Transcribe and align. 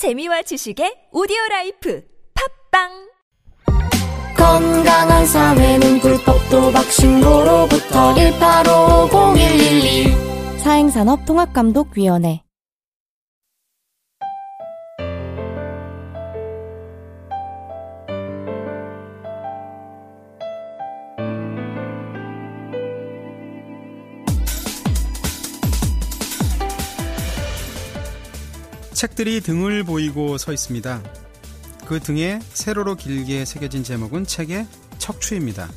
재미와 0.00 0.40
지식의 0.40 1.12
오디오 1.12 1.36
라이프 1.50 2.00
팝빵! 2.32 2.88
건강한 4.34 5.26
사회는 5.26 6.00
불법도 6.00 6.72
박신고로부터 6.72 8.14
1850112 8.14 10.56
사행산업통합감독위원회 10.56 12.40
책들이 29.00 29.40
등을 29.40 29.82
보이고 29.82 30.36
서 30.36 30.52
있습니다. 30.52 31.02
그 31.86 32.00
등에 32.00 32.38
세로로 32.52 32.96
길게 32.96 33.46
새겨진 33.46 33.82
제목은 33.82 34.26
책의 34.26 34.66
척추입니다. 34.98 35.70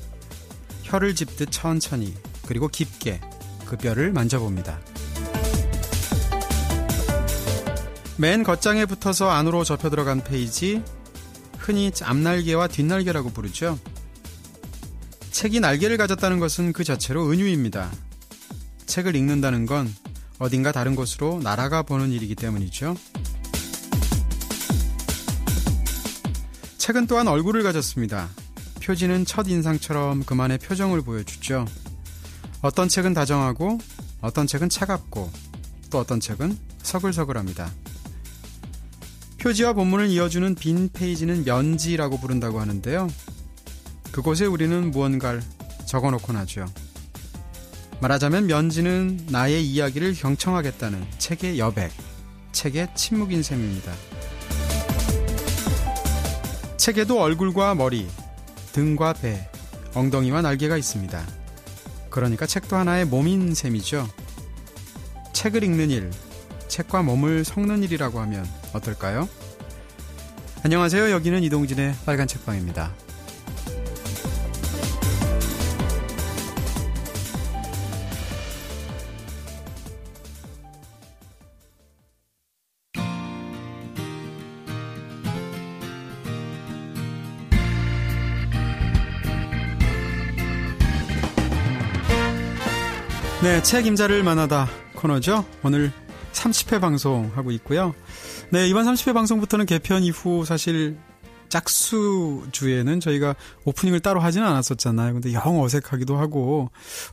혀를 0.81 1.15
짚듯 1.15 1.49
천천히 1.49 2.13
그리고 2.45 2.67
깊게 2.67 3.21
그 3.65 3.77
뼈를 3.77 4.12
만져봅니다. 4.12 4.77
맨 8.17 8.43
겉장에 8.43 8.85
붙어서 8.85 9.29
안으로 9.29 9.63
접혀 9.63 9.90
들어간 9.90 10.21
페이지, 10.21 10.84
흔히 11.59 11.93
앞날개와 12.03 12.67
뒷날개라고 12.67 13.29
부르죠. 13.29 13.79
책이 15.31 15.62
날개를 15.62 15.95
가졌다는 15.95 16.40
것은 16.40 16.73
그 16.73 16.84
자체로 16.84 17.31
은유입니다. 17.31 17.90
책을 18.85 19.15
읽는다는 19.15 19.65
건 19.65 19.90
어딘가 20.43 20.73
다른 20.73 20.93
곳으로 20.93 21.39
날아가 21.41 21.83
보는 21.83 22.11
일이기 22.11 22.35
때문이죠. 22.35 22.97
책은 26.77 27.07
또한 27.07 27.29
얼굴을 27.29 27.63
가졌습니다. 27.63 28.27
표지는 28.84 29.23
첫 29.23 29.48
인상처럼 29.48 30.26
그만의 30.26 30.57
표정을 30.57 31.01
보여주죠. 31.01 31.65
어떤 32.62 32.90
책은 32.90 33.13
다정하고, 33.13 33.79
어떤 34.20 34.45
책은 34.45 34.68
차갑고, 34.68 35.31
또 35.90 35.99
어떤 35.99 36.20
책은 36.20 36.57
서글서글합니다. 36.81 37.71
표지와 39.40 39.71
본문을 39.71 40.09
이어주는 40.09 40.55
빈 40.55 40.90
페이지는 40.90 41.46
면지라고 41.46 42.20
부른다고 42.20 42.59
하는데요. 42.59 43.07
그곳에 44.12 44.46
우리는 44.46 44.91
무언가를 44.91 45.41
적어 45.85 46.12
놓곤 46.12 46.35
하죠. 46.35 46.65
말하자면 48.04 48.48
면지는 48.48 49.18
나의 49.29 49.65
이야기를 49.65 50.13
경청하겠다는 50.15 51.05
책의 51.20 51.57
여백, 51.57 51.90
책의 52.51 52.90
침묵인 52.96 53.41
셈입니다. 53.41 53.93
책에도 56.76 57.21
얼굴과 57.21 57.76
머리, 57.76 58.05
등과 58.74 59.13
배, 59.13 59.49
엉덩이와 59.93 60.41
날개가 60.41 60.76
있습니다. 60.76 61.26
그러니까 62.09 62.46
책도 62.46 62.76
하나의 62.76 63.05
몸인 63.05 63.55
셈이죠. 63.55 64.06
책을 65.31 65.63
읽는 65.63 65.90
일, 65.90 66.12
책과 66.68 67.03
몸을 67.03 67.46
섞는 67.46 67.84
일이라고 67.84 68.19
하면 68.19 68.46
어떨까요? 68.74 69.29
안녕하세요. 70.66 71.09
여기는 71.09 71.41
이동진의 71.44 71.96
빨간 72.06 72.28
책방입니다. 72.28 72.91
책 93.63 93.85
임자를 93.88 94.24
만나다 94.24 94.68
코너죠. 94.96 95.46
오늘 95.63 95.91
30회 96.34 96.79
방송하고 96.81 97.51
있고요. 97.51 97.96
네, 98.50 98.68
이번 98.68 98.85
30회 98.85 99.13
방송부터는 99.13 99.66
개편 99.66 100.03
이후 100.03 100.44
사실 100.46 100.97
짝수주에는 101.50 103.00
저희가 103.00 103.35
오프닝을 103.66 104.00
따로 104.00 104.19
하지는 104.19 104.47
않았었잖아요. 104.47 105.13
근데 105.13 105.34
영 105.34 105.62
어색하기도 105.62 106.18
하고 106.18 106.72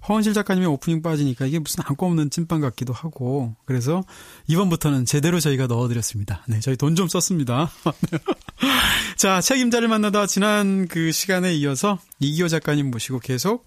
허원실 0.09 0.33
작가님의 0.33 0.69
오프닝 0.69 1.03
빠지니까 1.03 1.47
이게 1.47 1.59
무슨 1.59 1.85
안고 1.87 2.07
없는 2.07 2.31
찐빵 2.31 2.61
같기도 2.61 2.93
하고 2.93 3.55
그래서 3.67 4.03
이번부터는 4.47 5.05
제대로 5.05 5.41
저희가 5.41 5.67
넣어드렸습니다. 5.67 6.43
네, 6.49 6.61
저희 6.61 6.77
돈 6.77 6.95
좀 6.97 7.07
썼습니다. 7.09 7.71
자, 9.17 9.41
책임자를 9.41 9.89
만나다 9.89 10.27
지난 10.27 10.89
그 10.89 11.13
시간에 11.13 11.55
이어서 11.55 11.99
이기호 12.19 12.49
작가님 12.49 12.91
모시고 12.91 13.21
계속 13.21 13.67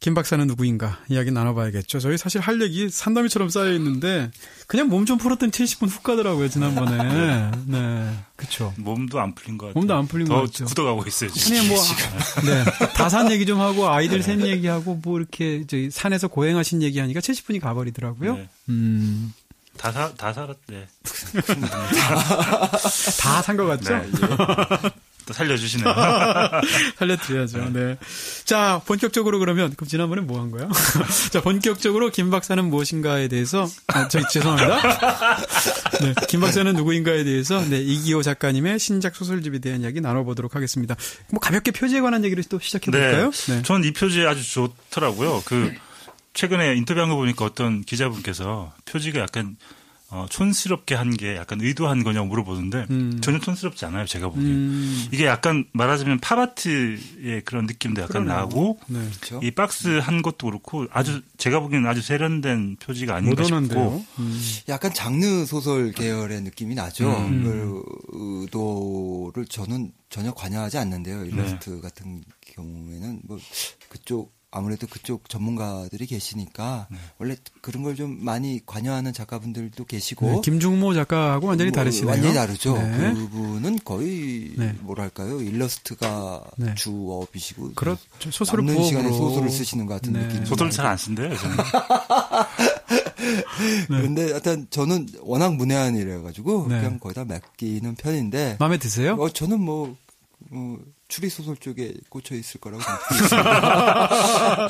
김 0.00 0.14
박사는 0.14 0.46
누구인가 0.46 1.00
이야기 1.08 1.32
나눠봐야겠죠. 1.32 1.98
저희 1.98 2.16
사실 2.16 2.40
할 2.40 2.62
얘기 2.62 2.88
산더미처럼 2.88 3.48
쌓여 3.48 3.72
있는데 3.74 4.30
그냥 4.68 4.88
몸 4.88 5.04
좀 5.06 5.18
풀었더니 5.18 5.50
70분 5.50 5.88
훅 5.88 6.02
가더라고요 6.02 6.48
지난번에. 6.48 7.50
네, 7.66 8.14
그렇죠. 8.36 8.72
몸도 8.76 9.18
안 9.20 9.34
풀린 9.34 9.56
것 9.58 9.66
같아요. 9.66 9.80
몸도 9.80 9.94
안 9.96 10.06
풀린 10.06 10.28
것더 10.28 10.42
같죠. 10.42 10.64
굳어가고 10.66 11.04
있어요. 11.08 11.30
지금. 11.30 11.56
아니 11.58 11.68
뭐, 11.68 11.78
네, 12.46 12.64
다산 12.94 13.32
얘기 13.32 13.44
좀 13.46 13.60
하고 13.60 13.88
아이들 13.88 14.22
셋 14.22 14.40
얘기하고 14.40 15.00
뭐 15.02 15.18
이렇게 15.18 15.64
저희 15.66 15.90
산에서 15.90 16.28
고행하신 16.28 16.82
얘기하니까 16.82 17.20
70분이 17.20 17.60
가버리더라고요. 17.60 18.36
네. 18.36 18.48
음, 18.68 19.32
다 19.78 19.90
사, 19.90 20.12
다 20.14 20.32
살았대. 20.32 20.86
다산 23.20 23.56
것 23.56 23.66
같죠? 23.66 23.96
네, 23.96 24.06
예. 24.06 24.90
또 25.28 25.34
살려주시네요. 25.34 25.94
살려드려야죠. 26.98 27.70
네. 27.72 27.98
자, 28.44 28.80
본격적으로 28.86 29.38
그러면, 29.38 29.74
그럼 29.76 29.86
지난번에 29.86 30.22
뭐 30.22 30.40
한 30.40 30.50
거야? 30.50 30.68
자, 31.30 31.42
본격적으로 31.42 32.10
김 32.10 32.30
박사는 32.30 32.64
무엇인가에 32.64 33.28
대해서, 33.28 33.68
아, 33.88 34.08
저, 34.08 34.26
죄송합니다. 34.26 34.80
네, 36.00 36.14
김 36.28 36.40
박사는 36.40 36.72
누구인가에 36.74 37.24
대해서, 37.24 37.62
네, 37.68 37.78
이기호 37.80 38.22
작가님의 38.22 38.78
신작 38.78 39.14
소설집에 39.14 39.58
대한 39.58 39.82
이야기 39.82 40.00
나눠보도록 40.00 40.56
하겠습니다. 40.56 40.96
뭐 41.30 41.40
가볍게 41.40 41.72
표지에 41.72 42.00
관한 42.00 42.24
얘기를 42.24 42.42
또 42.44 42.58
시작해볼까요? 42.58 43.30
네. 43.48 43.62
전이 43.62 43.92
표지 43.92 44.24
아주 44.26 44.42
좋더라고요. 44.50 45.42
그, 45.44 45.74
최근에 46.32 46.74
인터뷰한 46.76 47.10
거 47.10 47.16
보니까 47.16 47.44
어떤 47.44 47.82
기자분께서 47.82 48.72
표지가 48.86 49.20
약간 49.20 49.56
어, 50.10 50.24
촌스럽게 50.30 50.94
한 50.94 51.10
게 51.18 51.36
약간 51.36 51.60
의도한 51.60 52.02
거냐고 52.02 52.26
물어보는데 52.28 52.86
음. 52.90 53.20
전혀 53.20 53.38
촌스럽지 53.40 53.84
않아요. 53.86 54.06
제가 54.06 54.28
보기엔. 54.30 54.46
음, 54.46 55.08
이게 55.12 55.26
약간 55.26 55.66
말하자면 55.72 56.20
팝아트의 56.20 57.42
그런 57.44 57.66
느낌도 57.66 58.00
약간 58.02 58.24
그러네요. 58.24 58.34
나고 58.36 58.78
네. 58.86 59.00
이 59.42 59.50
박스 59.50 59.98
한 59.98 60.22
것도 60.22 60.46
그렇고 60.46 60.86
아주 60.92 61.20
제가 61.36 61.60
보기에는 61.60 61.86
아주 61.88 62.00
세련된 62.00 62.76
표지가 62.76 63.16
아닌가 63.16 63.42
모던한데요. 63.42 63.98
싶고 63.98 64.04
음. 64.22 64.40
약간 64.68 64.94
장르 64.94 65.44
소설 65.44 65.92
계열의 65.92 66.40
느낌이 66.42 66.74
나죠. 66.74 67.10
음. 67.10 67.42
그 67.44 67.82
의도를 68.12 69.46
저는 69.46 69.92
전혀 70.08 70.32
관여하지 70.32 70.78
않는데요. 70.78 71.22
네. 71.22 71.28
일러스트 71.28 71.80
같은 71.82 72.22
경우에는 72.54 73.20
뭐 73.24 73.38
그쪽 73.90 74.37
아무래도 74.50 74.86
그쪽 74.86 75.28
전문가들이 75.28 76.06
계시니까 76.06 76.86
네. 76.90 76.96
원래 77.18 77.36
그런 77.60 77.82
걸 77.82 77.98
좀 77.98 78.24
많이 78.24 78.60
관여하는 78.64 79.12
작가분들도 79.12 79.84
계시고 79.84 80.26
네, 80.26 80.40
김중모 80.42 80.94
작가하고 80.94 81.48
완전히 81.48 81.70
뭐 81.70 81.76
다르시네요. 81.76 82.10
완전히 82.12 82.34
다르죠. 82.34 82.74
네. 82.78 83.12
그분은 83.14 83.80
거의 83.84 84.52
네. 84.56 84.74
뭐랄까요 84.80 85.40
일러스트가 85.42 86.44
네. 86.58 86.74
주업이시고 86.76 87.72
그렇죠. 87.74 88.00
소설을 88.30 88.64
남는 88.64 88.84
시간에 88.84 89.08
부업으로. 89.08 89.30
소설을 89.30 89.50
쓰시는 89.50 89.86
것 89.86 89.94
같은 89.94 90.12
네. 90.12 90.20
느낌이 90.26 90.46
소설을 90.46 90.70
잘안 90.70 90.96
쓴대요. 90.96 91.36
저는. 91.36 91.56
네. 91.58 91.64
그런데 93.88 94.30
하여튼 94.30 94.66
저는 94.70 95.08
워낙 95.20 95.54
문외한이라 95.56 96.22
가지고 96.22 96.66
네. 96.68 96.76
그냥 96.76 96.98
거의 96.98 97.14
다 97.14 97.24
맡기는 97.24 97.94
편인데 97.96 98.56
마음에 98.60 98.78
드세요? 98.78 99.14
어, 99.18 99.28
저는 99.28 99.60
뭐, 99.60 99.96
뭐 100.50 100.78
추리 101.08 101.28
소설 101.30 101.56
쪽에 101.56 101.94
꽂혀 102.10 102.34
있을 102.36 102.60
거라고 102.60 102.82
생각합니다. 103.28 104.68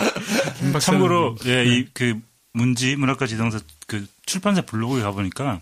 참고로 0.81 1.37
예, 1.45 1.65
네. 1.65 1.77
이그 1.77 2.21
문지 2.53 2.97
문학과 2.97 3.27
지정서 3.27 3.59
그 3.87 4.07
출판사 4.25 4.63
블로그에 4.63 5.03
가 5.03 5.11
보니까 5.11 5.61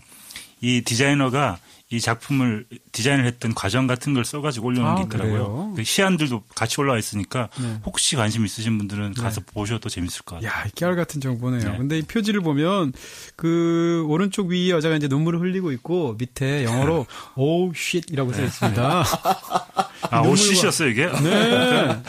이 0.61 0.81
디자이너가 0.81 1.59
이 1.89 2.01
작품을 2.01 2.65
디자인을 2.91 3.25
했던 3.25 3.53
과정 3.55 3.87
같은 3.87 4.13
걸 4.13 4.25
써가지고 4.25 4.67
올려놓은 4.67 4.91
아, 4.91 4.95
게 4.97 5.03
있더라고요. 5.03 5.73
그 5.77 5.85
시안들도 5.85 6.43
같이 6.53 6.81
올라와 6.81 6.99
있으니까 6.99 7.47
네. 7.61 7.79
혹시 7.85 8.17
관심 8.17 8.45
있으신 8.45 8.77
분들은 8.77 9.13
가서 9.13 9.39
보셔도 9.53 9.87
재밌을 9.87 10.23
것 10.23 10.35
같아요. 10.35 10.49
야, 10.49 10.65
깨알 10.75 10.97
같은 10.97 11.21
정보네요. 11.21 11.71
네. 11.71 11.77
근데 11.77 11.97
이 11.99 12.01
표지를 12.01 12.41
보면 12.41 12.91
그 13.37 14.03
오른쪽 14.09 14.47
위 14.49 14.69
여자가 14.69 14.97
이제 14.97 15.07
눈물을 15.07 15.39
흘리고 15.39 15.71
있고 15.71 16.15
밑에 16.19 16.65
영어로 16.65 17.05
oh 17.35 17.71
shit이라고 17.73 18.33
써 18.33 18.43
있습니다. 18.43 19.03
아, 20.11 20.21
눈물과- 20.23 20.29
오시셨어요 20.29 20.89
이게? 20.89 21.05
네. 21.07 22.01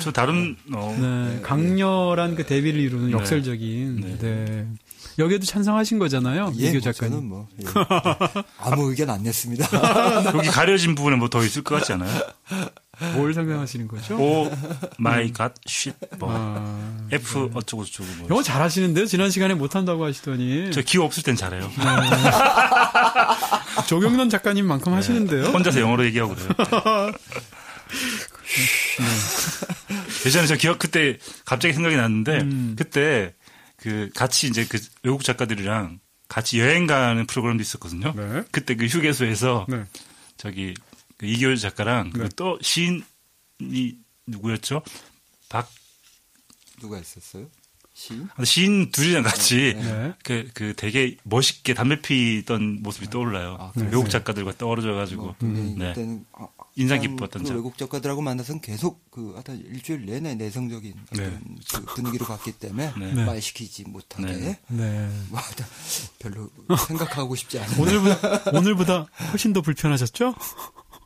저 0.00 0.10
다른 0.10 0.56
어, 0.72 0.96
네. 0.98 1.42
강렬한 1.42 2.34
그 2.34 2.46
대비를 2.46 2.80
이루는 2.80 3.06
네. 3.08 3.12
역설적인 3.12 4.18
네. 4.20 4.66
네. 5.18 5.24
여기에도 5.24 5.44
찬성하신 5.44 5.98
거잖아요. 5.98 6.52
예, 6.58 6.68
이기호 6.68 6.80
작가님. 6.80 7.14
저는 7.14 7.28
뭐 7.28 7.48
예. 7.60 7.64
아무 8.58 8.90
의견 8.90 9.10
안 9.10 9.22
냈습니다. 9.22 9.66
여기 10.34 10.48
가려진 10.48 10.94
부분에 10.94 11.16
뭐 11.16 11.28
더 11.28 11.44
있을 11.44 11.62
것 11.62 11.74
같지 11.76 11.92
않아요? 11.92 12.10
뭘 13.14 13.32
설명하시는 13.34 13.86
거죠? 13.88 14.16
Oh 14.16 14.50
my 14.98 15.32
God 15.32 15.54
shit. 15.66 15.94
뭐 16.18 16.30
아, 16.32 16.96
F 17.12 17.50
어쩌고 17.54 17.84
저쩌고 17.84 18.08
뭐. 18.18 18.28
영어 18.30 18.42
잘하시는데요? 18.42 19.06
지난 19.06 19.30
시간에 19.30 19.54
못 19.54 19.74
한다고 19.76 20.04
하시더니. 20.04 20.70
저 20.72 20.80
기호 20.82 21.04
없을 21.04 21.22
땐 21.22 21.36
잘해요. 21.36 21.70
조경란 23.86 24.28
작가님만큼 24.30 24.92
하시는데요? 24.92 25.44
혼자서 25.46 25.80
영어로 25.80 26.04
얘기하고 26.06 26.34
그래요. 26.34 26.48
예전에 30.26 30.46
저 30.46 30.56
기억 30.56 30.78
그때 30.78 31.18
갑자기 31.44 31.74
생각이 31.74 31.96
났는데 31.96 32.38
음. 32.40 32.74
그때 32.76 33.34
그 33.78 34.10
같이 34.14 34.48
이제 34.48 34.66
그 34.66 34.78
외국 35.02 35.24
작가들이랑 35.24 36.00
같이 36.28 36.60
여행 36.60 36.86
가는 36.86 37.26
프로그램도 37.26 37.62
있었거든요. 37.62 38.12
네. 38.14 38.44
그때 38.50 38.74
그 38.74 38.86
휴게소에서 38.86 39.66
네. 39.68 39.84
저기 40.36 40.74
그 41.16 41.26
이교일 41.26 41.56
작가랑 41.56 42.12
네. 42.12 42.24
그또 42.24 42.58
시인이 42.60 43.02
누구였죠? 44.26 44.82
박 45.48 45.70
누가 46.80 46.98
있었어요? 46.98 47.46
시인? 47.94 48.28
시인 48.44 48.90
둘이랑 48.92 49.24
같이 49.24 49.74
네. 49.76 50.14
그, 50.22 50.48
그 50.54 50.74
되게 50.76 51.16
멋있게 51.24 51.74
담배 51.74 52.00
피던 52.00 52.82
모습이 52.82 53.10
떠올라요. 53.10 53.56
아, 53.58 53.72
네. 53.74 53.86
외국 53.86 54.08
작가들과 54.08 54.52
떨어져 54.56 54.92
가지고. 54.92 55.22
뭐 55.22 55.36
굉장히 55.40 55.74
네. 55.74 55.88
그때는 55.88 56.24
아, 56.32 56.46
인상 56.78 57.02
참 57.02 57.16
깊었던 57.16 57.42
그 57.42 57.48
작. 57.48 57.54
외국 57.54 57.76
작가들하고 57.76 58.22
만나서는 58.22 58.60
계속 58.60 59.10
그 59.10 59.32
하여튼 59.32 59.60
일주일 59.66 60.06
내내 60.06 60.36
내성적인 60.36 60.94
어떤 61.12 61.58
그 61.72 61.84
분위기로 61.94 62.24
갔기 62.24 62.52
때문에 62.52 62.92
네. 62.96 63.24
말 63.24 63.42
시키지 63.42 63.84
못하게 63.88 64.26
네. 64.26 64.58
네. 64.68 65.10
뭐 65.28 65.40
하여튼 65.40 65.64
별로 66.20 66.48
생각하고 66.86 67.34
싶지 67.34 67.58
않은. 67.58 67.78
오늘보다, 67.80 68.50
오늘보다 68.56 69.06
훨씬 69.32 69.52
더 69.52 69.60
불편하셨죠? 69.60 70.34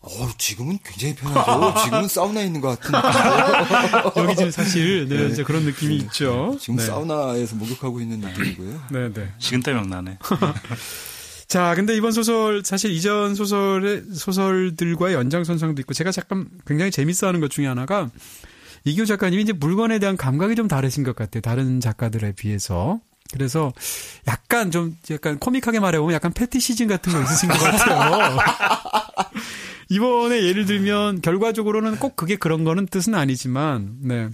어, 0.03 0.29
지금은 0.37 0.79
굉장히 0.85 1.15
편하죠. 1.15 1.85
지금은 1.85 2.09
사우나에 2.09 2.47
있는 2.47 2.61
것 2.61 2.79
같은. 2.79 2.93
여기 4.21 4.37
지금 4.37 4.51
사실, 4.51 5.09
네, 5.09 5.29
이제 5.29 5.45
그런 5.45 5.63
느낌이 5.63 5.97
있죠. 5.99 6.57
지금 6.61 6.77
네. 6.77 6.85
사우나에서 6.85 7.55
목욕하고 7.57 8.01
있는 8.01 8.19
느낌이고요. 8.21 8.83
네, 8.91 9.13
네. 9.13 9.33
식은땀 9.39 9.89
나네. 9.89 10.19
자, 11.53 11.75
근데 11.75 11.95
이번 11.95 12.13
소설 12.13 12.63
사실 12.65 12.93
이전 12.93 13.35
소설의 13.35 14.05
소설들과의 14.15 15.15
연장선상도 15.15 15.83
있고 15.83 15.93
제가 15.93 16.11
잠깐 16.11 16.49
굉장히 16.67 16.91
재밌어하는 16.91 17.41
것 17.41 17.51
중에 17.51 17.67
하나가 17.67 18.09
이규 18.85 19.05
작가님이 19.05 19.43
이제 19.43 19.53
물건에 19.53 19.99
대한 19.99 20.17
감각이 20.17 20.55
좀 20.55 20.67
다르신 20.67 21.05
것 21.05 21.15
같아요. 21.15 21.43
다른 21.43 21.79
작가들에 21.79 22.33
비해서. 22.33 23.01
그래서 23.35 23.71
약간 24.29 24.71
좀 24.71 24.97
약간 25.11 25.39
코믹하게 25.39 25.79
말해보면 25.79 26.15
약간 26.15 26.33
패티시즘 26.33 26.89
같은 26.89 27.13
거 27.13 27.23
있으신 27.23 27.51
것 27.51 27.59
같아요. 27.59 28.39
이번에 29.93 30.45
예를 30.45 30.65
들면 30.65 31.21
결과적으로는 31.21 31.99
꼭 31.99 32.17
그게 32.17 32.37
그런 32.37 32.65
거는 32.65 32.87
뜻은 32.87 33.15
아니지만, 33.15 33.99
네. 34.01 34.31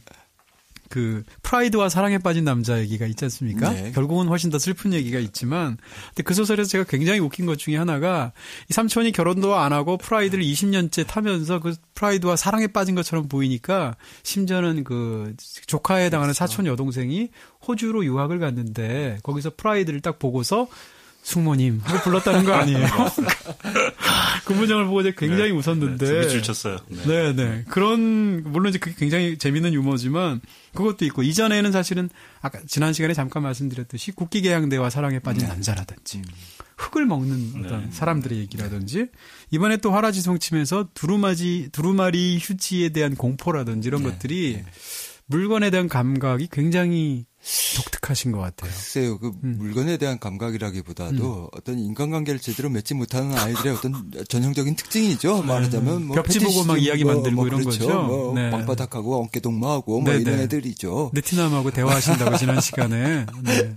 그 0.89 1.23
프라이드와 1.43 1.89
사랑에 1.89 2.19
빠진 2.19 2.45
남자 2.45 2.79
얘기가 2.81 3.07
있지 3.07 3.25
않습니까? 3.25 3.71
네. 3.71 3.93
결국은 3.93 4.29
훨씬 4.29 4.51
더 4.51 4.59
슬픈 4.59 4.93
얘기가 4.93 5.19
있지만, 5.19 5.77
근데 6.09 6.23
그 6.23 6.35
소설에서 6.35 6.69
제가 6.69 6.85
굉장히 6.85 7.21
웃긴 7.21 7.47
것 7.47 7.59
중에 7.59 7.77
하나가 7.77 8.33
이 8.71 8.73
삼촌이 8.73 9.13
결혼도 9.13 9.55
안 9.55 9.73
하고 9.73 9.97
프라이드를 9.97 10.45
20년째 10.45 11.07
타면서 11.07 11.61
그 11.61 11.75
프라이드와 11.95 12.37
사랑에 12.37 12.67
빠진 12.69 12.95
것처럼 12.95 13.29
보이니까 13.29 13.97
심지어는 14.23 14.85
그 14.85 15.35
조카에 15.67 16.07
해당하는 16.07 16.35
사촌 16.35 16.67
여동생이 16.67 17.29
호주로 17.67 18.05
유학을 18.05 18.39
갔는데 18.39 19.19
거기서 19.23 19.53
프라이드를 19.57 20.01
딱 20.01 20.19
보고서 20.19 20.69
숙모님 21.23 21.81
하고 21.85 22.03
불렀다는 22.03 22.45
거 22.45 22.55
아니에요? 22.55 22.87
그 24.45 24.53
문장을 24.53 24.85
보고 24.87 25.03
제가 25.03 25.15
굉장히 25.19 25.51
웃었는데. 25.51 26.21
밑줄 26.21 26.43
쳤어요. 26.43 26.79
네. 26.89 27.07
네, 27.07 27.33
네. 27.35 27.65
그런, 27.69 28.43
물론 28.45 28.71
이제 28.71 28.79
그게 28.79 28.95
굉장히 28.99 29.37
재밌는 29.37 29.75
유머지만, 29.75 30.41
그것도 30.75 31.05
있고, 31.07 31.23
이전에는 31.23 31.71
사실은, 31.73 32.09
아까 32.41 32.61
지난 32.67 32.93
시간에 32.93 33.15
잠깐 33.15 33.43
말씀드렸듯이, 33.43 34.13
국기개양대와 34.13 34.91
사랑에 34.91 35.19
빠진 35.19 35.47
남자라든지, 35.49 36.23
흙을 36.77 37.07
먹는 37.07 37.65
어떤 37.65 37.85
네. 37.85 37.91
사람들의 37.91 38.39
얘기라든지, 38.39 39.09
이번에 39.51 39.77
또 39.79 39.93
화라지송침에서 39.93 40.89
두루마지, 40.95 41.69
두루마리 41.73 42.39
휴지에 42.41 42.91
대한 42.91 43.15
공포라든지 43.15 43.89
이런 43.89 44.03
것들이, 44.03 44.63
물건에 45.27 45.71
대한 45.71 45.89
감각이 45.89 46.49
굉장히 46.51 47.27
독특하신 47.77 48.33
것 48.33 48.39
같아요. 48.39 48.71
글쎄요, 48.71 49.19
그 49.19 49.33
음. 49.45 49.57
물건에 49.59 49.97
대한 49.97 50.19
감각이라기보다도 50.19 51.51
어떤 51.53 51.79
인간관계를 51.79 52.41
제대로 52.41 52.69
맺지 52.69 52.95
못하는 52.95 53.37
아이들의 53.37 53.75
어떤 53.75 54.11
전형적인 54.29 54.77
특징이죠. 54.77 55.43
말하자면 55.43 56.07
뭐 56.07 56.17
벽지 56.17 56.41
보고 56.41 56.65
막 56.65 56.83
이야기 56.83 57.05
만들고 57.05 57.47
이런 57.47 57.61
그렇죠. 57.61 57.87
거죠. 57.87 58.03
뭐 58.03 58.35
네. 58.35 58.51
방바닥하고 58.51 59.23
어깨동무하고 59.25 60.01
뭐 60.01 60.13
네, 60.13 60.21
이런 60.21 60.37
네. 60.37 60.43
애들이죠. 60.43 61.13
네티남하고 61.15 61.71
대화하신다고 61.71 62.37
지난 62.37 62.61
시간에. 62.61 63.27
네. 63.43 63.75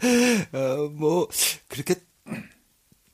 어, 0.58 0.90
뭐 0.94 1.28
그렇게 1.68 1.96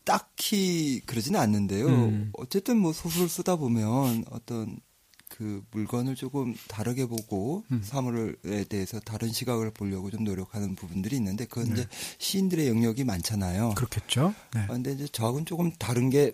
딱히 0.06 1.02
그러지는 1.06 1.40
않는데요. 1.40 1.88
음. 1.88 2.32
어쨌든 2.34 2.78
뭐 2.78 2.94
소설을 2.94 3.28
쓰다 3.28 3.58
보면 3.58 4.24
어떤 4.32 4.80
그 5.30 5.64
물건을 5.72 6.16
조금 6.16 6.56
다르게 6.68 7.06
보고 7.06 7.64
음. 7.72 7.82
사물에 7.84 8.64
대해서 8.66 9.00
다른 9.00 9.32
시각을 9.32 9.72
보려고 9.72 10.10
좀 10.10 10.24
노력하는 10.24 10.76
부분들이 10.76 11.16
있는데 11.18 11.46
그건 11.46 11.66
네. 11.66 11.74
이제 11.74 11.88
시인들의 12.18 12.68
영역이 12.68 13.04
많잖아요. 13.04 13.74
그렇겠죠. 13.76 14.34
네. 14.54 14.62
아, 14.62 14.68
근데 14.68 14.94
이제 14.94 15.08
저하고는 15.08 15.46
조금 15.46 15.72
다른 15.78 16.10
게 16.10 16.34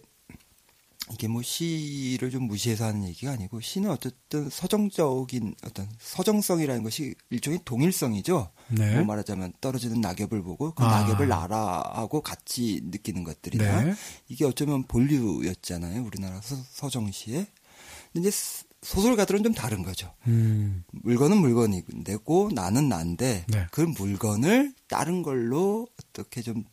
이게 1.11 1.27
뭐 1.27 1.41
시를 1.41 2.31
좀 2.31 2.43
무시해서 2.43 2.85
하는 2.85 3.03
얘기가 3.03 3.33
아니고 3.33 3.59
시는 3.59 3.89
어쨌든 3.89 4.49
서정적인 4.49 5.53
어떤 5.65 5.89
서정성이라는 5.99 6.81
것이 6.81 7.13
일종의 7.29 7.59
동일성이죠. 7.65 8.51
네. 8.69 8.95
뭐 8.95 9.03
말하자면 9.03 9.53
떨어지는 9.59 9.99
낙엽을 9.99 10.41
보고 10.43 10.73
그 10.73 10.83
아. 10.83 11.01
낙엽을 11.01 11.27
나라하고 11.27 12.21
같이 12.21 12.79
느끼는 12.85 13.25
것들이나 13.25 13.83
네. 13.83 13.93
이게 14.29 14.45
어쩌면 14.45 14.83
본류였잖아요. 14.83 16.03
우리나라 16.05 16.39
서, 16.39 16.55
서정시에. 16.71 17.47
근데 18.13 18.29
이제 18.29 18.31
스- 18.31 18.62
소설가들은 18.83 19.44
좀 19.44 19.53
다른 19.53 19.83
거죠. 19.83 20.13
음. 20.27 20.83
물건은 20.91 21.38
물건이고 21.38 22.51
나는 22.53 22.89
난데 22.89 23.45
네. 23.47 23.68
그 23.71 23.81
물건을 23.81 24.74
다른 24.88 25.24
걸로 25.24 25.88
어떻게 26.00 26.41
좀 26.41 26.63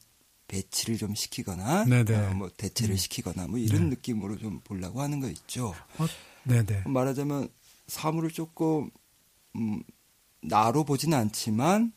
배치를 0.48 0.98
좀 0.98 1.14
시키거나 1.14 1.84
네네. 1.84 2.14
어, 2.16 2.34
뭐 2.34 2.50
대체를 2.56 2.94
음. 2.94 2.96
시키거나 2.96 3.46
뭐 3.46 3.58
이런 3.58 3.84
네. 3.84 3.90
느낌으로 3.90 4.38
좀 4.38 4.60
보려고 4.64 5.00
하는 5.00 5.20
거 5.20 5.28
있죠. 5.28 5.74
어, 5.98 6.06
네네. 6.44 6.82
말하자면 6.86 7.48
사물을 7.86 8.30
조금 8.30 8.90
음, 9.56 9.82
나로 10.42 10.84
보지는 10.84 11.16
않지만 11.16 11.92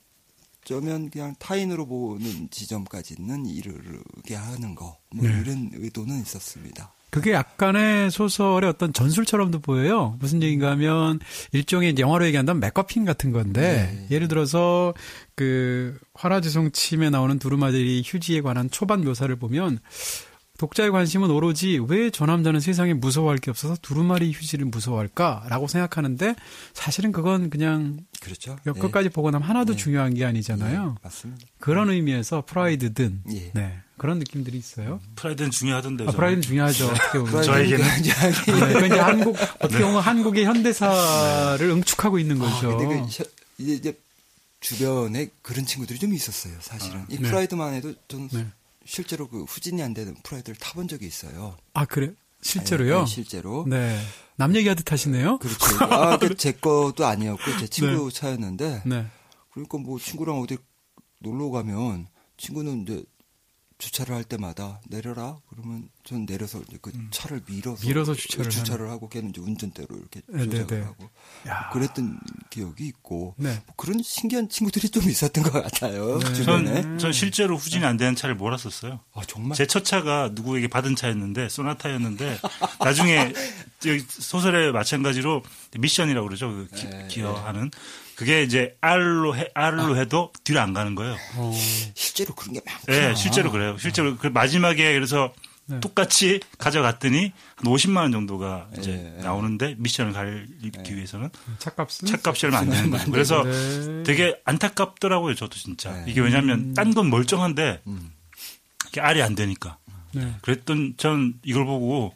어쩌면 0.61 1.09
그냥 1.09 1.35
타인으로 1.39 1.87
보는 1.87 2.49
지점까지는 2.51 3.45
이르게 3.47 4.35
하는 4.35 4.75
거 4.75 5.03
뭐 5.13 5.27
네. 5.27 5.39
이런 5.39 5.69
의도는 5.73 6.21
있었습니다. 6.21 6.92
그게 7.13 7.31
약간의 7.31 8.09
소설의 8.09 8.67
어떤 8.67 8.91
전술처럼도 8.91 9.59
보여요. 9.59 10.17
무슨 10.19 10.41
얘기인가 10.41 10.71
하면 10.71 11.19
일종의 11.51 11.93
영화로 11.99 12.25
얘기한다면 12.25 12.59
맥커핀 12.59 13.05
같은 13.05 13.31
건데 13.31 13.95
네. 14.09 14.15
예를 14.15 14.27
들어서 14.27 14.95
그 15.35 15.95
화라지송 16.15 16.71
침에 16.71 17.11
나오는 17.11 17.37
두루마리 17.37 18.01
휴지에 18.03 18.41
관한 18.41 18.67
초반 18.71 19.03
묘사를 19.03 19.35
보면 19.35 19.77
독자의 20.63 20.91
관심은 20.91 21.29
오로지 21.29 21.77
왜 21.89 22.09
저 22.09 22.25
남자는 22.25 22.61
세상에 22.61 22.93
무서워할 22.93 23.37
게 23.37 23.49
없어서 23.51 23.75
두루마리 23.81 24.31
휴지를 24.31 24.65
무서워할까라고 24.67 25.67
생각하는데 25.67 26.35
사실은 26.73 27.11
그건 27.11 27.49
그냥 27.49 27.99
그렇죠. 28.21 28.55
몇 28.63 28.79
것까지 28.79 29.09
보고 29.09 29.29
나면 29.29 29.45
하나도 29.45 29.73
네. 29.73 29.77
중요한 29.77 30.13
게 30.13 30.21
예, 30.21 30.25
아니잖아요. 30.25 30.95
맞습니다. 31.03 31.45
그런 31.59 31.89
의미에서 31.89 32.43
프라이드든 32.45 33.23
예. 33.33 33.51
네, 33.53 33.77
그런 33.97 34.19
느낌들이 34.19 34.57
있어요. 34.57 35.01
프라이드는 35.17 35.51
중요하던데. 35.51 36.05
아, 36.07 36.11
프라이드는 36.11 36.41
중요하죠. 36.43 36.87
어떻게 36.87 37.19
보면. 37.19 37.41
저에게는- 37.41 38.03
네, 38.03 38.31
그러니까 38.45 38.85
이제 38.85 38.99
한국 38.99 39.35
어떻게 39.59 39.83
보면 39.83 39.99
한국의 39.99 40.45
현대사를 40.45 41.69
응축하고 41.69 42.19
있는 42.19 42.41
아, 42.41 42.45
거죠. 42.45 42.77
근데 42.77 43.01
그 43.01 43.11
셔- 43.11 43.23
이제, 43.57 43.73
이제 43.73 43.97
주변에 44.61 45.29
그런 45.41 45.65
친구들이 45.65 45.99
좀 45.99 46.13
있었어요. 46.13 46.53
사실은 46.61 47.03
이 47.09 47.17
네. 47.17 47.27
프라이드만 47.27 47.73
해도 47.73 47.93
저는 48.07 48.29
네. 48.31 48.47
실제로 48.85 49.27
그 49.27 49.43
후진이 49.43 49.81
안 49.81 49.93
되는 49.93 50.15
프라이드를 50.23 50.55
타본 50.57 50.87
적이 50.87 51.07
있어요. 51.07 51.57
아 51.73 51.85
그래 51.85 52.13
실제로요? 52.41 52.99
네, 52.99 53.05
실제로. 53.05 53.65
네. 53.67 53.99
남 54.35 54.55
얘기하듯 54.55 54.91
하시네요. 54.91 55.37
그렇죠. 55.39 55.85
아, 55.85 56.17
그제 56.17 56.53
것도 56.53 57.05
아니었고 57.05 57.43
제 57.59 57.67
친구 57.67 58.11
차였는데 58.11 58.83
네. 58.85 59.05
그러니까 59.51 59.77
뭐 59.77 59.99
친구랑 59.99 60.39
어디 60.39 60.57
놀러 61.19 61.49
가면 61.49 62.07
친구는 62.37 62.83
이제 62.83 63.03
주차를 63.83 64.15
할 64.15 64.23
때마다 64.23 64.79
내려라 64.87 65.37
그러면 65.49 65.89
전 66.05 66.25
내려서 66.25 66.61
이제 66.67 66.77
그 66.81 66.91
차를 67.11 67.41
밀어서 67.47 67.85
밀어서 67.85 68.13
주차를 68.15 68.89
하고 68.89 69.09
걔는 69.09 69.31
이제 69.31 69.41
운전대로 69.41 69.87
이렇게 69.97 70.21
네, 70.27 70.45
네, 70.45 70.49
조작을 70.49 70.79
네. 70.79 70.85
하고 70.85 71.09
야. 71.47 71.69
그랬던 71.73 72.19
기억이 72.49 72.87
있고 72.87 73.35
네. 73.37 73.61
뭐 73.65 73.75
그런 73.75 74.01
신기한 74.01 74.47
친구들이 74.47 74.89
좀 74.89 75.03
있었던 75.09 75.43
것 75.43 75.51
같아요 75.51 76.19
네. 76.19 76.33
주변에 76.33 76.81
전, 76.81 76.97
전 76.97 77.11
실제로 77.13 77.57
후진이 77.57 77.83
안 77.83 77.97
되는 77.97 78.15
차를 78.15 78.35
몰았었어요. 78.35 78.99
아 79.13 79.21
정말 79.27 79.57
제 79.57 79.65
첫 79.65 79.83
차가 79.83 80.29
누구에게 80.33 80.67
받은 80.67 80.95
차였는데 80.95 81.49
소나타였는데 81.49 82.37
나중에 82.79 83.33
여기 83.87 84.05
소설에 84.07 84.71
마찬가지로 84.71 85.41
미션이라고 85.79 86.27
그러죠. 86.27 86.47
그 86.49 86.67
기, 86.75 86.87
네, 86.87 87.07
기어하는 87.09 87.71
그게 88.15 88.43
이제 88.43 88.75
R로 88.81 89.35
해, 89.35 89.47
R로 89.53 89.97
해도 89.97 90.31
뒤로 90.43 90.59
안 90.59 90.73
가는 90.73 90.95
거예요. 90.95 91.15
어, 91.35 91.51
실제로 91.95 92.33
그런 92.35 92.53
게 92.53 92.61
많구나 92.65 92.97
네, 93.09 93.15
실제로 93.15 93.51
그래요. 93.51 93.77
실제로 93.79 94.15
그 94.17 94.27
마지막에 94.27 94.93
그래서 94.93 95.33
네. 95.65 95.79
똑같이 95.79 96.41
가져갔더니 96.57 97.31
한 97.55 97.65
50만 97.65 97.97
원 97.97 98.11
정도가 98.11 98.67
이제 98.77 99.13
예. 99.17 99.21
나오는데 99.23 99.75
미션을 99.77 100.11
가기 100.11 100.95
위해서는 100.95 101.29
차값은 101.59 102.07
차값이 102.07 102.45
얼마 102.47 102.59
안 102.59 102.69
되는 102.69 102.89
거죠. 102.91 103.11
그래서 103.11 103.43
네. 103.43 104.03
되게 104.03 104.35
안타깝더라고요. 104.43 105.35
저도 105.35 105.55
진짜 105.57 105.91
네. 105.93 106.05
이게 106.07 106.19
왜냐하면 106.21 106.73
딴 106.73 106.93
건 106.93 107.09
멀쩡한데 107.09 107.81
음. 107.87 108.11
이게 108.89 108.99
알이 109.01 109.21
안 109.21 109.35
되니까. 109.35 109.77
네. 110.11 110.35
그랬던 110.41 110.95
전 110.97 111.33
이걸 111.43 111.65
보고 111.65 112.13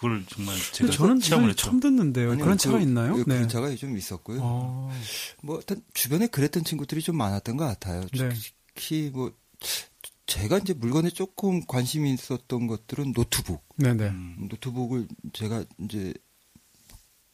그걸 0.00 0.24
정말 0.30 0.56
제가 0.72 0.90
저는 0.90 1.20
체험을 1.20 1.50
했죠. 1.50 1.66
처음 1.66 1.78
듣는데요. 1.80 2.30
아니요, 2.32 2.42
그런 2.42 2.56
그- 2.56 2.62
차가 2.62 2.80
있나요? 2.80 3.12
그, 3.12 3.18
네. 3.20 3.34
그런 3.34 3.48
차가 3.50 3.74
좀 3.76 3.98
있었고요 3.98 4.38
어, 4.42 4.90
뭐 5.42 5.58
어떤 5.58 5.82
주변에 5.92 6.26
그랬던 6.26 6.64
친구들이 6.64 7.02
좀 7.02 7.16
많았던 7.18 7.58
것 7.58 7.66
같아요. 7.66 8.06
네. 8.14 8.30
특히 8.74 9.10
뭐 9.12 9.30
제가 10.26 10.56
이제 10.58 10.72
물건에 10.72 11.10
조금 11.10 11.66
관심이 11.66 12.14
있었던 12.14 12.66
것들은 12.66 13.12
노트북. 13.12 13.62
네네. 13.76 14.04
음. 14.08 14.48
노트북을 14.50 15.06
제가 15.34 15.64
이제 15.80 16.14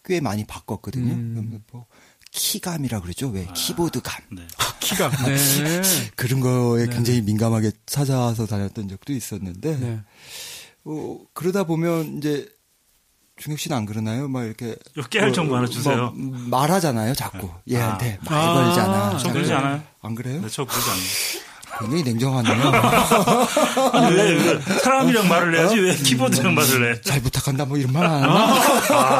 꽤 0.04 0.20
많이 0.20 0.44
바꿨거든요. 0.44 1.12
음. 1.14 1.62
뭐 1.70 1.86
키감이라 2.32 3.00
그러죠. 3.00 3.28
왜 3.28 3.46
키보드감 3.54 4.22
네. 4.32 4.46
키가. 4.80 5.10
네. 5.26 5.82
그런 6.16 6.40
거에 6.40 6.86
네. 6.86 6.92
굉장히 6.94 7.20
민감하게 7.22 7.70
찾아서 7.86 8.44
다녔던 8.46 8.88
적도 8.88 9.12
있었는데 9.12 9.78
네. 9.78 10.00
어, 10.84 11.18
그러다 11.32 11.64
보면 11.64 12.18
이제 12.18 12.48
중혁 13.38 13.58
씨는 13.58 13.76
안 13.76 13.84
그러나요? 13.86 14.28
막 14.28 14.44
이렇게 14.44 14.76
깨알 15.10 15.32
정보 15.32 15.56
하나 15.56 15.66
주세요. 15.66 16.12
막 16.16 16.48
말하잖아요, 16.48 17.14
자꾸 17.14 17.50
얘한테 17.70 18.18
말 18.28 18.38
아. 18.38 18.54
걸잖아. 18.54 19.18
저 19.18 19.32
그러지 19.32 19.52
않아요. 19.52 19.82
안 20.02 20.14
그래요? 20.14 20.40
네, 20.40 20.48
저 20.48 20.64
그러지 20.64 20.88
않아요. 20.90 21.46
굉장히 21.78 22.02
냉정하네요. 22.04 22.72
왜, 24.16 24.32
왜 24.32 24.60
사람이랑 24.78 25.28
말을 25.28 25.58
해야지 25.58 25.76
왜 25.78 25.94
키보드랑 25.94 26.54
말을 26.54 26.94
해? 26.94 27.00
잘 27.02 27.20
부탁한다 27.20 27.66
뭐 27.66 27.76
이런 27.76 27.92
말 27.92 28.06
안 28.06 28.22
하나? 28.22 28.54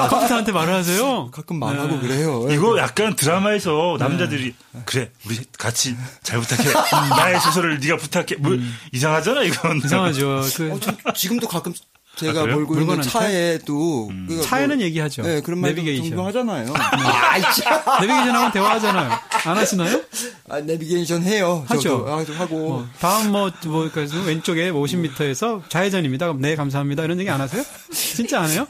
아, 0.05 0.09
컴퓨터한테 0.09 0.53
말을 0.53 0.73
하세요? 0.73 1.31
가끔 1.33 1.59
말하고 1.59 1.97
네. 1.97 2.01
그래요. 2.01 2.47
이거 2.51 2.79
약간 2.79 3.15
드라마에서 3.15 3.97
남자들이 3.99 4.55
그래 4.87 5.11
우리 5.27 5.39
같이 5.59 5.95
잘 6.23 6.41
부탁해 6.41 6.73
나의 7.11 7.39
소설을 7.43 7.79
네가 7.79 7.99
부탁해 7.99 8.37
뭐 8.39 8.57
이상하잖아 8.91 9.43
이건 9.43 9.77
이상하죠. 9.85 10.41
그 10.57 10.73
어, 10.73 10.79
저 10.81 11.13
지금도 11.13 11.49
가끔 11.49 11.75
제가 12.17 12.43
아? 12.43 12.47
몰고 12.47 12.81
있는? 12.81 13.03
차에도 13.03 14.11
그 14.27 14.41
차에는 14.41 14.77
뭐, 14.77 14.85
얘기하죠. 14.87 15.23
네, 15.23 15.41
그런 15.43 15.61
말도 15.61 15.83
내비게이션. 15.83 16.19
하잖아요. 16.19 16.67
참. 16.67 17.83
내비게이션하고 18.01 18.53
대화하잖아요. 18.53 19.11
안 19.45 19.57
하시나요? 19.57 20.01
아, 20.49 20.61
내비게이션 20.61 21.23
해요. 21.23 21.65
하죠. 21.69 21.83
저도 21.83 22.13
아, 22.13 22.25
좀 22.25 22.37
하고. 22.37 22.57
뭐, 22.57 22.89
다음 23.01 23.33
뭐, 23.33 23.51
뭐, 23.67 23.91
그래서 23.93 24.19
왼쪽에 24.23 24.71
50m에서 24.71 25.69
좌회전입니다. 25.69 26.27
그럼 26.27 26.41
네, 26.41 26.57
감사합니다. 26.57 27.05
이런 27.05 27.21
얘기 27.21 27.29
안 27.29 27.41
하세요? 27.41 27.63
진짜 27.93 28.41
안 28.41 28.49
해요? 28.51 28.67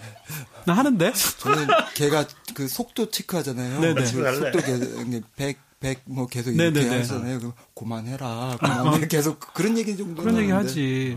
나 0.64 0.72
하는데? 0.74 1.12
저는 1.38 1.68
걔가 1.94 2.24
그 2.54 2.66
속도 2.66 3.10
체크하잖아요. 3.10 3.80
네네. 3.80 3.94
그 3.94 4.34
속도 4.34 4.58
계속 4.58 5.04
100, 5.36 5.58
100, 5.80 6.00
뭐 6.06 6.26
계속 6.26 6.52
네네네. 6.52 6.80
이렇게 6.80 6.96
하잖아요. 6.98 7.38
그럼 7.38 7.52
그만해라. 7.74 8.56
그만 8.60 9.08
계속 9.08 9.38
그런 9.54 9.76
얘기 9.76 9.96
정도. 9.96 10.22
그런 10.22 10.38
얘기 10.38 10.50
하지. 10.50 11.16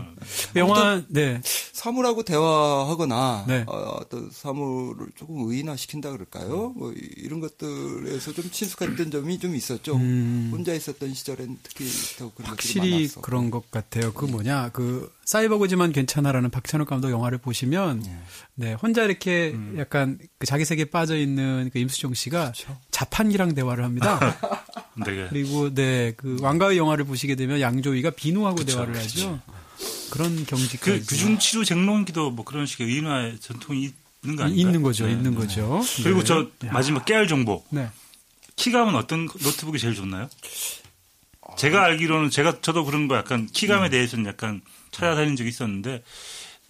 영화, 0.54 1.02
네. 1.08 1.40
사물하고 1.72 2.24
대화하거나 2.24 3.44
네. 3.48 3.64
어, 3.66 3.72
어떤 4.00 4.30
사물을 4.30 5.06
조금 5.16 5.48
의인화 5.48 5.76
시킨다 5.76 6.10
그럴까요? 6.10 6.74
뭐 6.76 6.92
이- 6.92 6.98
이런 7.16 7.40
것들에서 7.40 8.32
좀 8.34 8.50
친숙했던 8.50 9.10
점이 9.10 9.38
좀 9.38 9.54
있었죠. 9.54 9.96
음. 9.96 10.50
혼자 10.52 10.74
있었던 10.74 11.14
시절엔 11.14 11.58
특히 11.62 11.86
더 12.18 12.30
그런 12.34 12.50
확실히. 12.50 13.08
그런 13.22 13.50
것 13.50 13.70
같아요. 13.70 14.12
그 14.12 14.26
뭐냐, 14.26 14.70
그, 14.72 15.10
사이버그지만 15.30 15.92
괜찮아라는 15.92 16.50
박찬욱 16.50 16.88
감독 16.88 17.12
영화를 17.12 17.38
보시면, 17.38 18.04
예. 18.04 18.18
네, 18.56 18.72
혼자 18.72 19.04
이렇게 19.04 19.54
약간 19.78 20.18
그 20.40 20.46
자기 20.48 20.64
세계에 20.64 20.86
빠져 20.86 21.16
있는 21.16 21.70
그 21.72 21.78
임수정 21.78 22.14
씨가 22.14 22.52
자판기랑 22.90 23.54
대화를 23.54 23.84
합니다. 23.84 24.18
되게 25.06 25.28
그리고 25.28 25.72
네, 25.72 26.14
그 26.16 26.38
왕가의 26.40 26.78
영화를 26.78 27.04
보시게 27.04 27.36
되면 27.36 27.60
양조위가 27.60 28.10
비누하고 28.10 28.64
대화를 28.64 28.96
하죠. 28.96 29.40
그런 30.10 30.44
경지까지 30.44 30.80
그 30.80 31.06
규중치료 31.06 31.62
쟁론기도 31.62 32.32
뭐 32.32 32.44
그런 32.44 32.66
식의 32.66 32.88
의인화의 32.88 33.38
전통이 33.38 33.92
있는 34.24 34.36
거 34.36 34.42
아닌가요? 34.42 34.66
있는 34.66 34.82
거죠, 34.82 35.06
네. 35.06 35.12
있는 35.12 35.36
거죠. 35.36 35.80
그리고 36.02 36.24
네. 36.24 36.24
저 36.24 36.48
마지막 36.72 37.04
깨알 37.04 37.28
정보 37.28 37.62
네. 37.70 37.88
키감은 38.56 38.96
어떤 38.96 39.26
노트북이 39.26 39.78
제일 39.78 39.94
좋나요? 39.94 40.28
제가 41.56 41.84
알기로는 41.84 42.30
제가 42.30 42.60
저도 42.62 42.84
그런 42.84 43.06
거 43.06 43.16
약간 43.16 43.46
키감에 43.46 43.86
음. 43.86 43.90
대해서는 43.90 44.26
약간 44.26 44.60
찾아다닌 44.90 45.36
적이 45.36 45.48
있었는데 45.50 46.02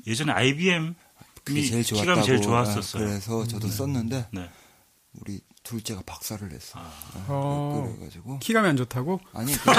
예전에 0.07 0.33
IBM 0.33 0.95
그게 1.45 1.63
제일 1.65 1.85
좋았다고. 1.85 2.23
제일 2.23 2.39
아, 2.39 2.43
좋았었어요. 2.43 3.05
그래서 3.07 3.47
저도 3.47 3.69
썼는데 3.69 4.27
네. 4.33 4.51
우리 5.21 5.41
둘째가 5.63 6.03
박사를 6.07 6.49
냈어. 6.49 6.79
요 6.81 6.85
어. 7.29 7.95
그래가지고 7.97 8.39
키감이 8.39 8.69
안 8.69 8.77
좋다고? 8.77 9.21
아니 9.35 9.53
그, 9.53 9.71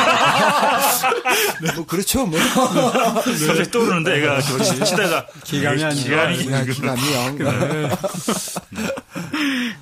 뭐 1.75 1.86
그렇죠 1.86 2.25
뭐 2.25 2.39
갑자기 3.24 3.69
떠오르는데 3.71 4.17
애가 4.17 4.41
저 4.41 4.86
치다가 4.86 5.25
기감이 5.43 5.83
안 5.83 5.95
좋아. 5.95 6.27
기감이 6.31 6.51
야, 6.51 6.65
기감이 6.65 7.13
영 7.13 7.38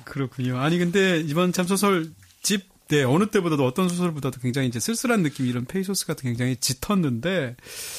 그렇군요. 0.04 0.58
아니 0.58 0.78
근데 0.78 1.20
이번 1.20 1.52
참 1.52 1.66
소설 1.66 2.10
집 2.42 2.68
네, 2.90 3.04
어느 3.04 3.26
때보다도 3.26 3.64
어떤 3.64 3.88
소설보다도 3.88 4.40
굉장히 4.40 4.68
이제 4.68 4.80
쓸쓸한 4.80 5.22
느낌, 5.22 5.46
이런 5.46 5.64
페이소스 5.64 6.06
같은 6.06 6.24
굉장히 6.28 6.56
짙었는데, 6.56 7.56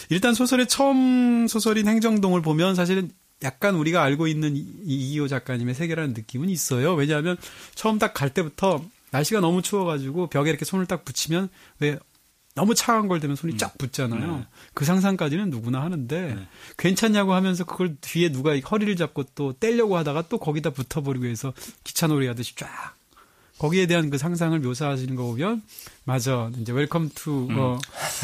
일단 0.10 0.34
소설의 0.34 0.68
처음 0.68 1.48
소설인 1.48 1.88
행정동을 1.88 2.42
보면 2.42 2.76
사실은 2.76 3.10
약간 3.44 3.76
우리가 3.76 4.04
알고 4.04 4.28
있는 4.28 4.56
이- 4.56 4.66
이기호 4.84 5.28
작가님의 5.28 5.74
세계라는 5.76 6.14
느낌은 6.14 6.50
있어요. 6.50 6.94
왜냐하면 6.94 7.38
처음 7.74 7.98
딱 8.00 8.14
갈 8.14 8.34
때부터 8.34 8.84
날씨가 9.12 9.40
너무 9.40 9.62
추워가지고 9.62 10.28
벽에 10.28 10.50
이렇게 10.50 10.64
손을 10.66 10.86
딱 10.86 11.04
붙이면 11.06 11.50
왜 11.80 11.98
너무 12.54 12.76
차가운 12.76 13.08
걸 13.08 13.20
대면 13.22 13.36
손이 13.38 13.58
쫙 13.58 13.78
붙잖아요. 13.78 14.38
네. 14.40 14.46
그 14.74 14.84
상상까지는 14.86 15.50
누구나 15.50 15.82
하는데 15.82 16.36
네. 16.36 16.48
괜찮냐고 16.78 17.34
하면서 17.34 17.64
그걸 17.64 17.96
뒤에 18.02 18.30
누가 18.32 18.58
허리를 18.60 18.94
잡고 18.98 19.24
또 19.36 19.54
떼려고 19.54 19.98
하다가 19.98 20.28
또 20.28 20.38
거기다 20.38 20.70
붙어버리고 20.72 21.26
해서 21.26 21.54
기차놀이 21.86 22.28
하듯이 22.28 22.56
쫙 22.58 22.68
거기에 23.62 23.86
대한 23.86 24.10
그 24.10 24.18
상상을 24.18 24.60
묘사하시는 24.60 25.16
거 25.16 25.22
보면 25.22 25.62
맞아 26.04 26.50
이제 26.60 26.72
welcome 26.72 27.12
to 27.14 27.48
어, 27.52 27.80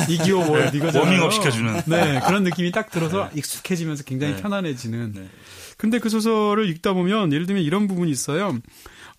이기호 0.09 0.51
world 0.51 0.75
이거잖아요. 0.75 1.03
음. 1.03 1.07
워밍업 1.07 1.31
시켜주는. 1.31 1.81
네 1.85 2.19
그런 2.25 2.43
느낌이 2.43 2.71
딱 2.71 2.89
들어서 2.89 3.29
익숙해지면서 3.35 4.03
굉장히 4.03 4.33
네. 4.33 4.41
편안해지는. 4.41 5.13
네. 5.13 5.29
근데 5.77 5.99
그 5.99 6.09
소설을 6.09 6.67
읽다 6.71 6.93
보면 6.93 7.31
예를 7.33 7.45
들면 7.45 7.61
이런 7.63 7.87
부분이 7.87 8.09
있어요. 8.09 8.57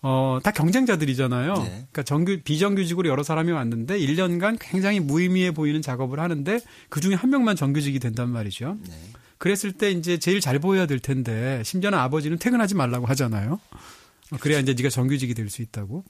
어, 0.01 0.39
다 0.43 0.51
경쟁자들이잖아요. 0.51 1.53
네. 1.53 1.63
그러니까 1.69 2.03
정규, 2.03 2.37
비정규직으로 2.43 3.07
여러 3.07 3.23
사람이 3.23 3.53
왔는데 3.53 3.97
1년간 3.97 4.57
굉장히 4.59 4.99
무의미해 4.99 5.51
보이는 5.53 5.81
작업을 5.81 6.19
하는데 6.19 6.59
그 6.89 6.99
중에 6.99 7.15
한 7.15 7.29
명만 7.29 7.55
정규직이 7.55 7.99
된단 7.99 8.29
말이죠. 8.29 8.77
네. 8.89 8.95
그랬을 9.37 9.71
때 9.71 9.89
이제 9.91 10.19
제일 10.19 10.41
잘 10.41 10.59
보여야 10.59 10.85
될 10.85 10.99
텐데 10.99 11.61
심지어는 11.63 11.97
아버지는 11.97 12.37
퇴근하지 12.39 12.75
말라고 12.75 13.05
하잖아요. 13.05 13.61
어, 14.31 14.37
그래야 14.39 14.59
이제 14.59 14.73
네가 14.73 14.89
정규직이 14.89 15.33
될 15.33 15.49
수 15.49 15.61
있다고. 15.61 16.03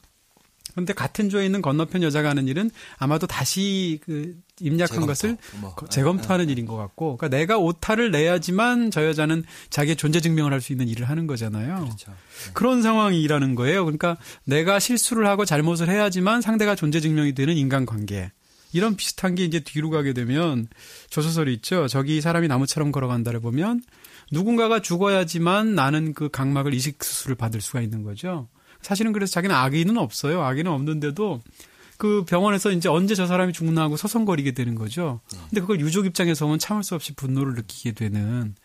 그런데 0.72 0.94
같은 0.94 1.30
조에 1.30 1.46
있는 1.48 1.64
건너편 1.64 2.04
여자가 2.04 2.30
하는 2.30 2.48
일은 2.48 2.70
아마도 2.98 3.26
다시 3.26 4.00
그 4.06 4.36
입력한 4.60 4.88
재검토, 4.88 5.08
것을 5.08 5.38
뭐. 5.60 5.74
거- 5.74 5.88
재검토하는 5.90 6.48
일인 6.50 6.68
것 6.68 6.76
같고, 6.76 7.18
그러니까 7.18 7.36
내가 7.36 7.58
오타를 7.58 8.12
내야지만 8.12 8.92
저 8.92 9.04
여자는 9.08 9.44
자기의 9.72 9.96
존재 9.96 10.20
증명을 10.22 10.54
할 10.54 10.62
수 10.62 10.72
있는 10.72 10.88
일을 10.88 11.10
하는 11.10 11.26
거잖아요. 11.26 11.86
그렇죠. 11.86 12.14
그런 12.54 12.84
상황이라는 12.84 13.56
거예요. 13.56 13.84
그러니까 13.84 14.18
내가 14.44 14.78
실수를 14.80 15.26
하고 15.28 15.44
잘못을 15.44 15.90
해야지만 15.90 16.42
상대가 16.42 16.76
존재 16.76 17.00
증명이 17.00 17.34
되는 17.34 17.56
인간관계. 17.58 18.32
이런 18.72 18.96
비슷한 18.96 19.34
게 19.34 19.46
이제 19.46 19.62
뒤로 19.62 19.90
가게 19.90 20.14
되면 20.14 20.68
조소설이 21.10 21.52
있죠. 21.56 21.88
저기 21.88 22.22
사람이 22.22 22.48
나무처럼 22.48 22.92
걸어간다를 22.92 23.40
보면 23.40 23.82
누군가가 24.31 24.81
죽어야지만 24.81 25.75
나는 25.75 26.13
그 26.13 26.29
각막을 26.29 26.74
이식 26.74 27.03
수술을 27.03 27.36
받을 27.36 27.62
수가 27.62 27.81
있는 27.81 28.03
거죠. 28.03 28.48
사실은 28.81 29.12
그래서 29.12 29.31
자기는 29.33 29.55
악의는 29.55 29.98
없어요. 29.98 30.41
악의는 30.41 30.71
없는데도 30.71 31.41
그 31.98 32.24
병원에서 32.24 32.71
이제 32.71 32.88
언제 32.88 33.13
저 33.13 33.27
사람이 33.27 33.51
죽나 33.51 33.81
하고 33.81 33.98
서성거리게 33.98 34.53
되는 34.53 34.75
거죠. 34.75 35.19
근데 35.50 35.59
그걸 35.59 35.81
유족 35.81 36.05
입장에서 36.05 36.45
보면 36.45 36.57
참을 36.57 36.81
수 36.81 36.95
없이 36.95 37.13
분노를 37.13 37.55
느끼게 37.55 37.91
되는 37.91 38.55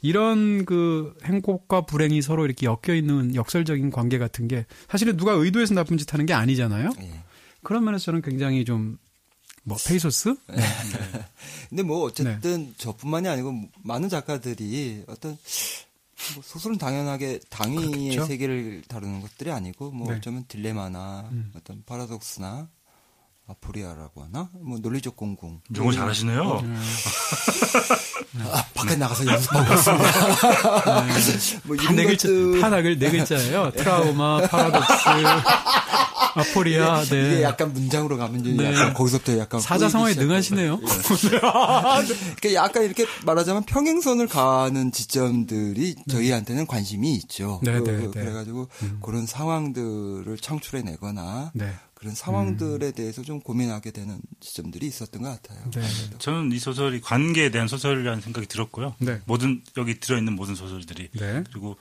이런 0.00 0.64
그 0.64 1.14
행복과 1.22 1.82
불행이 1.82 2.22
서로 2.22 2.44
이렇게 2.44 2.66
엮여 2.66 2.96
있는 2.96 3.36
역설적인 3.36 3.90
관계 3.90 4.18
같은 4.18 4.48
게 4.48 4.66
사실은 4.88 5.16
누가 5.16 5.32
의도해서 5.32 5.74
나쁜 5.74 5.96
짓 5.96 6.12
하는 6.12 6.26
게 6.26 6.32
아니잖아요. 6.32 6.90
예. 7.02 7.22
그런 7.62 7.84
면에서 7.84 8.06
저는 8.06 8.22
굉장히 8.22 8.64
좀 8.64 8.98
뭐 9.64 9.76
페이소스? 9.86 10.34
네. 10.48 10.56
근데 11.68 11.82
뭐 11.82 12.02
어쨌든 12.04 12.74
저뿐만이 12.76 13.28
아니고 13.28 13.54
많은 13.82 14.08
작가들이 14.08 15.04
어떤 15.06 15.38
뭐 16.34 16.42
소설은 16.42 16.78
당연하게 16.78 17.40
당위의 17.48 17.90
그렇겠죠. 17.90 18.26
세계를 18.26 18.82
다루는 18.88 19.20
것들이 19.20 19.50
아니고 19.50 19.90
뭐 19.90 20.10
네. 20.10 20.16
어쩌면 20.16 20.44
딜레마나 20.48 21.28
음. 21.32 21.52
어떤 21.56 21.82
파라독스나 21.84 22.68
아포리아라고 23.48 24.22
하나 24.22 24.48
뭐 24.54 24.78
논리적 24.78 25.16
공공 25.16 25.60
영어 25.76 25.92
잘하시네요. 25.92 26.62
아, 28.50 28.64
밖에 28.74 28.96
나가서 28.96 29.26
연습하고 29.26 29.74
있습니다. 29.74 31.60
뭐 31.64 31.76
이런 31.76 31.96
네 31.96 32.04
글자, 32.06 32.28
파닥을 32.60 32.98
네 32.98 33.10
글자예요. 33.10 33.72
트라우마, 33.76 34.40
파라독스, 34.46 34.90
아포리아, 36.34 37.02
이게 37.02 37.14
네. 37.14 37.42
약간 37.42 37.72
문장으로 37.74 38.16
가면 38.16 38.40
이제 38.40 38.52
네. 38.52 38.72
약간 38.72 38.94
거기서부터 38.94 39.36
약간 39.38 39.60
사자 39.60 39.88
상황에 39.90 40.14
능하시네요. 40.14 40.80
그러니까 40.80 42.54
약간 42.54 42.84
이렇게 42.84 43.04
말하자면 43.26 43.64
평행선을 43.64 44.28
가는 44.28 44.92
지점들이 44.92 45.96
저희한테는 46.08 46.66
관심이 46.66 47.12
있죠. 47.16 47.60
네, 47.62 47.72
그- 47.80 47.84
네, 47.90 47.98
네. 47.98 48.08
그래가지고 48.08 48.68
그런 49.02 49.26
상황들을 49.26 50.38
창출해내거나 50.38 51.50
네. 51.54 51.74
그런 52.02 52.16
상황들에 52.16 52.90
대해서 52.90 53.22
좀 53.22 53.38
고민하게 53.38 53.92
되는 53.92 54.20
지점들이 54.40 54.88
있었던 54.88 55.22
것 55.22 55.40
같아요. 55.40 55.70
네. 55.70 55.82
저는 56.18 56.50
이 56.50 56.58
소설이 56.58 57.00
관계에 57.00 57.52
대한 57.52 57.68
소설이라는 57.68 58.20
생각이 58.20 58.48
들었고요. 58.48 58.96
네. 58.98 59.20
모든 59.24 59.62
여기 59.76 60.00
들어있는 60.00 60.32
모든 60.32 60.56
소설들이 60.56 61.10
네. 61.12 61.44
그리고 61.52 61.76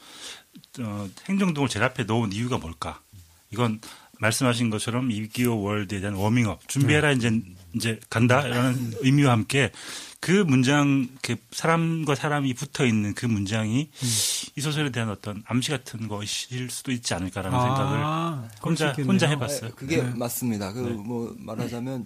어, 0.80 1.10
행정동을 1.28 1.70
제일 1.70 1.84
앞에 1.86 2.04
놓은 2.04 2.34
이유가 2.34 2.60
뭘까? 2.60 3.02
이건 3.50 3.82
말씀하신 4.22 4.70
것처럼 4.70 5.12
이기호 5.12 5.62
월드에 5.62 6.00
대한 6.00 6.16
워밍업 6.16 6.68
준비해라 6.68 7.10
네. 7.10 7.16
이제 7.16 7.42
이제 7.74 8.00
간다라는 8.10 8.94
의미와 9.02 9.32
함께 9.32 9.72
그 10.20 10.32
문장 10.32 11.10
그 11.24 11.36
사람과 11.52 12.14
사람이 12.14 12.54
붙어 12.54 12.86
있는 12.86 13.16
그 13.16 13.26
문장이 13.26 13.90
음. 13.92 14.08
이 14.56 14.62
소설에 14.62 14.92
대한 14.92 15.10
어떤 15.10 15.42
암시 15.48 15.72
같은 15.72 16.08
것일 16.08 16.70
수도 16.70 16.92
있지 16.92 17.14
않을까라는 17.16 17.60
생각을 17.60 18.00
아, 18.04 18.48
수 18.56 18.62
혼자. 18.64 18.94
혼자 18.94 19.28
해봤어요. 19.28 19.70
네, 19.70 19.76
그게 19.76 19.98
네. 20.04 20.10
맞습니다. 20.14 20.74
그뭐 20.74 21.36
말하자면 21.40 22.06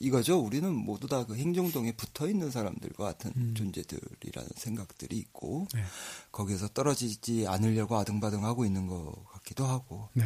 이거죠. 0.00 0.40
우리는 0.40 0.74
모두 0.74 1.06
다 1.06 1.24
그 1.24 1.36
행정동에 1.36 1.92
붙어 1.92 2.28
있는 2.28 2.50
사람들과 2.50 3.04
같은 3.04 3.54
존재들이라는 3.54 4.48
생각들이 4.56 5.16
있고 5.18 5.68
음. 5.72 5.78
네. 5.78 5.84
거기에서 6.32 6.66
떨어지지 6.68 7.46
않으려고 7.46 7.96
아등바등하고 7.96 8.64
있는 8.64 8.88
것 8.88 9.14
같기도 9.32 9.64
하고 9.66 10.08
네. 10.14 10.24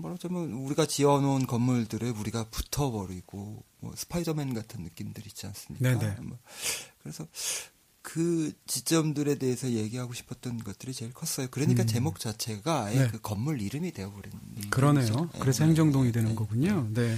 말하자면 0.00 0.52
우리가 0.52 0.86
지어놓은 0.86 1.46
건물들에 1.46 2.10
우리가 2.10 2.44
붙어버리고 2.50 3.64
뭐 3.80 3.92
스파이더맨 3.94 4.54
같은 4.54 4.82
느낌들 4.82 5.26
있지 5.26 5.46
않습니까? 5.46 5.98
네네. 5.98 6.16
뭐 6.22 6.38
그래서 7.02 7.26
그 8.02 8.52
지점들에 8.66 9.34
대해서 9.34 9.68
얘기하고 9.70 10.14
싶었던 10.14 10.58
것들이 10.58 10.92
제일 10.92 11.12
컸어요. 11.12 11.48
그러니까 11.50 11.84
제목 11.84 12.20
자체가 12.20 12.84
아예 12.84 12.98
음. 12.98 13.02
네. 13.02 13.08
그 13.10 13.20
건물 13.20 13.60
이름이 13.60 13.92
되어버린 13.92 14.32
그러네요. 14.70 15.06
거죠. 15.06 15.28
그래서 15.40 15.64
네. 15.64 15.70
행정동이 15.70 16.12
되는 16.12 16.36
거군요. 16.36 16.88
네. 16.94 17.16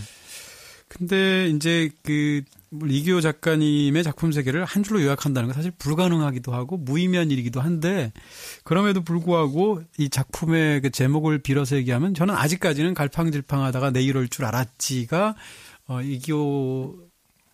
근데 0.89 1.51
이제 1.51 1.91
그 2.03 2.43
이기호 2.71 3.21
작가님의 3.21 4.05
작품 4.05 4.33
세계를 4.33 4.65
한 4.65 4.83
줄로 4.83 5.03
요약한다는 5.03 5.49
건 5.49 5.55
사실 5.55 5.71
불가능하기도 5.71 6.53
하고 6.53 6.77
무의미한 6.77 7.31
일이기도 7.31 7.61
한데 7.61 8.13
그럼에도 8.65 9.03
불구하고 9.03 9.83
이 9.97 10.11
작품의 10.11 10.83
그 10.83 10.91
제목을 10.91 11.39
빌어서 11.39 11.77
얘기하면 11.77 12.15
저는 12.15 12.35
아직까지는 12.35 12.95
갈팡질팡하다가 12.95 13.91
내 13.91 14.03
이럴 14.03 14.29
줄 14.29 14.45
알았지가 14.45 15.35
어 15.87 16.03
이기호 16.03 17.09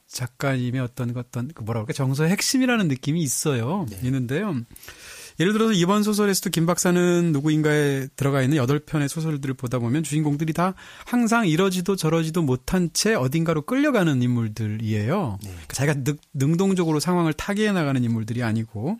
작가님의 0.09 0.81
어떤 0.81 1.13
그 1.13 1.21
어떤 1.21 1.49
그 1.49 1.63
뭐라 1.63 1.81
그럴까 1.81 1.93
정서의 1.93 2.31
핵심이라는 2.31 2.89
느낌이 2.89 3.23
있어요. 3.23 3.87
있는데요. 4.03 4.57
예를 5.41 5.53
들어서 5.53 5.73
이번 5.73 6.03
소설에서도 6.03 6.51
김 6.51 6.67
박사는 6.67 7.33
누구인가에 7.33 8.09
들어가 8.17 8.43
있는 8.43 8.57
여덟 8.57 8.79
편의 8.79 9.09
소설들을 9.09 9.55
보다 9.55 9.79
보면 9.79 10.03
주인공들이 10.03 10.53
다 10.53 10.75
항상 11.05 11.47
이러지도 11.49 11.97
저러지도 11.97 12.43
못한 12.43 12.91
채 12.93 13.15
어딘가로 13.15 13.63
끌려가는 13.63 14.23
인물들이에요. 14.23 15.39
그러니까 15.41 15.73
자기가 15.73 16.05
능, 16.05 16.17
능동적으로 16.33 17.01
상황을 17.01 17.33
타개해 17.33 17.73
나가는 17.73 18.03
인물들이 18.03 18.43
아니고. 18.43 18.99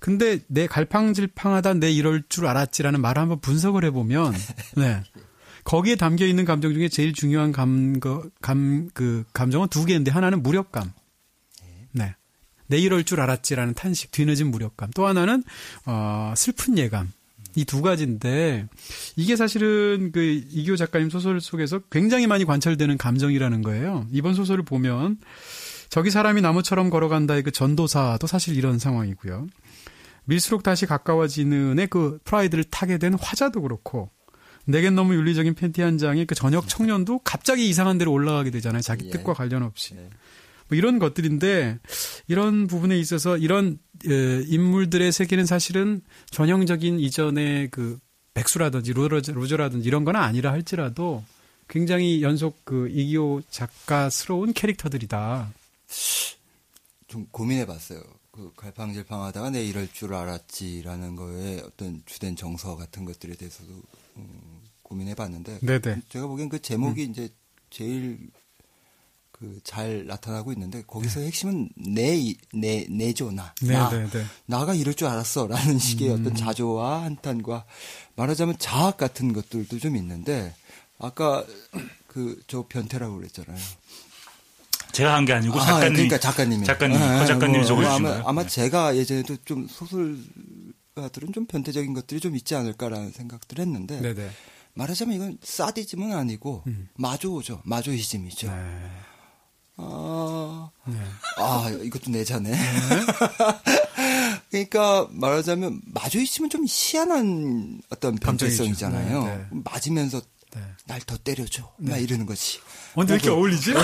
근데 0.00 0.40
내 0.48 0.66
갈팡질팡하다 0.66 1.74
내 1.74 1.90
이럴 1.90 2.22
줄 2.28 2.46
알았지라는 2.46 3.00
말을 3.00 3.22
한번 3.22 3.40
분석을 3.40 3.84
해보면, 3.84 4.34
네. 4.76 5.02
거기에 5.64 5.96
담겨 5.96 6.26
있는 6.26 6.44
감정 6.44 6.74
중에 6.74 6.88
제일 6.88 7.14
중요한 7.14 7.50
감, 7.50 7.98
그, 7.98 8.30
감, 8.42 8.90
그, 8.92 9.24
감정은 9.32 9.68
두 9.68 9.86
개인데 9.86 10.10
하나는 10.10 10.42
무력감. 10.42 10.92
네. 12.66 12.76
내 12.76 12.82
이럴 12.82 13.04
줄 13.04 13.20
알았지라는 13.20 13.74
탄식, 13.74 14.10
뒤늦은 14.10 14.50
무력감. 14.50 14.90
또 14.94 15.06
하나는, 15.06 15.42
어, 15.86 16.32
슬픈 16.36 16.78
예감. 16.78 17.12
이 17.56 17.64
두 17.64 17.82
가지인데, 17.82 18.66
이게 19.14 19.36
사실은 19.36 20.10
그 20.12 20.20
이기호 20.20 20.74
작가님 20.76 21.08
소설 21.08 21.40
속에서 21.40 21.78
굉장히 21.90 22.26
많이 22.26 22.44
관철되는 22.44 22.98
감정이라는 22.98 23.62
거예요. 23.62 24.06
이번 24.10 24.34
소설을 24.34 24.64
보면, 24.64 25.18
저기 25.88 26.10
사람이 26.10 26.40
나무처럼 26.40 26.90
걸어간다의 26.90 27.44
그 27.44 27.52
전도사도 27.52 28.26
사실 28.26 28.56
이런 28.56 28.78
상황이고요. 28.80 29.46
밀수록 30.24 30.62
다시 30.64 30.86
가까워지는 30.86 31.78
의 31.78 31.86
그 31.86 32.18
프라이드를 32.24 32.64
타게 32.64 32.98
된 32.98 33.14
화자도 33.14 33.62
그렇고, 33.62 34.10
내겐 34.66 34.94
너무 34.94 35.14
윤리적인 35.14 35.54
팬티 35.54 35.82
한 35.82 35.98
장의 35.98 36.26
그 36.26 36.34
저녁 36.34 36.66
청년도 36.66 37.20
갑자기 37.22 37.68
이상한 37.68 37.98
데로 37.98 38.10
올라가게 38.12 38.50
되잖아요. 38.50 38.80
자기 38.80 39.06
예. 39.06 39.10
뜻과 39.10 39.34
관련 39.34 39.62
없이. 39.62 39.94
네. 39.94 40.08
뭐 40.68 40.76
이런 40.76 40.98
것들인데 40.98 41.78
이런 42.26 42.66
부분에 42.66 42.98
있어서 42.98 43.36
이런 43.36 43.78
에, 44.06 44.42
인물들의 44.46 45.12
세계는 45.12 45.46
사실은 45.46 46.00
전형적인 46.30 47.00
이전의 47.00 47.70
그 47.70 47.98
백수라든지 48.34 48.92
loser, 48.92 49.32
loser라든지 49.32 49.86
이런 49.86 50.04
건 50.04 50.16
아니라 50.16 50.52
할지라도 50.52 51.22
굉장히 51.68 52.22
연속 52.22 52.64
그 52.64 52.88
이기호 52.88 53.42
작가스러운 53.48 54.52
캐릭터들이다. 54.52 55.52
좀 57.06 57.26
고민해봤어요. 57.30 58.02
그 58.30 58.52
갈팡질팡하다가 58.56 59.50
내 59.50 59.64
이럴 59.64 59.86
줄 59.92 60.12
알았지라는 60.12 61.14
거에 61.14 61.60
어떤 61.60 62.02
주된 62.04 62.34
정서 62.34 62.74
같은 62.74 63.04
것들에 63.04 63.34
대해서도 63.36 63.70
음, 64.16 64.60
고민해봤는데 64.82 65.60
네네. 65.60 66.02
제가 66.08 66.26
보기엔 66.26 66.48
그 66.48 66.60
제목이 66.60 67.04
이제 67.04 67.28
제일 67.70 68.18
그 69.34 69.60
잘 69.64 70.06
나타나고 70.06 70.52
있는데 70.52 70.82
거기서 70.86 71.20
핵심은 71.20 71.68
내, 71.74 72.34
내, 72.52 72.86
내죠, 72.88 73.32
나. 73.32 73.52
나. 73.62 73.90
네네네. 73.90 74.24
나가 74.46 74.74
이럴 74.74 74.94
줄 74.94 75.08
알았어. 75.08 75.46
라는 75.48 75.78
식의 75.78 76.08
어떤 76.10 76.34
자조와 76.36 77.02
한탄과 77.04 77.64
말하자면 78.16 78.58
자학 78.58 78.96
같은 78.96 79.32
것들도 79.32 79.78
좀 79.80 79.96
있는데 79.96 80.54
아까 80.98 81.44
그 82.06 82.40
저 82.46 82.64
변태라고 82.68 83.16
그랬잖아요. 83.16 83.58
제가 84.92 85.14
한 85.14 85.24
게 85.24 85.32
아니고 85.32 85.58
아, 85.60 85.64
작가님 85.66 85.92
그러니까 85.94 86.18
작가님이. 86.20 86.64
작가님 86.64 87.02
아, 87.02 87.18
허 87.18 87.26
작가님이 87.26 87.66
뭐, 87.68 87.84
아마. 87.86 88.22
아마 88.24 88.42
네. 88.44 88.48
제가 88.48 88.96
예전에도 88.96 89.36
좀 89.44 89.66
소설가들은 89.66 91.32
좀 91.32 91.46
변태적인 91.46 91.92
것들이 91.94 92.20
좀 92.20 92.36
있지 92.36 92.54
않을까라는 92.54 93.10
생각들 93.10 93.58
했는데. 93.58 94.30
말하자면 94.74 95.14
이건 95.16 95.38
사디즘은 95.42 96.12
아니고 96.12 96.62
마조죠. 96.96 97.62
마조이즘이죠. 97.64 98.48
네. 99.76 99.84
아, 99.84 100.70
네. 100.86 100.96
아, 101.38 101.68
이것도 101.82 102.10
내자네. 102.10 102.52
그러니까 104.50 105.08
말하자면 105.10 105.80
마조이즘은 105.86 106.50
좀 106.50 106.64
희한한 106.68 107.82
어떤 107.90 108.16
감정이죠. 108.18 108.62
변태성이잖아요. 108.62 109.24
네, 109.24 109.36
네. 109.36 109.46
맞으면서 109.64 110.20
네. 110.54 110.60
날더 110.86 111.16
때려줘. 111.18 111.72
막 111.78 111.98
이러는 111.98 112.26
거지. 112.26 112.60
언제 112.94 113.14
이렇게 113.14 113.30
어울리지? 113.30 113.74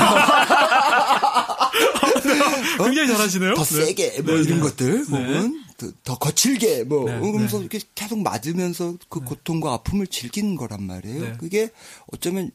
굉장히 2.79 3.09
잘하시네요. 3.09 3.55
더 3.55 3.64
네. 3.64 3.87
세게 3.87 4.22
뭐 4.22 4.37
네, 4.37 4.42
이런 4.42 4.59
네. 4.59 4.62
것들 4.62 5.05
혹은 5.07 5.64
더, 5.76 5.90
더 6.05 6.18
거칠게 6.18 6.85
뭐 6.85 7.11
네, 7.11 7.18
그러면서 7.18 7.57
네. 7.59 7.62
이렇게 7.64 7.81
계속 7.96 8.20
맞으면서 8.22 8.94
그 9.09 9.20
고통과 9.20 9.72
아픔을 9.74 10.07
즐기는 10.07 10.55
거란 10.55 10.85
말이에요. 10.85 11.20
네. 11.22 11.33
그게 11.38 11.70
어쩌면 12.12 12.53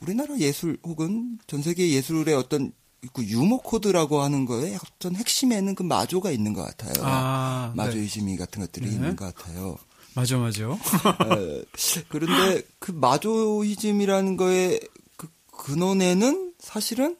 우리나라 0.00 0.38
예술 0.38 0.78
혹은 0.84 1.38
전 1.46 1.62
세계 1.62 1.90
예술의 1.90 2.34
어떤 2.34 2.72
그 3.12 3.24
유머 3.24 3.58
코드라고 3.58 4.20
하는 4.22 4.46
거에 4.46 4.76
어떤 4.76 5.14
핵심에는 5.16 5.74
그 5.74 5.82
마조가 5.82 6.30
있는 6.30 6.52
것 6.52 6.62
같아요. 6.62 7.04
아, 7.04 7.72
네. 7.74 7.82
마조이즘이 7.82 8.36
같은 8.36 8.62
것들이 8.62 8.88
네. 8.88 8.94
있는 8.94 9.16
것 9.16 9.34
같아요. 9.34 9.76
맞아, 10.14 10.38
맞아. 10.38 10.62
에, 10.64 11.64
그런데 12.08 12.62
그 12.78 12.92
마조이즘이라는 12.92 14.36
거의 14.36 14.80
그 15.16 15.28
근원에는 15.50 16.54
사실은 16.58 17.16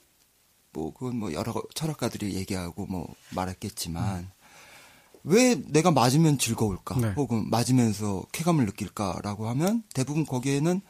뭐 0.72 0.92
그건 0.92 1.16
뭐 1.16 1.32
여러 1.32 1.54
철학가들이 1.74 2.34
얘기하고 2.34 2.86
뭐 2.86 3.06
말했겠지만 3.30 4.30
왜 5.24 5.54
내가 5.54 5.90
맞으면 5.90 6.38
즐거울까 6.38 7.00
네. 7.00 7.12
혹은 7.16 7.48
맞으면서 7.48 8.24
쾌감을 8.32 8.66
느낄까라고 8.66 9.48
하면 9.48 9.82
대부분 9.94 10.26
거기에는 10.26 10.80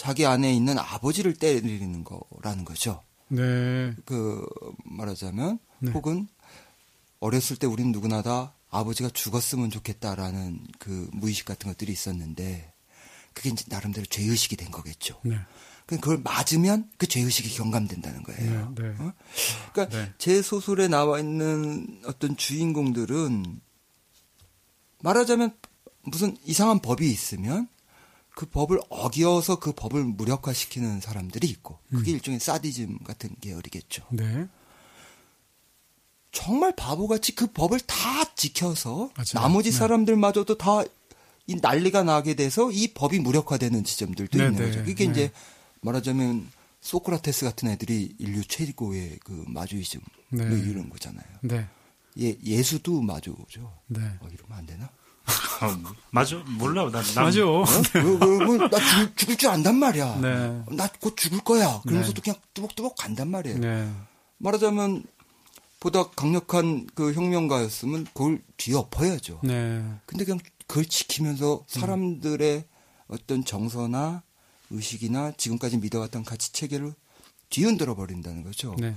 자기 0.00 0.24
안에 0.24 0.50
있는 0.54 0.78
아버지를 0.78 1.34
때리는 1.34 2.04
거라는 2.04 2.64
거죠. 2.64 3.04
네. 3.28 3.94
그 4.06 4.42
말하자면 4.86 5.58
네. 5.80 5.90
혹은 5.90 6.26
어렸을 7.18 7.56
때 7.56 7.66
우리는 7.66 7.92
누구나 7.92 8.22
다 8.22 8.54
아버지가 8.70 9.10
죽었으면 9.10 9.68
좋겠다라는 9.68 10.66
그 10.78 11.10
무의식 11.12 11.44
같은 11.44 11.70
것들이 11.70 11.92
있었는데 11.92 12.72
그게 13.34 13.50
이제 13.50 13.66
나름대로 13.68 14.06
죄의식이 14.06 14.56
된 14.56 14.70
거겠죠. 14.70 15.20
네. 15.22 15.36
그 15.84 16.00
그걸 16.00 16.22
맞으면 16.24 16.90
그 16.96 17.06
죄의식이 17.06 17.50
경감된다는 17.50 18.22
거예요. 18.22 18.72
네, 18.76 18.82
네. 18.82 18.94
어? 19.00 19.12
그러니까 19.74 19.98
네. 19.98 20.14
제 20.16 20.40
소설에 20.40 20.88
나와 20.88 21.18
있는 21.18 22.00
어떤 22.06 22.38
주인공들은 22.38 23.60
말하자면 25.02 25.54
무슨 26.04 26.38
이상한 26.46 26.78
법이 26.78 27.10
있으면 27.10 27.68
그 28.34 28.46
법을 28.46 28.80
어기어서 28.88 29.58
그 29.58 29.72
법을 29.72 30.04
무력화시키는 30.04 31.00
사람들이 31.00 31.48
있고 31.48 31.78
음. 31.92 31.98
그게 31.98 32.12
일종의 32.12 32.40
사디즘 32.40 32.98
같은 33.04 33.34
계열이겠죠. 33.40 34.04
네. 34.10 34.46
정말 36.32 36.74
바보같이 36.76 37.34
그 37.34 37.48
법을 37.48 37.80
다 37.80 38.34
지켜서 38.36 39.10
맞아요. 39.16 39.34
나머지 39.34 39.70
네. 39.70 39.76
사람들마저도 39.78 40.56
다 40.58 40.84
이 41.50 41.56
난리가 41.60 42.04
나게 42.04 42.34
돼서 42.34 42.70
이 42.70 42.88
법이 42.94 43.18
무력화되는 43.18 43.82
지점들도 43.82 44.38
네, 44.38 44.44
있는 44.46 44.58
네, 44.60 44.66
거죠. 44.66 44.84
그게 44.84 45.04
네. 45.06 45.10
이제 45.10 45.32
말하자면 45.80 46.48
소크라테스 46.80 47.44
같은 47.44 47.68
애들이 47.68 48.14
인류 48.18 48.44
최고의 48.44 49.18
그 49.24 49.44
마주이즘 49.48 50.00
네. 50.30 50.44
뭐 50.44 50.56
이런 50.56 50.88
거잖아요. 50.88 51.24
네. 51.42 51.66
예, 52.20 52.36
예수도 52.44 53.02
마주죠. 53.02 53.72
네. 53.88 54.00
어, 54.20 54.28
이러면 54.32 54.58
안 54.58 54.66
되나? 54.66 54.88
아, 55.60 55.76
뭐, 55.80 55.94
맞아 56.10 56.36
몰라 56.46 56.90
난, 56.90 57.02
난 57.14 57.24
맞아. 57.24 57.46
어? 57.46 57.64
그, 57.64 58.18
그, 58.18 58.18
그, 58.18 58.56
나 58.68 58.78
죽을, 58.78 59.14
죽을 59.16 59.36
줄 59.36 59.50
안단 59.50 59.76
말이야. 59.76 60.16
네. 60.20 60.62
나곧 60.70 61.16
죽을 61.16 61.40
거야. 61.40 61.80
그러면서도 61.82 62.22
그냥 62.22 62.38
뚜벅뚜벅 62.54 62.96
간단 62.96 63.28
말이에요. 63.28 63.58
네. 63.58 63.90
말하자면 64.38 65.04
보다 65.80 66.10
강력한 66.10 66.86
그 66.94 67.12
혁명가였으면 67.12 68.06
그걸 68.12 68.42
뒤엎어야죠. 68.56 69.40
네. 69.42 69.82
근데 70.06 70.24
그냥 70.24 70.38
그걸 70.66 70.84
지키면서 70.84 71.64
사람들의 71.66 72.64
어떤 73.08 73.44
정서나 73.44 74.22
의식이나 74.70 75.32
지금까지 75.36 75.78
믿어왔던 75.78 76.24
가치 76.24 76.52
체계를 76.52 76.94
뒤흔들어 77.48 77.96
버린다는 77.96 78.44
거죠. 78.44 78.76
네. 78.78 78.94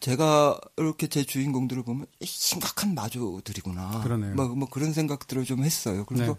제가 0.00 0.60
이렇게 0.76 1.06
제 1.08 1.24
주인공들을 1.24 1.82
보면 1.84 2.06
심각한 2.22 2.94
마조들이구나. 2.94 4.02
그러네요. 4.02 4.34
뭐, 4.34 4.48
뭐 4.48 4.68
그런 4.68 4.92
생각들을 4.92 5.44
좀 5.44 5.62
했어요. 5.64 6.04
그래서 6.06 6.36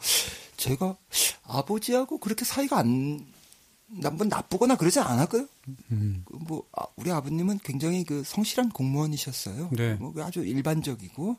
제가 0.57 0.97
아버지하고 1.43 2.17
그렇게 2.19 2.43
사이가 2.45 2.77
안, 2.77 3.25
나- 3.87 4.09
뭐 4.09 4.25
나쁘거나 4.25 4.75
그러지 4.75 4.99
않았고요. 4.99 5.47
음. 5.91 6.23
그 6.25 6.35
뭐, 6.35 6.67
아, 6.73 6.85
우리 6.97 7.11
아버님은 7.11 7.59
굉장히 7.63 8.03
그 8.03 8.23
성실한 8.25 8.69
공무원이셨어요. 8.69 9.69
네. 9.71 9.93
뭐 9.95 10.13
아주 10.23 10.41
일반적이고, 10.43 11.37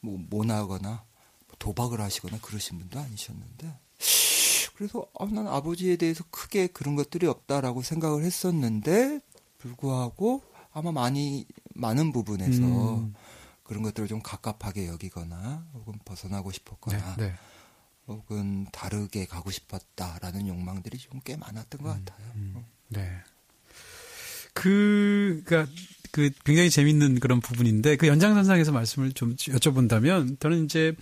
뭐, 0.00 0.18
모나거나, 0.30 0.88
뭐 0.90 1.56
도박을 1.58 2.00
하시거나 2.00 2.38
그러신 2.40 2.78
분도 2.78 2.98
아니셨는데. 2.98 3.78
그래서, 4.74 5.06
아, 5.18 5.26
난 5.26 5.46
아버지에 5.46 5.96
대해서 5.96 6.24
크게 6.30 6.68
그런 6.68 6.96
것들이 6.96 7.26
없다라고 7.26 7.82
생각을 7.82 8.24
했었는데, 8.24 9.20
불구하고 9.58 10.42
아마 10.72 10.92
많이, 10.92 11.46
많은 11.74 12.12
부분에서 12.12 12.98
음. 12.98 13.14
그런 13.62 13.82
것들을 13.82 14.08
좀 14.08 14.20
갑갑하게 14.22 14.86
여기거나, 14.88 15.66
혹은 15.74 15.94
벗어나고 16.04 16.50
네. 16.50 16.54
싶었거나, 16.56 17.16
네. 17.16 17.34
혹은 18.06 18.66
다르게 18.72 19.26
가고 19.26 19.50
싶었다라는 19.50 20.48
욕망들이 20.48 20.98
좀 20.98 21.20
꽤 21.24 21.36
많았던 21.36 21.82
것 21.82 21.90
같아요. 21.90 22.64
네. 22.88 23.08
그, 24.54 25.42
그니까, 25.44 25.70
그 26.10 26.30
굉장히 26.44 26.70
재밌는 26.70 27.20
그런 27.20 27.40
부분인데 27.40 27.96
그 27.96 28.08
연장선상에서 28.08 28.72
말씀을 28.72 29.12
좀 29.12 29.36
여쭤본다면 29.36 30.40
저는 30.40 30.64
이제 30.64 30.94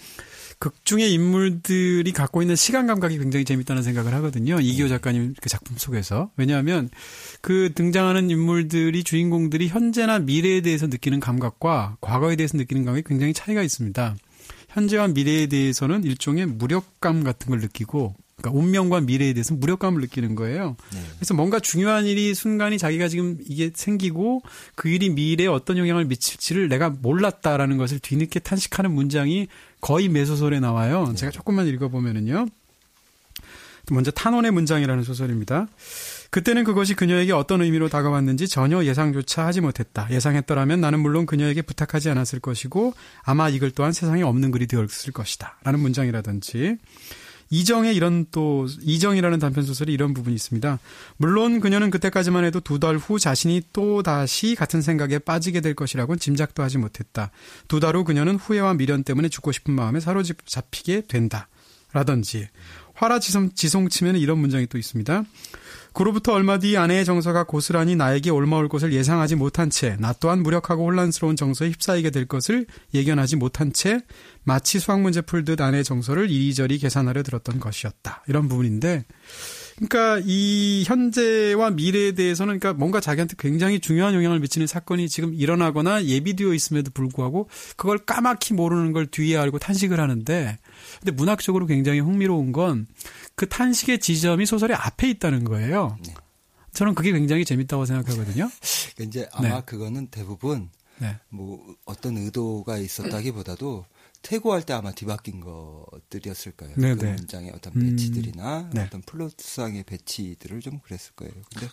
극 0.58 0.84
중의 0.84 1.12
인물들이 1.12 2.10
갖고 2.12 2.42
있는 2.42 2.56
시간 2.56 2.86
감각이 2.86 3.16
굉장히 3.18 3.44
재밌다는 3.44 3.82
생각을 3.82 4.12
하거든요. 4.14 4.58
이기호 4.60 4.88
작가님 4.88 5.34
그 5.40 5.48
작품 5.48 5.76
속에서. 5.76 6.30
왜냐하면 6.36 6.90
그 7.40 7.70
등장하는 7.74 8.30
인물들이 8.30 9.04
주인공들이 9.04 9.68
현재나 9.68 10.18
미래에 10.18 10.60
대해서 10.60 10.86
느끼는 10.88 11.20
감각과 11.20 11.98
과거에 12.00 12.34
대해서 12.34 12.56
느끼는 12.56 12.84
감각이 12.84 13.04
굉장히 13.06 13.32
차이가 13.32 13.62
있습니다. 13.62 14.16
현재와 14.70 15.08
미래에 15.08 15.46
대해서는 15.46 16.04
일종의 16.04 16.46
무력감 16.46 17.22
같은 17.22 17.50
걸 17.50 17.60
느끼고 17.60 18.14
그러니까 18.38 18.58
운명과 18.58 19.00
미래에 19.00 19.32
대해서 19.32 19.54
무력감을 19.54 20.00
느끼는 20.00 20.34
거예요. 20.36 20.76
네. 20.92 21.00
그래서 21.16 21.34
뭔가 21.34 21.58
중요한 21.58 22.06
일이 22.06 22.34
순간이 22.34 22.78
자기가 22.78 23.08
지금 23.08 23.36
이게 23.48 23.72
생기고 23.74 24.42
그 24.76 24.88
일이 24.88 25.10
미래에 25.10 25.48
어떤 25.48 25.76
영향을 25.76 26.04
미칠지를 26.04 26.68
내가 26.68 26.90
몰랐다라는 26.90 27.78
것을 27.78 27.98
뒤늦게 27.98 28.40
탄식하는 28.40 28.92
문장이 28.92 29.48
거의 29.80 30.08
매소설에 30.08 30.60
나와요. 30.60 31.12
제가 31.16 31.30
조금만 31.30 31.66
읽어보면은요. 31.66 32.46
먼저 33.90 34.10
탄원의 34.10 34.50
문장이라는 34.50 35.02
소설입니다. 35.02 35.66
그때는 36.30 36.64
그것이 36.64 36.94
그녀에게 36.94 37.32
어떤 37.32 37.62
의미로 37.62 37.88
다가왔는지 37.88 38.48
전혀 38.48 38.84
예상조차 38.84 39.46
하지 39.46 39.62
못했다. 39.62 40.08
예상했더라면 40.10 40.80
나는 40.80 41.00
물론 41.00 41.24
그녀에게 41.24 41.62
부탁하지 41.62 42.10
않았을 42.10 42.40
것이고 42.40 42.92
아마 43.22 43.48
이글 43.48 43.70
또한 43.70 43.92
세상에 43.92 44.22
없는 44.22 44.50
글이 44.50 44.66
되었을 44.66 45.12
것이다. 45.12 45.56
라는 45.64 45.80
문장이라든지 45.80 46.76
이정의 47.50 47.96
이런 47.96 48.26
또 48.30 48.66
이정이라는 48.82 49.38
단편 49.38 49.64
소설이 49.64 49.92
이런 49.92 50.14
부분이 50.14 50.34
있습니다. 50.36 50.78
물론 51.16 51.60
그녀는 51.60 51.90
그때까지만 51.90 52.44
해도 52.44 52.60
두 52.60 52.78
달 52.78 52.96
후 52.96 53.18
자신이 53.18 53.62
또 53.72 54.02
다시 54.02 54.54
같은 54.54 54.82
생각에 54.82 55.18
빠지게 55.18 55.60
될 55.60 55.74
것이라고는 55.74 56.18
짐작도 56.18 56.62
하지 56.62 56.78
못했다. 56.78 57.30
두 57.68 57.80
달 57.80 57.96
후 57.96 58.04
그녀는 58.04 58.36
후회와 58.36 58.74
미련 58.74 59.04
때문에 59.04 59.28
죽고 59.28 59.52
싶은 59.52 59.74
마음에 59.74 60.00
사로잡히게 60.00 61.02
된다. 61.08 61.48
라든지 61.92 62.48
화라지송 62.94 63.52
지송치면 63.54 64.16
이런 64.16 64.38
문장이 64.38 64.66
또 64.66 64.76
있습니다. 64.76 65.24
그로부터 65.98 66.32
얼마 66.32 66.60
뒤 66.60 66.76
아내의 66.76 67.04
정서가 67.04 67.42
고스란히 67.42 67.96
나에게 67.96 68.30
올마올 68.30 68.68
것을 68.68 68.92
예상하지 68.92 69.34
못한 69.34 69.68
채 69.68 69.96
나 69.98 70.12
또한 70.12 70.44
무력하고 70.44 70.84
혼란스러운 70.84 71.34
정서에 71.34 71.70
휩싸이게 71.70 72.10
될 72.10 72.26
것을 72.26 72.66
예견하지 72.94 73.34
못한 73.34 73.72
채 73.72 74.02
마치 74.44 74.78
수학 74.78 75.00
문제 75.00 75.20
풀듯 75.22 75.60
아내의 75.60 75.82
정서를 75.82 76.30
이리저리 76.30 76.78
계산하려 76.78 77.24
들었던 77.24 77.58
것이었다. 77.58 78.22
이런 78.28 78.48
부분인데 78.48 79.06
그러니까 79.78 80.20
이 80.24 80.84
현재와 80.86 81.70
미래에 81.70 82.12
대해서는 82.12 82.58
그러니까 82.58 82.78
뭔가 82.78 83.00
자기한테 83.00 83.36
굉장히 83.38 83.80
중요한 83.80 84.14
영향을 84.14 84.40
미치는 84.40 84.66
사건이 84.66 85.08
지금 85.08 85.34
일어나거나 85.34 86.04
예비되어 86.04 86.52
있음에도 86.52 86.90
불구하고 86.92 87.48
그걸 87.76 87.98
까맣게 87.98 88.54
모르는 88.54 88.92
걸 88.92 89.06
뒤에 89.06 89.36
알고 89.36 89.58
탄식을 89.58 90.00
하는데 90.00 90.58
근데 90.98 91.12
문학적으로 91.12 91.66
굉장히 91.66 92.00
흥미로운 92.00 92.52
건 92.52 92.86
그 93.38 93.48
탄식의 93.48 94.00
지점이 94.00 94.46
소설의 94.46 94.76
앞에 94.76 95.08
있다는 95.10 95.44
거예요. 95.44 95.96
네. 96.04 96.12
저는 96.72 96.94
그게 96.94 97.12
굉장히 97.12 97.44
재밌다고 97.44 97.86
생각하거든요. 97.86 98.50
이제 99.00 99.28
아마 99.32 99.48
네. 99.48 99.62
그거는 99.64 100.08
대부분 100.08 100.68
네. 100.98 101.16
뭐 101.28 101.64
어떤 101.84 102.16
의도가 102.16 102.78
있었다기보다도 102.78 103.86
퇴고할 104.22 104.62
때 104.62 104.72
아마 104.72 104.92
뒤바뀐 104.92 105.40
것들이었을 105.40 106.52
거예요. 106.52 106.74
네, 106.76 106.94
그 106.94 107.04
네. 107.04 107.12
문장의 107.12 107.52
어떤 107.54 107.72
음, 107.76 107.80
배치들이나 107.80 108.70
네. 108.72 108.82
어떤 108.82 109.00
플롯상의 109.02 109.84
배치들을 109.84 110.60
좀 110.60 110.80
그랬을 110.80 111.12
거예요. 111.14 111.32
근데 111.54 111.68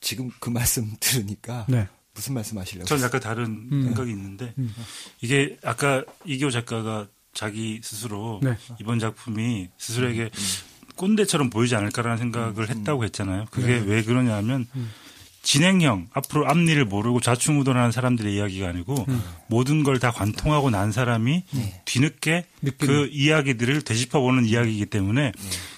지금 0.00 0.30
그 0.38 0.50
말씀 0.50 0.94
들으니까 1.00 1.66
네. 1.68 1.88
무슨 2.14 2.34
말씀 2.34 2.58
하시려고? 2.58 2.86
전 2.86 3.00
약간 3.00 3.20
다른 3.20 3.68
음. 3.72 3.82
생각이 3.84 4.10
있는데 4.10 4.54
음. 4.58 4.74
이게 5.20 5.58
아까 5.62 6.04
이기호 6.24 6.50
작가가 6.50 7.08
자기 7.32 7.80
스스로 7.82 8.40
네. 8.42 8.56
이번 8.80 8.98
작품이 8.98 9.68
스스로에게 9.76 10.30
꼰대처럼 10.96 11.50
보이지 11.50 11.76
않을까라는 11.76 12.16
생각을 12.18 12.70
했다고 12.70 13.04
했잖아요. 13.04 13.46
그게 13.50 13.80
네. 13.80 13.84
왜 13.86 14.02
그러냐면 14.02 14.66
진행형 15.46 16.08
앞으로 16.12 16.48
앞니를 16.50 16.84
모르고 16.86 17.20
좌충우돌하는 17.20 17.92
사람들의 17.92 18.34
이야기가 18.34 18.68
아니고 18.68 19.04
음. 19.08 19.22
모든 19.46 19.84
걸 19.84 19.96
다 20.00 20.10
관통하고 20.10 20.70
난 20.70 20.90
사람이 20.92 21.44
뒤늦게 21.84 22.44
느끼는. 22.62 22.94
그 22.94 23.08
이야기들을 23.12 23.82
되짚어보는 23.82 24.44
이야기이기 24.44 24.86
때문에 24.86 25.30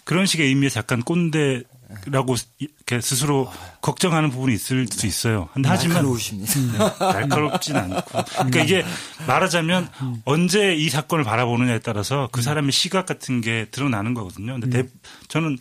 그런 0.05 0.25
식의 0.27 0.47
의미에서 0.49 0.79
약간 0.81 1.03
꼰대 1.03 1.63
라고 2.07 2.35
이렇게 2.59 3.01
스스로 3.01 3.51
걱정하는 3.81 4.31
부분이 4.31 4.55
있을 4.55 4.87
수 4.89 5.07
있어요. 5.07 5.49
근데 5.55 5.69
하지만 5.69 5.95
날카로우십니다. 5.97 6.99
날카롭진 7.13 7.77
않고. 7.77 8.23
그러니까 8.35 8.61
이게 8.63 8.85
말하자면 9.27 9.89
언제 10.25 10.75
이 10.75 10.89
사건을 10.91 11.25
바라보느냐에 11.25 11.79
따라서 11.81 12.29
그 12.33 12.43
사람의 12.43 12.73
시각 12.73 13.07
같은 13.07 13.41
게 13.41 13.67
드러나는 13.71 14.13
거거든요. 14.15 14.59
근데 14.61 14.83
대- 14.83 14.89
저는 15.29 15.57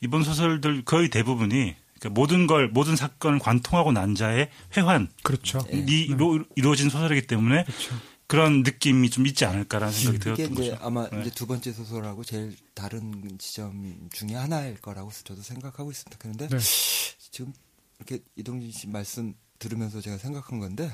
이번 0.00 0.24
소설들 0.24 0.82
거의 0.84 1.08
대부분이 1.10 1.74
그러니까 2.00 2.20
모든 2.20 2.46
걸 2.46 2.68
모든 2.68 2.96
사건을 2.96 3.38
관통하고 3.38 3.92
난 3.92 4.14
자의 4.14 4.50
회환 4.76 5.08
그렇죠. 5.22 5.60
이 5.70 6.06
이루- 6.08 6.44
이루어진 6.56 6.88
소설이기 6.88 7.26
때문에 7.26 7.64
그런 8.26 8.62
느낌이 8.62 9.10
좀 9.10 9.26
있지 9.26 9.44
않을까라는 9.44 9.92
생각이 9.92 10.16
이게 10.16 10.24
들었던 10.24 10.52
이제 10.52 10.70
거죠. 10.70 10.84
아마 10.84 11.08
네. 11.10 11.20
이제 11.20 11.30
두 11.30 11.46
번째 11.46 11.72
소설하고 11.72 12.24
제일 12.24 12.56
다른 12.74 13.36
지점 13.38 14.08
중에 14.12 14.34
하나일 14.34 14.76
거라고 14.80 15.10
저도 15.24 15.42
생각하고 15.42 15.90
있습니다. 15.90 16.16
그런데 16.20 16.48
네. 16.48 16.58
지금 17.30 17.52
이렇게 17.98 18.22
이동진 18.36 18.70
씨 18.72 18.86
말씀 18.86 19.34
들으면서 19.58 20.00
제가 20.00 20.16
생각한 20.16 20.58
건데 20.58 20.90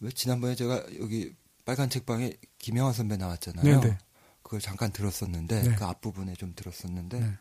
왜 0.00 0.10
지난번에 0.10 0.54
제가 0.54 0.84
여기 1.00 1.32
빨간 1.64 1.90
책방에 1.90 2.32
김영하 2.58 2.92
선배 2.92 3.16
나왔잖아요. 3.16 3.80
네네. 3.80 3.98
그걸 4.42 4.60
잠깐 4.60 4.90
들었었는데 4.92 5.62
네. 5.62 5.74
그 5.74 5.84
앞부분에 5.84 6.34
좀 6.34 6.54
들었었는데 6.56 7.20
네. 7.20 7.32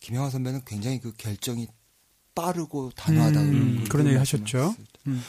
김영하 0.00 0.30
선배는 0.30 0.62
굉장히 0.64 1.00
그 1.00 1.12
결정이 1.18 1.66
빠르고 2.38 2.92
단호하다 2.94 3.40
음, 3.40 3.50
그런 3.50 3.88
그런 3.88 4.06
얘기 4.06 4.16
하셨죠. 4.16 4.76
음. 5.08 5.24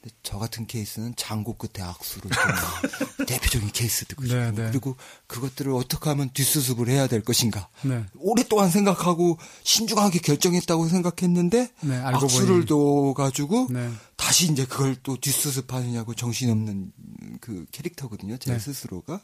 근데 0.00 0.16
저 0.22 0.38
같은 0.38 0.66
케이스는 0.66 1.14
장고 1.16 1.56
끝에 1.56 1.84
악수를 1.84 2.30
좀 2.30 3.26
대표적인 3.26 3.70
케이스 3.72 4.06
듣고 4.06 4.24
네, 4.24 4.50
네. 4.50 4.68
그리고 4.70 4.96
그것들을 5.26 5.72
어떻게 5.72 6.08
하면 6.10 6.30
뒷수습을 6.30 6.88
해야 6.88 7.06
될 7.06 7.22
것인가 7.22 7.68
네. 7.82 8.04
오랫동안 8.16 8.70
생각하고 8.70 9.38
신중하게 9.62 10.20
결정했다고 10.20 10.88
생각했는데 10.88 11.70
네, 11.80 11.96
악수를 11.96 12.64
보니. 12.64 12.66
둬가지고 12.66 13.68
네. 13.70 13.90
다시 14.16 14.50
이제 14.50 14.64
그걸 14.64 14.96
또 15.02 15.18
뒷수습하느냐고 15.18 16.14
정신없는 16.14 16.92
그 17.40 17.66
캐릭터거든요 17.72 18.36
제 18.38 18.52
네. 18.52 18.58
스스로가 18.58 19.20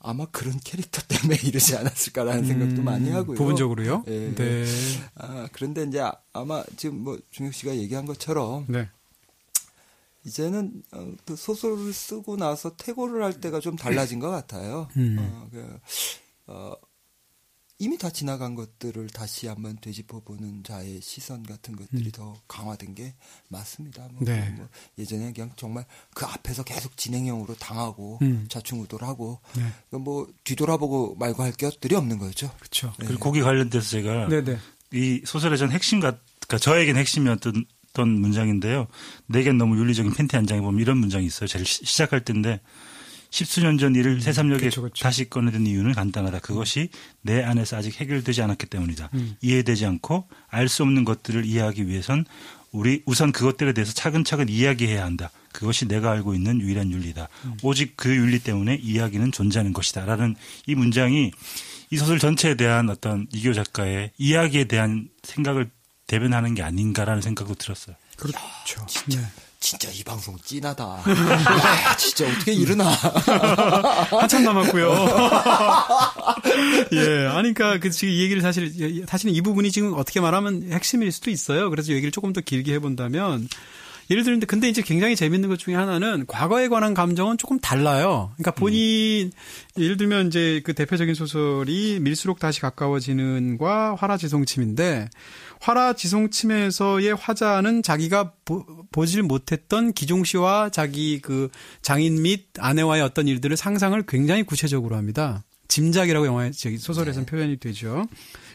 아마 0.00 0.26
그런 0.26 0.58
캐릭터 0.64 1.02
때문에 1.02 1.36
이러지 1.44 1.76
않았을까라는 1.76 2.44
생각도 2.46 2.82
음, 2.82 2.84
많이 2.84 3.10
하고요. 3.10 3.36
부분적으로요? 3.36 4.04
예. 4.08 4.34
네. 4.34 4.64
아, 5.16 5.48
그런데 5.52 5.84
이제 5.84 6.00
아- 6.00 6.14
아마 6.32 6.62
지금 6.76 7.00
뭐 7.02 7.18
중혁 7.30 7.52
씨가 7.54 7.76
얘기한 7.76 8.06
것처럼 8.06 8.64
네. 8.68 8.88
이제는 10.24 10.82
어, 10.92 11.12
그 11.24 11.36
소설을 11.36 11.92
쓰고 11.92 12.36
나서 12.36 12.76
퇴고를 12.76 13.22
할 13.24 13.40
때가 13.40 13.60
좀 13.60 13.76
달라진 13.76 14.18
것 14.18 14.30
같아요. 14.30 14.88
음. 14.96 15.16
어, 15.18 15.48
그, 15.50 15.78
어, 16.48 16.72
이미 17.80 17.96
다 17.96 18.10
지나간 18.10 18.56
것들을 18.56 19.06
다시 19.10 19.46
한번 19.46 19.78
되짚어보는 19.80 20.64
자의 20.64 21.00
시선 21.00 21.44
같은 21.44 21.76
것들이 21.76 22.10
더 22.10 22.36
강화된 22.48 22.96
게 22.96 23.14
맞습니다. 23.48 24.08
뭐, 24.12 24.22
음. 24.22 24.24
네. 24.24 24.52
뭐 24.56 24.68
예전에 24.98 25.32
그냥 25.32 25.52
정말 25.56 25.84
그 26.12 26.26
앞에서 26.26 26.64
계속 26.64 26.96
진행형으로 26.96 27.54
당하고 27.54 28.18
음. 28.22 28.46
좌충우돌하고 28.48 29.38
네. 29.56 29.96
뭐 29.98 30.26
뒤돌아보고 30.42 31.14
말고 31.20 31.42
할 31.44 31.52
것들이 31.52 31.94
없는 31.94 32.18
거죠. 32.18 32.50
그렇죠. 32.58 32.92
그리고 32.98 33.20
거기 33.20 33.40
관련돼서 33.40 33.88
제가 33.88 34.26
네, 34.28 34.42
네. 34.42 34.58
이 34.92 35.22
소설의 35.24 35.56
전 35.56 35.70
핵심 35.70 36.00
같, 36.00 36.18
그러니까 36.48 36.58
저에겐 36.58 36.96
핵심이었던 36.96 37.64
문장인데요. 37.96 38.88
내겐 39.26 39.56
너무 39.56 39.78
윤리적인 39.78 40.14
팬티 40.14 40.34
한 40.34 40.48
장에 40.48 40.60
보면 40.60 40.80
이런 40.80 40.98
문장이 40.98 41.24
있어요. 41.26 41.46
제일 41.46 41.64
시- 41.64 41.84
시작할 41.84 42.24
때인데 42.24 42.60
십수년 43.30 43.78
전 43.78 43.94
일을 43.94 44.20
새삼역에 44.20 44.66
그쵸, 44.66 44.82
그쵸. 44.82 45.02
다시 45.02 45.28
꺼내든 45.28 45.66
이유는 45.66 45.92
간단하다. 45.92 46.40
그것이 46.40 46.88
내 47.20 47.42
안에서 47.42 47.76
아직 47.76 48.00
해결되지 48.00 48.42
않았기 48.42 48.66
때문이다. 48.66 49.10
음. 49.14 49.36
이해되지 49.40 49.84
않고 49.86 50.28
알 50.48 50.68
수 50.68 50.82
없는 50.82 51.04
것들을 51.04 51.44
이해하기 51.44 51.86
위해선 51.88 52.24
우리 52.72 53.02
우선 53.06 53.32
그것들에 53.32 53.72
대해서 53.72 53.92
차근차근 53.92 54.48
이야기해야 54.48 55.04
한다. 55.04 55.30
그것이 55.52 55.88
내가 55.88 56.10
알고 56.12 56.34
있는 56.34 56.60
유일한 56.60 56.90
윤리다. 56.90 57.28
음. 57.44 57.56
오직 57.62 57.96
그 57.96 58.14
윤리 58.14 58.38
때문에 58.38 58.76
이야기는 58.76 59.32
존재하는 59.32 59.72
것이다. 59.72 60.04
라는 60.04 60.36
이 60.66 60.74
문장이 60.74 61.32
이 61.90 61.96
소설 61.96 62.18
전체에 62.18 62.54
대한 62.54 62.90
어떤 62.90 63.26
이교 63.32 63.54
작가의 63.54 64.10
이야기에 64.18 64.64
대한 64.64 65.08
생각을 65.22 65.70
대변하는 66.06 66.54
게 66.54 66.62
아닌가라는 66.62 67.22
생각도 67.22 67.54
들었어요. 67.54 67.96
그렇죠. 68.16 68.86
네. 69.06 69.22
진짜 69.60 69.88
이 69.90 70.04
방송 70.04 70.36
찐하다. 70.38 70.84
야, 70.84 71.04
진짜 71.98 72.28
어떻게 72.28 72.52
이러나. 72.52 72.90
한참 74.10 74.44
남았고요. 74.44 74.92
예, 76.92 77.26
아니, 77.26 77.52
그니까, 77.52 77.78
그, 77.78 77.90
지금 77.90 78.14
이 78.14 78.22
얘기를 78.22 78.40
사실, 78.40 79.04
사실은 79.06 79.34
이 79.34 79.40
부분이 79.40 79.72
지금 79.72 79.94
어떻게 79.94 80.20
말하면 80.20 80.70
핵심일 80.70 81.10
수도 81.10 81.30
있어요. 81.30 81.70
그래서 81.70 81.92
얘기를 81.92 82.12
조금 82.12 82.32
더 82.32 82.40
길게 82.40 82.72
해본다면, 82.74 83.48
예를 84.10 84.24
들는데, 84.24 84.46
근데 84.46 84.68
이제 84.68 84.80
굉장히 84.80 85.16
재밌는 85.16 85.48
것 85.48 85.58
중에 85.58 85.74
하나는 85.74 86.24
과거에 86.26 86.68
관한 86.68 86.94
감정은 86.94 87.36
조금 87.36 87.58
달라요. 87.58 88.30
그러니까 88.36 88.52
본인, 88.52 89.32
예를 89.76 89.98
들면 89.98 90.28
이제 90.28 90.62
그 90.64 90.72
대표적인 90.72 91.14
소설이 91.14 91.98
밀수록 92.00 92.38
다시 92.38 92.60
가까워지는과 92.60 93.96
화라지송침인데, 93.96 95.10
화라지송침에서의 95.60 97.14
화자는 97.14 97.82
자기가 97.82 98.32
보, 98.44 98.64
보질 98.90 99.22
못했던 99.22 99.92
기종 99.92 100.24
씨와 100.24 100.70
자기 100.70 101.20
그 101.20 101.48
장인 101.82 102.22
및 102.22 102.48
아내와의 102.58 103.02
어떤 103.02 103.28
일들을 103.28 103.56
상상을 103.56 104.00
굉장히 104.06 104.42
구체적으로 104.42 104.96
합니다. 104.96 105.44
짐작이라고 105.68 106.26
영화에 106.26 106.50
저기 106.52 106.78
소설에서는 106.78 107.26
표현이 107.26 107.58
되죠. 107.58 108.06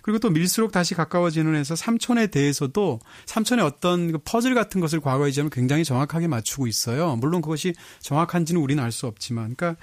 그리고 0.01 0.19
또 0.19 0.29
밀수록 0.29 0.71
다시 0.71 0.95
가까워지는 0.95 1.55
에서 1.55 1.75
삼촌에 1.75 2.27
대해서도 2.27 2.99
삼촌의 3.25 3.63
어떤 3.63 4.11
그 4.11 4.17
퍼즐 4.25 4.55
같은 4.55 4.81
것을 4.81 4.99
과거의 4.99 5.31
점을 5.31 5.49
굉장히 5.49 5.85
정확하게 5.85 6.27
맞추고 6.27 6.67
있어요. 6.67 7.15
물론 7.15 7.41
그것이 7.41 7.73
정확한지는 8.01 8.59
우리는 8.59 8.83
알 8.83 8.91
수 8.91 9.07
없지만, 9.07 9.55
그러니까 9.55 9.79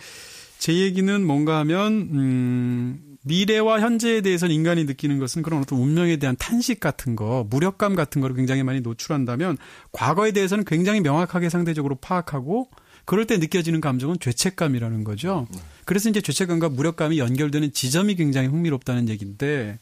제 0.58 0.74
얘기는 0.74 1.26
뭔가 1.26 1.58
하면 1.60 1.92
음 2.12 3.09
미래와 3.22 3.80
현재에 3.80 4.22
대해서는 4.22 4.54
인간이 4.54 4.84
느끼는 4.84 5.18
것은 5.18 5.42
그런 5.42 5.60
어떤 5.60 5.78
운명에 5.78 6.16
대한 6.16 6.36
탄식 6.38 6.80
같은 6.80 7.16
거, 7.16 7.46
무력감 7.50 7.94
같은 7.94 8.20
거를 8.20 8.34
굉장히 8.36 8.62
많이 8.62 8.80
노출한다면 8.80 9.58
과거에 9.92 10.32
대해서는 10.32 10.64
굉장히 10.64 11.00
명확하게 11.00 11.50
상대적으로 11.50 11.96
파악하고 11.96 12.70
그럴 13.04 13.26
때 13.26 13.38
느껴지는 13.38 13.80
감정은 13.80 14.16
죄책감이라는 14.20 15.04
거죠. 15.04 15.48
그래서 15.84 16.08
이제 16.08 16.20
죄책감과 16.20 16.68
무력감이 16.68 17.18
연결되는 17.18 17.72
지점이 17.72 18.14
굉장히 18.14 18.48
흥미롭다는 18.48 19.08
얘기인데 19.08 19.78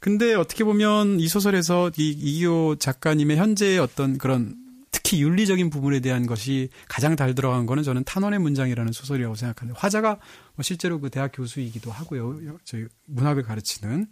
근데 0.00 0.34
어떻게 0.34 0.64
보면 0.64 1.20
이 1.20 1.28
소설에서 1.28 1.90
이 1.96 2.10
이기호 2.10 2.76
작가님의 2.78 3.36
현재의 3.36 3.78
어떤 3.78 4.16
그런 4.18 4.61
특히 4.92 5.22
윤리적인 5.22 5.70
부분에 5.70 6.00
대한 6.00 6.26
것이 6.26 6.68
가장 6.86 7.16
잘 7.16 7.34
들어간 7.34 7.66
거는 7.66 7.82
저는 7.82 8.04
탄원의 8.04 8.38
문장이라는 8.38 8.92
소설이라고 8.92 9.34
생각하는데 9.34 9.78
화자가 9.78 10.18
뭐 10.54 10.62
실제로 10.62 11.00
그 11.00 11.10
대학 11.10 11.32
교수이기도 11.34 11.90
하고요. 11.90 12.58
저희 12.64 12.84
문학을 13.06 13.42
가르치는. 13.42 14.06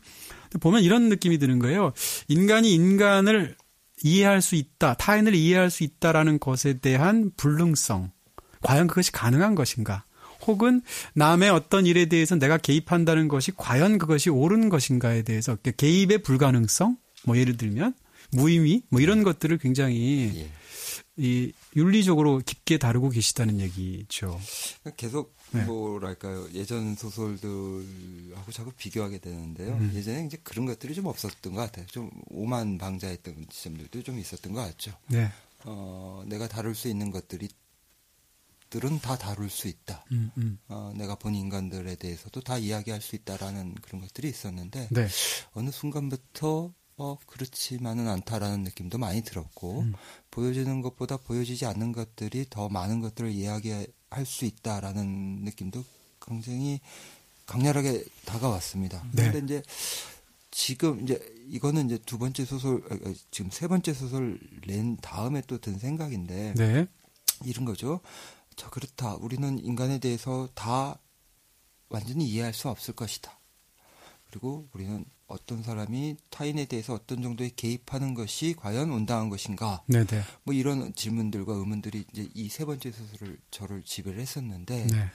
보면 0.61 0.83
이런 0.83 1.11
느낌이 1.11 1.39
드는 1.39 1.59
거예요. 1.59 1.93
인간이 2.29 2.75
인간을 2.75 3.57
이해할 4.03 4.41
수 4.41 4.57
있다, 4.57 4.95
타인을 4.95 5.35
이해할 5.35 5.71
수 5.71 5.85
있다라는 5.85 6.41
것에 6.41 6.79
대한 6.79 7.31
불능성. 7.37 8.11
과연 8.63 8.87
그것이 8.87 9.13
가능한 9.13 9.55
것인가? 9.55 10.05
혹은 10.47 10.81
남의 11.15 11.51
어떤 11.51 11.85
일에 11.85 12.07
대해서 12.07 12.37
내가 12.37 12.57
개입한다는 12.57 13.29
것이 13.29 13.53
과연 13.55 13.99
그것이 13.99 14.31
옳은 14.31 14.71
것인가에 14.71 15.23
대해서 15.23 15.57
개입의 15.57 16.23
불가능성? 16.23 16.97
뭐 17.25 17.37
예를 17.37 17.59
들면 17.59 17.95
무의미? 18.33 18.83
뭐 18.89 19.03
이런 19.03 19.23
것들을 19.23 19.59
굉장히 19.59 20.33
예. 20.37 20.60
이 21.21 21.53
윤리적으로 21.77 22.39
깊게 22.39 22.79
다루고 22.79 23.11
계시다는 23.11 23.61
얘기죠. 23.61 24.41
계속 24.97 25.35
네. 25.53 25.65
뭐랄까요 25.65 26.49
예전 26.55 26.95
소설들하고 26.95 28.53
자꾸 28.53 28.73
비교하게 28.73 29.19
되는데요. 29.19 29.75
음. 29.75 29.93
예전에 29.95 30.25
이제 30.25 30.39
그런 30.43 30.65
것들이 30.65 30.95
좀 30.95 31.07
없었던 31.07 31.53
것 31.53 31.61
같아요. 31.61 31.87
좀 31.87 32.11
오만 32.31 32.79
방자했던 32.79 33.47
지점들도 33.51 34.03
좀 34.03 34.19
있었던 34.19 34.53
것 34.55 34.63
같죠. 34.63 34.93
네. 35.09 35.31
어, 35.65 36.23
내가 36.27 36.49
다룰 36.49 36.75
수 36.75 36.89
있는 36.89 37.11
것들이 37.11 37.51
들은 38.71 39.01
다 39.01 39.19
다룰 39.19 39.51
수 39.51 39.69
있다. 39.69 40.05
음, 40.13 40.31
음. 40.39 40.59
어, 40.69 40.93
내가 40.97 41.17
본 41.17 41.35
인간들에 41.35 41.97
대해서도 41.97 42.41
다 42.41 42.57
이야기할 42.57 43.03
수 43.03 43.17
있다라는 43.17 43.75
그런 43.83 44.01
것들이 44.01 44.29
있었는데 44.29 44.89
네. 44.91 45.09
어느 45.53 45.71
순간부터 45.71 46.73
어, 47.01 47.17
그렇지만은 47.27 48.09
않다라는 48.09 48.63
느낌도 48.63 48.99
많이 48.99 49.23
들었고 49.23 49.81
음. 49.81 49.95
보여지는 50.31 50.83
것보다 50.83 51.17
보여지지 51.17 51.65
않는 51.65 51.93
것들이 51.93 52.45
더 52.51 52.69
많은 52.69 53.01
것들을 53.01 53.31
이야기할 53.31 53.87
수 54.27 54.45
있다라는 54.45 55.45
느낌도 55.45 55.83
굉장히 56.21 56.81
강렬하게 57.47 58.05
다가왔습니다. 58.27 59.03
네. 59.13 59.31
그런데 59.31 59.39
이제 59.39 59.63
지금 60.51 61.03
이제 61.03 61.19
이거는 61.49 61.87
이제 61.87 61.97
두 62.05 62.19
번째 62.19 62.45
소설 62.45 62.83
아, 62.91 62.95
아, 62.95 63.15
지금 63.31 63.51
세 63.51 63.67
번째 63.67 63.95
소설 63.95 64.39
낸 64.67 64.99
다음에 64.99 65.41
또 65.47 65.57
든 65.57 65.79
생각인데 65.79 66.53
네. 66.55 66.87
이런 67.47 67.65
거죠. 67.65 68.01
자, 68.57 68.69
그렇다. 68.69 69.15
우리는 69.15 69.59
인간에 69.59 69.99
대해서 69.99 70.51
다 70.55 70.99
완전히 71.89 72.29
이해할 72.29 72.53
수 72.53 72.69
없을 72.69 72.93
것이다. 72.95 73.39
그리고 74.29 74.69
우리는 74.75 75.07
어떤 75.31 75.63
사람이 75.63 76.17
타인에 76.29 76.67
대해서 76.67 76.95
어떤 76.95 77.23
정도의 77.23 77.53
개입하는 77.57 78.15
것이 78.15 78.55
과연 78.57 78.91
온당한 78.91 79.29
것인가? 79.31 79.83
네네. 79.87 80.23
뭐 80.45 80.55
이런 80.55 80.93
질문들과 80.95 81.55
의문들이 81.55 82.05
이제 82.13 82.29
이 82.35 82.49
세 82.49 82.65
번째 82.65 82.91
소설을 82.91 83.39
저를 83.51 83.83
지배를 83.83 84.21
했었는데 84.21 84.87
네. 84.87 85.11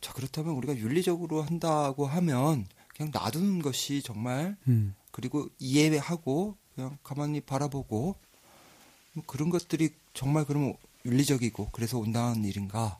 자 0.00 0.12
그렇다면 0.14 0.54
우리가 0.54 0.76
윤리적으로 0.76 1.42
한다고 1.42 2.06
하면 2.06 2.66
그냥 2.96 3.12
놔두는 3.12 3.62
것이 3.62 4.02
정말 4.02 4.56
음. 4.66 4.94
그리고 5.12 5.48
이해하고 5.58 6.56
그냥 6.74 6.98
가만히 7.04 7.40
바라보고 7.40 8.16
뭐 9.12 9.24
그런 9.26 9.50
것들이 9.50 9.90
정말 10.14 10.44
그러면 10.44 10.74
윤리적이고 11.04 11.68
그래서 11.72 11.98
온당한 11.98 12.44
일인가 12.44 12.98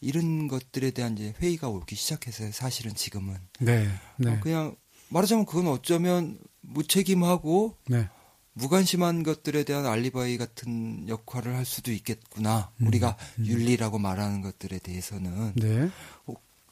이런 0.00 0.48
것들에 0.48 0.90
대한 0.92 1.16
이제 1.16 1.34
회의가 1.40 1.68
오기 1.68 1.94
시작했어요. 1.96 2.52
사실은 2.52 2.94
지금은 2.94 3.36
네. 3.60 3.88
네. 4.16 4.30
어, 4.30 4.40
그냥 4.40 4.76
말하자면 5.08 5.46
그건 5.46 5.68
어쩌면 5.68 6.38
무책임하고 6.60 7.76
네. 7.88 8.08
무관심한 8.52 9.22
것들에 9.22 9.62
대한 9.64 9.86
알리바이 9.86 10.36
같은 10.36 11.08
역할을 11.08 11.54
할 11.54 11.64
수도 11.64 11.92
있겠구나. 11.92 12.72
우리가 12.80 13.16
윤리라고 13.38 13.98
말하는 13.98 14.42
것들에 14.42 14.80
대해서는 14.80 15.54
네. 15.54 15.88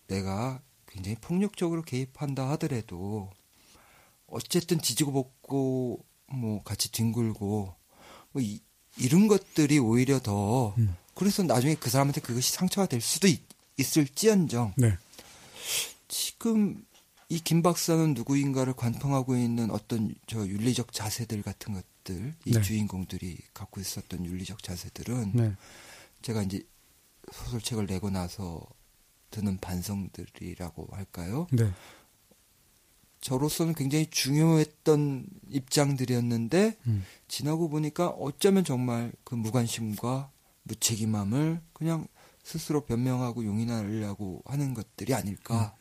내가 0.09 0.61
굉장히 0.89 1.17
폭력적으로 1.21 1.83
개입한다 1.83 2.49
하더라도 2.51 3.31
어쨌든 4.27 4.79
뒤지고 4.79 5.13
볶고 5.13 6.05
뭐 6.27 6.63
같이 6.65 6.91
뒹굴고 6.91 7.75
뭐 8.33 8.43
이, 8.43 8.61
이런 8.99 9.29
것들이 9.29 9.79
오히려 9.79 10.19
더 10.19 10.75
음. 10.79 10.97
그래서 11.15 11.43
나중에 11.43 11.75
그 11.75 11.89
사람한테 11.91 12.21
그것이 12.21 12.53
상처가 12.53 12.87
될 12.87 13.01
수도 13.01 13.29
있, 13.29 13.43
있을지언정 13.77 14.75
네. 14.77 14.97
지금 16.09 16.85
이 17.29 17.41
김 17.41 17.63
박사는 17.63 18.15
누구인가를 18.15 18.75
관통하고 18.75 19.37
있는 19.37 19.71
어떤 19.71 20.15
저 20.27 20.47
윤리적 20.47 20.93
자세들 20.93 21.43
같은 21.43 21.75
것들 21.75 22.35
이 22.45 22.53
네. 22.53 22.63
주인공들이 22.63 23.39
갖고 23.53 23.81
있었던 23.81 24.25
윤리적 24.25 24.63
자세들은 24.63 25.33
네. 25.35 25.57
제가 26.23 26.43
이제 26.43 26.63
소설책을 27.33 27.87
내고 27.87 28.11
나서 28.11 28.65
드는 29.31 29.59
반성들이라고 29.59 30.89
할까요? 30.93 31.49
네. 31.51 31.71
저로서는 33.21 33.75
굉장히 33.75 34.07
중요했던 34.09 35.27
입장들이었는데 35.49 36.79
음. 36.87 37.05
지나고 37.27 37.69
보니까 37.69 38.09
어쩌면 38.09 38.65
정말 38.65 39.13
그 39.25 39.35
무관심과 39.35 40.31
무책임함을 40.63 41.61
그냥 41.73 42.07
스스로 42.45 42.85
변명하고 42.85 43.45
용인하려고 43.45 44.43
하는 44.47 44.75
것들이 44.75 45.15
아닐까 45.15 45.75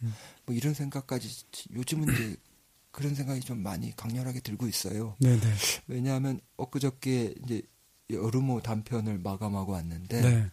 뭐 0.45 0.55
이런 0.55 0.73
생각까지 0.73 1.45
요즘은 1.73 2.13
이제 2.13 2.35
그런 2.91 3.13
생각이 3.13 3.41
좀 3.41 3.61
많이 3.61 3.93
강렬하게 3.95 4.39
들고 4.39 4.67
있어요. 4.67 5.15
네. 5.19 5.37
네. 5.39 5.53
왜냐하면 5.87 6.39
엊그저께 6.57 7.35
이제 7.43 7.61
여름호 8.09 8.61
단편을 8.61 9.19
마감하고 9.19 9.73
왔는데 9.73 10.21
네. 10.21 10.51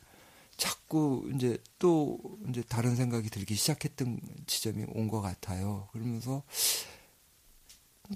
자꾸 0.57 1.31
이제 1.35 1.59
또 1.79 2.19
이제 2.49 2.63
다른 2.69 2.97
생각이 2.97 3.31
들기 3.31 3.55
시작했던 3.55 4.21
지점이 4.47 4.87
온 4.89 5.09
것 5.09 5.21
같아요. 5.21 5.89
그러면서 5.93 6.43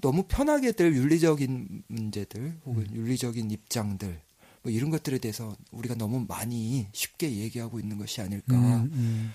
너무 0.01 0.23
편하게 0.27 0.73
들 0.73 0.95
윤리적인 0.95 1.83
문제들 1.87 2.59
혹은 2.65 2.87
윤리적인 2.93 3.49
입장들 3.49 4.21
뭐 4.61 4.71
이런 4.71 4.89
것들에 4.89 5.17
대해서 5.17 5.55
우리가 5.71 5.95
너무 5.95 6.25
많이 6.27 6.87
쉽게 6.91 7.31
얘기하고 7.37 7.79
있는 7.79 7.97
것이 7.97 8.21
아닐까 8.21 8.55
음, 8.55 8.89
음. 8.93 9.33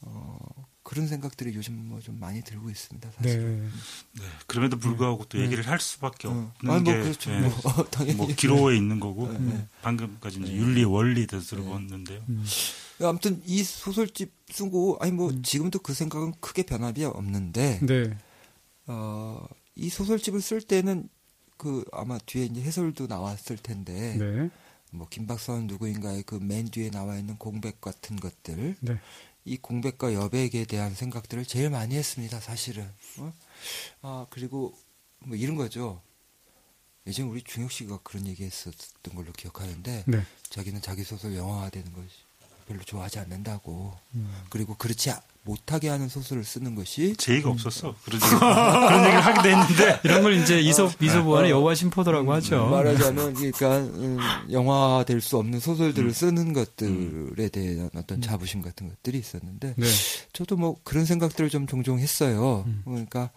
어, 0.00 0.38
그런 0.82 1.06
생각들이 1.06 1.54
요즘 1.54 1.74
뭐 1.88 2.00
좀 2.00 2.18
많이 2.18 2.42
들고 2.42 2.70
있습니다. 2.70 3.10
네. 3.10 3.14
사실. 3.16 3.70
네. 4.12 4.22
그럼에도 4.46 4.78
불구하고 4.78 5.24
또 5.24 5.38
얘기를 5.40 5.66
할 5.66 5.80
수밖에 5.80 6.28
어. 6.28 6.30
없는 6.30 6.74
아니, 6.74 6.82
뭐게 6.82 7.02
그렇죠. 7.02 7.30
예, 7.32 7.40
뭐, 7.40 7.50
어, 7.64 7.84
당연히 7.90 8.16
뭐 8.16 8.26
기로에 8.28 8.76
있는 8.76 9.00
거고 9.00 9.30
네, 9.32 9.38
네. 9.38 9.68
방금까지 9.82 10.40
이제 10.40 10.52
윤리 10.54 10.84
원리 10.84 11.26
들어봤는데요. 11.26 12.22
음. 12.28 12.44
아무튼 13.02 13.42
이 13.44 13.62
소설집 13.62 14.32
쓰고 14.50 14.98
아니 15.00 15.12
뭐 15.12 15.30
지금도 15.42 15.80
그 15.80 15.92
생각은 15.94 16.34
크게 16.40 16.62
변함이 16.64 17.04
없는데 17.04 17.80
네. 17.82 18.16
어, 18.86 19.46
이 19.74 19.88
소설집을 19.90 20.40
쓸 20.40 20.60
때는 20.62 21.08
그 21.56 21.84
아마 21.92 22.18
뒤에 22.18 22.44
이제 22.46 22.62
해설도 22.62 23.06
나왔을 23.08 23.56
텐데 23.58 24.16
네. 24.16 24.48
뭐 24.92 25.06
김박선 25.08 25.66
누구인가의 25.66 26.22
그 26.22 26.36
맨 26.36 26.66
뒤에 26.70 26.90
나와 26.90 27.16
있는 27.18 27.36
공백 27.36 27.80
같은 27.80 28.16
것들 28.16 28.76
네. 28.80 28.98
이 29.48 29.56
공백과 29.56 30.12
여백에 30.14 30.64
대한 30.66 30.94
생각들을 30.94 31.44
제일 31.44 31.70
많이 31.70 31.96
했습니다 31.96 32.38
사실은 32.40 32.88
어? 33.18 33.32
아 34.02 34.26
그리고 34.30 34.76
뭐 35.20 35.36
이런 35.36 35.56
거죠 35.56 36.02
예전에 37.06 37.28
우리 37.28 37.42
중혁 37.42 37.72
씨가 37.72 38.00
그런 38.02 38.26
얘기했었던 38.26 39.14
걸로 39.14 39.32
기억하는데 39.32 40.04
네. 40.06 40.22
자기는 40.50 40.82
자기 40.82 41.04
소설 41.04 41.34
영화화되는 41.34 41.92
걸 41.94 42.06
별로 42.66 42.82
좋아하지 42.82 43.18
않는다고 43.20 43.96
음. 44.14 44.44
그리고 44.50 44.74
그렇지 44.74 45.10
못하게 45.48 45.88
하는 45.88 46.08
소설을 46.08 46.44
쓰는 46.44 46.74
것이 46.74 47.16
제의가 47.16 47.48
없었어. 47.48 47.94
그런 48.04 48.20
얘기, 48.20 48.36
그런 48.38 49.04
얘기를 49.04 49.20
하기도 49.20 49.48
했는데 49.48 50.00
이런 50.04 50.22
걸 50.22 50.34
이제 50.34 50.60
이솝 50.60 50.92
이솝원의 51.02 51.50
여호와 51.50 51.74
심포도라고 51.74 52.30
하죠. 52.34 52.66
말하자면 52.66 53.34
그러니까 53.34 53.78
음, 53.78 54.18
영화 54.52 55.04
될 55.06 55.18
수 55.20 55.36
없는 55.38 55.54
음. 55.54 55.60
소설들을 55.60 56.12
쓰는 56.14 56.52
것들에 56.52 57.48
대한 57.48 57.90
어떤 57.96 58.20
자부심 58.20 58.62
같은 58.62 58.88
것들이 58.88 59.18
있었는데 59.18 59.74
네. 59.76 59.86
저도 60.32 60.56
뭐 60.56 60.76
그런 60.84 61.04
생각들을 61.04 61.50
좀 61.50 61.66
종종 61.66 61.98
했어요. 61.98 62.64
음. 62.66 62.82
그러니까 62.84 63.30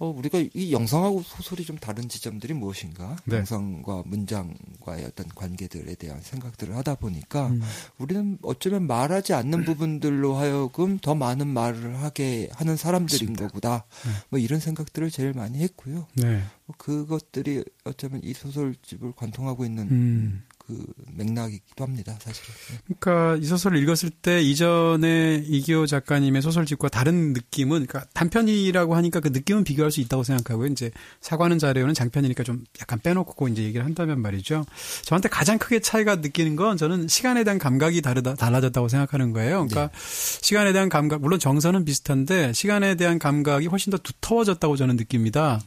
어, 0.00 0.08
우리가 0.08 0.42
이 0.54 0.72
영상하고 0.72 1.22
소설이 1.22 1.64
좀 1.64 1.78
다른 1.78 2.08
지점들이 2.08 2.52
무엇인가? 2.52 3.16
네. 3.26 3.36
영상과 3.36 4.02
문장과의 4.06 5.04
어떤 5.04 5.28
관계들에 5.28 5.94
대한 5.94 6.20
생각들을 6.20 6.76
하다 6.76 6.96
보니까 6.96 7.46
음. 7.46 7.62
우리는 7.98 8.38
어쩌면 8.42 8.88
말하지 8.88 9.34
않는 9.34 9.64
부분들로 9.64 10.34
하여금 10.34 10.98
더 10.98 11.14
많은 11.14 11.46
말을 11.46 12.02
하게 12.02 12.48
하는 12.52 12.76
사람들인 12.76 13.34
거구나. 13.34 13.84
뭐 14.30 14.40
이런 14.40 14.58
생각들을 14.58 15.10
제일 15.10 15.32
많이 15.32 15.60
했고요. 15.60 16.06
네. 16.14 16.42
뭐 16.66 16.74
그것들이 16.76 17.64
어쩌면 17.84 18.20
이 18.24 18.32
소설집을 18.32 19.12
관통하고 19.12 19.64
있는 19.64 19.88
음. 19.90 20.44
그 20.66 20.82
맥락이기도 21.12 21.84
합니다, 21.84 22.16
사실은. 22.20 22.54
그러니까 22.86 23.36
이 23.36 23.44
소설을 23.44 23.82
읽었을 23.82 24.08
때 24.08 24.40
이전에 24.40 25.44
이기호 25.46 25.84
작가님의 25.84 26.40
소설집과 26.40 26.88
다른 26.88 27.34
느낌은 27.34 27.86
그러니까 27.86 28.04
단편이라고 28.14 28.96
하니까 28.96 29.20
그 29.20 29.28
느낌은 29.28 29.64
비교할 29.64 29.92
수 29.92 30.00
있다고 30.00 30.22
생각하고요. 30.22 30.68
이제 30.68 30.90
사과는 31.20 31.58
잘해요는 31.58 31.92
장편이니까 31.92 32.44
좀 32.44 32.64
약간 32.80 32.98
빼놓고 32.98 33.48
이제 33.48 33.62
얘기를 33.62 33.84
한다면 33.84 34.20
말이죠. 34.22 34.64
저한테 35.02 35.28
가장 35.28 35.58
크게 35.58 35.80
차이가 35.80 36.16
느끼는 36.16 36.56
건 36.56 36.78
저는 36.78 37.08
시간에 37.08 37.44
대한 37.44 37.58
감각이 37.58 38.00
다르다 38.00 38.34
달라졌다고 38.34 38.88
생각하는 38.88 39.32
거예요. 39.32 39.66
그러니까 39.68 39.90
시간에 39.98 40.72
대한 40.72 40.88
감각 40.88 41.20
물론 41.20 41.38
정서는 41.38 41.84
비슷한데 41.84 42.54
시간에 42.54 42.94
대한 42.94 43.18
감각이 43.18 43.66
훨씬 43.66 43.90
더 43.90 43.98
두터워졌다고 43.98 44.76
저는 44.76 44.96
느낍니다. 44.96 45.60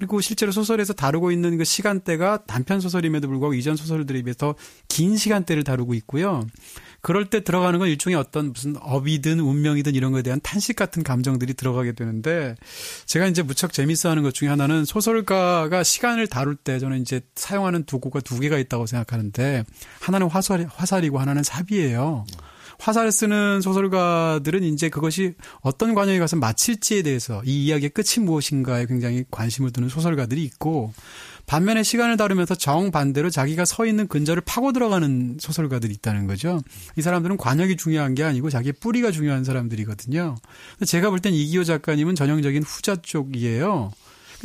그리고 0.00 0.22
실제로 0.22 0.50
소설에서 0.50 0.94
다루고 0.94 1.30
있는 1.30 1.58
그 1.58 1.64
시간대가 1.64 2.42
단편 2.46 2.80
소설임에도 2.80 3.28
불구하고 3.28 3.52
이전 3.52 3.76
소설들에 3.76 4.22
비해서 4.22 4.54
더긴 4.88 5.18
시간대를 5.18 5.62
다루고 5.62 5.92
있고요. 5.92 6.46
그럴 7.02 7.26
때 7.26 7.44
들어가는 7.44 7.78
건 7.78 7.86
일종의 7.88 8.18
어떤 8.18 8.54
무슨 8.54 8.76
업이든 8.80 9.40
운명이든 9.40 9.94
이런 9.94 10.12
거에 10.12 10.22
대한 10.22 10.40
탄식 10.42 10.74
같은 10.74 11.02
감정들이 11.02 11.52
들어가게 11.52 11.92
되는데 11.92 12.54
제가 13.04 13.26
이제 13.26 13.42
무척 13.42 13.74
재밌어 13.74 14.08
하는 14.08 14.22
것 14.22 14.32
중에 14.32 14.48
하나는 14.48 14.86
소설가가 14.86 15.82
시간을 15.82 16.28
다룰 16.28 16.56
때 16.56 16.78
저는 16.78 17.02
이제 17.02 17.20
사용하는 17.34 17.84
도구가 17.84 18.20
두 18.20 18.40
개가 18.40 18.56
있다고 18.56 18.86
생각하는데 18.86 19.64
하나는 20.00 20.28
화살, 20.28 20.66
화살이고 20.66 21.18
하나는 21.18 21.42
삽이에요. 21.42 22.24
화살을 22.80 23.12
쓰는 23.12 23.60
소설가들은 23.60 24.62
이제 24.64 24.88
그것이 24.88 25.34
어떤 25.60 25.94
관역에 25.94 26.18
가서 26.18 26.36
마칠지에 26.36 27.02
대해서 27.02 27.42
이 27.44 27.66
이야기의 27.66 27.90
끝이 27.90 28.24
무엇인가에 28.24 28.86
굉장히 28.86 29.24
관심을 29.30 29.70
두는 29.70 29.88
소설가들이 29.88 30.42
있고 30.44 30.92
반면에 31.46 31.82
시간을 31.82 32.16
다루면서 32.16 32.54
정반대로 32.54 33.28
자기가 33.28 33.64
서 33.64 33.84
있는 33.84 34.06
근저를 34.06 34.42
파고 34.46 34.72
들어가는 34.72 35.38
소설가들이 35.40 35.92
있다는 35.94 36.28
거죠. 36.28 36.60
이 36.96 37.02
사람들은 37.02 37.38
과녁이 37.38 37.76
중요한 37.76 38.14
게 38.14 38.22
아니고 38.22 38.50
자기의 38.50 38.74
뿌리가 38.74 39.10
중요한 39.10 39.42
사람들이거든요. 39.44 40.36
제가 40.86 41.10
볼 41.10 41.20
땐 41.20 41.34
이기호 41.34 41.64
작가님은 41.64 42.14
전형적인 42.14 42.62
후자 42.62 42.96
쪽이에요. 42.96 43.90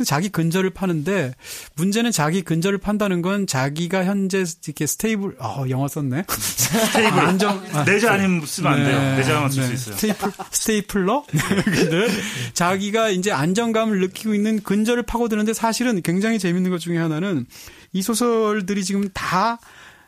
자기 0.04 0.28
근저를 0.28 0.70
파는데 0.70 1.34
문제는 1.76 2.12
자기 2.12 2.42
근저를 2.42 2.78
판다는 2.78 3.22
건 3.22 3.46
자기가 3.46 4.04
현재 4.04 4.44
이렇게 4.66 4.86
stable 4.86 5.36
어 5.38 5.64
영어 5.70 5.88
썼네 5.88 6.24
stable 6.28 7.18
안정 7.18 7.64
아, 7.72 7.84
내자 7.84 8.12
아니면 8.14 8.44
쓰면 8.44 8.72
안 8.72 8.84
돼요. 8.84 8.98
네, 8.98 9.16
내자만 9.16 9.50
쓸수 9.50 9.68
네. 9.68 9.74
있어요. 9.74 9.96
staple, 9.96 10.32
스테이플러? 10.50 11.24
근데 11.64 12.08
자기가 12.54 13.10
이제 13.10 13.30
안정감을 13.32 14.00
느끼고 14.00 14.34
있는 14.34 14.62
근저를 14.62 15.02
파고드는데 15.02 15.52
사실은 15.54 16.02
굉장히 16.02 16.38
재밌는 16.38 16.70
것 16.70 16.78
중에 16.78 16.98
하나는 16.98 17.46
이 17.92 18.02
소설들이 18.02 18.84
지금 18.84 19.08
다 19.12 19.58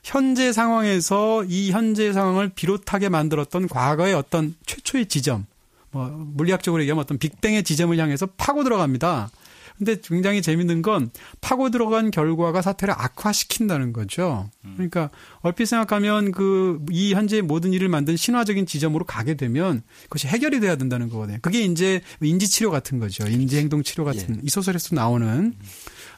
현재 0.02 0.52
상황에서 0.52 1.44
이 1.44 1.70
현재 1.70 2.12
상황을 2.12 2.50
비롯하게 2.50 3.08
만들었던 3.08 3.68
과거의 3.68 4.14
어떤 4.14 4.54
최초의 4.64 5.06
지점, 5.06 5.46
뭐 5.90 6.06
물리학적으로 6.08 6.82
얘기하면 6.82 7.02
어떤 7.02 7.18
빅뱅의 7.18 7.62
지점을 7.64 7.96
향해서 7.98 8.26
파고 8.36 8.64
들어갑니다. 8.64 9.30
근데 9.78 9.96
굉장히 10.02 10.42
재밌는 10.42 10.82
건 10.82 11.10
파고 11.40 11.70
들어간 11.70 12.10
결과가 12.10 12.62
사태를 12.62 12.94
악화시킨다는 12.96 13.92
거죠. 13.92 14.50
그러니까 14.74 15.10
얼핏 15.40 15.66
생각하면 15.66 16.32
그 16.32 16.78
이 16.90 17.14
현재 17.14 17.40
모든 17.40 17.72
일을 17.72 17.88
만든 17.88 18.16
신화적인 18.16 18.66
지점으로 18.66 19.04
가게 19.04 19.34
되면 19.34 19.82
그것이 20.04 20.26
해결이 20.26 20.60
돼야 20.60 20.76
된다는 20.76 21.08
거거든요. 21.08 21.38
그게 21.42 21.62
이제 21.62 22.00
인지 22.20 22.48
치료 22.48 22.70
같은 22.70 22.98
거죠. 22.98 23.26
인지 23.28 23.58
행동 23.58 23.82
치료 23.82 24.04
같은 24.04 24.40
이 24.42 24.48
소설에서 24.48 24.94
나오는. 24.94 25.54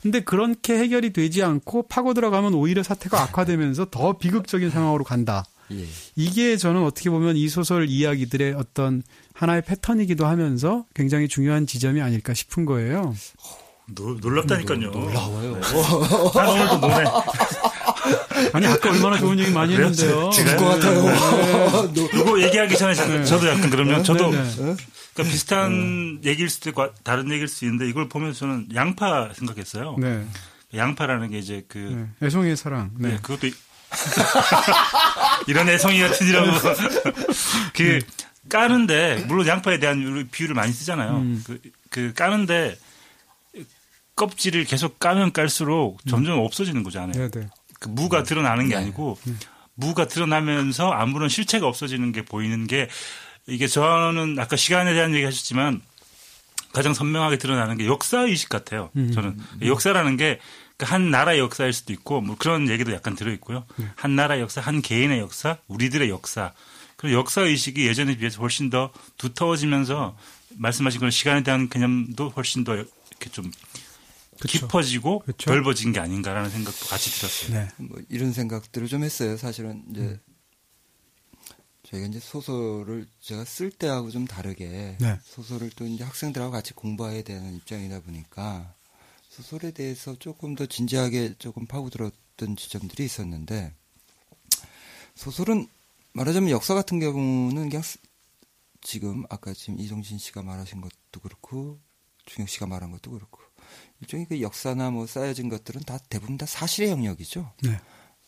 근데 0.02 0.20
그렇게 0.20 0.78
해결이 0.78 1.12
되지 1.12 1.42
않고 1.42 1.88
파고 1.88 2.14
들어가면 2.14 2.54
오히려 2.54 2.82
사태가 2.82 3.20
악화되면서 3.22 3.86
더 3.90 4.16
비극적인 4.16 4.70
상황으로 4.70 5.04
간다. 5.04 5.44
예. 5.72 5.84
이게 6.16 6.56
저는 6.56 6.82
어떻게 6.82 7.10
보면 7.10 7.36
이 7.36 7.48
소설 7.48 7.88
이야기들의 7.88 8.54
어떤 8.54 9.02
하나의 9.40 9.62
패턴이기도 9.62 10.26
하면서 10.26 10.84
굉장히 10.94 11.26
중요한 11.26 11.66
지점이 11.66 12.02
아닐까 12.02 12.34
싶은 12.34 12.66
거예요. 12.66 13.14
노, 13.86 14.12
놀랍다니까요. 14.20 14.90
놀 14.90 15.14
라워요. 15.14 15.58
난 16.34 16.46
오늘도 16.48 16.76
노래. 16.80 17.04
아니 18.52 18.66
아까 18.66 18.90
얼마나 18.90 19.16
좋은 19.18 19.38
얘기 19.38 19.50
많이? 19.50 19.72
했는데요. 19.74 20.28
지금 20.30 20.56
것 20.58 20.64
같아요. 20.66 21.88
이거 21.94 22.40
얘기하기 22.42 22.76
전에 22.76 22.94
저- 22.94 23.24
저도 23.24 23.48
약간 23.48 23.70
그러면 23.70 24.04
저도 24.04 24.30
네, 24.30 24.42
네. 24.42 24.54
그러니까 25.14 25.22
비슷한 25.32 26.20
얘기일 26.22 26.50
수도 26.50 26.68
있고 26.70 26.92
다른 27.02 27.30
얘기일 27.30 27.48
수 27.48 27.64
있는데 27.64 27.88
이걸 27.88 28.10
보면서 28.10 28.40
저는 28.40 28.68
양파 28.74 29.30
생각했어요. 29.34 29.96
네. 29.98 30.22
양파라는 30.74 31.30
게 31.30 31.38
이제 31.38 31.64
그 31.66 32.08
네. 32.20 32.26
애송이의 32.26 32.58
사랑. 32.58 32.90
네, 32.98 33.12
네. 33.12 33.18
그것도 33.22 33.46
이- 33.46 33.54
이런 35.48 35.66
애송이 35.68 35.98
같은 36.00 36.26
이라고 36.26 36.50
그 37.74 37.98
까는데 38.48 39.24
물론 39.26 39.46
양파에 39.46 39.78
대한 39.78 40.28
비유를 40.30 40.54
많이 40.54 40.72
쓰잖아요. 40.72 41.18
음. 41.18 41.44
그, 41.46 41.60
그 41.90 42.12
까는데 42.14 42.76
껍질을 44.16 44.64
계속 44.64 44.98
까면 44.98 45.32
깔수록 45.32 45.98
점점 46.06 46.38
없어지는 46.38 46.82
거죠 46.82 47.00
안에. 47.00 47.12
네, 47.12 47.30
네. 47.30 47.48
그 47.78 47.88
무가 47.88 48.22
드러나는 48.22 48.68
게 48.68 48.74
네. 48.74 48.82
아니고 48.82 49.18
무가 49.74 50.06
드러나면서 50.06 50.90
아무런 50.90 51.28
실체가 51.28 51.66
없어지는 51.66 52.12
게 52.12 52.24
보이는 52.24 52.66
게 52.66 52.88
이게 53.46 53.66
저는 53.66 54.38
아까 54.38 54.56
시간에 54.56 54.92
대한 54.92 55.14
얘기 55.14 55.24
하셨지만 55.24 55.80
가장 56.72 56.94
선명하게 56.94 57.38
드러나는 57.38 57.78
게 57.78 57.86
역사 57.86 58.20
의식 58.20 58.48
같아요. 58.48 58.90
음. 58.96 59.10
저는 59.12 59.38
역사라는 59.62 60.16
게그한 60.16 61.10
나라의 61.10 61.40
역사일 61.40 61.72
수도 61.72 61.92
있고 61.92 62.20
뭐 62.20 62.36
그런 62.38 62.68
얘기도 62.68 62.92
약간 62.92 63.16
들어 63.16 63.32
있고요. 63.32 63.64
네. 63.76 63.86
한 63.96 64.14
나라의 64.14 64.40
역사, 64.40 64.60
한 64.60 64.82
개인의 64.82 65.18
역사, 65.18 65.56
우리들의 65.66 66.08
역사. 66.10 66.52
그리고 67.00 67.18
역사 67.18 67.40
의식이 67.40 67.86
예전에 67.86 68.18
비해서 68.18 68.42
훨씬 68.42 68.68
더 68.68 68.92
두터워지면서 69.16 70.18
말씀하신 70.56 70.98
그런 70.98 71.10
시간에 71.10 71.42
대한 71.42 71.70
개념도 71.70 72.28
훨씬 72.28 72.62
더 72.62 72.74
이렇게 72.76 73.30
좀 73.32 73.50
그쵸. 74.38 74.66
깊어지고 74.66 75.20
그쵸. 75.20 75.50
넓어진 75.50 75.92
게 75.92 75.98
아닌가라는 75.98 76.50
생각도 76.50 76.86
같이 76.88 77.10
들었어요. 77.10 77.58
네. 77.58 77.68
뭐 77.78 77.98
이런 78.10 78.34
생각들을 78.34 78.86
좀 78.88 79.02
했어요. 79.02 79.38
사실은 79.38 79.82
이제 79.90 80.00
음. 80.02 80.20
저희가 81.84 82.06
이제 82.08 82.20
소설을 82.20 83.06
제가 83.22 83.46
쓸 83.46 83.70
때하고 83.70 84.10
좀 84.10 84.26
다르게 84.26 84.98
네. 85.00 85.18
소설을 85.24 85.70
또 85.76 85.86
이제 85.86 86.04
학생들하고 86.04 86.52
같이 86.52 86.74
공부해야 86.74 87.22
되는 87.22 87.56
입장이다 87.56 88.00
보니까 88.00 88.74
소설에 89.30 89.70
대해서 89.70 90.18
조금 90.18 90.54
더 90.54 90.66
진지하게 90.66 91.36
조금 91.38 91.64
파고들었던 91.64 92.56
지점들이 92.56 93.06
있었는데 93.06 93.72
소설은 95.14 95.66
말하자면 96.12 96.50
역사 96.50 96.74
같은 96.74 96.98
경우는 97.00 97.68
그냥 97.68 97.82
스- 97.82 97.98
지금 98.82 99.24
아까 99.28 99.52
지금 99.52 99.78
이종신 99.78 100.18
씨가 100.18 100.42
말하신 100.42 100.80
것도 100.80 101.20
그렇고 101.22 101.80
중혁 102.26 102.48
씨가 102.48 102.66
말한 102.66 102.90
것도 102.92 103.10
그렇고 103.10 103.40
일종의 104.00 104.26
그 104.26 104.40
역사나 104.40 104.90
뭐 104.90 105.06
쌓여진 105.06 105.48
것들은 105.48 105.82
다 105.82 105.98
대부분 106.08 106.38
다 106.38 106.46
사실의 106.46 106.90
영역이죠. 106.90 107.52
네. 107.62 107.78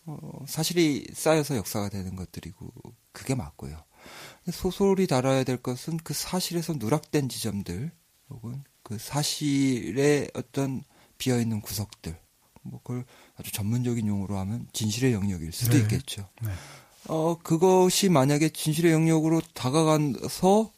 어, 0.04 0.44
사실이 0.46 1.06
쌓여서 1.14 1.56
역사가 1.56 1.88
되는 1.88 2.16
것들이고 2.16 2.72
그게 3.12 3.34
맞고요. 3.34 3.82
소설이 4.52 5.06
다뤄야 5.06 5.44
될 5.44 5.56
것은 5.62 5.96
그 5.98 6.12
사실에서 6.12 6.74
누락된 6.74 7.28
지점들 7.28 7.92
혹은 8.30 8.64
그 8.82 8.98
사실의 8.98 10.30
어떤 10.34 10.82
비어 11.18 11.40
있는 11.40 11.60
구석들 11.60 12.18
뭐 12.62 12.80
그걸 12.82 13.04
아주 13.36 13.52
전문적인 13.52 14.06
용어로 14.06 14.36
하면 14.38 14.68
진실의 14.72 15.12
영역일 15.12 15.52
수도 15.52 15.72
네. 15.76 15.82
있겠죠. 15.82 16.28
네. 16.42 16.50
어 17.08 17.36
그것이 17.42 18.08
만약에 18.08 18.50
진실의 18.50 18.92
영역으로 18.92 19.40
다가가서 19.54 20.70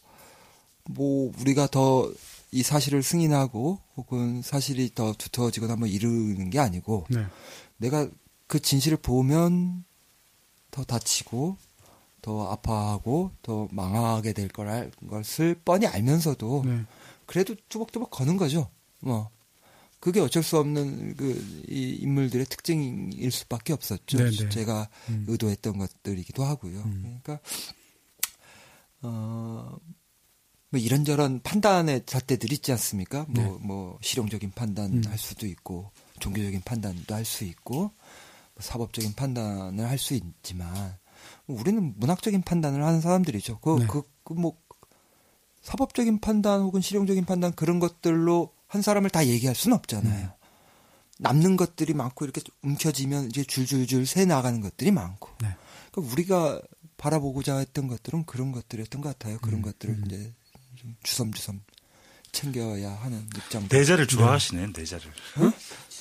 뭐 0.85 1.33
우리가 1.41 1.67
더 1.69 2.13
이 2.55 2.63
사실을 2.63 3.03
승인하고 3.03 3.81
혹은 3.97 4.41
사실이 4.41 4.95
더 4.95 5.13
두터워지거나 5.13 5.75
뭐 5.75 5.89
이르는 5.89 6.51
게 6.51 6.61
아니고 6.61 7.05
네. 7.11 7.27
내가 7.79 8.09
그 8.47 8.63
진실을 8.63 8.99
보면 8.99 9.85
더 10.71 10.85
다치고 10.85 11.57
더 12.23 12.53
아파하고 12.53 13.33
더 13.43 13.67
망하게 13.73 14.35
될 14.35 14.47
거랄 14.47 14.93
것을 15.11 15.61
뻔히 15.65 15.89
알면서도 15.89 16.63
네. 16.65 16.85
그래도 17.27 17.57
뚜벅뚜벅 17.69 18.13
거는 18.13 18.37
거죠. 18.37 18.69
뭐 19.01 19.31
그게 20.05 20.21
어쩔 20.21 20.43
수 20.43 20.59
없는 20.59 21.17
그 21.17 21.65
이 21.67 21.97
인물들의 22.03 22.45
특징일 22.47 23.31
수밖에 23.31 23.73
없었죠. 23.73 24.19
네네. 24.19 24.51
제가 24.51 24.89
음. 25.09 25.25
의도했던 25.29 25.79
것들이기도 25.79 26.45
하고요. 26.45 26.81
음. 26.81 27.21
그러니까 27.23 27.41
어. 29.03 29.77
뭐 30.69 30.81
이런저런 30.81 31.41
판단의 31.41 32.03
잣대들 32.05 32.53
있지 32.53 32.73
않습니까? 32.73 33.27
뭐, 33.29 33.45
네. 33.45 33.59
뭐, 33.63 33.99
실용적인 34.03 34.51
판단 34.51 34.93
음. 34.93 35.03
할 35.07 35.17
수도 35.19 35.47
있고, 35.47 35.93
종교적인 36.19 36.63
판단도 36.65 37.15
할 37.15 37.25
수 37.25 37.45
있고, 37.45 37.75
뭐 37.75 37.93
사법적인 38.59 39.13
판단을 39.15 39.89
할 39.89 39.99
수 39.99 40.15
있지만, 40.15 40.97
우리는 41.47 41.95
문학적인 41.97 42.43
판단을 42.43 42.85
하는 42.85 43.01
사람들이죠. 43.01 43.61
그, 43.61 43.79
네. 43.79 43.87
그, 43.87 44.03
그 44.25 44.33
뭐, 44.33 44.57
사법적인 45.63 46.19
판단 46.19 46.63
혹은 46.63 46.81
실용적인 46.81 47.25
판단 47.25 47.53
그런 47.53 47.79
것들로 47.79 48.54
한 48.75 48.83
사람을 48.83 49.09
다 49.11 49.25
얘기할 49.25 49.55
수는 49.55 49.77
없잖아요. 49.77 50.33
남는 51.19 51.57
것들이 51.57 51.95
많고 51.95 52.25
이렇게 52.25 52.43
움켜쥐면 52.63 53.27
이제 53.27 53.45
줄줄줄 53.45 54.05
새 54.05 54.25
나가는 54.25 54.61
것들이 54.61 54.91
많고. 54.91 55.31
네. 55.41 55.55
그러니까 55.93 56.13
우리가 56.13 56.61
바라보고자 56.97 57.59
했던 57.59 57.87
것들은 57.87 58.27
그런 58.27 58.51
것들이었던 58.51 59.01
것 59.01 59.11
같아요. 59.11 59.39
그런 59.39 59.63
것들을 59.63 60.03
이제 60.07 60.33
좀 60.75 60.97
주섬주섬 61.05 61.61
챙겨야 62.33 62.91
하는 62.95 63.25
입장. 63.37 63.69
내자를 63.71 64.09
좋아하시네, 64.09 64.73
내자를. 64.77 65.07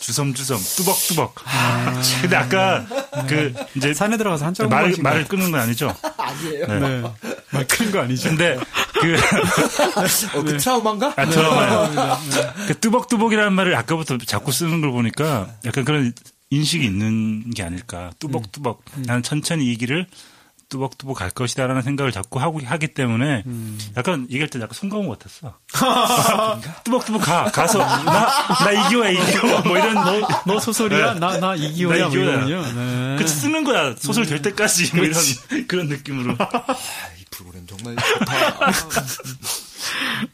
주섬주섬, 0.03 0.57
뚜벅뚜벅. 0.75 1.35
근데 2.21 2.35
아까 2.35 2.85
그 3.25 3.53
이제 3.73 3.93
산에 3.93 4.17
들어가서 4.17 4.45
한참 4.45 4.67
말, 4.67 4.93
말을 4.99 5.23
거 5.23 5.29
끊는 5.29 5.51
거 5.51 5.57
아니죠? 5.59 5.95
아니에요. 6.17 6.67
네. 6.67 6.79
네. 6.79 7.13
말 7.51 7.67
끄는 7.67 7.91
거 7.93 7.99
아니죠? 8.01 8.29
근데 8.29 8.59
그, 8.99 9.15
어, 10.37 10.43
그 10.43 10.57
트라우마인가? 10.57 11.13
아, 11.15 11.25
처음에 11.25 11.95
그 12.67 12.79
뚜벅뚜벅이라는 12.81 13.53
말을 13.53 13.75
아까부터 13.75 14.17
자꾸 14.17 14.51
쓰는 14.51 14.81
걸 14.81 14.91
보니까 14.91 15.47
약간 15.63 15.85
그런 15.85 16.13
인식이 16.49 16.85
있는 16.85 17.49
게 17.51 17.63
아닐까. 17.63 18.11
뚜벅뚜벅. 18.19 18.83
나는 19.05 19.23
천천히 19.23 19.71
이 19.71 19.77
길을 19.77 20.05
뚜벅뚜벅 20.73 21.15
갈 21.17 21.29
것이다라는 21.29 21.83
생각을 21.83 22.11
자꾸 22.11 22.39
하고 22.41 22.59
하기 22.63 22.87
때문에 22.89 23.43
약간 23.95 24.25
얘기할 24.29 24.49
때 24.49 24.59
약간 24.59 24.73
송강호 24.73 25.07
같았어. 25.09 25.59
뚜벅뚜벅 26.83 27.21
가 27.21 27.43
가서 27.51 27.77
나나 27.77 28.71
이기호야 28.71 29.09
이기호 29.11 29.61
뭐 29.61 29.77
이런 29.77 29.95
너 30.47 30.59
소설이야? 30.59 31.13
네. 31.13 31.19
나, 31.19 31.37
나 31.37 31.55
이기호야. 31.55 31.97
나 31.97 32.07
이기호야. 32.07 32.37
뭐 32.37 32.47
이러군요. 32.47 32.73
네. 32.73 33.15
그 33.19 33.27
쓰는 33.27 33.63
거야 33.63 33.95
소설 33.97 34.25
될 34.25 34.41
때까지 34.41 34.95
뭐 34.95 35.05
이런 35.05 35.21
그런 35.67 35.87
느낌으로. 35.87 36.35
아, 36.39 36.75
이 37.19 37.25
프로그램 37.29 37.67
정말 37.67 37.95
좋다. 37.95 38.71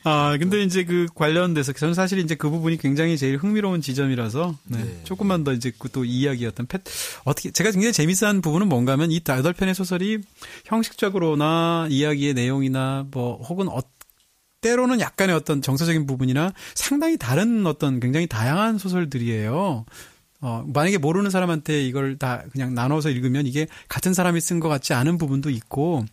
아, 0.03 0.37
근데 0.39 0.63
이제 0.63 0.85
그 0.85 1.07
관련돼서 1.13 1.73
저는 1.73 1.93
사실 1.93 2.19
이제 2.19 2.35
그 2.35 2.49
부분이 2.49 2.77
굉장히 2.77 3.17
제일 3.17 3.37
흥미로운 3.37 3.81
지점이라서 3.81 4.55
네, 4.65 4.77
네. 4.77 5.01
조금만 5.03 5.43
더 5.43 5.51
이제 5.51 5.71
그 5.77 5.89
또 5.91 6.05
이야기였던 6.05 6.67
패 6.67 6.79
어떻게 7.23 7.51
제가 7.51 7.71
굉장히 7.71 7.93
재미있어하는 7.93 8.41
부분은 8.41 8.67
뭔가하면 8.69 9.11
이 9.11 9.19
다덟 9.21 9.53
편의 9.53 9.75
소설이 9.75 10.19
형식적으로나 10.65 11.87
이야기의 11.89 12.33
내용이나 12.33 13.05
뭐 13.11 13.37
혹은 13.43 13.67
어, 13.67 13.79
때로는 14.61 14.99
약간의 14.99 15.35
어떤 15.35 15.61
정서적인 15.61 16.05
부분이나 16.05 16.53
상당히 16.75 17.17
다른 17.17 17.65
어떤 17.65 17.99
굉장히 17.99 18.27
다양한 18.27 18.77
소설들이에요. 18.77 19.85
어, 20.41 20.63
만약에 20.73 20.97
모르는 20.97 21.29
사람한테 21.29 21.83
이걸 21.85 22.17
다 22.17 22.43
그냥 22.51 22.73
나눠서 22.73 23.09
읽으면 23.09 23.45
이게 23.45 23.67
같은 23.87 24.13
사람이 24.13 24.39
쓴 24.39 24.59
것 24.59 24.69
같지 24.69 24.93
않은 24.93 25.17
부분도 25.17 25.49
있고, 25.49 26.05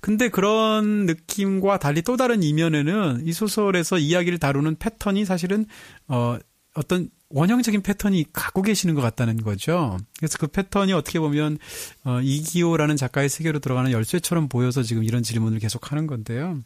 근데 0.00 0.28
그런 0.28 1.06
느낌과 1.06 1.78
달리 1.78 2.02
또 2.02 2.16
다른 2.16 2.42
이면에는 2.42 3.22
이 3.26 3.32
소설에서 3.32 3.98
이야기를 3.98 4.38
다루는 4.38 4.76
패턴이 4.76 5.24
사실은 5.24 5.66
어 6.08 6.38
어떤 6.74 7.08
원형적인 7.30 7.82
패턴이 7.82 8.26
갖고 8.32 8.62
계시는 8.62 8.94
것 8.94 9.00
같다는 9.00 9.38
거죠. 9.38 9.98
그래서 10.18 10.38
그 10.38 10.46
패턴이 10.46 10.92
어떻게 10.92 11.18
보면 11.18 11.58
어 12.04 12.20
이기호라는 12.22 12.96
작가의 12.96 13.28
세계로 13.28 13.58
들어가는 13.58 13.90
열쇠처럼 13.90 14.48
보여서 14.48 14.82
지금 14.84 15.02
이런 15.02 15.24
질문을 15.24 15.58
계속 15.58 15.90
하는 15.90 16.06
건데요. 16.06 16.60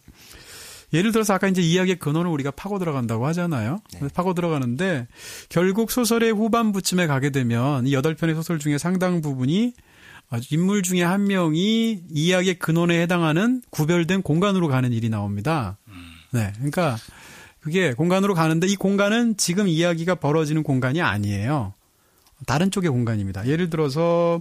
예를 0.93 1.13
들어서 1.13 1.35
아까 1.35 1.49
이제 1.49 1.63
이야기의 1.63 1.99
근원을 1.99 2.31
우리가 2.31 2.51
파고 2.51 2.79
들어간다고 2.79 3.27
하잖아요. 3.29 3.81
네. 4.01 4.09
파고 4.13 4.35
들어가는데 4.35 5.07
결국 5.49 5.91
소설의 5.91 6.33
후반부쯤에 6.33 7.07
가게 7.07 7.31
되면 7.31 7.87
이 7.87 7.95
여덟 7.95 8.15
편의 8.15 8.35
소설 8.35 8.59
중에 8.59 8.79
상당 8.79 9.21
부분이 9.21 9.75
아주 10.31 10.55
인물 10.55 10.83
중에 10.83 11.03
한 11.03 11.25
명이 11.25 12.05
이야기의 12.11 12.59
근원에 12.59 13.01
해당하는 13.03 13.63
구별된 13.71 14.23
공간으로 14.23 14.69
가는 14.69 14.93
일이 14.93 15.09
나옵니다. 15.09 15.79
네. 16.33 16.53
그러니까 16.57 16.97
그게 17.61 17.93
공간으로 17.93 18.35
가는데 18.35 18.67
이 18.67 18.77
공간은 18.77 19.37
지금 19.37 19.69
이야기가 19.69 20.17
벌어지는 20.17 20.63
공간이 20.63 21.03
아니에요. 21.03 21.75
다른 22.47 22.71
쪽의 22.71 22.91
공간입니다. 22.91 23.47
예를 23.47 23.69
들어서 23.69 24.41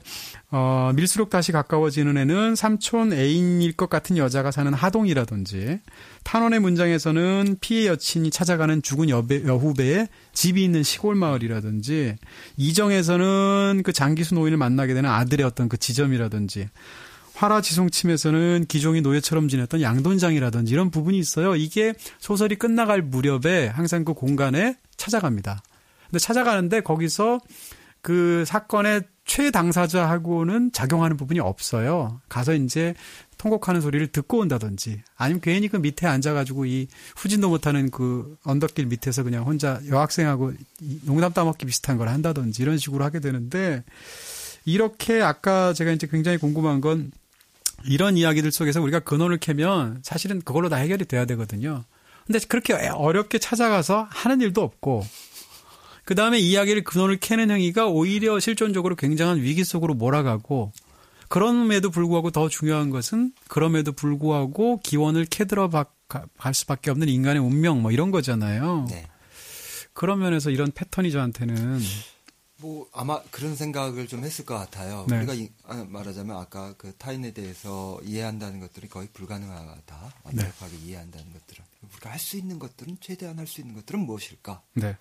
어, 0.52 0.92
밀수록 0.96 1.30
다시 1.30 1.52
가까워지는 1.52 2.18
애는 2.18 2.56
삼촌 2.56 3.14
애인일 3.14 3.74
것 3.74 3.88
같은 3.88 4.18
여자가 4.18 4.50
사는 4.50 4.74
하동이라든지 4.74 5.80
탄원의 6.24 6.60
문장에서는 6.60 7.58
피해 7.62 7.88
여친이 7.88 8.32
찾아가는 8.32 8.82
죽은 8.82 9.10
여배, 9.10 9.46
여후배의 9.46 10.08
집이 10.34 10.64
있는 10.64 10.82
시골 10.82 11.14
마을이라든지 11.14 12.16
이정에서는 12.58 13.84
그 13.84 13.94
장기수 13.94 14.34
노인을 14.34 14.58
만나게 14.58 14.96
되는 14.96 15.08
아들의 15.08 15.46
어떤 15.46 15.70
그 15.70 15.78
지점이라든지 15.78 16.68
화라지송침에서는 17.36 18.66
기종이 18.68 19.02
노예처럼 19.02 19.50
지냈던 19.50 19.82
양돈장이라든지 19.82 20.74
이런 20.74 20.90
부분이 20.90 21.18
있어요. 21.20 21.56
이게 21.56 21.94
소설이 22.18 22.56
끝나갈 22.56 23.04
무렵에 23.04 23.68
항상 23.68 24.04
그 24.04 24.14
공간에 24.14 24.76
찾아갑니다. 24.98 25.62
근데 26.08 26.20
찾아가는데 26.20 26.82
거기서 26.82 27.40
그 28.02 28.44
사건의 28.46 29.04
최당사자하고는 29.30 30.72
작용하는 30.72 31.16
부분이 31.16 31.40
없어요. 31.40 32.20
가서 32.30 32.56
이제 32.56 32.96
통곡하는 33.38 33.80
소리를 33.80 34.08
듣고 34.08 34.40
온다든지 34.40 35.04
아니면 35.16 35.40
괜히 35.40 35.68
그 35.68 35.78
밑에 35.78 36.08
앉아가지고 36.08 36.66
이 36.66 36.88
후진도 37.16 37.48
못하는 37.48 37.92
그 37.92 38.38
언덕길 38.44 38.88
밑에서 38.88 39.22
그냥 39.22 39.44
혼자 39.44 39.80
여학생하고 39.88 40.54
이 40.82 41.00
농담 41.04 41.32
따먹기 41.32 41.68
비슷한 41.68 41.98
걸 41.98 42.10
한다든지 42.10 42.64
이런 42.64 42.80
식으로 42.80 43.06
하게 43.06 43.20
되는데 43.20 43.84
이렇게 44.66 45.22
아까 45.22 45.74
제가 45.74 45.92
이제 45.92 46.08
굉장히 46.08 46.40
궁금한 46.40 46.82
건 46.82 47.12
이런 47.86 48.18
이야기들 48.18 48.52
속에서 48.52 48.82
우리가 48.82 49.02
근원을 49.02 49.38
캐면 49.38 50.00
사실은 50.02 50.42
그걸로 50.42 50.70
다 50.70 50.78
해결이 50.78 51.06
돼야 51.06 51.26
되거든요. 51.26 51.84
근데 52.26 52.40
그렇게 52.48 52.74
어렵게 52.74 53.38
찾아가서 53.38 54.08
하는 54.10 54.42
일도 54.42 54.64
없고 54.64 55.06
그 56.10 56.16
다음에 56.16 56.40
이야기를 56.40 56.84
근원을 56.86 57.20
캐는 57.20 57.52
행위가 57.52 57.86
오히려 57.86 58.40
실존적으로 58.40 58.96
굉장한 58.96 59.44
위기 59.44 59.64
속으로 59.64 59.94
몰아가고 59.94 60.72
그럼에도 61.28 61.92
불구하고 61.92 62.32
더 62.32 62.50
중요한 62.50 62.90
것은 62.90 63.32
그럼에도 63.48 63.92
불구하고 63.92 64.80
기원을 64.80 65.26
캐들어 65.26 65.70
갈 65.70 66.54
수밖에 66.56 66.90
없는 66.90 67.08
인간의 67.10 67.44
운명 67.44 67.84
뭐 67.84 67.92
이런 67.92 68.10
거잖아요. 68.10 68.88
네. 68.90 69.06
그런 69.94 70.18
면에서 70.18 70.50
이런 70.50 70.72
패턴이 70.72 71.12
저한테는 71.12 71.80
뭐 72.58 72.88
아마 72.92 73.22
그런 73.30 73.56
생각을 73.56 74.08
좀 74.08 74.24
했을 74.24 74.46
것 74.46 74.56
같아요. 74.56 75.06
네. 75.10 75.18
우리가 75.20 75.36
이- 75.36 75.52
아, 75.68 75.86
말하자면 75.88 76.36
아까 76.36 76.74
그 76.80 76.92
타인에 76.98 77.34
대해서 77.34 78.00
이해한다는 78.04 78.62
것들이 78.62 78.88
거의 78.88 79.08
불가능하다. 79.14 79.96
네. 80.34 80.42
완벽하게 80.42 80.76
이해한다는 80.76 81.34
것들은 81.34 81.64
우리가 81.92 82.10
할 82.10 82.18
수 82.18 82.36
있는 82.36 82.58
것들은 82.58 82.98
최대한 83.00 83.38
할 83.38 83.46
수 83.46 83.62
있는 83.62 83.76
것들은 83.76 84.00
무엇일까? 84.00 84.64
네. 84.74 84.98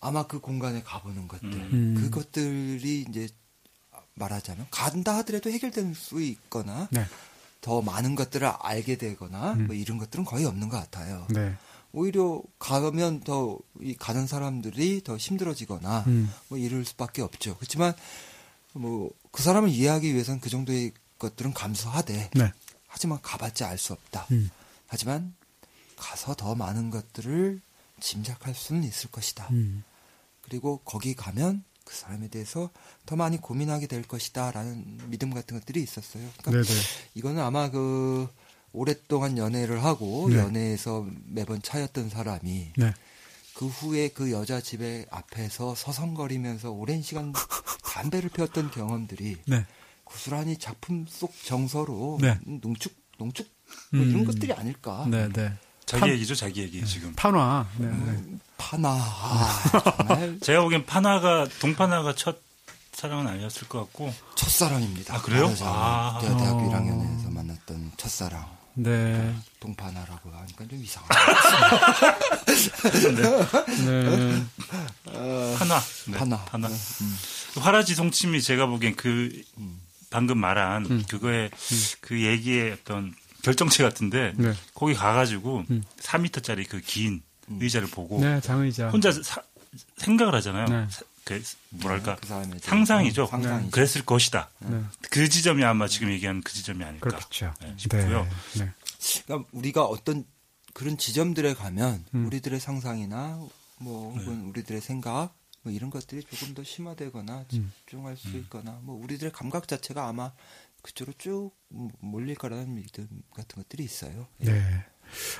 아마 0.00 0.26
그 0.26 0.40
공간에 0.40 0.82
가보는 0.82 1.28
것들, 1.28 1.52
음. 1.52 1.94
그것들이 1.98 3.06
이제 3.08 3.28
말하자면 4.14 4.66
간다 4.70 5.16
하더라도 5.18 5.50
해결될 5.50 5.94
수 5.94 6.20
있거나 6.22 6.88
네. 6.90 7.04
더 7.60 7.82
많은 7.82 8.14
것들을 8.14 8.46
알게 8.46 8.96
되거나 8.96 9.52
음. 9.54 9.66
뭐 9.66 9.74
이런 9.74 9.98
것들은 9.98 10.24
거의 10.24 10.44
없는 10.44 10.68
것 10.68 10.76
같아요. 10.76 11.26
네. 11.30 11.56
오히려 11.92 12.42
가면 12.58 13.20
더 13.20 13.58
이 13.80 13.94
가는 13.94 14.26
사람들이 14.26 15.02
더 15.04 15.16
힘들어지거나 15.16 16.04
음. 16.08 16.32
뭐 16.48 16.58
이럴 16.58 16.84
수밖에 16.84 17.22
없죠. 17.22 17.56
그렇지만 17.56 17.94
뭐 18.74 19.10
그 19.30 19.42
사람을 19.42 19.68
이해하기 19.68 20.12
위해서는 20.12 20.40
그 20.40 20.50
정도의 20.50 20.92
것들은 21.18 21.52
감수하되 21.54 22.30
네. 22.34 22.52
하지만 22.88 23.20
가봤자 23.22 23.68
알 23.68 23.78
수 23.78 23.92
없다. 23.92 24.26
음. 24.32 24.50
하지만 24.88 25.32
가서 25.96 26.34
더 26.34 26.54
많은 26.56 26.90
것들을 26.90 27.60
짐작할 28.00 28.54
수는 28.54 28.84
있을 28.84 29.10
것이다. 29.10 29.48
음. 29.50 29.84
그리고 30.42 30.78
거기 30.84 31.14
가면 31.14 31.64
그 31.84 31.94
사람에 31.94 32.28
대해서 32.28 32.70
더 33.06 33.16
많이 33.16 33.38
고민하게 33.38 33.86
될 33.86 34.02
것이다라는 34.02 35.10
믿음 35.10 35.32
같은 35.32 35.58
것들이 35.58 35.82
있었어요. 35.82 36.28
그러니까 36.42 36.62
네네. 36.62 36.80
이거는 37.14 37.42
아마 37.42 37.70
그 37.70 38.28
오랫동안 38.72 39.38
연애를 39.38 39.82
하고 39.82 40.28
네. 40.28 40.36
연애에서 40.36 41.06
매번 41.24 41.62
차였던 41.62 42.10
사람이 42.10 42.72
네. 42.76 42.94
그 43.54 43.66
후에 43.66 44.08
그 44.08 44.30
여자 44.30 44.60
집에 44.60 45.06
앞에서 45.10 45.74
서성거리면서 45.74 46.70
오랜 46.70 47.02
시간 47.02 47.32
담배를 47.82 48.28
피웠던 48.30 48.70
경험들이 48.70 49.38
네. 49.46 49.66
고스란히 50.04 50.58
작품 50.58 51.06
속 51.08 51.32
정서로 51.44 52.18
네. 52.20 52.38
농축 52.44 52.92
농축 53.18 53.48
뭐 53.92 54.02
이런 54.02 54.20
음. 54.20 54.24
것들이 54.24 54.52
아닐까. 54.52 55.06
네. 55.10 55.28
네. 55.32 55.52
자기 55.88 56.00
판- 56.00 56.10
얘기죠, 56.10 56.34
자기 56.34 56.60
얘기 56.60 56.84
지금. 56.84 57.12
판화. 57.16 57.66
네. 57.78 57.86
네. 57.88 58.22
파나 58.58 58.88
아, 58.90 59.62
정말 60.06 60.38
제가 60.42 60.60
보기엔 60.60 60.84
파나가 60.84 61.46
동파나가 61.60 62.14
첫 62.14 62.38
사랑은 62.92 63.26
아니었을 63.26 63.68
것 63.68 63.78
같고 63.80 64.12
첫사랑입니다. 64.34 65.14
아, 65.14 65.22
그래요? 65.22 65.46
아. 65.62 66.18
제가 66.20 66.36
대학교 66.36 66.58
어. 66.58 66.70
1학년에서 66.72 67.32
만났던 67.32 67.92
첫사랑. 67.96 68.44
네. 68.74 69.34
동파나라고 69.60 70.30
하니까 70.30 70.66
좀 70.68 70.82
이상하다. 70.84 71.14
네. 73.86 74.44
파나, 75.58 75.80
네, 76.06 76.18
파나. 76.18 76.44
파나. 76.44 76.68
음. 76.68 77.18
화라지송침이 77.56 78.42
제가 78.42 78.66
보기엔 78.66 78.94
그 78.96 79.30
방금 80.10 80.38
말한 80.38 80.86
음. 80.86 81.04
그거의 81.08 81.50
그 82.00 82.20
얘기의 82.22 82.72
어떤 82.72 83.14
결정체 83.42 83.82
같은데 83.82 84.32
네. 84.36 84.52
거기 84.74 84.94
가가지고 84.94 85.64
음. 85.70 85.82
4미터짜리 86.00 86.68
그 86.68 86.80
긴 86.80 87.22
의자를 87.48 87.88
보고 87.88 88.20
네, 88.20 88.40
장의자. 88.40 88.90
혼자 88.90 89.10
사- 89.10 89.42
생각을 89.96 90.34
하잖아요. 90.36 90.66
네. 90.66 90.86
사- 90.90 91.02
그 91.24 91.42
뭐랄까 91.70 92.16
그 92.16 92.26
사람에 92.26 92.48
대해서. 92.48 92.66
상상이죠. 92.68 93.26
상상이죠. 93.26 93.70
그랬을 93.70 94.04
것이다. 94.04 94.48
네. 94.60 94.82
그 95.10 95.28
지점이 95.28 95.62
아마 95.64 95.86
지금 95.88 96.10
얘기하는 96.10 96.40
그 96.42 96.52
지점이 96.52 96.82
아닐까 96.84 97.08
그렇죠. 97.10 97.52
네, 97.60 97.74
싶고요. 97.76 98.24
네. 98.54 98.64
네. 98.64 98.72
그러니까 99.26 99.48
우리가 99.52 99.84
어떤 99.84 100.24
그런 100.74 100.96
지점들에 100.98 101.54
가면 101.54 102.04
음. 102.14 102.26
우리들의 102.26 102.58
상상이나 102.60 103.40
뭐 103.78 104.12
혹은 104.14 104.42
네. 104.42 104.48
우리들의 104.50 104.80
생각 104.80 105.34
뭐 105.62 105.72
이런 105.72 105.90
것들이 105.90 106.22
조금 106.24 106.54
더 106.54 106.64
심화되거나 106.64 107.44
음. 107.54 107.72
집중할 107.86 108.16
수 108.16 108.28
있거나 108.38 108.78
뭐 108.82 109.02
우리들의 109.02 109.32
감각 109.32 109.68
자체가 109.68 110.06
아마 110.08 110.32
그쪽으로 110.88 111.14
쭉 111.18 111.50
몰릴 112.00 112.34
거라는 112.34 112.74
믿음 112.74 113.06
같은 113.36 113.62
것들이 113.62 113.84
있어요. 113.84 114.26
네. 114.38 114.62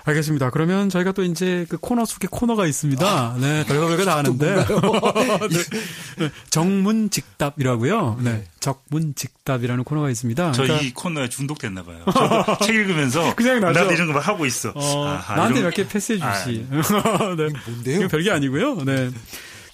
알겠습니다. 0.04 0.48
그러면 0.50 0.88
저희가 0.88 1.12
또 1.12 1.22
이제 1.22 1.66
그 1.68 1.76
코너 1.76 2.04
속에 2.06 2.26
코너가 2.30 2.66
있습니다. 2.66 3.36
네, 3.38 3.64
별거 3.66 3.86
별거 3.88 4.04
다 4.06 4.16
하는데. 4.18 4.54
네. 4.56 6.24
네, 6.24 6.30
정문직답이라고요. 6.50 8.18
네. 8.22 8.44
적문직답이라는 8.60 9.84
코너가 9.84 10.08
있습니다. 10.10 10.52
저 10.52 10.62
그러니까 10.62 10.86
이 10.86 10.92
코너에 10.94 11.28
중독됐나 11.28 11.82
봐요. 11.82 12.02
저도 12.12 12.58
책 12.64 12.74
읽으면서 12.76 13.34
그 13.34 13.42
생각 13.44 13.60
나죠? 13.68 13.80
나도 13.80 13.92
이런 13.92 14.06
거막 14.06 14.26
하고 14.26 14.46
있어. 14.46 14.72
어, 14.74 15.06
아하, 15.06 15.36
나한테 15.36 15.60
이런- 15.60 15.72
이렇게 15.72 15.88
패스해 15.88 16.18
주시. 16.18 16.66
아, 16.70 17.36
네. 17.36 17.48
뭔데요? 17.66 17.98
이거 18.00 18.08
별게 18.08 18.30
아니고요. 18.30 18.84
네. 18.84 19.10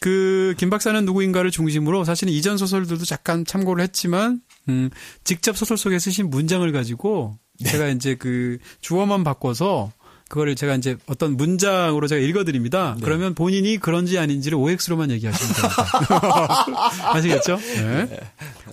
그, 0.00 0.54
김 0.58 0.70
박사는 0.70 1.02
누구인가를 1.06 1.50
중심으로 1.50 2.04
사실은 2.04 2.32
이전 2.32 2.58
소설들도 2.58 3.04
잠깐 3.06 3.44
참고를 3.46 3.82
했지만, 3.84 4.40
음, 4.68 4.90
직접 5.24 5.56
소설 5.56 5.76
속에 5.76 5.98
쓰신 5.98 6.30
문장을 6.30 6.70
가지고 6.72 7.36
제가 7.64 7.88
이제 7.88 8.14
그 8.14 8.58
주어만 8.80 9.24
바꿔서 9.24 9.92
그거를 10.28 10.56
제가 10.56 10.74
이제 10.74 10.96
어떤 11.06 11.36
문장으로 11.36 12.06
제가 12.08 12.20
읽어드립니다. 12.20 12.96
그러면 13.02 13.34
본인이 13.34 13.76
그런지 13.76 14.18
아닌지를 14.18 14.56
OX로만 14.58 15.10
얘기하시면 15.12 15.54
됩니다. 15.54 17.12
아시겠죠? 17.14 17.56
네. 17.56 18.20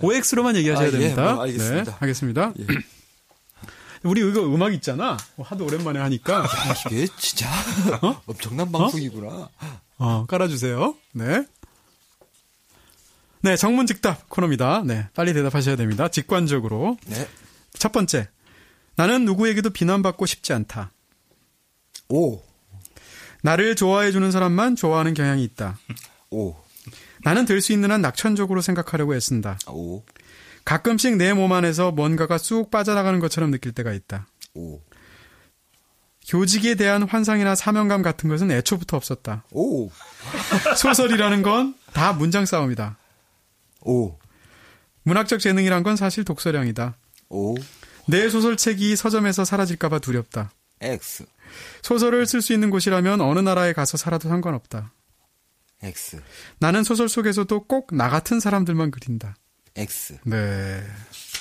OX로만 0.02 0.56
얘기하셔야 0.56 0.88
아, 0.88 0.88
예, 0.88 0.92
됩니다. 0.92 1.34
뭐 1.34 1.44
알겠습니다. 1.44 1.84
네, 1.84 1.98
하겠습니다. 2.00 2.54
예. 2.60 2.66
우리 4.04 4.28
이거 4.28 4.42
음악 4.44 4.74
있잖아. 4.74 5.18
어, 5.38 5.44
하도 5.44 5.66
오랜만에 5.66 6.00
하니까. 6.00 6.48
이게 6.90 7.06
진짜 7.20 7.48
어? 8.02 8.20
엄청난 8.26 8.72
방송이구나. 8.72 9.50
어, 10.00 10.26
깔아주세요. 10.28 10.96
네. 11.14 11.46
네, 13.42 13.56
정문 13.56 13.88
직답 13.88 14.30
코너입니다. 14.30 14.84
네, 14.86 15.08
빨리 15.14 15.34
대답하셔야 15.34 15.76
됩니다. 15.76 16.08
직관적으로. 16.08 16.98
네. 17.08 17.28
첫 17.74 17.92
번째. 17.92 18.28
나는 18.96 19.26
누구에게도 19.26 19.72
비난받고 19.72 20.26
싶지 20.26 20.54
않다. 20.54 20.92
오. 22.10 22.42
나를 23.42 23.76
좋아해주는 23.76 24.30
사람만 24.32 24.76
좋아하는 24.76 25.14
경향이 25.16 25.44
있다. 25.44 25.80
오. 26.30 26.56
나는 27.24 27.46
될 27.46 27.62
수 27.62 27.72
있는 27.74 27.92
한 27.92 28.02
낙천적으로 28.02 28.62
생각하려고 28.62 29.16
애쓴다. 29.16 29.58
오. 29.68 30.04
가끔씩 30.66 31.18
내 31.18 31.34
몸 31.34 31.52
안에서 31.54 31.92
뭔가가 31.92 32.38
쑥 32.38 32.70
빠져나가는 32.70 33.20
것처럼 33.20 33.50
느낄 33.50 33.72
때가 33.72 33.94
있다. 33.94 34.28
오. 34.54 34.80
교직에 36.28 36.76
대한 36.76 37.04
환상이나 37.04 37.56
사명감 37.56 38.04
같은 38.04 38.30
것은 38.30 38.52
애초부터 38.52 38.96
없었다. 38.96 39.44
오, 39.52 39.90
소설이라는 40.78 41.42
건 41.42 41.76
다 41.94 42.14
문장 42.14 42.46
싸움이다. 42.46 42.96
오, 43.82 44.18
문학적 45.04 45.40
재능이란 45.40 45.84
건 45.84 45.96
사실 45.96 46.24
독서량이다. 46.24 46.98
오, 47.30 47.56
내 48.08 48.30
소설책이 48.30 48.96
서점에서 48.96 49.46
사라질까봐 49.46 50.00
두렵다. 50.00 50.52
X, 50.82 51.26
소설을 51.82 52.26
쓸 52.26 52.42
수 52.42 52.54
있는 52.54 52.70
곳이라면 52.70 53.22
어느 53.22 53.40
나라에 53.40 53.74
가서 53.74 53.98
살아도 53.98 54.30
상관없다. 54.30 54.94
X, 55.84 56.22
나는 56.60 56.84
소설 56.84 57.10
속에서도 57.10 57.66
꼭 57.66 57.88
나 57.94 58.10
같은 58.10 58.40
사람들만 58.40 58.92
그린다. 58.92 59.36
X. 59.76 60.18
네. 60.26 60.84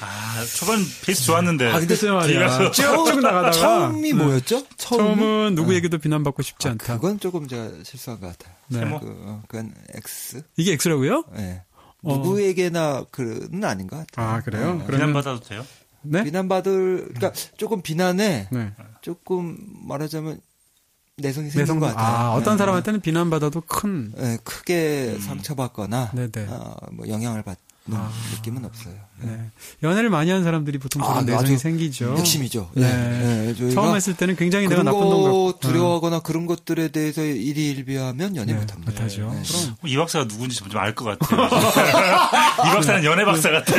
아, 0.00 0.44
초반 0.56 0.78
베이스 1.04 1.24
좋았는데. 1.24 1.66
아, 1.66 1.80
근데 1.80 1.94
말이야. 2.10 2.70
쭉쭉 2.70 3.20
나가다가 3.20 3.50
처음이 3.50 4.12
뭐였죠? 4.12 4.64
처음은? 4.76 5.16
처음은 5.16 5.54
누구에게도 5.56 5.98
비난받고 5.98 6.40
싶지 6.42 6.68
아, 6.68 6.70
않다. 6.70 6.94
그건 6.94 7.18
조금 7.18 7.48
제가 7.48 7.70
실수한 7.82 8.20
것 8.20 8.28
같아요. 8.28 8.54
네. 8.68 8.80
그, 9.00 9.06
어, 9.26 9.42
그건 9.48 9.74
X. 9.94 10.42
이게 10.56 10.72
X라고요? 10.74 11.24
예. 11.38 11.62
어. 12.02 12.16
누구에게나 12.16 13.04
그는 13.10 13.64
아닌 13.64 13.86
것 13.86 13.96
같아요. 13.98 14.26
아, 14.36 14.40
그래요? 14.40 14.62
어, 14.62 14.84
그러면 14.86 15.08
비난받아도 15.08 15.40
돼요? 15.40 15.66
네? 16.02 16.24
비난받을, 16.24 17.12
그러니까 17.14 17.32
조금 17.56 17.82
비난에 17.82 18.48
네. 18.50 18.72
조금 19.02 19.58
말하자면 19.86 20.40
내성이 21.16 21.50
생긴 21.50 21.62
내성 21.62 21.78
것 21.78 21.86
같아요. 21.86 22.16
아, 22.16 22.32
어떤 22.32 22.54
네. 22.54 22.58
사람한테는 22.58 23.00
비난받아도 23.00 23.60
큰 23.62 24.12
예, 24.18 24.38
크게 24.42 25.18
상처받거나 25.20 26.12
네네. 26.12 26.46
어, 26.48 26.76
뭐 26.92 27.06
영향을 27.08 27.42
받 27.42 27.58
는 27.86 27.98
느낌은 28.36 28.64
없어요. 28.66 28.94
예. 29.24 29.26
네. 29.26 29.50
연애를 29.82 30.10
많이 30.10 30.30
한 30.30 30.44
사람들이 30.44 30.78
보통 30.78 31.00
그런 31.02 31.16
아, 31.16 31.20
내성이 31.22 31.40
아주 31.40 31.56
생기죠. 31.58 32.14
핵심이죠. 32.18 32.70
네. 32.74 32.82
네. 32.92 33.54
네, 33.54 33.70
처음 33.74 33.96
했을 33.96 34.14
때는 34.14 34.36
굉장히 34.36 34.68
내가 34.68 34.82
나쁜 34.82 35.00
놈거 35.00 35.22
같고 35.22 35.58
두려워하거나 35.60 36.20
그런 36.20 36.46
것들에 36.46 36.88
대해서 36.88 37.22
일희일비하면 37.22 38.36
연애 38.36 38.52
네, 38.52 38.58
못합니다. 38.58 38.92
못하죠. 38.92 39.22
네. 39.34 39.42
그럼 39.42 39.76
이 39.86 39.96
박사가 39.96 40.28
누군지 40.28 40.56
좀알것 40.56 41.18
같아요. 41.18 41.46
이 42.68 42.74
박사는 42.74 43.04
연애 43.04 43.24
박사 43.24 43.50
같아. 43.50 43.72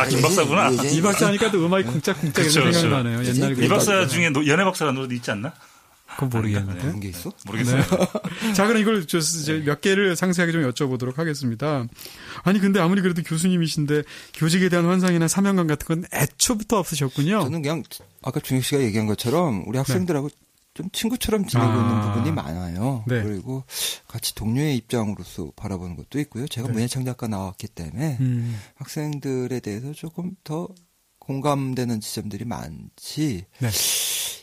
아, 0.00 0.06
김 0.06 0.20
박사구나. 0.20 0.70
이 0.70 1.00
박사 1.00 1.28
하니까 1.28 1.50
또 1.52 1.64
음악이 1.64 1.84
쿵짝쿵짝. 1.84 2.50
생각나네요. 2.50 3.24
옛날 3.26 3.52
이그 3.52 3.68
박사 3.68 4.06
중에 4.08 4.30
노- 4.30 4.46
연애 4.46 4.64
박사라는 4.64 4.96
노래도 4.96 5.14
있지 5.14 5.30
않나? 5.30 5.52
그건 6.14 6.30
모르겠는데. 6.30 6.80
그런 6.80 7.00
게 7.00 7.08
있어? 7.08 7.32
모르겠어요. 7.46 7.82
자, 8.54 8.66
그럼 8.66 8.80
이걸 8.80 9.06
저, 9.06 9.18
이제 9.18 9.62
몇 9.64 9.80
개를 9.80 10.16
상세하게 10.16 10.52
좀 10.52 10.70
여쭤보도록 10.70 11.16
하겠습니다. 11.16 11.86
아니, 12.42 12.58
근데 12.58 12.80
아무리 12.80 13.02
그래도 13.02 13.22
교수님이신데 13.22 14.02
교직에 14.34 14.68
대한 14.68 14.86
환상이나 14.86 15.28
사명감 15.28 15.66
같은 15.66 15.86
건 15.86 16.04
애초부터 16.12 16.78
없으셨군요. 16.78 17.42
저는 17.42 17.62
그냥 17.62 17.82
아까 18.22 18.40
준혁 18.40 18.64
씨가 18.64 18.82
얘기한 18.82 19.06
것처럼 19.06 19.64
우리 19.66 19.78
학생들하고 19.78 20.28
좀 20.74 20.90
친구처럼 20.90 21.46
지내고 21.46 21.68
아. 21.68 21.76
있는 21.76 22.00
부분이 22.00 22.32
많아요. 22.32 23.04
네. 23.06 23.22
그리고 23.22 23.62
같이 24.08 24.34
동료의 24.34 24.76
입장으로서 24.76 25.52
바라보는 25.54 25.96
것도 25.96 26.18
있고요. 26.20 26.48
제가 26.48 26.66
네. 26.66 26.74
문예창작가 26.74 27.28
나왔기 27.28 27.68
때문에 27.68 28.18
음, 28.20 28.58
학생들에 28.74 29.60
대해서 29.60 29.92
조금 29.92 30.32
더 30.42 30.68
공감되는 31.24 32.00
지점들이 32.00 32.44
많지. 32.44 33.46
네. 33.58 33.70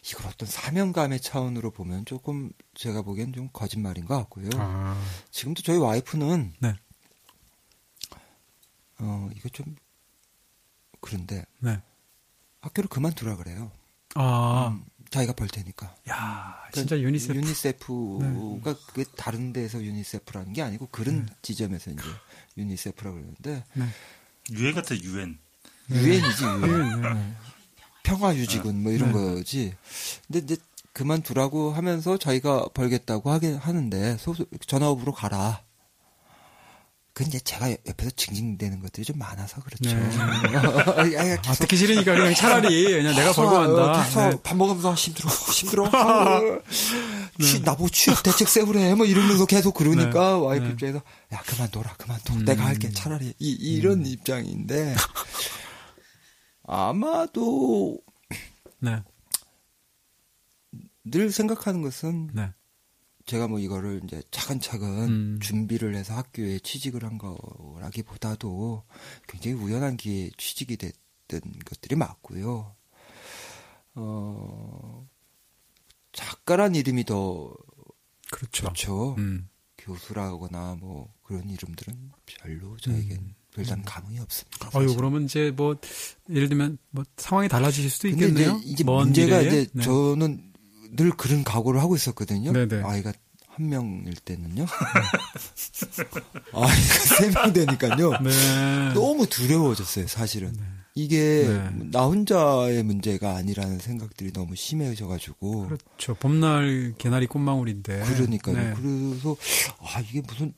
이걸 0.09 0.27
어떤 0.27 0.47
사명감의 0.49 1.21
차원으로 1.21 1.71
보면 1.71 2.05
조금 2.05 2.51
제가 2.73 3.01
보기엔 3.03 3.33
좀 3.33 3.49
거짓말인 3.53 4.05
것 4.05 4.17
같고요. 4.17 4.49
아, 4.55 4.99
지금도 5.29 5.61
저희 5.61 5.77
와이프는 5.77 6.53
네. 6.59 6.73
어 8.99 9.29
이거 9.35 9.47
좀 9.49 9.75
그런데 10.99 11.45
네. 11.59 11.81
학교를 12.61 12.89
그만두라 12.89 13.37
그래요. 13.37 13.71
아, 14.15 14.67
음, 14.69 14.83
자기가 15.09 15.33
벌 15.33 15.47
테니까. 15.47 15.95
야, 16.09 16.55
진짜 16.73 16.99
유니세프. 16.99 17.37
유니세프가 17.39 18.75
그게 18.87 19.05
다른 19.15 19.53
데서 19.53 19.81
유니세프라는 19.81 20.53
게 20.53 20.61
아니고 20.61 20.87
그런 20.87 21.25
네. 21.25 21.33
지점에서 21.41 21.91
이제 21.91 22.01
유니세프라고 22.57 23.15
그러는데 23.15 23.63
유엔 24.51 24.73
같아, 24.75 24.95
유엔. 24.95 25.39
유엔이지 25.91 26.43
유엔. 26.43 27.01
네. 27.01 27.35
평화 28.03 28.35
유지군 28.35 28.81
뭐 28.83 28.91
이런 28.91 29.11
네. 29.11 29.13
거지. 29.13 29.73
근데 30.27 30.39
이제 30.39 30.57
그만두라고 30.93 31.71
하면서 31.71 32.17
자기가 32.17 32.69
벌겠다고 32.73 33.31
하긴 33.31 33.55
하는데 33.57 34.17
소속 34.17 34.49
전화업으로 34.67 35.13
가라. 35.13 35.61
이제 37.27 37.39
제가 37.39 37.69
옆에서 37.69 38.11
징징대는 38.15 38.79
것들이 38.79 39.05
좀 39.05 39.17
많아서 39.19 39.61
그렇죠. 39.61 39.95
네. 39.95 41.13
야, 41.15 41.29
야, 41.29 41.33
아, 41.33 41.41
계속 41.41 41.59
듣기 41.61 41.77
싫으니까 41.77 42.15
그냥 42.15 42.33
차라리 42.33 42.83
그냥 42.91 43.15
내가 43.15 43.31
벌고 43.33 43.57
아, 43.57 43.67
간다. 43.67 44.03
계속 44.03 44.29
네. 44.29 44.37
밥 44.43 44.57
먹으면서 44.57 44.93
힘들어, 44.93 45.29
힘들어. 45.29 45.89
아, 45.93 46.41
취, 47.41 47.59
나보고 47.61 47.89
취업 47.89 48.23
대책 48.23 48.49
세우래. 48.49 48.93
뭐 48.95 49.05
이러면서 49.05 49.45
계속 49.45 49.73
그러니까 49.75 50.39
와이프 50.39 50.65
네. 50.65 50.71
입장에서 50.71 51.01
야, 51.33 51.41
그만둬라, 51.45 51.95
그만둬. 51.97 52.33
음. 52.33 52.45
내가 52.45 52.65
할게. 52.65 52.89
차라리. 52.91 53.33
이, 53.37 53.51
이런 53.51 54.05
입장인데 54.05 54.95
아마도 56.63 57.99
네. 58.79 59.03
늘 61.03 61.31
생각하는 61.31 61.81
것은 61.81 62.29
네. 62.33 62.51
제가 63.25 63.47
뭐 63.47 63.59
이거를 63.59 64.01
이제 64.03 64.21
차근차근 64.31 64.87
음. 65.09 65.39
준비를 65.41 65.95
해서 65.95 66.15
학교에 66.15 66.59
취직을 66.59 67.03
한 67.03 67.17
거라기보다도 67.17 68.83
굉장히 69.27 69.55
우연한 69.55 69.97
기회에 69.97 70.31
취직이 70.37 70.77
됐던 70.77 71.41
것들이 71.65 71.95
맞고요. 71.95 72.75
어, 73.95 75.07
작가란 76.11 76.75
이름이 76.75 77.05
더 77.05 77.53
그렇죠. 78.31 78.67
좋죠. 78.67 79.15
음. 79.17 79.47
교수라거나 79.77 80.75
뭐 80.79 81.13
그런 81.23 81.49
이름들은 81.49 82.11
별로 82.25 82.77
저에겐 82.77 83.17
별 83.17 83.40
다른 83.55 83.83
감흥이 83.83 84.19
없습니다. 84.19 84.67
음. 84.67 84.71
사실. 84.71 84.95
그러면 84.95 85.25
이제 85.25 85.51
뭐 85.55 85.75
예를 86.29 86.49
들면 86.49 86.77
뭐 86.91 87.03
상황이 87.17 87.47
달라지실 87.49 87.89
수도 87.89 88.07
있겠네요. 88.09 88.59
이제 88.63 88.69
이게 88.69 88.83
먼 88.83 89.05
문제가 89.05 89.39
미래에. 89.39 89.61
이제 89.61 89.69
네. 89.73 89.83
저는 89.83 90.41
늘 90.95 91.11
그런 91.11 91.43
각오를 91.43 91.81
하고 91.81 91.95
있었거든요. 91.95 92.51
네네. 92.53 92.81
아이가 92.83 93.13
한 93.47 93.67
명일 93.69 94.15
때는요. 94.15 94.65
아이가 96.53 96.73
세 97.17 97.29
명 97.31 97.53
되니까요. 97.53 98.11
네. 98.23 98.93
너무 98.93 99.27
두려워졌어요, 99.27 100.07
사실은. 100.07 100.53
이게 100.95 101.45
네. 101.47 101.69
나 101.91 102.05
혼자의 102.05 102.83
문제가 102.83 103.35
아니라는 103.37 103.79
생각들이 103.79 104.33
너무 104.33 104.55
심해져가지고. 104.55 105.67
그렇죠. 105.67 106.15
봄날 106.15 106.93
개나리 106.97 107.27
꽃망울인데. 107.27 108.01
그러니까요. 108.03 108.55
네. 108.57 108.73
그래서 108.75 109.35
아 109.79 110.01
이게 110.01 110.21
무슨 110.27 110.53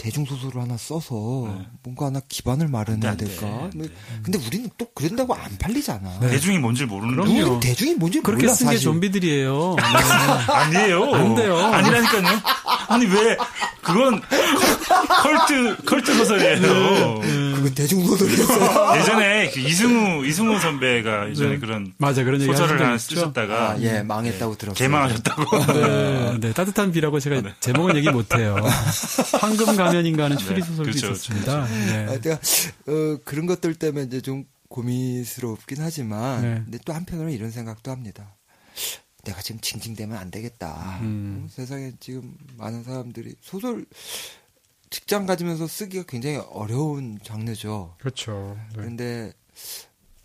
대중 0.00 0.24
소설을 0.24 0.62
하나 0.62 0.78
써서 0.78 1.14
네. 1.46 1.66
뭔가 1.82 2.06
하나 2.06 2.22
기반을 2.26 2.68
마련해야 2.68 3.10
안 3.10 3.16
돼, 3.18 3.26
될까? 3.26 3.46
안 3.46 3.70
뭐, 3.74 3.86
돼. 3.86 3.92
근데 4.22 4.38
우리는 4.46 4.70
또 4.78 4.86
그런다고 4.94 5.34
안 5.34 5.58
팔리잖아. 5.58 6.20
네. 6.20 6.30
대중이 6.30 6.56
뭔지 6.56 6.86
모르는 6.86 7.16
그럼요. 7.16 7.30
우리는 7.30 7.60
대중이 7.60 7.94
뭔지 7.96 8.22
그렇게 8.22 8.44
몰라 8.44 8.54
쓴게 8.54 8.72
사실. 8.76 8.84
좀비들이에요. 8.84 9.76
네. 9.76 9.82
아니에요. 10.52 11.14
안 11.14 11.34
돼요. 11.34 11.58
아니라니까요. 11.58 12.40
아니 12.88 13.04
왜 13.04 13.36
그건 13.82 14.22
컬트 15.22 15.76
컬트 15.84 16.14
소설이에요. 16.14 17.49
그건 17.60 17.74
대중 17.74 18.04
소설이었어요. 18.06 19.00
예전에 19.00 19.50
그 19.50 19.60
이승우 19.60 20.24
이승우 20.26 20.58
선배가 20.58 21.30
예전에 21.30 21.50
네. 21.50 21.58
그런 21.58 21.92
맞아 21.98 22.24
그런 22.24 22.40
소설을 22.40 22.80
하나. 22.80 22.98
쓰셨다가 22.98 23.70
아, 23.72 23.80
예, 23.80 24.02
망했다고 24.02 24.56
들었어요. 24.56 24.74
개망하셨다고. 24.74 25.64
네, 25.72 26.38
네, 26.40 26.52
따뜻한 26.52 26.92
비라고 26.92 27.20
제가 27.20 27.40
네. 27.40 27.54
제목은 27.60 27.96
얘기 27.96 28.10
못해요. 28.10 28.56
황금 29.40 29.76
가면인가 29.76 30.24
하는 30.24 30.36
추리 30.38 30.60
네, 30.60 30.66
소설도 30.66 30.90
그렇죠, 30.90 31.06
있었습니다. 31.12 31.62
아, 31.62 31.66
네. 31.66 32.20
제가 32.20 32.36
어, 32.36 33.18
그런 33.24 33.46
것들 33.46 33.74
때문에 33.74 34.04
이제 34.06 34.20
좀 34.20 34.44
고민스럽긴 34.68 35.78
하지만, 35.80 36.42
네. 36.42 36.54
근데 36.64 36.78
또 36.84 36.92
한편으로는 36.92 37.34
이런 37.34 37.50
생각도 37.50 37.90
합니다. 37.90 38.36
내가 39.24 39.42
지금 39.42 39.60
징징대면 39.60 40.16
안 40.16 40.30
되겠다. 40.30 40.98
음. 41.02 41.44
어, 41.44 41.48
세상에 41.50 41.92
지금 42.00 42.34
많은 42.56 42.84
사람들이 42.84 43.34
소설 43.42 43.84
직장 44.90 45.24
가지면서 45.24 45.66
쓰기가 45.66 46.04
굉장히 46.06 46.36
어려운 46.50 47.18
장르죠. 47.22 47.94
그렇죠. 47.98 48.58
네. 48.70 48.76
그런데 48.76 49.32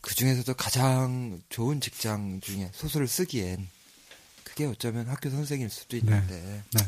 그 0.01 0.13
중에서도 0.15 0.53
가장 0.55 1.39
좋은 1.49 1.79
직장 1.79 2.39
중에 2.41 2.69
소설을 2.73 3.07
쓰기엔 3.07 3.67
그게 4.43 4.65
어쩌면 4.65 5.07
학교 5.07 5.29
선생일 5.29 5.69
수도 5.69 5.97
있는데 5.97 6.63
네. 6.73 6.87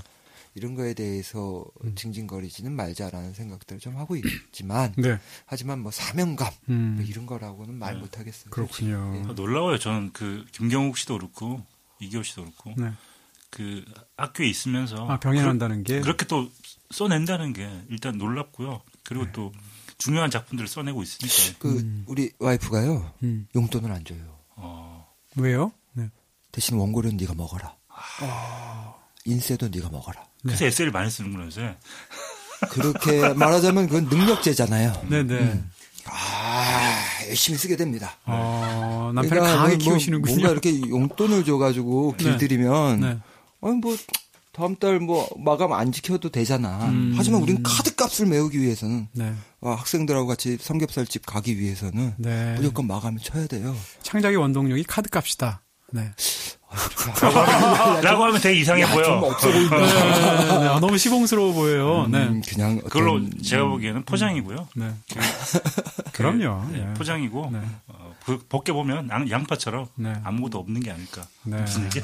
이런 0.55 0.73
거에 0.73 0.95
대해서 0.95 1.65
음. 1.83 1.93
징징거리지는 1.95 2.71
말자라는 2.71 3.33
생각들을 3.33 3.79
좀 3.79 3.97
하고 3.97 4.15
있지만 4.15 4.93
네. 4.97 5.19
하지만 5.45 5.79
뭐 5.79 5.91
사명감 5.91 6.51
음. 6.69 6.95
뭐 6.97 7.05
이런 7.05 7.27
거라고는 7.27 7.75
말 7.75 7.93
네. 7.93 7.99
못하겠어요. 7.99 8.49
그렇군요. 8.49 9.25
아, 9.29 9.33
놀라워요. 9.33 9.77
저는 9.77 10.13
그 10.13 10.45
김경욱 10.51 10.97
씨도 10.97 11.17
그렇고 11.17 11.63
이기호 11.99 12.23
씨도 12.23 12.43
그렇고 12.43 12.73
네. 12.75 12.91
그 13.49 13.85
학교에 14.17 14.47
있으면서 14.47 15.07
아, 15.07 15.19
병행한다는 15.19 15.83
게. 15.83 15.97
그, 15.97 16.01
그렇게 16.01 16.25
또 16.25 16.49
써낸다는 16.91 17.53
게 17.53 17.69
일단 17.89 18.17
놀랍고요. 18.17 18.81
그리고 19.03 19.25
네. 19.25 19.31
또 19.33 19.51
중요한 19.97 20.29
작품들을 20.29 20.67
써내고 20.67 21.01
있으니까 21.03 21.59
그 21.59 21.79
음. 21.79 22.03
우리 22.07 22.31
와이프가요 22.39 23.13
음. 23.23 23.47
용돈을 23.55 23.91
안 23.91 24.05
줘요. 24.05 24.19
어, 24.55 25.07
왜요? 25.35 25.71
네. 25.93 26.09
대신 26.51 26.77
원고료는 26.77 27.17
네가 27.17 27.33
먹어라. 27.33 27.75
아. 27.89 28.93
인세도 29.25 29.69
네가 29.69 29.89
먹어라. 29.89 30.25
그래서 30.41 30.65
에세이를 30.65 30.91
많이 30.91 31.09
쓰는구나 31.09 31.45
요새. 31.45 31.75
그렇게 32.69 33.27
말하자면 33.35 33.87
그건 33.87 34.05
능력제잖아요. 34.05 35.07
네네. 35.09 35.63
아 36.05 37.03
열심히 37.27 37.57
쓰게 37.57 37.75
됩니다. 37.75 38.15
어, 38.25 39.11
남편을 39.13 39.29
그러니까 39.29 39.55
강하게 39.57 39.75
뭐 39.75 39.83
키우시는군요. 39.83 40.31
뭔가 40.33 40.51
이렇게 40.51 40.79
용돈을 40.89 41.43
줘가지고 41.43 42.15
네. 42.17 42.23
길들이면 42.23 42.99
네. 43.01 43.17
아니 43.61 43.75
뭐 43.75 43.97
다음 44.57 44.75
달 44.75 44.99
뭐 44.99 45.29
마감 45.37 45.71
안 45.73 45.91
지켜도 45.91 46.29
되잖아. 46.29 46.89
음. 46.89 47.13
하지만 47.15 47.43
우리는 47.43 47.61
카드 47.61 47.93
값을 47.95 48.25
메우기 48.25 48.59
위해서는 48.59 49.07
네. 49.13 49.31
아, 49.61 49.69
학생들하고 49.71 50.25
같이 50.25 50.57
삼겹살집 50.59 51.27
가기 51.27 51.59
위해서는 51.59 52.15
네. 52.17 52.55
무조건 52.55 52.87
마감을 52.87 53.19
쳐야 53.21 53.45
돼요. 53.45 53.75
창작의 54.01 54.35
원동력이 54.37 54.83
카드 54.85 55.09
값이다. 55.11 55.61
네. 55.93 56.11
라고 58.03 58.23
하면 58.25 58.41
되게 58.41 58.59
이상해 58.59 58.85
보여. 58.91 59.03
좀 59.03 59.23
없어 59.23 59.51
보인다. 59.51 59.77
네, 59.77 59.85
네. 59.85 60.67
아, 60.67 60.79
너무 60.79 60.97
시봉스러워 60.97 61.53
보여요. 61.53 62.07
네. 62.09 62.27
음, 62.27 62.41
그냥 62.47 62.79
그걸로 62.79 63.21
제가 63.41 63.65
보기에는 63.65 64.03
포장이고요. 64.03 64.67
네. 64.75 64.91
그- 65.13 65.19
그럼요. 66.13 66.67
네, 66.71 66.79
네. 66.79 66.93
포장이고 66.95 67.49
네. 67.53 67.59
어, 67.87 68.13
그 68.25 68.39
벗겨 68.49 68.73
보면 68.73 69.09
양파처럼 69.29 69.87
네. 69.95 70.13
아무것도 70.23 70.57
없는 70.59 70.81
게 70.81 70.91
아닐까. 70.91 71.23
네. 71.43 71.57
무슨 71.61 71.85
얘기? 71.85 72.01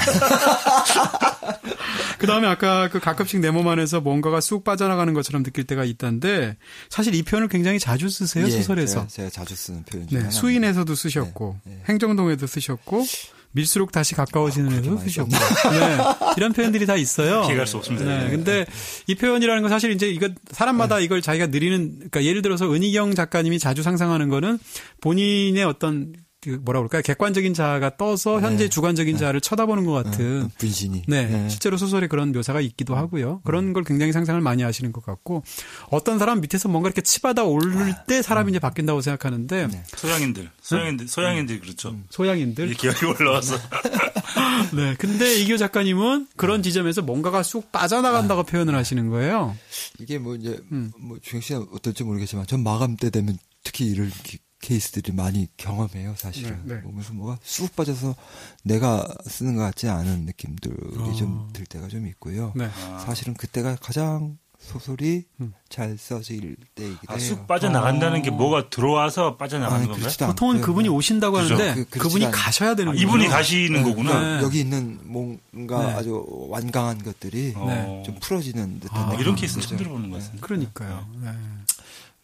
그 2.17 2.27
다음에 2.27 2.47
아까 2.47 2.87
그 2.89 2.99
가끔씩 2.99 3.39
내 3.41 3.51
몸 3.53 3.67
안에서 3.67 3.99
뭔가가 4.01 4.39
쑥 4.41 4.63
빠져나가는 4.63 5.13
것처럼 5.13 5.43
느낄 5.43 5.65
때가 5.65 5.83
있다는데 5.83 6.55
사실 6.89 7.13
이 7.13 7.21
표현을 7.23 7.49
굉장히 7.49 7.77
자주 7.79 8.09
쓰세요, 8.09 8.45
예, 8.45 8.49
소설에서. 8.49 9.07
제가, 9.07 9.07
제가 9.07 9.29
자주 9.29 9.55
쓰는 9.55 9.83
표현 9.83 10.07
중에 10.07 10.23
네. 10.23 10.29
수인에서도 10.31 10.95
쓰셨고, 10.95 11.57
네, 11.65 11.73
네. 11.75 11.83
행정동에도 11.89 12.47
쓰셨고, 12.47 13.05
밀수록 13.53 13.91
다시 13.91 14.15
가까워지는 14.15 14.97
아, 14.97 14.99
쓰셨고, 14.99 15.29
네, 15.29 15.97
이런 16.37 16.53
표현들이 16.53 16.85
다 16.85 16.95
있어요. 16.95 17.43
피해갈 17.43 17.67
수 17.67 17.77
없습니다. 17.77 18.05
네, 18.05 18.29
근데 18.29 18.65
이 19.07 19.15
표현이라는 19.15 19.61
건 19.61 19.69
사실 19.69 19.91
이제 19.91 20.07
이거 20.09 20.29
사람마다 20.51 20.97
네. 20.97 21.03
이걸 21.03 21.21
자기가 21.21 21.47
느리는, 21.47 21.93
그러니까 21.95 22.23
예를 22.23 22.41
들어서 22.41 22.71
은희경 22.71 23.15
작가님이 23.15 23.59
자주 23.59 23.83
상상하는 23.83 24.29
거는 24.29 24.59
본인의 25.01 25.63
어떤 25.63 26.13
그 26.43 26.59
뭐라 26.61 26.79
그럴까요? 26.81 27.01
객관적인 27.03 27.53
자아가 27.53 27.95
떠서 27.95 28.41
현재 28.41 28.65
네. 28.65 28.69
주관적인 28.69 29.15
자아를 29.17 29.39
쳐다보는 29.39 29.85
것 29.85 29.93
같은 29.93 30.49
분신이. 30.57 31.03
네, 31.07 31.47
실제로 31.49 31.77
소설에 31.77 32.07
그런 32.07 32.33
묘사가 32.33 32.59
있기도 32.59 32.95
하고요. 32.97 33.39
그런 33.45 33.71
걸 33.71 33.83
굉장히 33.85 34.11
상상을 34.11 34.39
많이 34.41 34.61
하시는 34.61 34.91
것 34.91 35.05
같고 35.05 35.43
어떤 35.89 36.19
사람 36.19 36.41
밑에서 36.41 36.67
뭔가 36.67 36.89
이렇게 36.89 37.01
치받아 37.01 37.43
오를 37.45 37.93
때 38.07 38.21
사람이 38.21 38.49
이제 38.51 38.59
바뀐다고 38.59 38.99
생각하는데 39.01 39.67
네. 39.67 39.83
소양인들, 39.95 40.49
소양인들, 40.61 41.07
소양인들 41.07 41.59
그렇죠. 41.61 41.95
소양인들. 42.09 42.71
이 42.71 42.75
기억이 42.75 43.05
올라와서 43.05 43.55
네, 44.75 44.95
근데 44.97 45.39
이교 45.39 45.57
작가님은 45.57 46.27
그런 46.35 46.61
지점에서 46.63 47.01
뭔가가 47.01 47.43
쑥 47.43 47.71
빠져나간다고 47.71 48.43
표현을 48.43 48.75
하시는 48.75 49.09
거예요. 49.09 49.55
이게 49.99 50.17
뭐 50.17 50.35
이제 50.35 50.59
음. 50.71 50.91
뭐 50.99 51.17
주영 51.21 51.41
씨는 51.41 51.67
어떨지 51.73 52.03
모르겠지만 52.03 52.47
전 52.47 52.63
마감 52.63 52.97
때 52.97 53.09
되면 53.09 53.37
특히 53.63 53.93
기- 54.23 54.39
케이스들이 54.63 55.11
많이 55.11 55.49
경험해요 55.57 56.15
사실은 56.17 56.57
네, 56.63 56.75
네. 56.75 56.81
몸에서 56.81 57.13
뭐가 57.13 57.37
쑥 57.43 57.75
빠져서 57.75 58.15
내가 58.63 59.05
쓰는 59.27 59.55
것 59.57 59.61
같지 59.61 59.89
않은 59.89 60.21
느낌들이 60.25 60.73
어. 60.97 61.13
좀들 61.13 61.65
때가 61.65 61.89
좀 61.89 62.07
있고요 62.07 62.53
네. 62.55 62.69
사실은 63.05 63.33
그때가 63.33 63.75
가장 63.75 64.37
소설이 64.59 65.25
음. 65.41 65.51
잘 65.67 65.97
써질 65.97 66.55
때이기도 66.75 67.11
아, 67.11 67.15
해요 67.17 67.19
쑥 67.19 67.45
빠져나간다는 67.45 68.21
게 68.21 68.29
어. 68.29 68.33
뭐가 68.33 68.69
들어와서 68.69 69.35
빠져나가는 69.35 69.83
아니, 69.83 69.91
건가요? 69.91 70.27
보통은 70.27 70.55
않고요. 70.55 70.65
그분이 70.65 70.87
오신다고 70.87 71.39
그죠. 71.39 71.55
하는데 71.55 71.83
그- 71.89 71.99
그, 71.99 72.07
분이. 72.07 72.31
가셔야 72.31 72.73
되는 72.73 72.93
아, 72.93 72.95
거예요. 72.95 73.05
이분이 73.05 73.27
가시는 73.27 73.83
네, 73.83 73.89
거구나. 73.89 74.11
그러니까 74.11 74.43
여기 74.43 74.61
있는 74.61 74.99
뭔가 75.03 75.85
네. 75.87 75.93
아주 75.95 76.25
완강한 76.49 77.03
것들이 77.03 77.51
어. 77.57 78.03
좀 78.05 78.15
풀어지는 78.21 78.79
듯한 78.79 78.97
아, 78.97 79.05
느낌이 79.07 79.21
이런 79.23 79.35
케이스는. 79.35 79.67
처음 79.67 79.77
들어보는 79.77 80.09
것 80.11 80.17
같습니다. 80.19 80.47
그러니까요. 80.47 81.07
네. 81.21 81.29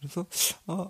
그래서 0.00 0.24
아 0.66 0.86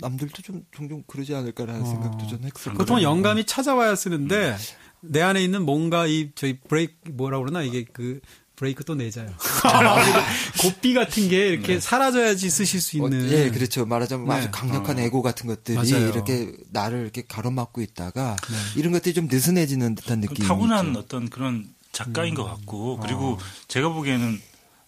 남들도 0.00 0.42
좀 0.42 0.64
종종 0.72 1.02
그러지 1.06 1.34
않을까라는 1.34 1.82
어. 1.82 1.84
생각도 1.84 2.26
좀 2.26 2.40
했었고 2.44 2.78
보통 2.78 3.02
영감이 3.02 3.44
찾아와야 3.46 3.94
쓰는데 3.96 4.56
내 5.00 5.22
안에 5.22 5.42
있는 5.42 5.64
뭔가 5.64 6.06
이 6.06 6.30
저희 6.34 6.58
브레이크 6.60 6.94
뭐라 7.10 7.38
그러나 7.38 7.62
이게 7.62 7.84
그 7.92 8.20
브레이크 8.56 8.84
또 8.84 8.94
내자요. 8.94 9.32
고삐 10.60 10.92
같은 10.92 11.28
게 11.30 11.48
이렇게 11.48 11.80
사라져야지 11.80 12.50
쓰실 12.50 12.80
수 12.80 13.02
어, 13.02 13.06
있는. 13.06 13.30
예, 13.32 13.50
그렇죠. 13.50 13.86
말하자면 13.86 14.28
네. 14.28 14.34
아주 14.34 14.48
강력한 14.50 14.98
어. 14.98 15.00
에고 15.00 15.22
같은 15.22 15.46
것들이 15.46 15.76
맞아요. 15.76 16.08
이렇게 16.08 16.52
나를 16.70 17.00
이렇게 17.00 17.22
가로막고 17.26 17.80
있다가 17.80 18.36
네. 18.36 18.56
이런 18.76 18.92
것들이 18.92 19.14
좀 19.14 19.28
느슨해지는 19.30 19.94
듯한 19.94 20.20
느낌이 20.20 20.46
타고난 20.46 20.88
있죠. 20.88 20.98
어떤 21.00 21.30
그런 21.30 21.68
작가인 21.92 22.34
것 22.34 22.44
같고 22.44 22.96
어. 22.96 23.00
그리고 23.00 23.38
제가 23.68 23.88
보기에는 23.88 24.40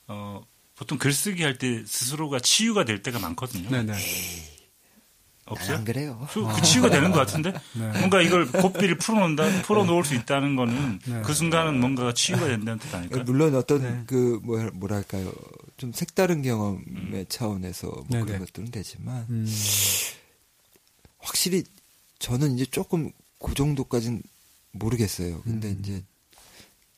어, 0.09 0.43
보통 0.77 0.99
글쓰기 0.99 1.43
할 1.43 1.57
때 1.57 1.83
스스로가 1.87 2.41
치유가 2.41 2.85
될 2.85 3.03
때가 3.03 3.19
많거든요. 3.21 3.71
네네. 3.71 3.95
없어요? 5.47 5.77
안 5.79 5.85
그래요. 5.85 6.27
그, 6.31 6.47
그 6.47 6.63
치유가 6.63 6.89
되는 6.89 7.11
것 7.11 7.19
같은데 7.19 7.53
네. 7.75 7.99
뭔가 7.99 8.21
이걸 8.23 8.51
고삐를 8.51 8.99
풀어놓는다 8.99 9.63
풀어놓을 9.63 10.05
수 10.05 10.15
있다는 10.15 10.57
거는 10.57 11.01
네. 11.05 11.23
그 11.23 11.35
순간은 11.35 11.81
뭔가가 11.81 12.15
치유가 12.15 12.47
된다는 12.47 12.79
뜻 12.79 12.95
아닐까? 12.95 13.23
물론 13.25 13.55
어떤 13.55 13.83
네. 13.83 14.03
그 14.07 14.41
뭐, 14.43 14.59
뭐랄까요 14.73 15.33
좀 15.77 15.93
색다른 15.93 16.43
경험의 16.43 17.27
차원에서 17.29 17.89
뭐 17.89 18.07
네네. 18.09 18.25
그런 18.25 18.39
것들은 18.41 18.71
되지만 18.71 19.27
음. 19.31 19.47
확실히 21.19 21.65
저는 22.19 22.55
이제 22.55 22.67
조금 22.67 23.11
그 23.41 23.55
정도까지는 23.55 24.23
모르겠어요. 24.73 25.43
근데 25.43 25.69
음. 25.71 25.79
이제 25.81 26.05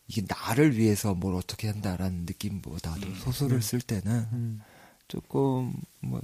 이게 0.07 0.23
나를 0.29 0.77
위해서 0.77 1.15
뭘 1.15 1.35
어떻게 1.35 1.69
한다라는 1.69 2.27
느낌보다도 2.27 3.15
소설을 3.17 3.63
쓸 3.63 3.81
때는 3.81 4.29
음. 4.33 4.61
조금 5.09 5.73
뭐 6.01 6.21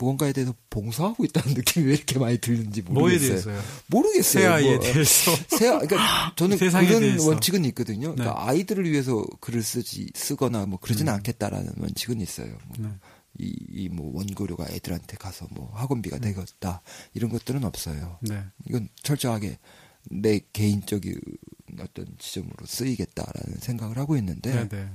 무언가에 0.00 0.32
대해서 0.32 0.54
봉사하고 0.70 1.24
있다는 1.26 1.52
느낌이 1.54 1.86
왜 1.86 1.92
이렇게 1.94 2.18
많이 2.18 2.38
들는지 2.38 2.80
모르겠어요. 2.80 3.60
모르겠어요. 3.88 4.42
새 4.42 4.46
아이에 4.46 4.76
뭐, 4.76 4.80
대해서. 4.80 5.36
새 5.58 5.68
아- 5.68 5.78
그러니까 5.78 6.32
저는 6.36 6.56
그런 6.58 7.00
대해서. 7.00 7.28
원칙은 7.28 7.64
있거든요. 7.66 8.14
그러니까 8.14 8.34
네. 8.40 8.50
아이들을 8.50 8.90
위해서 8.90 9.22
글을 9.40 9.62
쓰지 9.62 10.08
쓰거나 10.14 10.64
뭐 10.64 10.78
그러진 10.80 11.08
음. 11.08 11.12
않겠다라는 11.14 11.74
원칙은 11.78 12.20
있어요. 12.22 12.56
뭐 12.68 12.88
네. 12.88 12.88
이, 13.38 13.54
이뭐 13.70 14.10
원고료가 14.16 14.66
애들한테 14.70 15.16
가서 15.18 15.46
뭐 15.50 15.70
학원비가 15.74 16.16
음. 16.16 16.20
되겠다 16.22 16.80
이런 17.12 17.30
것들은 17.30 17.62
없어요. 17.64 18.18
네. 18.22 18.42
이건 18.66 18.88
철저하게 19.02 19.58
내 20.10 20.40
개인적인 20.54 21.14
어떤 21.78 22.06
지점으로 22.18 22.64
쓰이겠다라는 22.66 23.58
생각을 23.60 23.98
하고 23.98 24.16
있는데 24.16 24.66
네네. 24.68 24.88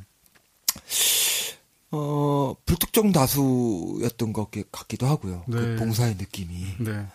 어 1.91 2.55
불특정 2.65 3.11
다수였던 3.11 4.33
것 4.33 4.49
같기도 4.71 5.07
하고요. 5.07 5.43
네. 5.47 5.57
그 5.57 5.75
봉사의 5.77 6.15
느낌이 6.15 6.65
네. 6.79 7.05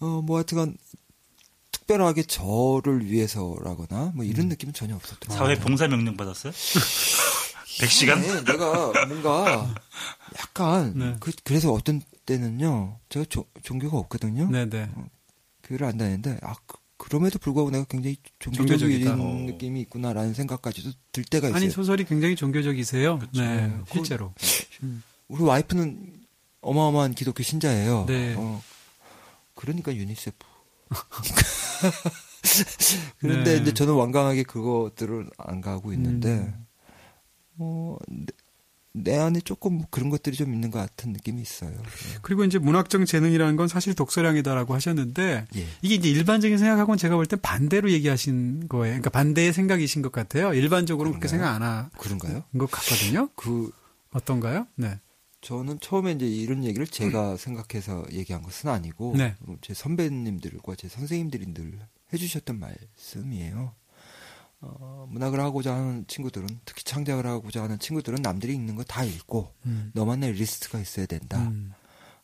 어 0.00 0.20
뭐 0.22 0.36
하여튼간 0.38 0.76
특별하게 1.70 2.22
저를 2.24 3.04
위해서라거나 3.06 4.12
뭐 4.14 4.24
이런 4.24 4.46
음. 4.46 4.48
느낌은 4.50 4.74
전혀 4.74 4.94
없었던 4.96 5.28
것 5.28 5.34
사회 5.34 5.48
같아요. 5.54 5.64
봉사 5.64 5.88
명령 5.88 6.16
받았어요? 6.16 6.52
100시간? 7.80 8.20
네, 8.20 8.42
내가 8.44 8.92
뭔가 9.06 9.74
약간 10.38 10.92
네. 10.98 11.16
그, 11.20 11.30
그래서 11.44 11.72
어떤 11.72 12.00
때는요 12.26 12.98
제가 13.08 13.24
조- 13.28 13.46
종교가 13.62 13.96
없거든요. 13.98 14.48
네네. 14.50 14.90
교회를 15.64 15.86
안 15.86 15.96
다니는데 15.98 16.38
아 16.42 16.54
그, 16.66 16.77
럼에도 17.10 17.38
불구하고 17.38 17.70
내가 17.70 17.84
굉장히 17.84 18.16
종교적인 18.40 18.78
종교적이다. 18.78 19.14
어. 19.14 19.34
느낌이 19.46 19.80
있구나라는 19.82 20.34
생각까지도 20.34 20.90
들 21.12 21.24
때가 21.24 21.48
있어요. 21.48 21.56
아니 21.56 21.70
소설이 21.70 22.04
굉장히 22.04 22.36
종교적이세요. 22.36 23.18
네. 23.34 23.72
그- 23.86 23.92
실제로. 23.94 24.34
우리 25.28 25.42
와이프는 25.42 26.18
어마어마한 26.60 27.14
기독교 27.14 27.42
신자예요. 27.42 28.04
네. 28.06 28.34
어, 28.36 28.62
그러니까 29.54 29.94
유니세프. 29.94 30.36
그런데 33.18 33.54
네. 33.56 33.62
이제 33.62 33.74
저는 33.74 33.94
완강하게 33.94 34.42
그것들을 34.42 35.30
안 35.38 35.60
가고 35.60 35.92
있는데, 35.92 36.28
음. 36.30 36.66
어, 37.58 37.96
내, 38.92 39.12
내 39.12 39.18
안에 39.18 39.40
조금 39.40 39.82
그런 39.90 40.10
것들이 40.10 40.36
좀 40.36 40.52
있는 40.52 40.70
것 40.70 40.78
같은 40.78 41.12
느낌이 41.12 41.40
있어요. 41.40 41.72
그리고 42.22 42.44
이제 42.44 42.58
문학적 42.58 43.04
재능이라는 43.06 43.56
건 43.56 43.68
사실 43.68 43.94
독서량이다라고 43.94 44.74
하셨는데 44.74 45.46
예. 45.56 45.66
이게 45.82 45.94
이제 45.94 46.08
일반적인 46.08 46.58
생각하고는 46.58 46.98
제가 46.98 47.16
볼때 47.16 47.36
반대로 47.36 47.90
얘기하신 47.90 48.68
거예요. 48.68 48.94
그러니까 48.94 49.10
반대의 49.10 49.52
생각이신 49.52 50.02
것 50.02 50.12
같아요. 50.12 50.54
일반적으로 50.54 51.10
그렇게 51.10 51.28
생각 51.28 51.54
안한 51.54 51.90
그런가요? 51.98 52.44
것 52.58 52.70
같거든요. 52.70 53.28
그, 53.34 53.70
어떤가요? 54.10 54.66
네. 54.74 54.98
저는 55.40 55.78
처음에 55.80 56.12
이제 56.12 56.26
이런 56.26 56.64
얘기를 56.64 56.86
제가 56.86 57.36
생각해서 57.36 58.04
얘기한 58.10 58.42
것은 58.42 58.70
아니고, 58.70 59.14
네. 59.16 59.36
제 59.60 59.72
선배님들과 59.72 60.74
제 60.74 60.88
선생님들이 60.88 61.54
늘 61.54 61.78
해주셨던 62.12 62.58
말씀이에요. 62.58 63.72
어, 64.60 65.06
문학을 65.10 65.40
하고자 65.40 65.74
하는 65.74 66.04
친구들은, 66.08 66.48
특히 66.64 66.82
창작을 66.84 67.26
하고자 67.26 67.62
하는 67.62 67.78
친구들은 67.78 68.22
남들이 68.22 68.54
읽는 68.54 68.74
거 68.76 68.84
다 68.84 69.04
읽고, 69.04 69.52
음. 69.66 69.90
너만의 69.94 70.32
리스트가 70.32 70.80
있어야 70.80 71.06
된다. 71.06 71.38
음. 71.48 71.72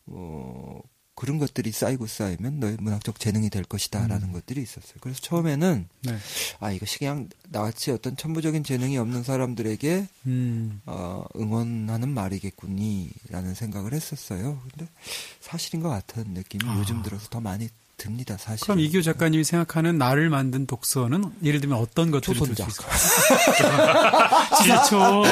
어, 0.07 0.79
그런 1.15 1.39
것들이 1.39 1.71
쌓이고 1.71 2.07
쌓이면 2.07 2.59
너의 2.59 2.75
문학적 2.81 3.21
재능이 3.21 3.49
될 3.49 3.63
것이다라는 3.63 4.33
것들이 4.33 4.61
있었어요. 4.61 4.95
그래서 4.99 5.21
처음에는 5.21 5.87
네. 6.03 6.17
아 6.59 6.71
이것이 6.73 6.99
그냥 6.99 7.29
나같이 7.47 7.91
어떤 7.91 8.17
천부적인 8.17 8.65
재능이 8.65 8.97
없는 8.97 9.23
사람들에게 9.23 10.07
음. 10.27 10.81
어, 10.85 11.23
응원하는 11.37 12.09
말이겠군이라는 12.09 13.53
생각을 13.53 13.93
했었어요. 13.93 14.61
근데 14.69 14.91
사실인 15.39 15.81
것 15.81 15.87
같은 15.87 16.33
느낌이 16.33 16.65
아. 16.69 16.77
요즘 16.79 17.01
들어서 17.01 17.29
더 17.29 17.39
많이 17.39 17.69
듭니다. 17.97 18.37
사실. 18.37 18.63
그럼 18.63 18.79
이기호 18.79 19.01
작가님이 19.01 19.43
생각하는 19.43 19.97
나를 19.97 20.29
만든 20.29 20.65
독서는 20.65 21.23
예를 21.43 21.61
들면 21.61 21.77
어떤 21.77 22.11
것들이 22.11 22.37
들수 22.39 22.55
초선작. 22.55 22.67
있을까요? 22.69 24.29
지자초. 24.61 25.23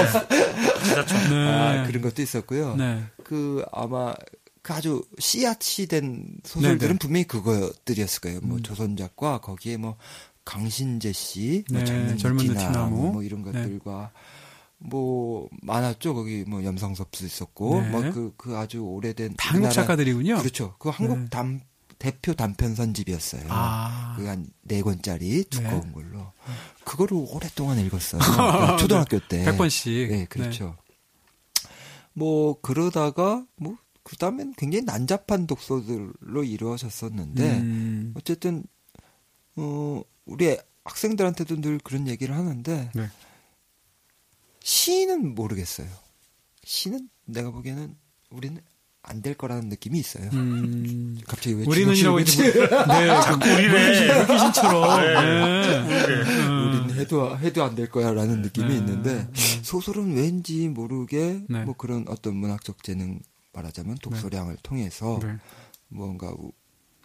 지자초. 0.83 1.15
네. 1.29 1.47
아, 1.47 1.83
그런 1.87 2.01
것도 2.01 2.21
있었고요. 2.21 2.75
네. 2.75 3.03
그 3.23 3.63
아마 3.71 4.13
그 4.61 4.73
아주 4.73 5.03
씨앗이 5.19 5.87
된 5.87 6.25
소설들은 6.43 6.87
네네. 6.87 6.97
분명히 6.99 7.25
그것들이었을 7.25 8.21
거예요. 8.21 8.39
뭐 8.41 8.57
음. 8.57 8.63
조선작과 8.63 9.39
거기에 9.41 9.77
뭐 9.77 9.97
강신재 10.45 11.11
씨, 11.13 11.63
뭐 11.69 11.79
네, 11.79 11.85
젊은, 11.85 12.17
젊은 12.17 12.45
느티나무 12.45 12.67
느티나무. 12.67 13.11
뭐 13.13 13.23
이런 13.23 13.43
네. 13.43 13.51
것들과 13.51 14.11
뭐 14.79 15.47
많았죠. 15.61 16.13
거기 16.13 16.43
뭐 16.47 16.63
염성섭도 16.63 17.25
있었고 17.25 17.81
네. 17.81 17.89
뭐그그 17.89 18.57
아주 18.57 18.79
오래된 18.79 19.35
다 19.37 19.51
한국 19.51 19.67
우리나라- 19.67 19.73
작가들이군요. 19.73 20.37
그렇죠. 20.39 20.75
그 20.79 20.89
한국 20.89 21.19
네. 21.19 21.25
단, 21.29 21.61
대표 22.03 22.33
단편 22.33 22.75
선집이었어요. 22.75 23.45
아. 23.47 24.17
그한네 24.17 24.81
권짜리 24.83 25.45
두꺼운 25.45 25.83
네. 25.83 25.91
걸로. 25.93 26.33
그거를 26.83 27.25
오랫동안 27.29 27.79
읽었어요. 27.79 28.19
그러니까 28.19 28.75
초등학교 28.75 29.19
때. 29.19 29.45
100번씩. 29.45 30.09
네, 30.09 30.25
그렇죠. 30.25 30.75
뭐 32.11 32.59
그러다가 32.59 33.45
뭐 33.55 33.77
그다음엔 34.03 34.53
굉장히 34.57 34.83
난잡한 34.83 35.47
독서들로 35.47 36.43
이루어졌었는데 36.43 37.59
음. 37.61 38.13
어쨌든 38.17 38.65
어 39.55 40.01
우리 40.25 40.57
학생들한테도 40.83 41.61
늘 41.61 41.79
그런 41.79 42.09
얘기를 42.09 42.35
하는데 42.35 42.91
네. 42.93 43.09
시는 44.61 45.35
모르겠어요. 45.35 45.87
시는 46.65 47.07
내가 47.23 47.49
보기에는 47.51 47.95
우리는 48.29 48.61
안 49.05 49.21
될 49.21 49.33
거라는 49.35 49.67
느낌이 49.69 49.99
있어요. 49.99 50.29
음. 50.33 51.19
갑자기 51.27 51.55
왜 51.57 51.65
우리는 51.67 51.93
이라고 51.93 52.23
주눅 52.23 52.51
이제 52.51 52.67
뭐- 52.69 52.85
네, 52.99 53.07
자꾸 53.07 53.49
우리네. 53.49 54.25
귀신처럼. 54.27 55.01
네. 55.03 56.15
우리는 56.17 56.91
해도 56.95 57.37
해도 57.37 57.63
안 57.63 57.75
될 57.75 57.89
거야라는 57.89 58.41
느낌이 58.41 58.69
네. 58.69 58.75
있는데 58.77 59.27
소설은 59.63 60.15
왠지 60.15 60.69
모르게 60.69 61.41
네. 61.49 61.63
뭐 61.65 61.75
그런 61.75 62.05
어떤 62.07 62.35
문학적 62.37 62.81
재능 62.83 63.19
말하자면 63.51 63.97
독서량을 64.01 64.57
통해서 64.63 65.19
네. 65.21 65.35
뭔가 65.89 66.29
우, 66.31 66.51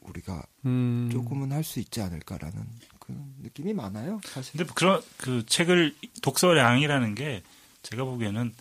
우리가 0.03 0.43
음. 0.67 1.09
조금은 1.13 1.53
할 1.53 1.65
수 1.65 1.81
있지 1.81 2.01
않을까라는 2.01 2.55
그런 3.01 3.35
느낌이 3.43 3.75
많아요. 3.75 4.21
사실. 4.25 4.57
근데 4.57 4.73
그런 4.75 5.03
그 5.17 5.45
책을 5.47 5.95
독서량이라는 6.23 7.15
게 7.17 7.43
제가 7.83 8.05
보기에는 8.05 8.53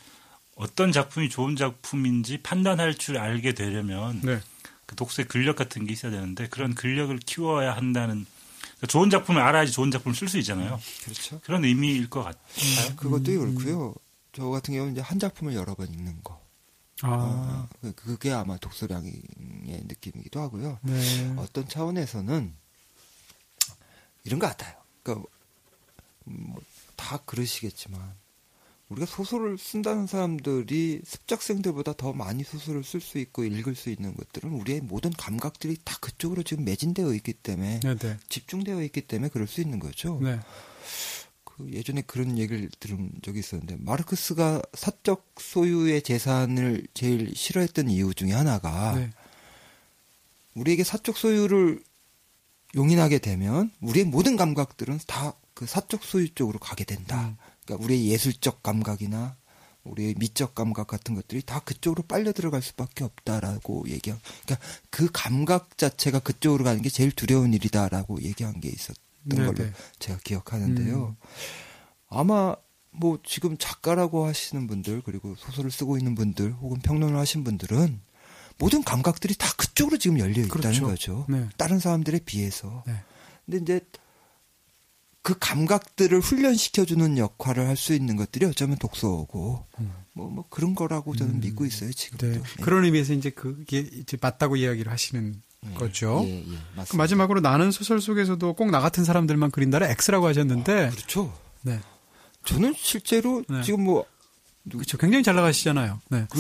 어떤 0.58 0.91
작품이 0.91 1.30
좋은 1.30 1.55
작품인지 1.55 2.39
판단할 2.41 2.95
줄 2.95 3.18
알게 3.18 3.53
되려면 3.53 4.22
네. 4.22 4.39
그 4.86 4.95
독서의 4.95 5.28
근력 5.28 5.55
같은 5.55 5.86
게 5.86 5.93
있어야 5.93 6.12
되는데 6.12 6.47
그런 6.49 6.74
근력을 6.76 7.18
키워야 7.20 7.76
한다는 7.76 8.26
그러니까 8.62 8.88
좋은 8.88 9.10
작품을 9.10 9.41
알아야지 9.41 9.72
좋은 9.72 9.91
작품을 9.91 10.16
쓸 10.16 10.28
수 10.28 10.38
있잖아요. 10.39 10.80
그렇죠. 11.03 11.39
그런 11.41 11.64
의미일 11.66 12.10
것 12.10 12.24
같아요. 12.24 12.95
그것도 12.95 13.24
그렇고요. 13.39 13.95
저 14.34 14.45
같은 14.49 14.74
경우는 14.74 14.93
이제 14.93 15.01
한 15.01 15.20
작품을 15.20 15.53
여러 15.55 15.74
번 15.76 15.91
읽는 15.91 16.22
거. 16.24 16.39
아. 17.01 17.10
어, 17.10 17.70
그- 17.82 17.93
그게 17.93 18.32
아마 18.32 18.58
독서량의 18.58 19.14
느낌이기도 19.66 20.39
하고요. 20.41 20.80
네. 20.84 21.34
어떤 21.38 21.68
차원에서는 21.68 22.53
이런 24.24 24.39
것 24.39 24.47
같아요. 24.47 24.76
그러니까 25.03 25.28
뭐, 26.26 26.60
다 26.95 27.18
그러시겠지만 27.26 27.99
우리가 28.89 29.05
소설을 29.05 29.57
쓴다는 29.57 30.07
사람들이 30.07 31.01
습작생들보다 31.05 31.93
더 31.93 32.13
많이 32.13 32.43
소설을 32.43 32.83
쓸 32.83 33.01
수 33.01 33.17
있고 33.17 33.43
읽을 33.43 33.75
수 33.75 33.89
있는 33.89 34.15
것들은 34.15 34.49
우리의 34.51 34.81
모든 34.81 35.11
감각들이 35.11 35.77
다 35.83 35.97
그쪽으로 35.99 36.43
지금 36.43 36.63
매진되어 36.63 37.13
있기 37.15 37.33
때문에 37.33 37.81
네, 37.81 37.95
네. 37.95 38.17
집중되어 38.29 38.81
있기 38.83 39.01
때문에 39.01 39.29
그럴 39.29 39.47
수 39.47 39.59
있는 39.59 39.79
거죠. 39.79 40.19
네. 40.21 40.39
그 41.43 41.69
예전에 41.71 42.01
그런 42.01 42.38
얘기를 42.38 42.69
들은 42.79 43.11
적이 43.21 43.39
있었는데 43.39 43.77
마르크스가 43.79 44.61
사적 44.73 45.33
소유의 45.38 46.03
재산을 46.03 46.88
제일 46.93 47.35
싫어했던 47.35 47.89
이유 47.89 48.13
중에 48.13 48.31
하나가 48.31 48.95
네. 48.95 49.11
우리에게 50.53 50.85
사적 50.85 51.17
소유를 51.17 51.83
용인하게 52.75 53.19
되면 53.19 53.71
우리의 53.81 54.05
모든 54.05 54.38
감각들은 54.38 54.99
다 55.07 55.33
그 55.57 55.65
사적 55.65 56.03
소유 56.03 56.29
쪽으로 56.35 56.59
가게 56.59 56.83
된다. 56.83 57.29
음. 57.29 57.35
그러니까 57.68 57.86
우리의 57.86 58.07
예술적 58.07 58.63
감각이나 58.63 59.36
우리의 59.84 60.15
미적 60.18 60.55
감각 60.55 60.88
같은 60.88 61.15
것들이 61.15 61.41
다 61.41 61.59
그쪽으로 61.59 62.03
빨려 62.03 62.34
들어갈 62.34 62.61
수밖에 62.61 63.03
없다라고 63.03 63.88
얘기한. 63.88 64.20
그러니까 64.43 64.68
그 64.89 65.09
감각 65.13 65.78
자체가 65.78 66.20
그쪽으로 66.20 66.63
가는 66.63 66.82
게 66.82 66.89
제일 66.89 67.11
두려운 67.11 67.53
일이다라고 67.53 68.22
얘기한 68.22 68.59
게 68.59 68.70
있었던 68.70 68.95
네, 69.24 69.38
걸로 69.38 69.53
네. 69.53 69.72
제가 69.99 70.20
기억하는데요. 70.24 71.07
음. 71.07 71.15
아마 72.09 72.55
뭐 72.91 73.20
지금 73.24 73.57
작가라고 73.57 74.26
하시는 74.26 74.68
분들 74.68 75.01
그리고 75.05 75.36
소설을 75.36 75.72
쓰고 75.72 75.97
있는 75.97 76.15
분들 76.15 76.53
혹은 76.53 76.80
평론을 76.80 77.18
하신 77.18 77.43
분들은 77.43 78.01
모든 78.57 78.84
감각들이 78.84 79.36
다 79.36 79.47
그쪽으로 79.55 79.97
지금 79.97 80.20
열려 80.20 80.41
있다는 80.41 80.49
그렇죠. 80.49 80.86
거죠. 80.86 81.26
네. 81.30 81.47
다른 81.57 81.80
사람들에 81.80 82.20
비해서. 82.26 82.84
네. 82.88 82.93
근데 83.45 83.59
이제 83.59 83.86
그 85.28 85.36
감각들을 85.38 86.21
훈련시켜주는 86.21 87.17
역할을 87.17 87.67
할 87.67 87.75
수 87.75 87.93
있는 87.93 88.15
것들이 88.15 88.45
어쩌면 88.45 88.78
독서고 88.78 89.65
뭐, 90.13 90.30
뭐 90.30 90.45
그런 90.49 90.73
거라고 90.73 91.17
저는 91.17 91.41
믿고 91.41 91.65
있어요 91.65 91.91
지금도. 91.91 92.28
음. 92.28 92.32
네. 92.32 92.39
네. 92.39 92.63
그런 92.63 92.86
의미에서 92.86 93.11
이제 93.11 93.30
그게 93.30 93.80
이제 93.80 94.17
맞다고 94.21 94.55
이야기를 94.55 94.89
하시는 94.89 95.36
네. 95.61 95.73
거죠. 95.73 96.21
예, 96.23 96.39
예. 96.39 96.84
그 96.88 96.95
마지막으로 96.95 97.41
나는 97.41 97.71
소설 97.71 97.99
속에서도 97.99 98.53
꼭 98.53 98.71
나 98.71 98.80
같은 98.80 99.03
사람들만 99.03 99.51
그린다를 99.51 99.88
X라고 99.88 100.28
하셨는데, 100.28 100.91
그렇죠. 100.91 101.38
네. 101.61 101.82
저는 102.45 102.73
실제로 102.78 103.43
네. 103.49 103.61
지금 103.63 103.84
뭐 103.84 104.05
그렇죠. 104.72 104.97
굉장히 104.97 105.24
잘 105.24 105.36
나가시잖아요. 105.36 105.99
네. 106.09 106.26
그, 106.30 106.39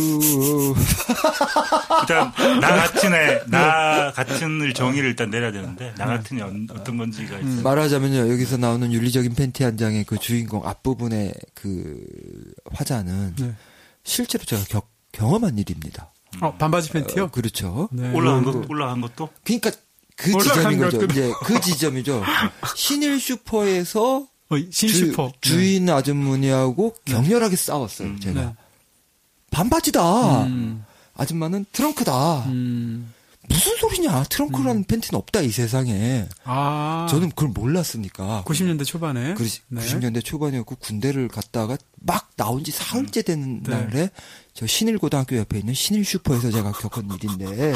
일단 2.01 2.31
나 2.59 2.75
같은 2.75 3.13
애, 3.13 3.41
나 3.47 4.11
같은을 4.11 4.73
정의를 4.73 5.09
일단 5.09 5.29
내려야 5.29 5.51
되는데 5.51 5.93
나 5.97 6.05
같은이 6.05 6.41
어- 6.41 6.51
어떤 6.71 6.97
건지가 6.97 7.39
있어요. 7.39 7.61
말하자면요, 7.61 8.29
여기서 8.31 8.57
나오는 8.57 8.91
윤리적인 8.91 9.33
팬티 9.35 9.63
한 9.63 9.77
장의 9.77 10.03
그 10.03 10.17
주인공 10.17 10.67
앞부분의 10.67 11.33
그 11.53 12.03
화자는 12.73 13.35
네. 13.37 13.53
실제로 14.03 14.43
제가 14.45 14.63
격- 14.69 14.89
경험한 15.11 15.57
일입니다. 15.57 16.11
어, 16.41 16.53
반바지 16.55 16.91
팬티요? 16.91 17.23
어, 17.25 17.31
그렇죠. 17.31 17.89
네. 17.91 18.11
올라간 18.13 18.43
것 18.43 18.51
그- 18.53 18.65
올라간 18.69 19.01
것도 19.01 19.29
그러니까 19.43 19.71
그 20.15 20.31
지점인 20.31 20.79
거죠. 20.79 21.03
이제 21.05 21.31
그 21.43 21.59
지점이죠. 21.61 22.23
신일 22.75 23.19
슈퍼에서 23.19 24.27
어, 24.49 24.55
신슈퍼. 24.71 25.31
주, 25.41 25.61
인 25.61 25.89
아주머니하고 25.89 26.95
격렬하게 27.05 27.55
싸웠어요. 27.55 28.19
제가 28.19 28.41
네. 28.41 28.55
반바지다. 29.51 30.43
음. 30.45 30.85
아줌마는 31.15 31.65
트렁크다. 31.71 32.45
음. 32.45 33.13
무슨 33.49 33.77
소리냐? 33.77 34.23
트렁크라는 34.23 34.83
팬티는 34.83 35.17
없다 35.17 35.41
이 35.41 35.49
세상에. 35.49 36.27
아. 36.43 37.07
저는 37.09 37.29
그걸 37.29 37.49
몰랐으니까. 37.49 38.43
90년대 38.45 38.85
초반에. 38.85 39.33
그 39.35 39.47
네. 39.69 39.81
90년대 39.81 40.23
초반이었고 40.23 40.75
군대를 40.75 41.29
갔다가 41.29 41.77
막 41.95 42.29
나온 42.35 42.63
지 42.63 42.71
사흘째 42.71 43.21
되는 43.21 43.63
네. 43.63 43.71
날에 43.71 44.09
저 44.53 44.67
신일고등학교 44.67 45.37
옆에 45.37 45.59
있는 45.59 45.73
신일 45.73 46.03
슈퍼에서 46.03 46.51
제가 46.51 46.73
겪은 46.73 47.09
일인데 47.11 47.73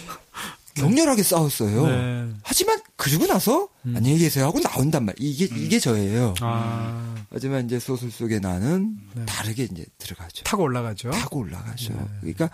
격렬하게 0.74 1.22
싸웠어요. 1.22 1.86
네. 1.86 2.28
하지만 2.42 2.80
그러고 3.04 3.26
나서 3.26 3.68
안녕히 3.84 4.16
계세요 4.16 4.46
하고 4.46 4.60
나온단 4.60 5.04
말. 5.04 5.14
이게 5.18 5.44
이게 5.44 5.78
저예요. 5.78 6.32
아. 6.40 7.14
하지만 7.28 7.66
이제 7.66 7.78
소설 7.78 8.10
속에 8.10 8.38
나는 8.38 8.96
네. 9.14 9.26
다르게 9.26 9.64
이제 9.64 9.84
들어가죠. 9.98 10.42
타고 10.44 10.62
올라가죠. 10.62 11.10
타고 11.10 11.40
올라가죠. 11.40 11.92
네. 11.92 12.06
그러니까 12.20 12.48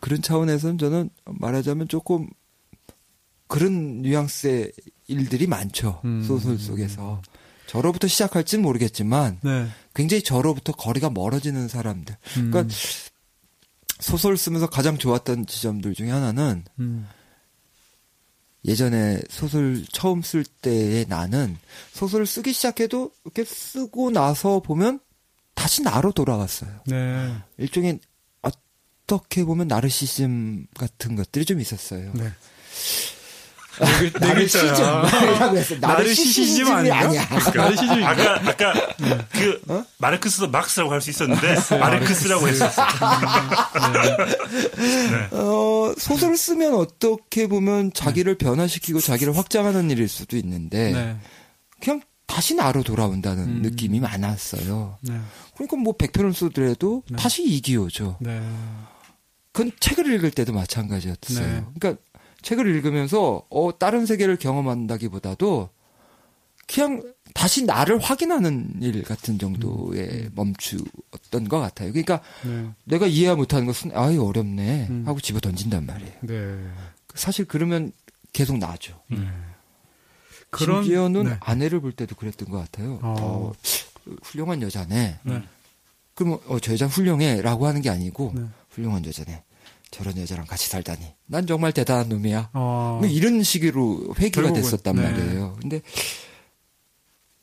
그런 0.00 0.22
차원에서는 0.22 0.78
저는 0.78 1.10
말하자면 1.26 1.88
조금 1.88 2.26
그런 3.46 4.00
뉘앙스의 4.00 4.72
일들이 5.08 5.46
많죠. 5.46 6.00
음. 6.06 6.22
소설 6.22 6.58
속에서. 6.58 7.20
저로부터 7.66 8.08
시작할지는 8.08 8.62
모르겠지만 8.62 9.40
네. 9.42 9.66
굉장히 9.94 10.22
저로부터 10.22 10.72
거리가 10.72 11.10
멀어지는 11.10 11.68
사람들. 11.68 12.16
그러니까 12.32 12.62
음. 12.62 12.68
소설 14.00 14.38
쓰면서 14.38 14.66
가장 14.70 14.96
좋았던 14.96 15.44
지점들 15.44 15.92
중에 15.92 16.10
하나는 16.10 16.64
음. 16.78 17.06
예전에 18.64 19.20
소설 19.28 19.84
처음 19.90 20.22
쓸 20.22 20.44
때의 20.44 21.06
나는 21.08 21.56
소설을 21.92 22.26
쓰기 22.26 22.52
시작해도 22.52 23.10
이렇게 23.24 23.44
쓰고 23.44 24.10
나서 24.10 24.60
보면 24.60 25.00
다시 25.54 25.82
나로 25.82 26.12
돌아갔어요. 26.12 26.70
네. 26.86 27.34
일종의 27.58 28.00
아, 28.42 28.50
어떻게 29.04 29.44
보면 29.44 29.68
나르시즘 29.68 30.66
같은 30.74 31.16
것들이 31.16 31.44
좀 31.44 31.60
있었어요. 31.60 32.12
네. 32.14 32.30
나르시즘이라고 34.20 35.56
했어. 35.56 35.74
나르시시즘 35.80 36.64
나르시즘이 36.64 36.70
아니야? 36.92 36.98
아니야. 36.98 37.28
나르시즘 37.54 38.04
아까 38.04 38.34
아까 38.50 38.72
그 39.32 39.60
어? 39.68 39.84
마르크스도 39.98 40.48
막스라고 40.50 40.92
할 40.92 41.00
수 41.00 41.10
있었는데 41.10 41.56
마르크스라고 41.78 42.48
했었어. 42.48 42.82
어, 45.32 45.94
소설을 45.96 46.36
쓰면 46.36 46.74
어떻게 46.74 47.46
보면 47.46 47.92
자기를 47.92 48.36
변화시키고 48.38 49.00
자기를 49.00 49.36
확장하는 49.36 49.90
일일 49.90 50.08
수도 50.08 50.36
있는데 50.36 50.92
네. 50.92 51.16
그냥 51.80 52.00
다시 52.26 52.54
나로 52.54 52.82
돌아온다는 52.82 53.44
음. 53.44 53.62
느낌이 53.62 53.98
많았어요. 54.00 54.98
네. 55.02 55.18
그러니까 55.54 55.76
뭐 55.76 55.96
100편을 55.96 56.34
쓰더라도 56.34 57.02
네. 57.10 57.16
다시 57.16 57.42
이기호죠. 57.44 58.18
네. 58.20 58.40
그건 59.52 59.72
책을 59.80 60.12
읽을 60.14 60.30
때도 60.30 60.52
마찬가지였어요. 60.52 61.46
네. 61.46 61.64
그러니까 61.78 62.00
책을 62.42 62.66
읽으면서 62.66 63.42
어 63.50 63.70
다른 63.78 64.06
세계를 64.06 64.36
경험한다기보다도 64.36 65.70
그냥 66.66 67.02
다시 67.34 67.64
나를 67.64 67.98
확인하는 67.98 68.74
일 68.80 69.02
같은 69.02 69.38
정도에 69.38 70.28
멈추었던 70.34 71.48
것 71.48 71.58
같아요. 71.58 71.92
그러니까 71.92 72.20
네. 72.44 72.70
내가 72.84 73.06
이해 73.06 73.34
못하는 73.34 73.66
것은 73.66 73.90
아이 73.94 74.16
어렵네 74.18 74.86
음. 74.90 75.02
하고 75.06 75.20
집어 75.20 75.40
던진단 75.40 75.86
말이에요. 75.86 76.12
네. 76.22 76.58
사실 77.14 77.44
그러면 77.44 77.92
계속 78.32 78.58
나죠. 78.58 79.00
그런 80.50 80.82
심지어는 80.82 81.24
네. 81.24 81.36
아내를 81.40 81.80
볼 81.80 81.92
때도 81.92 82.14
그랬던 82.16 82.50
것 82.50 82.58
같아요. 82.58 82.98
어. 83.02 83.14
어, 83.18 83.52
훌륭한 84.22 84.62
여자네. 84.62 85.18
네. 85.22 85.42
그러면 86.14 86.38
어, 86.46 86.58
저 86.58 86.72
여자 86.72 86.86
훌륭해라고 86.86 87.66
하는 87.66 87.80
게 87.80 87.90
아니고 87.90 88.32
네. 88.34 88.42
훌륭한 88.70 89.04
여자네. 89.06 89.42
저런 89.90 90.16
여자랑 90.18 90.46
같이 90.46 90.68
살다니. 90.68 91.00
난 91.26 91.46
정말 91.46 91.72
대단한 91.72 92.08
놈이야. 92.08 92.50
어. 92.52 92.98
뭐 93.00 93.08
이런 93.10 93.42
식으로 93.42 94.14
회귀가 94.18 94.42
결국은, 94.42 94.62
됐었단 94.62 94.96
네. 94.96 95.02
말이에요. 95.02 95.56
근데 95.60 95.82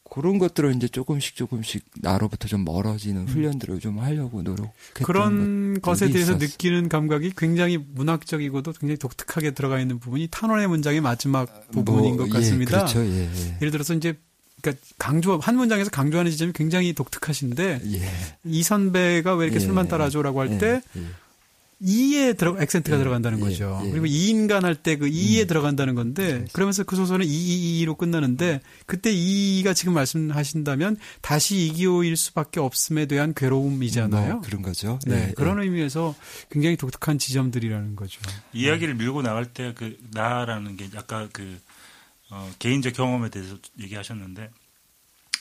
그런 0.09 0.39
것들을 0.39 0.73
이제 0.75 0.87
조금씩 0.87 1.35
조금씩 1.35 1.83
나로부터 2.01 2.47
좀 2.47 2.65
멀어지는 2.65 3.27
훈련들을 3.27 3.79
좀 3.79 3.99
하려고 3.99 4.39
음. 4.39 4.55
그런 4.93 5.79
것에 5.81 6.07
대해서 6.07 6.31
있었어요. 6.31 6.47
느끼는 6.47 6.89
감각이 6.89 7.33
굉장히 7.37 7.77
문학적이고도 7.77 8.73
굉장히 8.79 8.97
독특하게 8.97 9.51
들어가 9.51 9.79
있는 9.79 9.99
부분이 9.99 10.29
탄원의 10.31 10.67
문장의 10.69 11.01
마지막 11.01 11.69
부분인 11.71 12.15
뭐, 12.15 12.25
것 12.25 12.33
같습니다. 12.33 12.77
예, 12.77 12.79
그렇죠. 12.79 13.05
예, 13.05 13.29
예. 13.31 13.57
예를 13.61 13.71
들어서 13.71 13.93
이제 13.93 14.17
그러니까 14.61 14.83
강조 14.97 15.37
한 15.37 15.55
문장에서 15.55 15.91
강조하는 15.91 16.31
지점이 16.31 16.53
굉장히 16.53 16.93
독특하신데 16.93 17.81
예. 17.85 18.11
이 18.43 18.63
선배가 18.63 19.35
왜 19.35 19.45
이렇게 19.45 19.57
예. 19.57 19.59
술만 19.59 19.87
따라줘라고 19.87 20.39
할 20.39 20.53
예, 20.53 20.57
때 20.57 20.81
예. 20.95 21.01
이에 21.80 22.34
들어 22.34 22.59
액센트가 22.59 22.95
예, 22.97 22.99
들어간다는 22.99 23.38
예, 23.39 23.43
거죠. 23.43 23.80
예. 23.86 23.89
그리고 23.91 24.07
이 24.07 24.30
인간 24.30 24.65
할 24.65 24.75
때 24.82 24.95
그 24.97 25.07
이에 25.07 25.43
음. 25.43 25.47
들어간다는 25.47 25.93
건데 25.93 26.45
그러면서 26.53 26.84
그 26.84 26.95
소설은 26.95 27.25
이이이로 27.25 27.95
끝나는데 27.95 28.61
그때 28.88 29.11
이가 29.13 29.73
지금 29.75 29.93
말씀하신다면 29.93 30.97
다시 31.21 31.67
이기호일 31.67 32.17
수밖에 32.17 32.59
없음에 32.59 33.05
대한 33.05 33.34
괴로움이잖아요. 33.36 34.34
뭐 34.34 34.41
그런 34.41 34.63
거죠. 34.63 34.97
네, 35.05 35.28
예, 35.30 35.34
그런 35.34 35.61
의미에서 35.61 36.15
굉장히 36.49 36.78
독특한 36.78 37.19
지점들이라는 37.19 37.95
거죠. 37.95 38.19
이야기를 38.53 38.95
밀고 38.95 39.21
나갈 39.21 39.45
때 39.45 39.73
그 39.75 39.97
나라는 40.11 40.78
게 40.78 40.89
아까 40.95 41.28
그 41.32 41.59
어, 42.32 42.49
개인적 42.59 42.93
경험에 42.93 43.30
대해서 43.30 43.55
얘기하셨는데 43.80 44.49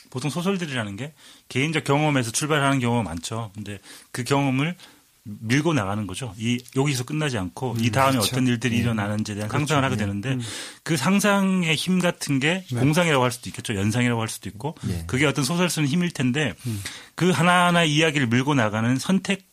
보통 0.09 0.29
소설들이라는 0.29 0.95
게 0.95 1.13
개인적 1.49 1.83
경험에서 1.83 2.31
출발하는 2.31 2.79
경우가 2.79 3.03
많죠. 3.03 3.51
근데 3.55 3.79
그 4.11 4.23
경험을 4.23 4.75
밀고 5.41 5.73
나가는 5.73 6.07
거죠. 6.07 6.33
이 6.37 6.61
여기서 6.75 7.03
끝나지 7.03 7.37
않고 7.37 7.75
이 7.79 7.91
다음에 7.91 8.13
그렇죠. 8.13 8.27
어떤 8.33 8.47
일들이 8.47 8.75
예. 8.77 8.79
일어나는지에 8.79 9.35
대한 9.35 9.49
그렇죠. 9.49 9.67
상상을 9.67 9.83
하게 9.83 9.93
예. 9.93 9.97
되는데 9.97 10.37
그 10.83 10.97
상상의 10.97 11.75
힘 11.75 11.99
같은 11.99 12.39
게 12.39 12.63
네. 12.71 12.79
공상이라고 12.79 13.23
할 13.23 13.31
수도 13.31 13.49
있겠죠. 13.49 13.75
연상이라고 13.75 14.21
할 14.21 14.29
수도 14.29 14.49
있고 14.49 14.75
예. 14.89 15.03
그게 15.07 15.25
어떤 15.25 15.43
소설 15.43 15.69
쓰는 15.69 15.87
힘일 15.87 16.11
텐데 16.11 16.53
그 17.15 17.29
하나하나 17.31 17.83
이야기를 17.83 18.27
밀고 18.27 18.55
나가는 18.55 18.97
선택 18.97 19.47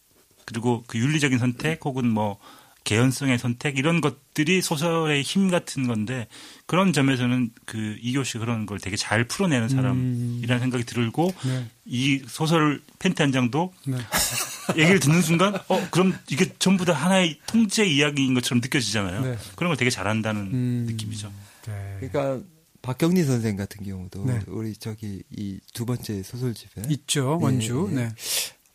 그리고 0.45 0.85
그 0.87 0.99
윤리적인 0.99 1.39
선택 1.39 1.85
혹은 1.85 2.09
뭐 2.09 2.39
개연성의 2.85 3.39
선택 3.39 3.79
이런 3.79 4.01
것들이 4.01 4.63
소설의 4.63 5.23
힘 5.23 5.51
같은 5.51 5.87
건데 5.87 6.29
그런 6.67 6.93
점에서는 6.93 7.51
그 7.65 7.97
이교 8.01 8.25
씨 8.25 8.39
그런 8.39 8.67
걸 8.67 8.79
되게 8.79 8.97
잘 8.97 9.25
풀어내는 9.25 9.69
사람이라는 9.71 10.61
생각이 10.61 10.85
들고 10.85 11.35
네. 11.47 11.67
이 11.87 12.23
소설 12.29 12.81
팬티 12.99 13.23
한 13.23 13.33
장도 13.33 13.73
네. 13.87 13.97
얘기를 14.77 15.01
듣는 15.01 15.23
순간 15.23 15.55
어 15.69 15.89
그럼 15.91 16.17
이게 16.31 16.53
전부 16.59 16.85
다 16.85 16.93
하나의 16.93 17.39
통째 17.47 17.85
이야기인 17.87 18.35
것처럼 18.35 18.61
느껴지잖아요. 18.63 19.23
네. 19.23 19.39
그런 19.57 19.71
걸 19.71 19.77
되게 19.77 19.91
잘한다는 19.91 20.43
음. 20.43 20.87
느낌이죠. 20.89 21.33
네. 21.67 21.97
그러니까 22.01 22.47
박경리 22.83 23.25
선생 23.25 23.57
같은 23.57 23.85
경우도 23.85 24.27
네. 24.27 24.41
우리 24.47 24.75
저기 24.77 25.23
이 25.31 25.59
두 25.73 25.85
번째 25.87 26.23
소설집에 26.23 26.83
있죠 26.91 27.39
원주. 27.41 27.89
예, 27.91 27.93
예. 27.93 27.97
네. 28.05 28.13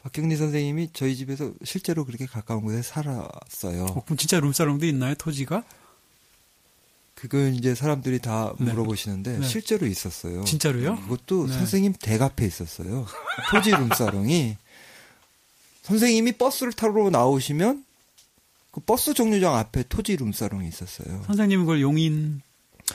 박경리 0.09 0.35
선생님이 0.35 0.89
저희 0.93 1.15
집에서 1.15 1.53
실제로 1.63 2.03
그렇게 2.03 2.25
가까운 2.25 2.63
곳에 2.63 2.81
살았어요. 2.81 3.85
어, 3.85 4.03
그럼 4.03 4.17
진짜 4.17 4.39
룸사롱도 4.39 4.85
있나요 4.87 5.13
토지가? 5.15 5.63
그걸 7.13 7.53
이제 7.53 7.75
사람들이 7.75 8.19
다 8.19 8.53
네. 8.59 8.71
물어보시는데 8.71 9.39
네. 9.39 9.47
실제로 9.47 9.85
있었어요. 9.85 10.43
진짜로요? 10.45 10.95
그것도 10.95 11.47
네. 11.47 11.53
선생님 11.53 11.93
댁 12.01 12.21
앞에 12.21 12.45
있었어요. 12.45 13.05
토지 13.51 13.71
룸사롱이 13.71 14.57
선생님이 15.83 16.31
버스를 16.33 16.73
타러 16.73 17.09
나오시면 17.09 17.85
그 18.71 18.79
버스 18.81 19.13
정류장 19.13 19.55
앞에 19.55 19.83
토지 19.89 20.15
룸사롱이 20.15 20.67
있었어요. 20.67 21.23
선생님은 21.27 21.65
그걸 21.65 21.81
용인 21.81 22.41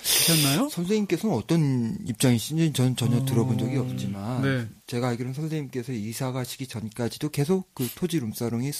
하셨나요? 0.02 0.68
선생님께서는 0.68 1.34
어떤 1.34 1.96
입장이신지 2.06 2.72
저는 2.72 2.96
전혀 2.96 3.18
어, 3.18 3.24
들어본 3.24 3.58
적이 3.58 3.78
없지만 3.78 4.42
네. 4.42 4.68
제가 4.86 5.08
알기로는 5.08 5.34
선생님께서 5.34 5.92
이사 5.92 6.32
가시기 6.32 6.66
전까지도 6.66 7.30
계속 7.30 7.74
그 7.74 7.88
토지 7.94 8.20
룸사롱이 8.20 8.70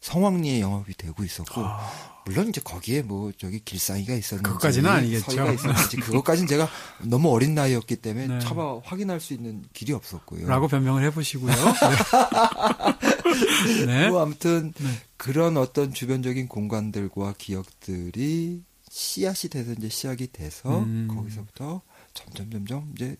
성황리에 0.00 0.60
영업이 0.60 0.94
되고 0.96 1.24
있었고 1.24 1.62
물론 2.24 2.48
이제 2.48 2.60
거기에 2.62 3.02
뭐 3.02 3.32
저기 3.38 3.60
길상이가 3.64 4.14
있었는지 4.14 4.48
아. 4.48 4.52
그것까지는 4.52 4.90
아니겠죠. 4.90 5.30
서희가 5.30 5.52
있었는지 5.52 5.96
그것까지는 5.96 6.46
제가 6.46 6.68
너무 7.04 7.30
어린 7.30 7.54
나이였기 7.54 7.96
때문에 7.96 8.26
네. 8.26 8.38
차마 8.40 8.78
확인할 8.84 9.20
수 9.20 9.32
있는 9.32 9.64
길이 9.72 9.92
없었고요. 9.92 10.46
라고 10.46 10.68
변명을 10.68 11.02
해보시고요. 11.04 11.52
네. 13.86 13.86
네. 13.86 14.10
뭐 14.10 14.22
아무튼 14.22 14.72
네. 14.76 14.88
그런 15.16 15.56
어떤 15.56 15.92
주변적인 15.92 16.48
공간들과 16.48 17.34
기억들이 17.38 18.62
씨앗이 18.98 19.48
돼서 19.50 19.72
이제 19.78 19.88
시작이 19.88 20.32
돼서 20.32 20.80
음. 20.80 21.08
거기서부터 21.14 21.82
점점 22.14 22.50
점점 22.50 22.92
이제 22.96 23.16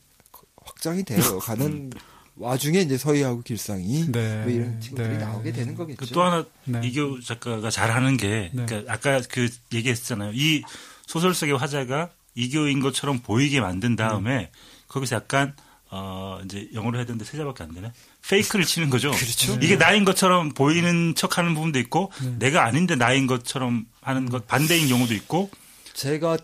확장이 0.64 1.05
되어 1.05 1.20
가는 1.39 1.91
와중에 2.35 2.81
이제 2.81 2.99
서희하고 2.99 3.43
길상이 3.43 4.11
네. 4.11 4.43
뭐 4.43 4.51
이런 4.51 4.81
친구들이 4.81 5.18
네. 5.18 5.18
나오게 5.18 5.53
되는 5.53 5.74
거겠죠. 5.76 6.05
그 6.05 6.12
또 6.12 6.22
하나 6.22 6.45
네. 6.64 6.81
이교 6.85 7.20
작가가 7.20 7.70
잘하는 7.70 8.16
게 8.16 8.51
네. 8.53 8.66
그러니까 8.66 8.93
아까 8.93 9.20
그 9.31 9.49
얘기했잖아요. 9.72 10.33
이 10.35 10.62
소설 11.07 11.33
속의 11.33 11.57
화자가 11.57 12.11
이교인 12.35 12.81
것처럼 12.81 13.20
보이게 13.20 13.61
만든 13.61 13.95
다음에 13.95 14.51
거기서 14.89 15.16
약간 15.16 15.55
어 15.91 16.41
이제 16.45 16.68
영어로 16.74 16.99
해야 16.99 17.07
되는데 17.07 17.24
세 17.24 17.37
자밖에 17.39 17.62
안 17.62 17.72
되네. 17.72 17.93
페이크를 18.29 18.64
치는 18.64 18.91
거죠. 18.91 19.11
그렇죠. 19.12 19.55
이게 19.62 19.76
나인 19.79 20.05
것처럼 20.05 20.51
보이는 20.51 21.14
척하는 21.14 21.55
부분도 21.55 21.79
있고 21.79 22.11
네. 22.20 22.35
내가 22.41 22.64
아닌데 22.64 22.95
나인 22.97 23.26
것처럼 23.29 23.87
하는 24.01 24.29
것 24.29 24.47
반대인 24.49 24.89
경우도 24.89 25.14
있고 25.14 25.51
제가 25.99 26.38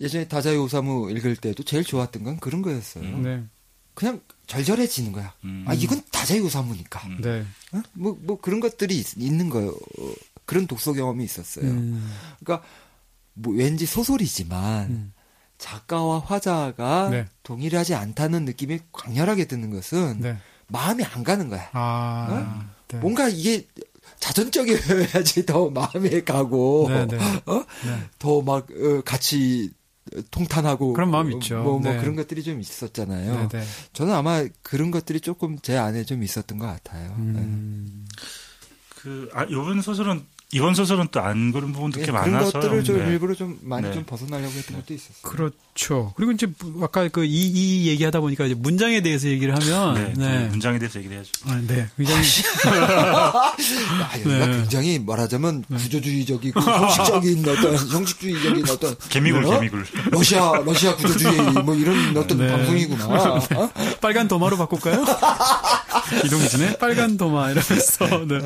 예전에 0.00 0.26
다자이 0.26 0.56
오사무 0.56 1.10
읽을 1.12 1.36
때도 1.36 1.62
제일 1.62 1.84
좋았던 1.84 2.24
건 2.24 2.40
그런 2.40 2.62
거였어요. 2.62 3.04
음. 3.04 3.22
네. 3.22 3.44
그냥 3.94 4.20
절절해지는 4.48 5.12
거야. 5.12 5.32
음. 5.44 5.64
아 5.68 5.74
이건 5.74 6.02
다자이 6.10 6.40
오사무니까. 6.40 7.06
음. 7.06 7.20
네. 7.20 7.44
어? 7.72 7.82
뭐, 7.92 8.18
뭐 8.20 8.40
그런 8.40 8.58
것들이 8.58 8.98
있, 8.98 9.16
는 9.16 9.48
거예요. 9.50 9.70
어, 9.70 10.12
그런 10.44 10.66
독서 10.66 10.92
경험이 10.92 11.24
있었어요. 11.24 11.66
음. 11.66 12.12
그러니까 12.42 12.66
뭐 13.34 13.54
왠지 13.54 13.86
소설이지만 13.86 14.90
음. 14.90 15.12
작가와 15.58 16.18
화자가 16.18 17.10
네. 17.10 17.26
동일하지 17.44 17.94
않다는 17.94 18.44
느낌이 18.44 18.80
강렬하게 18.92 19.44
드는 19.44 19.70
것은 19.70 20.20
네. 20.20 20.36
마음이 20.66 21.04
안 21.04 21.22
가는 21.22 21.48
거야. 21.48 21.70
아. 21.72 22.66
네. 22.88 22.98
뭔가 22.98 23.28
이게 23.28 23.64
자전적이어야지 24.22 25.44
더 25.46 25.68
마음에 25.68 26.22
가고 26.22 26.86
네, 26.88 27.06
네. 27.06 27.18
어? 27.44 27.64
네. 27.84 28.08
더막 28.20 28.68
같이 29.04 29.72
통탄하고 30.30 30.92
그런 30.92 31.10
마음 31.10 31.26
어, 31.26 31.30
있죠. 31.30 31.60
뭐, 31.62 31.80
뭐 31.80 31.92
네. 31.92 31.98
그런 31.98 32.14
것들이 32.14 32.44
좀 32.44 32.60
있었잖아요. 32.60 33.48
네, 33.48 33.58
네. 33.58 33.64
저는 33.92 34.14
아마 34.14 34.44
그런 34.62 34.92
것들이 34.92 35.20
조금 35.20 35.58
제 35.58 35.76
안에 35.76 36.04
좀 36.04 36.22
있었던 36.22 36.58
것 36.58 36.66
같아요. 36.66 37.14
음. 37.18 38.06
그 38.90 39.28
아, 39.34 39.44
요번 39.50 39.82
소설은 39.82 40.24
이번 40.54 40.74
소설은 40.74 41.08
또 41.10 41.20
안 41.22 41.50
그런 41.52 41.72
부분도 41.72 42.00
예, 42.00 42.04
꽤 42.04 42.12
그런 42.12 42.30
많아서 42.32 42.52
것들을 42.52 42.84
좀 42.84 42.98
네. 42.98 43.06
일부러 43.12 43.34
좀 43.34 43.58
많이 43.62 43.86
네. 43.88 43.94
좀 43.94 44.04
벗어나려고 44.04 44.52
했던 44.52 44.76
것도 44.76 44.92
있었어요. 44.92 45.22
그렇죠. 45.22 46.12
그리고 46.16 46.32
이제 46.32 46.46
아까 46.82 47.08
그 47.08 47.24
이 47.24 47.52
이 47.52 47.86
얘기하다 47.88 48.20
보니까 48.20 48.44
이제 48.44 48.54
문장에 48.54 49.00
대해서 49.00 49.28
얘기를 49.28 49.54
하면 49.56 49.94
네, 49.94 50.12
네. 50.16 50.44
그 50.44 50.50
문장에 50.50 50.78
대해서 50.78 50.98
얘기를 50.98 51.16
해야죠. 51.16 51.30
아, 51.46 51.60
네. 51.66 51.86
굉장히 51.96 52.22
아, 52.66 53.54
여기가 54.18 54.46
네. 54.46 54.52
굉장히 54.58 54.98
말하자면 54.98 55.64
구조주의적이고 55.68 56.60
형식적인 56.60 57.46
어떤 57.48 57.76
형식주의적인 57.76 58.68
어떤 58.68 58.96
개미굴, 59.08 59.46
어? 59.46 59.50
개미굴. 59.54 59.86
러시아 60.10 60.52
러시아 60.64 60.96
구조주의 60.96 61.40
뭐 61.64 61.74
이런 61.74 62.16
어떤 62.16 62.38
네. 62.38 62.48
방송이구나. 62.48 63.06
어? 63.06 63.70
빨간 64.00 64.28
도마로 64.28 64.56
바꿀까요? 64.58 65.04
이동진의 66.26 66.78
빨간 66.78 67.16
도마 67.16 67.50
이러면서 67.52 68.26
네. 68.26 68.40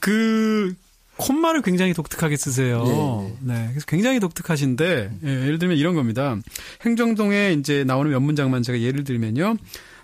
그 0.00 0.74
콤마를 1.18 1.62
굉장히 1.62 1.92
독특하게 1.94 2.36
쓰세요. 2.36 3.30
네, 3.40 3.66
그래서 3.70 3.86
굉장히 3.86 4.20
독특하신데 4.20 5.10
예, 5.24 5.28
예를 5.28 5.58
들면 5.58 5.76
이런 5.76 5.94
겁니다. 5.94 6.36
행정동에 6.82 7.52
이제 7.58 7.84
나오는 7.84 8.10
몇 8.10 8.20
문장만 8.20 8.62
제가 8.62 8.80
예를 8.80 9.04
들면요, 9.04 9.56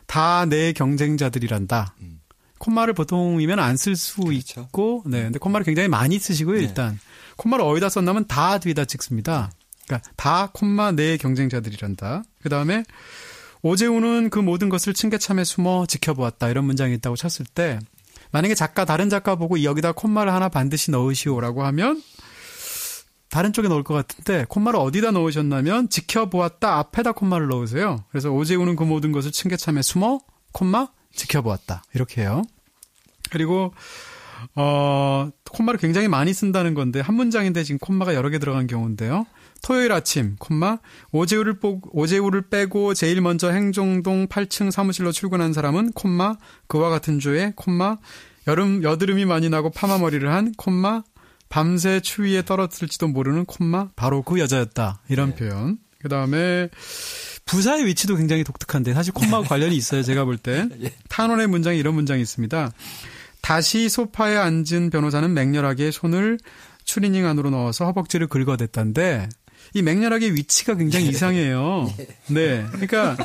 다 0.06 0.46
내 0.48 0.72
경쟁자들이란다. 0.72 1.94
콤마를 2.58 2.94
보통이면 2.94 3.58
안 3.58 3.76
쓸수 3.76 4.22
그렇죠. 4.22 4.62
있고, 4.62 5.02
네, 5.06 5.22
근데 5.24 5.38
콤마를 5.38 5.64
굉장히 5.64 5.88
많이 5.88 6.18
쓰시고요. 6.18 6.58
네. 6.58 6.62
일단 6.64 6.98
콤마를 7.36 7.64
어디다 7.64 7.88
썼냐면 7.88 8.26
다 8.26 8.58
뒤에다 8.58 8.84
찍습니다. 8.84 9.50
그러니까 9.86 10.10
다 10.16 10.50
콤마 10.52 10.92
내 10.92 11.16
경쟁자들이란다. 11.16 12.22
그 12.42 12.48
다음에 12.48 12.84
오재우는 13.62 14.30
그 14.30 14.38
모든 14.38 14.68
것을 14.68 14.94
층계참에 14.94 15.44
숨어 15.44 15.86
지켜보았다. 15.86 16.48
이런 16.48 16.64
문장이 16.64 16.94
있다고 16.94 17.16
쳤을 17.16 17.46
때, 17.46 17.78
만약에 18.34 18.56
작가, 18.56 18.84
다른 18.84 19.08
작가 19.08 19.36
보고 19.36 19.62
여기다 19.62 19.92
콤마를 19.92 20.34
하나 20.34 20.48
반드시 20.48 20.90
넣으시오라고 20.90 21.62
하면, 21.66 22.02
다른 23.30 23.52
쪽에 23.52 23.68
넣을 23.68 23.84
것 23.84 23.94
같은데, 23.94 24.44
콤마를 24.48 24.80
어디다 24.80 25.12
넣으셨냐면, 25.12 25.88
지켜보았다 25.88 26.78
앞에다 26.78 27.12
콤마를 27.12 27.46
넣으세요. 27.46 28.02
그래서 28.10 28.32
오재우는 28.32 28.74
그 28.74 28.82
모든 28.82 29.12
것을 29.12 29.30
층계참에 29.30 29.82
숨어, 29.82 30.18
콤마, 30.50 30.88
지켜보았다. 31.14 31.84
이렇게 31.94 32.22
해요. 32.22 32.42
그리고, 33.30 33.72
어, 34.56 35.30
콤마를 35.52 35.78
굉장히 35.78 36.08
많이 36.08 36.34
쓴다는 36.34 36.74
건데, 36.74 36.98
한 36.98 37.14
문장인데 37.14 37.62
지금 37.62 37.78
콤마가 37.78 38.16
여러 38.16 38.30
개 38.30 38.40
들어간 38.40 38.66
경우인데요. 38.66 39.26
토요일 39.64 39.92
아침, 39.92 40.36
콤마, 40.38 40.76
오재우를, 41.10 41.58
뽀, 41.58 41.80
오재우를 41.90 42.50
빼고 42.50 42.92
제일 42.92 43.22
먼저 43.22 43.50
행정동 43.50 44.26
8층 44.26 44.70
사무실로 44.70 45.10
출근한 45.10 45.54
사람은, 45.54 45.92
콤마, 45.92 46.36
그와 46.66 46.90
같은 46.90 47.18
주에, 47.18 47.54
콤마, 47.56 47.96
여름, 48.46 48.82
여드름이 48.82 49.24
많이 49.24 49.48
나고 49.48 49.70
파마머리를 49.70 50.30
한, 50.30 50.52
콤마, 50.58 51.04
밤새 51.48 52.00
추위에 52.00 52.44
떨어질지도 52.44 53.08
모르는, 53.08 53.46
콤마, 53.46 53.88
바로 53.96 54.20
그 54.20 54.38
여자였다. 54.38 55.00
이런 55.08 55.34
표현. 55.34 55.78
그 55.98 56.10
다음에, 56.10 56.68
부사의 57.46 57.86
위치도 57.86 58.16
굉장히 58.16 58.44
독특한데, 58.44 58.92
사실 58.92 59.14
콤마와 59.14 59.44
관련이 59.44 59.74
있어요, 59.74 60.02
제가 60.02 60.26
볼 60.26 60.36
때. 60.36 60.68
탄원의 61.08 61.46
문장에 61.46 61.78
이런 61.78 61.94
문장이 61.94 62.20
있습니다. 62.20 62.70
다시 63.40 63.88
소파에 63.88 64.36
앉은 64.36 64.90
변호사는 64.90 65.32
맹렬하게 65.32 65.90
손을 65.90 66.38
추리닝 66.84 67.26
안으로 67.26 67.48
넣어서 67.48 67.86
허벅지를 67.86 68.26
긁어댔다는데 68.26 69.30
이 69.74 69.82
맹렬하게 69.82 70.30
위치가 70.32 70.74
굉장히 70.76 71.08
이상해요. 71.08 71.92
네. 72.28 72.64
그러니까 72.70 73.16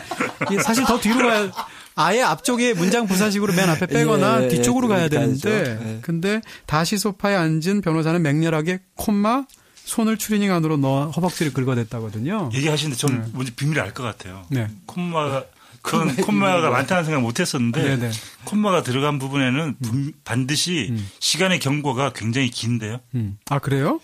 사실 0.63 0.83
더 0.85 0.99
뒤로 0.99 1.27
가야 1.27 1.51
아예 1.95 2.21
앞쪽에 2.21 2.73
문장 2.73 3.05
부사식으로 3.07 3.53
맨 3.53 3.69
앞에 3.69 3.85
빼거나 3.85 4.41
예, 4.41 4.45
예, 4.45 4.49
뒤쪽으로 4.49 4.87
예, 4.87 4.93
가야 4.95 5.09
되는데. 5.09 5.79
예. 5.81 5.99
근데 6.01 6.41
다시 6.65 6.97
소파에 6.97 7.35
앉은 7.35 7.81
변호사는 7.81 8.21
맹렬하게 8.21 8.79
콤마 8.95 9.45
손을 9.85 10.17
추리닝 10.17 10.51
안으로 10.53 10.77
넣어 10.77 11.09
허벅지를 11.09 11.53
긁어댔다거든요. 11.53 12.49
얘기하시는데 12.53 12.97
저는 12.97 13.31
뭔지 13.33 13.53
비밀을 13.53 13.81
알 13.81 13.93
것 13.93 14.03
같아요. 14.03 14.45
네. 14.49 14.67
콤마가 14.85 15.45
그런 15.81 16.15
콤마가 16.17 16.69
많다는 16.69 17.05
생각 17.05 17.21
못 17.21 17.39
했었는데 17.39 17.81
네네. 17.81 18.05
음. 18.07 18.11
콤마가 18.45 18.83
들어간 18.83 19.17
부분에는 19.19 19.75
분- 19.81 20.13
반드시 20.23 20.93
시간의 21.19 21.59
경고가 21.59 22.11
굉장히 22.13 22.49
긴데요. 22.49 22.99
음. 23.15 23.37
아 23.49 23.59
그래요? 23.59 23.99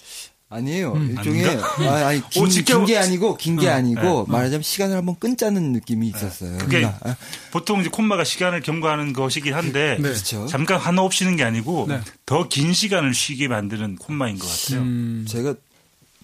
아니에요. 0.49 0.93
음. 0.93 1.09
일종의 1.09 1.47
아, 1.47 2.11
오, 2.39 2.47
지켜- 2.47 2.77
긴게 2.77 2.97
아니고 2.97 3.35
긴게 3.37 3.67
어, 3.67 3.73
아니고 3.73 4.25
네. 4.27 4.31
말하자면 4.31 4.61
시간을 4.61 4.95
한번 4.95 5.17
끊자는 5.19 5.71
느낌이 5.73 6.07
있었어요. 6.09 6.57
그게 6.59 6.81
그러니까, 6.81 7.09
아, 7.09 7.15
보통 7.51 7.81
이제 7.81 7.89
콤마가 7.89 8.23
시간을 8.23 8.61
경고하는 8.61 9.13
것이긴 9.13 9.53
한데 9.55 9.95
네. 9.95 10.01
그렇죠. 10.03 10.45
잠깐 10.47 10.79
하나 10.79 11.01
없 11.01 11.13
쉬는 11.13 11.35
게 11.35 11.43
아니고 11.43 11.87
네. 11.89 11.99
더긴 12.25 12.73
시간을 12.73 13.13
쉬게 13.13 13.47
만드는 13.47 13.95
콤마인 13.95 14.37
것 14.37 14.47
같아요. 14.47 14.81
음. 14.81 15.25
제가 15.27 15.55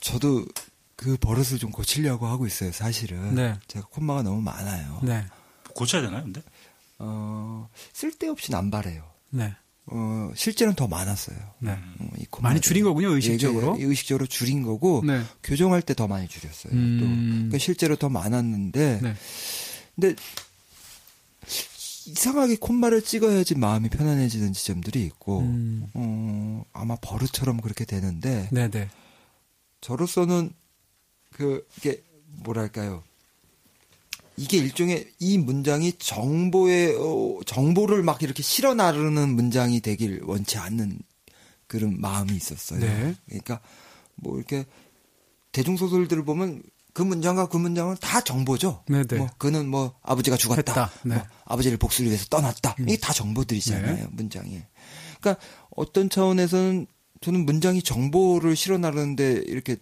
저도 0.01 0.45
그 0.95 1.17
버릇을 1.19 1.57
좀 1.57 1.71
고치려고 1.71 2.27
하고 2.27 2.45
있어요. 2.45 2.71
사실은 2.71 3.33
네. 3.33 3.55
제가 3.67 3.87
콤마가 3.89 4.21
너무 4.21 4.39
많아요. 4.41 4.99
네. 5.01 5.25
고쳐야 5.73 6.03
되나요, 6.03 6.23
근데? 6.23 6.43
어, 6.99 7.67
쓸데없이 7.93 8.51
남발해요. 8.51 9.03
네. 9.31 9.55
어, 9.87 10.31
실제는 10.35 10.73
더 10.75 10.87
많았어요. 10.87 11.37
네. 11.59 11.71
어. 11.71 12.07
많이 12.41 12.61
줄인 12.61 12.83
거군요, 12.83 13.09
의식적으로. 13.09 13.75
예, 13.77 13.81
예, 13.83 13.85
의식적으로 13.87 14.25
줄인 14.27 14.61
거고 14.63 15.03
네. 15.05 15.21
교정할 15.43 15.81
때 15.81 15.93
더 15.93 16.07
많이 16.07 16.27
줄였어요. 16.27 16.73
음. 16.73 16.97
또 16.99 17.05
그러니까 17.05 17.57
실제로 17.57 17.95
더 17.95 18.07
많았는데 18.09 18.99
네. 19.01 19.13
근데 19.95 20.15
이상하게 22.07 22.55
콤마를 22.55 23.01
찍어야지 23.01 23.55
마음이 23.55 23.89
편안해지는 23.89 24.53
지점들이 24.53 25.03
있고 25.05 25.39
음. 25.41 25.87
어, 25.93 26.63
아마 26.73 26.95
버릇처럼 26.95 27.59
그렇게 27.61 27.85
되는데 27.85 28.47
네, 28.51 28.69
네. 28.69 28.89
저로서는 29.81 30.51
그 31.33 31.67
이게 31.77 32.01
뭐랄까요? 32.43 33.03
이게 34.41 34.57
일종의 34.57 35.07
이 35.19 35.37
문장이 35.37 35.93
정보의 35.99 36.95
어, 36.97 37.39
정보를 37.45 38.01
막 38.01 38.23
이렇게 38.23 38.41
실어 38.41 38.73
나르는 38.73 39.35
문장이 39.35 39.81
되길 39.81 40.21
원치 40.23 40.57
않는 40.57 40.97
그런 41.67 42.01
마음이 42.01 42.33
있었어요. 42.33 42.79
네. 42.79 43.15
그러니까 43.27 43.59
뭐 44.15 44.37
이렇게 44.37 44.65
대중 45.51 45.77
소설들을 45.77 46.25
보면 46.25 46.63
그 46.93 47.03
문장과 47.03 47.49
그 47.49 47.57
문장은 47.57 47.97
다 48.01 48.21
정보죠. 48.21 48.83
네, 48.87 49.03
네. 49.03 49.17
뭐 49.17 49.29
그는 49.37 49.67
뭐 49.67 49.93
아버지가 50.01 50.37
죽었다. 50.37 50.89
네. 51.03 51.13
음. 51.13 51.17
뭐 51.17 51.27
아버지를 51.45 51.77
복수를 51.77 52.09
위해서 52.09 52.25
떠났다. 52.25 52.75
이게 52.79 52.97
다 52.97 53.13
정보들이잖아요. 53.13 53.95
네. 53.95 54.07
문장이. 54.09 54.59
그러니까 55.19 55.45
어떤 55.75 56.09
차원에서는 56.09 56.87
저는 57.21 57.45
문장이 57.45 57.83
정보를 57.83 58.55
실어 58.55 58.79
나르는데 58.79 59.43
이렇게 59.45 59.77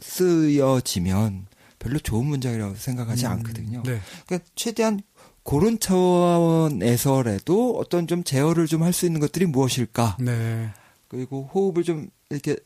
쓰여지면 0.00 1.48
별로 1.86 1.98
좋은 1.98 2.26
문장이라고 2.26 2.74
생각하지 2.74 3.26
않거든요. 3.26 3.82
네. 3.84 4.00
그러니까 4.26 4.48
최대한 4.56 5.00
그런 5.44 5.78
차원에서라도 5.78 7.78
어떤 7.78 8.06
좀 8.06 8.24
제어를 8.24 8.66
좀 8.66 8.82
할 8.82 8.92
수 8.92 9.06
있는 9.06 9.20
것들이 9.20 9.46
무엇일까? 9.46 10.16
네. 10.20 10.70
그리고 11.08 11.48
호흡을 11.54 11.84
좀 11.84 12.08
이렇게 12.30 12.56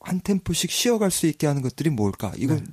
한 0.00 0.20
템포씩 0.20 0.70
쉬어갈 0.70 1.10
수 1.10 1.26
있게 1.26 1.46
하는 1.46 1.62
것들이 1.62 1.90
뭘까? 1.90 2.32
이건 2.36 2.58
네. 2.58 2.64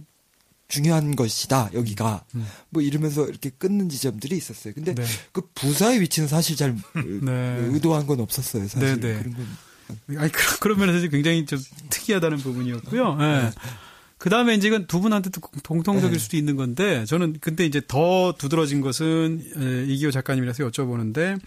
중요한 0.70 1.16
것이다. 1.16 1.70
여기가 1.74 2.24
음. 2.36 2.48
뭐 2.70 2.82
이러면서 2.82 3.28
이렇게 3.28 3.50
끊는 3.50 3.90
지점들이 3.90 4.38
있었어요. 4.38 4.74
근데 4.74 4.96
네. 4.96 5.04
그 5.32 5.42
부사의 5.54 6.00
위치는 6.02 6.28
사실 6.30 6.56
잘 6.56 6.76
네. 6.96 7.32
의도한 7.72 8.08
건 8.08 8.22
없었어요. 8.22 8.68
사실 8.68 9.00
네, 9.00 9.14
네. 9.14 9.20
그런 9.20 9.34
건 9.36 10.18
아니 10.18 10.32
그- 10.32 10.60
그런 10.60 10.80
면에서 10.80 11.08
굉장히 11.10 11.46
좀 11.46 11.60
특이하다는 11.90 12.38
부분이었고요. 12.40 13.18
예. 13.20 13.52
그 14.24 14.30
다음에 14.30 14.56
이제 14.56 14.70
이건 14.70 14.88
두 14.88 15.02
분한테도 15.02 15.42
공통적일 15.42 16.12
네. 16.14 16.18
수도 16.18 16.38
있는 16.38 16.56
건데 16.56 17.04
저는 17.04 17.40
근데 17.42 17.66
이제 17.66 17.82
더 17.86 18.34
두드러진 18.38 18.80
것은 18.80 19.42
에, 19.58 19.84
이기호 19.92 20.12
작가님이라서 20.12 20.66
여쭤보는데 20.70 21.38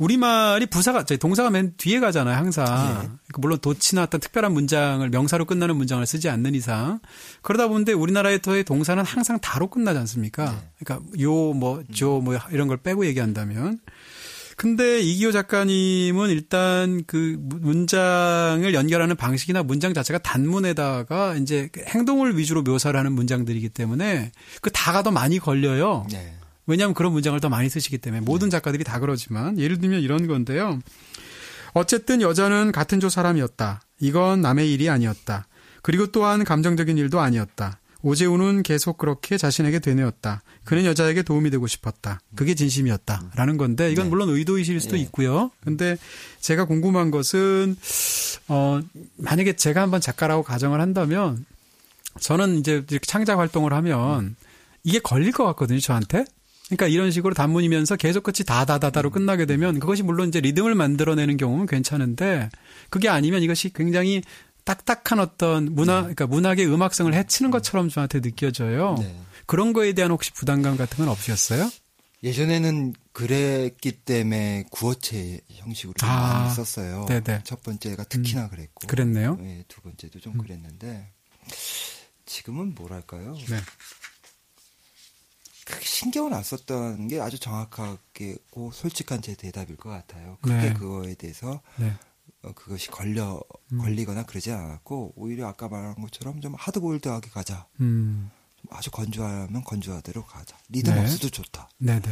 우리말이 0.00 0.66
부사가 0.66 1.04
제 1.04 1.16
동사가 1.16 1.50
맨 1.50 1.74
뒤에 1.76 2.00
가잖아요 2.00 2.36
항상. 2.36 2.66
그러니까 2.66 3.18
물론 3.38 3.58
도치나 3.60 4.02
어떤 4.02 4.20
특별한 4.20 4.52
문장을 4.52 5.08
명사로 5.08 5.44
끝나는 5.44 5.76
문장을 5.76 6.04
쓰지 6.04 6.28
않는 6.28 6.56
이상. 6.56 6.98
그러다 7.40 7.68
보는데 7.68 7.92
우리나라의 7.92 8.42
더의 8.42 8.64
동사는 8.64 9.00
항상 9.04 9.38
다로 9.38 9.68
끝나지 9.68 10.00
않습니까? 10.00 10.60
그러니까 10.80 11.08
요 11.20 11.52
뭐저뭐 11.52 12.36
이런 12.50 12.66
걸 12.66 12.78
빼고 12.78 13.06
얘기한다면 13.06 13.78
근데 14.58 14.98
이기호 15.00 15.30
작가님은 15.30 16.30
일단 16.30 17.04
그 17.06 17.36
문장을 17.38 18.74
연결하는 18.74 19.14
방식이나 19.14 19.62
문장 19.62 19.94
자체가 19.94 20.18
단문에다가 20.18 21.36
이제 21.36 21.68
그 21.70 21.80
행동을 21.86 22.36
위주로 22.36 22.62
묘사를 22.62 22.98
하는 22.98 23.12
문장들이기 23.12 23.68
때문에 23.68 24.32
그 24.60 24.70
다가 24.72 25.04
더 25.04 25.12
많이 25.12 25.38
걸려요. 25.38 26.08
네. 26.10 26.34
왜냐하면 26.66 26.94
그런 26.94 27.12
문장을 27.12 27.38
더 27.38 27.48
많이 27.48 27.68
쓰시기 27.68 27.98
때문에 27.98 28.20
모든 28.20 28.50
작가들이 28.50 28.82
다 28.82 28.98
그러지만 28.98 29.60
예를 29.60 29.78
들면 29.78 30.00
이런 30.00 30.26
건데요. 30.26 30.80
어쨌든 31.72 32.20
여자는 32.20 32.72
같은 32.72 32.98
조 32.98 33.08
사람이었다. 33.08 33.80
이건 34.00 34.40
남의 34.40 34.72
일이 34.72 34.90
아니었다. 34.90 35.46
그리고 35.82 36.08
또한 36.08 36.42
감정적인 36.42 36.98
일도 36.98 37.20
아니었다. 37.20 37.78
오재훈은 38.02 38.62
계속 38.62 38.96
그렇게 38.96 39.36
자신에게 39.36 39.80
되뇌었다. 39.80 40.42
그는 40.64 40.84
여자에게 40.84 41.22
도움이 41.22 41.50
되고 41.50 41.66
싶었다. 41.66 42.20
그게 42.36 42.54
진심이었다. 42.54 43.32
라는 43.34 43.56
건데 43.56 43.90
이건 43.90 44.04
네. 44.04 44.10
물론 44.10 44.28
의도이실 44.28 44.80
수도 44.80 44.96
네. 44.96 45.02
있고요. 45.02 45.50
근데 45.64 45.96
제가 46.40 46.66
궁금한 46.66 47.10
것은 47.10 47.76
어 48.48 48.80
만약에 49.16 49.56
제가 49.56 49.82
한번 49.82 50.00
작가라고 50.00 50.42
가정을 50.42 50.80
한다면 50.80 51.44
저는 52.20 52.58
이제 52.58 52.84
이렇게 52.88 53.00
창작 53.00 53.38
활동을 53.38 53.72
하면 53.72 54.36
이게 54.84 55.00
걸릴 55.00 55.32
것 55.32 55.44
같거든요, 55.44 55.80
저한테. 55.80 56.24
그러니까 56.68 56.86
이런 56.86 57.10
식으로 57.10 57.32
단문이면서 57.34 57.96
계속 57.96 58.22
끝이 58.22 58.44
다다다다로 58.46 59.10
끝나게 59.10 59.46
되면 59.46 59.80
그것이 59.80 60.02
물론 60.02 60.28
이제 60.28 60.40
리듬을 60.40 60.74
만들어내는 60.74 61.38
경우는 61.38 61.66
괜찮은데 61.66 62.50
그게 62.90 63.08
아니면 63.08 63.42
이것이 63.42 63.72
굉장히 63.72 64.22
딱딱한 64.68 65.18
어떤 65.18 65.74
문화, 65.74 66.00
그러니까 66.02 66.26
문학의 66.26 66.66
음악성을 66.66 67.14
해치는 67.14 67.50
것처럼 67.50 67.88
저한테 67.88 68.20
느껴져요. 68.20 68.96
네. 68.98 69.18
그런 69.46 69.72
거에 69.72 69.94
대한 69.94 70.10
혹시 70.10 70.30
부담감 70.30 70.76
같은 70.76 70.98
건 70.98 71.08
없으셨어요? 71.08 71.70
예전에는 72.22 72.92
그랬기 73.14 73.92
때문에 73.92 74.64
구어체 74.70 75.40
형식으로 75.48 75.94
좀 75.94 76.06
아, 76.10 76.40
많이 76.40 76.54
썼어요. 76.54 77.06
네네. 77.06 77.44
첫 77.44 77.62
번째가 77.62 78.04
특히나 78.04 78.50
그랬고. 78.50 78.86
그랬네요. 78.88 79.38
예, 79.40 79.64
두 79.68 79.80
번째도 79.80 80.20
좀 80.20 80.36
그랬는데 80.36 81.12
지금은 82.26 82.74
뭐랄까요? 82.74 83.36
네. 83.48 83.56
신경을 85.80 86.34
안 86.34 86.42
썼던 86.42 87.08
게 87.08 87.20
아주 87.20 87.38
정확하게 87.38 88.36
고 88.50 88.70
솔직한 88.72 89.22
제 89.22 89.34
대답일 89.34 89.76
것 89.76 89.88
같아요. 89.88 90.36
크게 90.42 90.54
네. 90.54 90.74
그거에 90.74 91.14
대해서 91.14 91.62
네. 91.76 91.94
어, 92.42 92.52
그것이 92.52 92.88
걸려 92.88 93.40
음. 93.72 93.78
걸리거나 93.78 94.24
그러지 94.24 94.52
않았고 94.52 95.14
오히려 95.16 95.48
아까 95.48 95.68
말한 95.68 95.96
것처럼 95.96 96.40
좀 96.40 96.54
하드보일드하게 96.54 97.30
가자. 97.30 97.66
음. 97.80 98.30
좀 98.56 98.76
아주 98.76 98.90
건조하면 98.90 99.64
건조하대로 99.64 100.24
가자. 100.24 100.56
리듬 100.68 100.94
네. 100.94 101.00
없어도 101.00 101.30
좋다. 101.30 101.68
네네. 101.78 102.08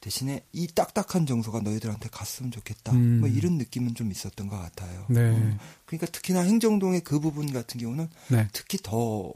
대신에 0.00 0.44
이 0.52 0.66
딱딱한 0.66 1.26
정서가 1.26 1.60
너희들한테 1.60 2.08
갔으면 2.10 2.50
좋겠다. 2.50 2.92
음. 2.92 3.20
뭐 3.20 3.28
이런 3.28 3.58
느낌은 3.58 3.94
좀 3.94 4.10
있었던 4.10 4.48
것 4.48 4.58
같아요. 4.58 5.04
네. 5.08 5.20
음. 5.20 5.58
그러니까 5.84 6.06
특히나 6.06 6.40
행정동의 6.40 7.02
그 7.02 7.20
부분 7.20 7.52
같은 7.52 7.78
경우는 7.78 8.08
네. 8.28 8.48
특히 8.52 8.78
더, 8.82 9.32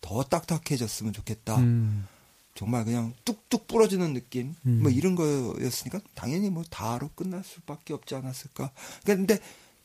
더 0.00 0.22
딱딱해졌으면 0.24 1.12
좋겠다. 1.12 1.56
음. 1.58 2.06
정말 2.54 2.84
그냥 2.84 3.14
뚝뚝 3.24 3.66
부러지는 3.66 4.12
느낌. 4.12 4.54
음. 4.66 4.80
뭐 4.82 4.90
이런 4.90 5.14
거였으니까 5.14 6.00
당연히 6.14 6.50
뭐 6.50 6.64
다로 6.68 7.08
끝날 7.14 7.42
수밖에 7.44 7.94
없지 7.94 8.14
않았을까. 8.14 8.72
그러니까 9.04 9.36
근데 9.36 9.38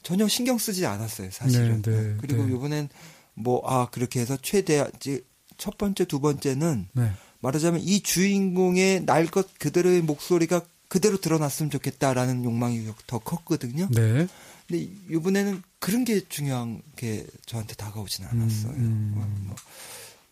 전혀 0.07 0.25
신경 0.29 0.57
쓰지 0.57 0.85
않았어요, 0.85 1.31
사실은. 1.31 1.81
네, 1.81 1.91
네, 1.91 2.17
그리고 2.21 2.45
네. 2.45 2.53
이번엔 2.53 2.87
뭐, 3.33 3.61
아, 3.67 3.89
그렇게 3.89 4.21
해서 4.21 4.37
최대, 4.41 4.89
이제 4.95 5.21
첫 5.57 5.77
번째, 5.77 6.05
두 6.05 6.21
번째는 6.21 6.87
네. 6.93 7.11
말하자면 7.41 7.81
이 7.81 7.99
주인공의 7.99 9.03
날 9.03 9.27
것 9.27 9.59
그대로의 9.59 10.01
목소리가 10.03 10.61
그대로 10.87 11.19
드러났으면 11.19 11.69
좋겠다라는 11.71 12.45
욕망이 12.45 12.87
더 13.05 13.19
컸거든요. 13.19 13.89
네. 13.91 14.27
근데 14.65 14.89
이번에는 15.09 15.61
그런 15.79 16.05
게 16.05 16.21
중요한 16.29 16.81
게 16.95 17.27
저한테 17.45 17.75
다가오진 17.75 18.23
않았어요. 18.27 18.71
음, 18.71 18.77
음. 18.77 19.11
뭐, 19.13 19.27
뭐, 19.43 19.55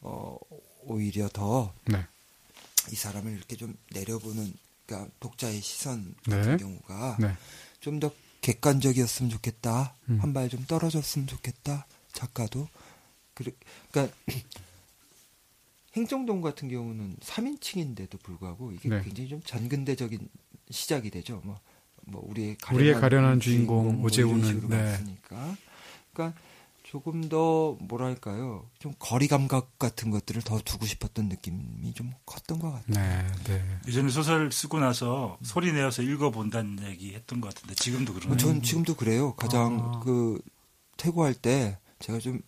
어, 0.02 0.38
오히려 0.84 1.28
더이 1.34 1.68
네. 1.88 2.96
사람을 2.96 3.34
이렇게 3.34 3.58
좀 3.58 3.76
내려보는 3.92 4.54
그러니까 4.86 5.12
독자의 5.20 5.60
시선 5.60 6.16
네. 6.28 6.38
같은 6.38 6.56
경우가 6.60 7.18
네. 7.20 7.36
좀더 7.82 8.10
객관적이었으면 8.46 9.32
좋겠다. 9.32 9.96
음. 10.10 10.20
한발 10.22 10.50
좀 10.50 10.64
떨어졌으면 10.66 11.26
좋겠다. 11.26 11.88
작가도. 12.14 12.70
그러, 13.34 13.52
그러니까 13.92 14.16
행정동 15.98 16.42
같은 16.42 16.70
경우는 16.70 17.18
3인칭인데도 17.22 18.22
불구하고 18.22 18.72
이게 18.72 18.90
네. 18.90 19.02
굉장히 19.02 19.30
좀 19.30 19.42
전근대적인 19.42 20.30
시작이 20.70 21.10
되죠. 21.10 21.42
뭐, 21.44 21.60
뭐 22.04 22.24
우리의 22.28 22.58
우리의 22.72 22.94
가련한 22.94 23.40
주인공, 23.40 23.96
뭐 23.96 24.06
오재훈은, 24.06 24.46
식으로 24.46 24.68
네. 24.68 24.78
갔으니까. 24.78 25.58
그러니까 26.14 26.40
조금 26.96 27.28
더 27.28 27.76
뭐랄까요, 27.82 28.70
좀 28.80 28.94
거리 29.00 29.28
감각 29.28 29.78
같은 29.78 30.12
것들을 30.12 30.42
더 30.44 30.62
두고 30.62 30.86
싶었던 30.86 31.28
느낌이 31.28 31.94
좀 31.94 32.14
컸던 32.26 32.58
것 32.60 32.72
같아요. 32.72 32.86
네. 32.88 33.28
네. 33.44 33.80
예전에 33.86 34.10
소설 34.10 34.50
쓰고 34.50 34.80
나서 34.80 35.38
소리 35.44 35.74
내어서 35.74 36.04
읽어본다는 36.04 36.88
얘기 36.88 37.14
했던 37.14 37.42
것 37.42 37.54
같은데 37.54 37.76
지금도 37.76 38.14
뭐 38.14 38.22
그러나요? 38.22 38.38
전 38.38 38.62
지금도 38.62 38.96
그래요. 38.96 39.36
가장 39.36 39.78
아. 39.82 40.00
그 40.06 40.40
퇴고할 40.96 41.34
때 41.34 41.78
제가 42.00 42.20
좀 42.20 42.40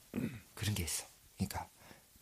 그런 0.53 0.76
게 0.76 0.84
있어. 0.84 1.03
그러니까 1.36 1.68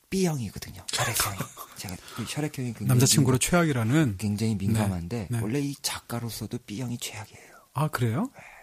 B형이거든요. 0.10 0.84
혈액형이. 0.92 1.38
제가 1.78 1.96
그 2.16 2.26
혈액형이 2.28 2.70
굉장히 2.70 2.88
남자친구로 2.88 3.38
최악이라는. 3.38 4.16
굉장히 4.18 4.56
민감한데 4.56 5.28
네. 5.30 5.40
원래 5.42 5.60
이 5.60 5.76
작가로서도 5.80 6.58
B형이 6.66 6.98
최악이에요. 6.98 7.54
아, 7.74 7.88
그래요? 7.90 8.32
네. 8.36 8.55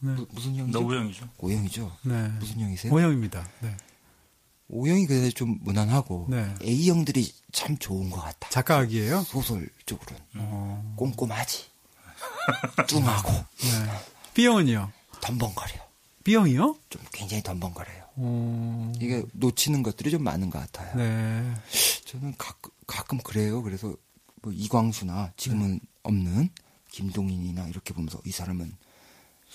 무, 0.00 0.26
무슨 0.30 0.56
형이죠? 0.56 0.80
너우형이죠. 0.80 1.28
O형이죠. 1.38 1.96
네. 2.02 2.28
무슨 2.38 2.60
형이세요? 2.60 2.92
오형입니다. 2.92 3.46
네. 3.60 3.76
O형이 4.68 5.06
그래도 5.06 5.30
좀 5.30 5.58
무난하고 5.62 6.28
네. 6.30 6.54
A형들이 6.62 7.32
참 7.52 7.76
좋은 7.78 8.08
것 8.10 8.20
같아. 8.20 8.48
작가학이에요? 8.50 9.22
소설 9.22 9.68
쪽으로는 9.86 10.22
어. 10.36 10.94
꼼꼼하지. 10.96 11.66
뚱하고 12.88 13.30
네. 13.32 13.90
B형은요? 14.34 14.90
덤벙거려. 15.20 15.74
B형이요? 16.24 16.76
좀 16.88 17.02
굉장히 17.12 17.42
덤벙거려요. 17.42 18.04
어. 18.16 18.92
이게 19.00 19.24
놓치는 19.32 19.82
것들이 19.82 20.10
좀 20.10 20.22
많은 20.22 20.50
것 20.50 20.58
같아요. 20.60 20.96
네. 20.96 21.54
저는 22.06 22.34
가끔, 22.38 22.70
가끔 22.86 23.18
그래요. 23.18 23.62
그래서 23.62 23.94
뭐 24.42 24.52
이광수나 24.52 25.32
지금은 25.36 25.74
네. 25.74 25.80
없는 26.02 26.50
김동인이나 26.90 27.68
이렇게 27.68 27.92
보면서 27.92 28.20
이 28.24 28.30
사람은 28.30 28.76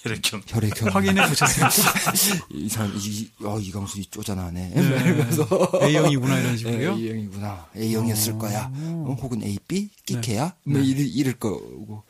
혈액형. 0.06 0.41
혈액형 0.45 0.90
확인해 0.95 1.27
보셨어요? 1.27 1.69
이 2.52 2.69
사람 2.69 2.91
이 2.95 3.30
어, 3.44 3.60
이광수 3.60 3.99
이 3.99 4.06
쪼잔하네. 4.06 4.69
네. 4.69 4.82
이러면서 4.82 5.48
A형이구나 5.82 6.40
이런 6.40 6.57
식으로요? 6.57 6.95
네, 6.95 7.02
A형이구나. 7.02 7.68
A형이었을 7.76 8.38
거야. 8.38 8.72
어, 8.73 9.18
혹은 9.19 9.41
AB 9.44 9.90
끼케야? 10.06 10.53
네. 10.64 10.73
뭐 10.73 10.82
이럴, 10.82 11.07
이럴 11.07 11.34
거고. 11.34 12.03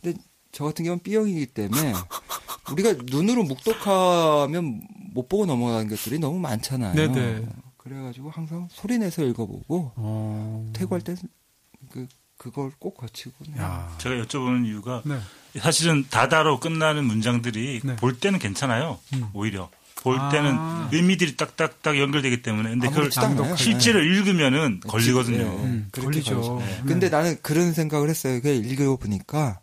근데 0.00 0.18
저 0.52 0.64
같은 0.64 0.84
경우는 0.84 1.02
B형이기 1.02 1.46
때문에 1.46 1.92
우리가 2.72 2.94
눈으로 3.04 3.44
묵독하면 3.44 4.82
못 5.12 5.28
보고 5.28 5.44
넘어가는 5.44 5.88
것들이 5.88 6.18
너무 6.18 6.38
많잖아요. 6.38 6.94
네네. 6.94 7.46
그래가지고 7.76 8.30
항상 8.30 8.68
소리 8.70 8.96
내서 8.96 9.22
읽어보고 9.22 9.92
어. 9.96 10.72
퇴고할 10.74 11.02
때그 11.02 12.08
그걸 12.38 12.72
꼭 12.78 12.96
거치고 12.96 13.34
야. 13.58 13.94
제가 13.98 14.16
여쭤보는 14.24 14.66
이유가 14.66 15.02
네. 15.04 15.18
사실은 15.60 16.04
다다로 16.10 16.60
끝나는 16.60 17.04
문장들이 17.04 17.80
네. 17.84 17.96
볼 17.96 18.18
때는 18.18 18.38
괜찮아요. 18.38 18.98
음. 19.14 19.26
오히려 19.32 19.70
볼 19.96 20.18
아. 20.18 20.28
때는 20.28 20.56
의미들이 20.92 21.36
딱딱딱 21.36 21.98
연결되기 21.98 22.42
때문에 22.42 22.70
근데 22.70 22.88
그걸. 22.88 23.10
실제로 23.56 24.02
읽으면은 24.02 24.80
걸리거든요. 24.80 25.38
네, 25.38 25.44
음, 25.44 25.88
그렇게 25.90 26.20
걸리죠. 26.20 26.40
걸리죠. 26.40 26.58
네. 26.58 26.82
근데 26.86 27.08
나는 27.08 27.38
그런 27.40 27.72
생각을 27.72 28.10
했어요. 28.10 28.40
그 28.42 28.50
읽어 28.50 28.96
보니까 28.96 29.60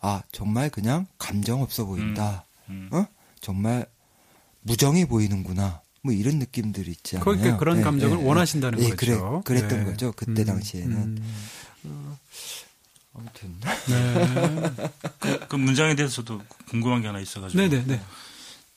아 0.00 0.22
정말 0.32 0.70
그냥 0.70 1.06
감정 1.18 1.62
없어 1.62 1.84
보인다. 1.84 2.44
음. 2.70 2.88
어? 2.90 3.06
정말 3.40 3.86
무정해 4.62 5.06
보이는구나. 5.06 5.80
뭐 6.02 6.12
이런 6.12 6.38
느낌들이 6.38 6.90
있지 6.90 7.16
않아요? 7.16 7.24
그러니까 7.24 7.56
그런 7.56 7.78
네, 7.78 7.82
감정을 7.82 8.18
네, 8.18 8.24
원하신다는 8.24 8.78
네, 8.78 8.90
거죠. 8.90 9.42
그래, 9.44 9.60
그랬던 9.60 9.78
네. 9.78 9.84
거죠. 9.84 10.12
그때 10.12 10.42
음, 10.42 10.46
당시에는. 10.46 10.96
음. 10.96 12.16
아무튼 13.14 13.54
네. 13.86 14.70
그 15.48 15.56
문장에 15.56 15.94
대해서 15.94 16.16
저도 16.16 16.42
궁금한 16.68 17.00
게 17.00 17.06
하나 17.06 17.20
있어가지고 17.20 17.60
네네 17.68 17.84
네. 17.86 18.00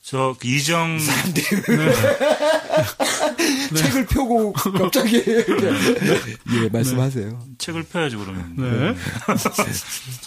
저그 0.02 0.46
이정 0.46 0.98
책을 3.74 4.06
펴고 4.06 4.52
갑자기 4.52 5.22
예 5.26 6.68
말씀하세요. 6.70 7.46
책을 7.58 7.82
펴야죠 7.84 8.18
그러면 8.18 8.54
네. 8.56 8.94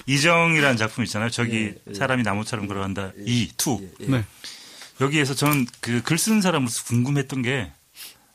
이정이라는 0.05 0.77
작품 0.77 1.03
있잖아요. 1.05 1.29
저기 1.29 1.55
예, 1.57 1.75
예. 1.89 1.93
사람이 1.93 2.23
나무처럼 2.23 2.67
걸어간다 2.67 3.11
이투 3.25 3.79
예, 3.81 4.05
예. 4.05 4.11
네. 4.11 4.25
여기에서 4.99 5.33
저는 5.33 5.65
그 5.79 6.01
글 6.03 6.17
쓰는 6.17 6.41
사람으로서 6.41 6.83
궁금했던 6.85 7.41
게 7.41 7.71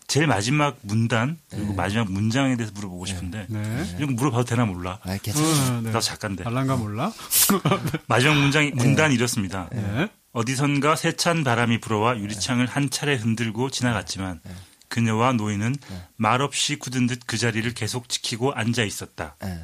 제일 0.06 0.26
마지막 0.28 0.78
문단 0.82 1.38
그리고 1.50 1.74
마지막 1.74 2.10
문장에 2.10 2.56
대해서 2.56 2.72
물어보고 2.76 3.06
싶은데 3.06 3.46
네. 3.48 3.94
이런 3.98 4.10
거 4.14 4.22
물어봐도 4.22 4.44
되나 4.44 4.64
몰라. 4.64 4.98
아 5.02 5.16
괜찮아요. 5.20 5.78
어, 5.78 5.80
네. 5.82 5.90
나 5.90 6.00
작가인데 6.00 6.44
알란가 6.44 6.76
몰라? 6.76 7.12
마지막 8.06 8.36
문장이 8.36 8.70
문단이 8.72 9.14
이렇습니다. 9.14 9.68
네. 9.72 10.08
어디선가 10.32 10.96
세찬 10.96 11.44
바람이 11.44 11.80
불어와 11.80 12.18
유리창을 12.18 12.66
한 12.66 12.90
차례 12.90 13.14
흔들고 13.16 13.70
지나갔지만 13.70 14.40
그녀와 14.88 15.32
노인은 15.32 15.74
말없이 16.16 16.78
굳은 16.78 17.06
듯 17.08 17.20
그 17.26 17.36
자리를 17.38 17.72
계속 17.74 18.08
지키고 18.08 18.52
앉아 18.52 18.84
있었다. 18.84 19.34
예. 19.44 19.58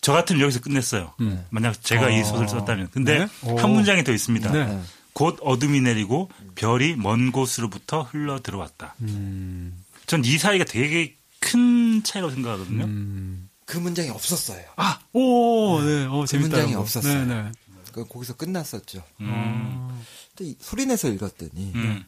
저 0.00 0.12
같으면 0.12 0.40
여기서 0.40 0.60
끝냈어요. 0.60 1.12
음. 1.20 1.44
만약 1.50 1.82
제가 1.82 2.08
이 2.10 2.24
소설 2.24 2.48
썼다면. 2.48 2.88
근데 2.92 3.18
네. 3.18 3.28
오. 3.42 3.58
한 3.58 3.70
문장이 3.70 4.02
더 4.04 4.12
있습니다. 4.12 4.50
네. 4.50 4.80
곧 5.12 5.38
어둠이 5.42 5.80
내리고 5.82 6.30
별이 6.54 6.96
먼 6.96 7.30
곳으로부터 7.32 8.02
흘러 8.02 8.40
들어왔다. 8.40 8.94
음. 9.02 9.81
전 10.06 10.22
이 10.24 10.38
사이가 10.38 10.64
되게 10.64 11.16
큰 11.40 12.02
차이라고 12.02 12.32
생각하거든요. 12.34 12.84
음. 12.84 13.48
그 13.64 13.78
문장이 13.78 14.10
없었어요. 14.10 14.64
아, 14.76 15.00
오, 15.12 15.80
네, 15.80 16.04
어, 16.06 16.20
그 16.20 16.26
재밌다. 16.26 16.56
문장이. 16.56 16.74
없었어요. 16.74 17.24
네, 17.24 17.42
네. 17.44 17.52
그 17.92 18.06
거기서 18.06 18.36
끝났었죠. 18.36 19.02
음. 19.20 20.02
근데 20.36 20.50
이- 20.52 20.56
소리 20.60 20.86
내서 20.86 21.08
읽었더니 21.08 21.72
음. 21.74 22.04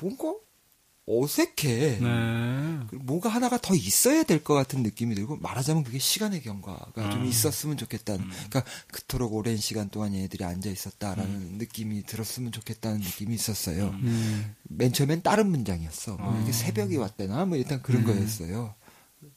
뭔가 0.00 0.34
어색해. 1.08 1.98
네. 2.00 2.78
뭔가 2.92 3.28
하나가 3.28 3.58
더 3.58 3.74
있어야 3.74 4.22
될 4.24 4.42
것 4.42 4.54
같은 4.54 4.82
느낌이 4.82 5.14
들고 5.14 5.36
말하자면 5.36 5.84
그게 5.84 5.98
시간의 5.98 6.42
경과가 6.42 7.10
좀 7.10 7.24
있었으면 7.24 7.76
좋겠다는 7.76 8.24
그러니까 8.28 8.64
그토록 8.92 9.32
오랜 9.34 9.56
시간 9.56 9.88
동안 9.88 10.14
얘네들이 10.14 10.44
앉아 10.44 10.68
있었다라는 10.70 11.58
느낌이 11.58 12.04
들었으면 12.04 12.52
좋겠다는 12.52 12.98
느낌이 13.00 13.34
있었어요. 13.34 13.88
음. 13.90 14.54
맨 14.64 14.92
처음엔 14.92 15.22
다른 15.22 15.48
문장이었어. 15.50 16.16
뭐 16.16 16.40
이게 16.42 16.52
새벽이 16.52 16.96
왔대나 16.96 17.44
뭐 17.46 17.56
일단 17.56 17.82
그런 17.82 18.04
거였어요. 18.04 18.74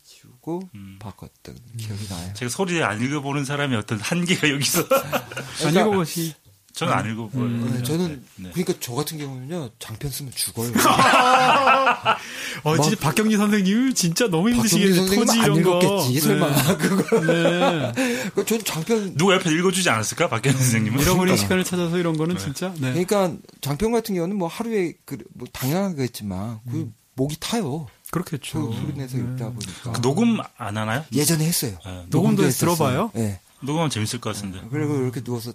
지우고 0.03 0.61
바꿨던 0.99 1.55
기억이 1.77 2.07
나요. 2.09 2.33
제가 2.33 2.49
소리 2.49 2.81
안 2.83 3.01
읽어보는 3.01 3.45
사람의 3.45 3.77
어떤 3.77 3.99
한계가 3.99 4.49
여기서 4.49 4.83
안 5.65 5.71
읽어보시. 5.75 6.33
저는 6.80 6.93
안 6.93 7.11
읽어보요. 7.11 7.47
네, 7.72 7.84
저는 7.84 8.23
네. 8.38 8.49
그러니까 8.53 8.73
저 8.80 8.93
같은 8.93 9.18
경우는요 9.18 9.69
장편 9.80 10.10
쓰면 10.11 10.31
죽어요. 10.34 10.72
어, 12.64 12.81
진짜 12.81 12.97
박경리 12.99 13.35
선생님 13.38 13.93
진짜 13.93 14.27
너무 14.27 14.49
박경리 14.49 14.69
힘드시겠네. 14.69 15.15
토지 15.15 15.39
안 15.39 15.45
이런 15.45 15.64
거. 15.64 15.80
읽었겠지 15.80 16.19
설마 16.22 16.77
그거. 16.77 17.26
네. 17.26 18.31
그전 18.35 18.64
장편 18.64 19.15
누가 19.15 19.35
옆에 19.35 19.51
읽어주지 19.51 19.89
않았을까? 19.89 20.30
박현 20.30 20.53
선생님은. 20.53 20.99
잃어버린 21.01 21.35
시간을 21.38 21.64
찾아서 21.64 21.97
이런 21.97 22.18
거는 22.18 22.38
진짜. 22.38 22.73
네. 22.80 22.91
그러니까 22.93 23.34
장편 23.61 23.91
같은 23.91 24.15
경우는 24.15 24.38
뭐 24.38 24.47
하루에 24.47 24.93
그 25.06 25.18
뭐 25.35 25.47
당연하겠지만 25.53 26.60
그 26.69 26.91
목이 27.15 27.38
타요. 27.39 27.88
그렇겠죠. 28.11 28.72
소- 28.72 28.73
소리 28.73 28.93
내서 28.93 29.18
읽다 29.18 29.49
보니까 29.51 29.91
그 29.91 30.01
녹음 30.01 30.39
안 30.57 30.77
하나요? 30.77 31.03
예전에 31.14 31.45
했어요. 31.45 31.77
네. 31.85 32.06
녹음도 32.10 32.43
했었어요. 32.43 32.76
들어봐요? 32.76 33.11
네. 33.14 33.39
녹음하면 33.61 33.89
재밌을 33.89 34.19
것 34.22 34.34
같은데. 34.34 34.61
그리고 34.72 34.95
이렇게 35.01 35.22
누워서 35.22 35.51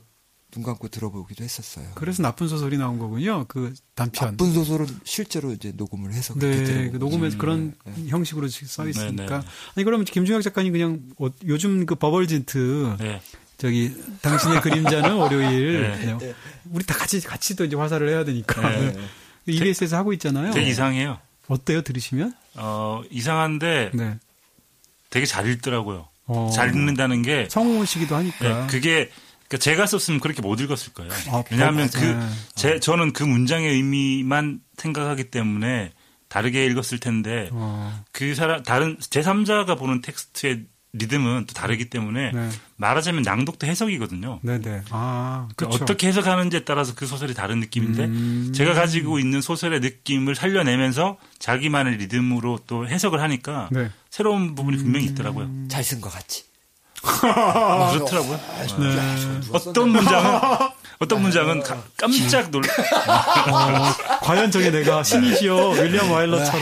눈 0.54 0.62
감고 0.62 0.88
들어보기도 0.88 1.42
했었어요. 1.42 1.86
그래서 1.96 2.22
나쁜 2.22 2.46
소설이 2.46 2.78
나온 2.78 2.98
거군요. 3.00 3.44
그 3.48 3.74
단편. 3.96 4.30
나쁜 4.30 4.52
소설은 4.52 4.86
실제로 5.02 5.50
이제 5.50 5.72
녹음을 5.74 6.12
해서 6.12 6.32
그렇게 6.34 6.58
네, 6.58 6.64
들어보고 6.64 6.92
그 6.92 6.96
녹음에서 6.98 7.38
그런 7.38 7.74
형식으로 8.06 8.46
써 8.48 8.88
있으니까. 8.88 9.40
네, 9.40 9.40
네. 9.40 9.48
아니 9.74 9.84
그러면 9.84 10.04
김중혁 10.04 10.42
작가님 10.42 10.72
그냥 10.72 11.00
어, 11.18 11.28
요즘 11.46 11.86
그 11.86 11.96
버벌진트 11.96 12.96
네. 13.00 13.20
저기 13.58 13.96
당신의 14.22 14.60
그림자는 14.60 15.14
월요일 15.14 15.82
네. 15.82 16.16
네. 16.18 16.34
우리 16.70 16.84
다 16.84 16.94
같이 16.94 17.20
같이 17.20 17.56
또 17.56 17.64
이제 17.64 17.74
화살을 17.74 18.08
해야 18.08 18.24
되니까 18.24 18.68
네. 18.70 18.94
EBS에서 19.46 19.96
하고 19.96 20.12
있잖아요. 20.12 20.52
되게 20.52 20.70
이상해요. 20.70 21.18
어때요 21.48 21.82
들으시면? 21.82 22.32
어, 22.54 23.02
이상한데 23.10 23.90
네. 23.92 24.18
되게 25.10 25.26
잘 25.26 25.48
읽더라고요. 25.48 26.08
어. 26.26 26.50
잘 26.54 26.70
읽는다는 26.70 27.22
게 27.22 27.48
성우 27.50 27.84
시기도 27.86 28.14
하니까. 28.16 28.60
네, 28.62 28.66
그게 28.68 29.10
그러니까 29.54 29.58
제가 29.58 29.86
썼으면 29.86 30.20
그렇게 30.20 30.42
못 30.42 30.60
읽었을 30.60 30.92
거예요. 30.92 31.12
아, 31.30 31.44
왜냐하면 31.50 31.86
맞아. 31.86 32.00
그제 32.54 32.80
저는 32.80 33.12
그 33.12 33.22
문장의 33.22 33.70
의미만 33.70 34.60
생각하기 34.76 35.30
때문에 35.30 35.92
다르게 36.28 36.66
읽었을 36.66 36.98
텐데 36.98 37.48
어, 37.52 38.02
그 38.12 38.34
사람 38.34 38.62
다른 38.62 38.96
제 38.98 39.20
3자가 39.20 39.78
보는 39.78 40.00
텍스트의 40.00 40.66
리듬은 40.96 41.46
또 41.46 41.54
다르기 41.54 41.90
때문에 41.90 42.30
네. 42.32 42.48
말하자면 42.76 43.22
낭독도 43.22 43.66
해석이거든요. 43.66 44.40
네네. 44.42 44.82
아, 44.90 45.48
그. 45.56 45.66
어떻게 45.66 46.06
해석하는지에 46.08 46.64
따라서 46.64 46.94
그 46.94 47.04
소설이 47.04 47.34
다른 47.34 47.58
느낌인데 47.58 48.04
음. 48.04 48.52
제가 48.54 48.74
가지고 48.74 49.18
있는 49.18 49.40
소설의 49.40 49.80
느낌을 49.80 50.36
살려내면서 50.36 51.18
자기만의 51.40 51.96
리듬으로 51.96 52.60
또 52.68 52.86
해석을 52.88 53.20
하니까 53.20 53.68
네. 53.72 53.90
새로운 54.08 54.54
부분이 54.54 54.76
분명히 54.76 55.06
있더라고요. 55.06 55.48
잘쓴 55.68 56.00
것 56.00 56.10
같지. 56.10 56.44
뭐 57.04 57.92
그렇더라고요. 57.92 58.40
네. 58.78 59.40
어떤 59.52 59.90
문장은 59.90 60.40
어떤 61.00 61.22
문장은 61.22 61.62
가- 61.62 61.82
깜짝 61.96 62.50
놀 62.50 62.62
어, 62.64 64.18
과연 64.22 64.50
저게 64.50 64.70
내가 64.70 65.02
신이시여 65.02 65.70
윌리엄 65.70 66.10
와일러처럼. 66.10 66.60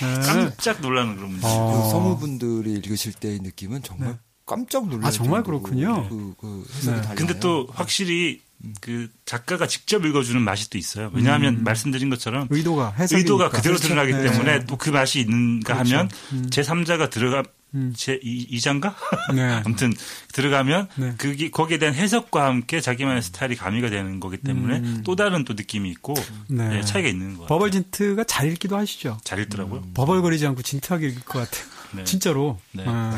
네. 0.00 0.20
깜짝 0.26 0.80
놀라는 0.80 1.16
그런 1.16 1.30
문장. 1.32 1.50
어. 1.50 1.82
그 1.84 1.90
성우분들이 1.90 2.72
읽으실 2.72 3.12
때의 3.14 3.38
느낌은 3.40 3.82
정말 3.82 4.18
깜짝 4.46 4.86
놀랄 4.88 5.06
아, 5.06 5.10
정말 5.10 5.42
그렇군요. 5.42 6.08
그, 6.08 6.34
그 6.38 6.66
해석이 6.76 6.96
네. 6.96 7.02
달라요. 7.02 7.16
근데 7.16 7.40
또 7.40 7.66
확실히 7.72 8.42
그 8.80 9.10
작가가 9.26 9.66
직접 9.66 10.04
읽어주는 10.04 10.40
맛이 10.40 10.70
또 10.70 10.78
있어요. 10.78 11.10
왜냐하면 11.12 11.64
말씀드린 11.64 12.08
것처럼 12.10 12.46
의도가 12.50 12.94
해석이 12.98 13.20
의도가 13.20 13.50
그대로 13.50 13.76
드러나기 13.76 14.12
네. 14.12 14.22
때문에 14.30 14.64
또 14.64 14.76
그 14.76 14.90
맛이 14.90 15.20
있는가 15.20 15.74
그렇죠. 15.74 15.96
하면 15.96 16.10
제 16.50 16.62
3자가 16.62 17.10
들어가 17.10 17.42
음. 17.74 17.92
제 17.96 18.18
2장가 18.20 18.94
네. 19.34 19.42
아무튼 19.64 19.92
들어가면 20.32 20.88
네. 20.96 21.14
그게 21.18 21.50
거기에 21.50 21.78
대한 21.78 21.94
해석과 21.94 22.46
함께 22.46 22.80
자기만의 22.80 23.22
스타일이 23.22 23.56
가미가 23.56 23.90
되는 23.90 24.20
거기 24.20 24.36
때문에 24.36 24.78
음. 24.78 25.02
또 25.04 25.16
다른 25.16 25.44
또 25.44 25.54
느낌이 25.54 25.90
있고 25.90 26.14
네. 26.48 26.68
네, 26.68 26.80
차이가 26.82 27.08
있는 27.08 27.34
것 27.36 27.42
같아요. 27.42 27.46
버벌 27.48 27.70
진트가 27.72 28.24
잘 28.24 28.50
읽기도 28.52 28.76
하시죠. 28.76 29.18
잘 29.24 29.40
읽더라고요. 29.40 29.82
버벌거리지 29.94 30.46
않고 30.46 30.62
진트하게 30.62 31.08
읽을 31.08 31.22
것 31.22 31.38
같아요. 31.40 31.64
네. 31.92 32.04
진짜로. 32.04 32.58
네. 32.72 32.84
아, 32.86 33.16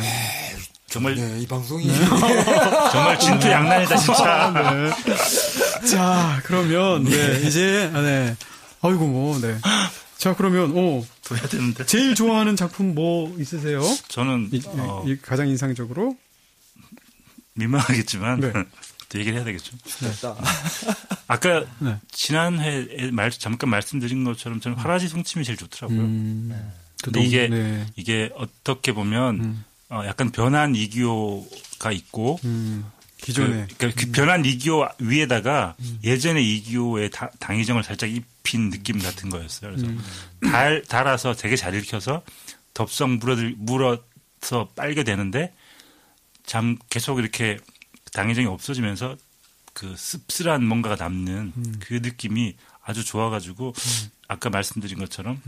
정말 0.88 1.14
네, 1.16 1.40
이 1.40 1.46
방송이 1.46 1.84
정말 2.92 3.18
진투 3.18 3.48
양난이다 3.50 3.96
진짜. 3.96 4.52
네. 4.52 5.86
자, 5.88 6.40
그러면, 6.44 7.04
네, 7.04 7.42
이제, 7.46 7.90
아, 7.92 8.00
네. 8.00 8.36
아이고, 8.82 9.06
뭐, 9.06 9.38
네. 9.40 9.58
자, 10.16 10.34
그러면, 10.36 10.70
오, 10.72 11.04
더 11.24 11.34
해야 11.34 11.46
되는데. 11.48 11.84
제일 11.86 12.14
좋아하는 12.14 12.54
작품 12.56 12.94
뭐 12.94 13.34
있으세요? 13.38 13.82
저는 14.08 14.50
이, 14.52 14.62
어, 14.66 15.04
이 15.06 15.16
가장 15.20 15.48
인상적으로? 15.48 16.16
민망하겠지만 17.54 18.40
네. 18.40 18.52
또 19.08 19.18
얘기를 19.18 19.36
해야 19.38 19.44
되겠죠. 19.44 19.72
됐다. 20.00 20.36
아까 21.26 21.64
네. 21.80 21.96
지난 22.12 22.58
회에 22.60 23.10
말, 23.12 23.30
잠깐 23.30 23.70
말씀드린 23.70 24.24
것처럼 24.24 24.60
저는 24.60 24.76
화라지 24.78 25.08
송침이 25.08 25.44
제일 25.44 25.56
좋더라고요. 25.58 25.98
음, 26.00 26.70
그 27.02 27.10
근데 27.10 27.20
너무- 27.20 27.26
이게 27.28 27.48
네. 27.48 27.86
이게 27.96 28.30
어떻게 28.36 28.92
보면 28.92 29.40
음. 29.40 29.64
어, 29.88 30.02
약간 30.06 30.30
변한 30.30 30.74
이기호가 30.74 31.92
있고 31.92 32.38
음, 32.44 32.90
기존에. 33.18 33.66
그, 33.68 33.76
그러니까 33.76 34.00
그 34.04 34.10
변한 34.12 34.44
이기호 34.44 34.86
위에다가 34.98 35.76
예전의 36.02 36.56
이기호의 36.56 37.10
다- 37.10 37.30
당의정을 37.38 37.82
살짝 37.84 38.10
입힌 38.10 38.70
느낌 38.70 38.98
같은 38.98 39.30
거였어요. 39.30 39.74
그래서 39.74 39.86
달 40.42 40.82
달아서 40.82 41.34
되게 41.34 41.56
잘 41.56 41.74
읽혀서 41.74 42.22
덥석 42.74 43.10
물어들 43.10 43.54
물어서 43.58 44.68
빨게 44.74 45.04
되는데 45.04 45.52
참 46.44 46.76
계속 46.90 47.18
이렇게 47.18 47.58
당의정이 48.12 48.46
없어지면서 48.46 49.16
그 49.72 49.94
씁쓸한 49.96 50.64
뭔가가 50.64 50.96
남는 50.96 51.52
그 51.80 51.94
느낌이 51.94 52.56
아주 52.82 53.04
좋아가지고 53.04 53.74
아까 54.28 54.48
말씀드린 54.50 54.98
것처럼 54.98 55.40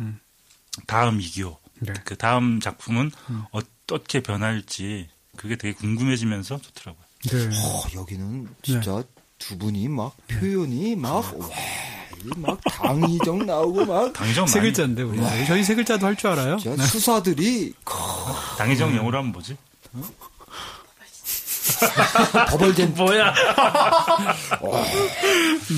다음 0.86 1.20
이기호 1.20 1.59
네. 1.81 1.93
그 2.05 2.16
다음 2.16 2.60
작품은 2.60 3.10
어 3.52 3.60
떻게 3.89 4.20
변할지 4.23 5.09
그게 5.36 5.56
되게 5.56 5.74
궁금해지면서 5.74 6.59
좋더라고요. 6.60 7.05
네. 7.31 7.48
어, 7.59 7.82
여기는 7.97 8.48
진짜 8.62 9.02
두 9.39 9.59
분이 9.59 9.89
막 9.89 10.15
표현이 10.28 10.94
막 10.94 11.16
와, 11.39 11.48
이막 12.36 12.60
당의정 12.65 13.47
나오고 13.47 13.86
막 13.86 14.12
당의정 14.15 14.47
세 14.47 14.60
글자인데, 14.60 15.02
우리. 15.02 15.19
저희 15.47 15.65
세 15.65 15.74
글자도 15.74 16.06
할 16.06 16.15
줄 16.16 16.31
알아요? 16.31 16.59
진짜 16.59 16.85
수사들이 16.85 17.73
당의정 18.59 18.94
영어로 18.97 19.19
하면 19.19 19.32
뭐지? 19.32 19.56
버벌젠 22.51 22.94
뭐야? 22.94 23.35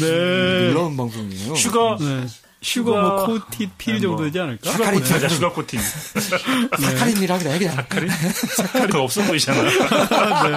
네. 0.01 0.73
놀라운 0.73 0.97
방송이에요. 0.97 1.55
sugar 1.55 1.97
네. 2.01 2.27
sugar 2.63 2.91
뭐 2.93 3.27
coated 3.27 3.71
pill 3.79 3.95
네, 3.95 4.01
정도 4.01 4.17
뭐. 4.17 4.25
되지 4.25 4.39
않을까? 4.39 4.71
sugar 4.71 4.91
coating 4.93 5.15
하자 5.15 5.29
sugar 5.29 5.53
coating 5.53 5.81
사카린이라 5.81 7.39
그래 7.39 7.59
그냥. 7.59 7.77
그거 8.87 9.03
없어 9.03 9.23
보이잖아. 9.25 9.63
네. 9.63 10.57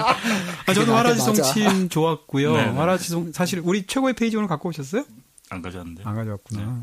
아, 0.66 0.74
저도 0.74 0.94
화라지. 0.94 1.20
송침 1.20 1.88
좋았고요. 1.88 2.56
네, 2.56 2.64
네. 2.66 2.70
화라지 2.72 3.08
송 3.08 3.32
사실 3.32 3.60
우리 3.64 3.86
최고의 3.86 4.14
페이지 4.14 4.36
오늘 4.36 4.48
갖고 4.48 4.68
오셨어요? 4.68 5.04
안 5.50 5.62
가져왔는데. 5.62 6.02
안 6.04 6.14
가져왔구나. 6.14 6.82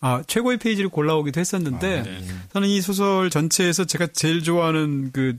아, 0.00 0.22
최고의 0.26 0.58
페이지를 0.58 0.90
골라오기도 0.90 1.40
했었는데, 1.40 2.02
네. 2.02 2.24
저는 2.52 2.68
이 2.68 2.80
소설 2.82 3.30
전체에서 3.30 3.86
제가 3.86 4.08
제일 4.08 4.42
좋아하는 4.42 5.10
그, 5.12 5.38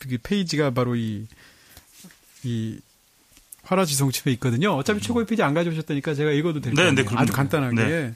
그 0.00 0.18
페이지가 0.20 0.70
바로 0.70 0.96
이, 0.96 1.26
이, 2.42 2.80
화라지송침에 3.62 4.32
있거든요. 4.32 4.72
어차피 4.72 5.00
최고의 5.00 5.26
페이지 5.26 5.44
안 5.44 5.54
가져오셨다니까 5.54 6.14
제가 6.14 6.32
읽어도 6.32 6.60
될것 6.60 6.74
네, 6.74 6.90
같아요. 6.90 7.16
네. 7.16 7.22
아주 7.22 7.32
간단하게. 7.32 8.14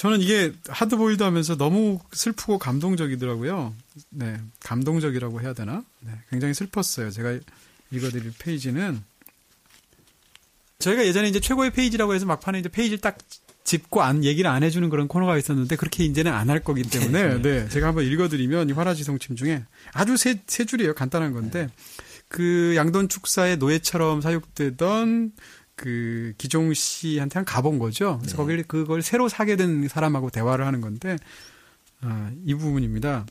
네. 0.00 0.02
저는 0.02 0.20
이게 0.22 0.52
하드보일드 0.66 1.22
하면서 1.22 1.56
너무 1.56 1.98
슬프고 2.12 2.58
감동적이더라고요. 2.58 3.74
네, 4.10 4.40
감동적이라고 4.60 5.42
해야 5.42 5.52
되나? 5.52 5.84
네, 6.00 6.12
굉장히 6.30 6.54
슬펐어요. 6.54 7.10
제가 7.10 7.38
읽어드릴 7.90 8.32
페이지는 8.38 9.02
저희가 10.78 11.06
예전에 11.06 11.28
이제 11.28 11.38
최고의 11.40 11.72
페이지라고 11.72 12.14
해서 12.14 12.24
막판에 12.24 12.60
이제 12.60 12.70
페이지를 12.70 12.98
딱 13.00 13.18
짚고 13.64 14.02
안 14.02 14.24
얘기를 14.24 14.50
안 14.50 14.62
해주는 14.62 14.88
그런 14.88 15.06
코너가 15.06 15.36
있었는데 15.36 15.76
그렇게 15.76 16.04
이제는 16.04 16.32
안 16.32 16.48
할 16.48 16.60
거기 16.60 16.82
때문에 16.82 17.42
네 17.42 17.68
제가 17.68 17.88
한번 17.88 18.04
읽어드리면 18.04 18.70
이 18.70 18.72
화라지송침 18.72 19.36
중에 19.36 19.64
아주 19.92 20.16
세, 20.16 20.40
세 20.46 20.64
줄이에요 20.64 20.94
간단한 20.94 21.32
건데 21.34 21.68
그 22.28 22.72
양돈 22.76 23.08
축사의 23.10 23.58
노예처럼 23.58 24.22
사육되던 24.22 25.32
그 25.80 26.34
기종 26.36 26.74
씨한테 26.74 27.38
한 27.38 27.46
가본 27.46 27.78
거죠. 27.78 28.18
그래서 28.20 28.36
거길 28.36 28.64
그걸 28.64 29.00
새로 29.00 29.30
사게 29.30 29.56
된 29.56 29.88
사람하고 29.88 30.28
대화를 30.28 30.66
하는 30.66 30.82
건데 30.82 31.16
아, 32.02 32.30
이 32.44 32.54
부분입니다. 32.54 33.24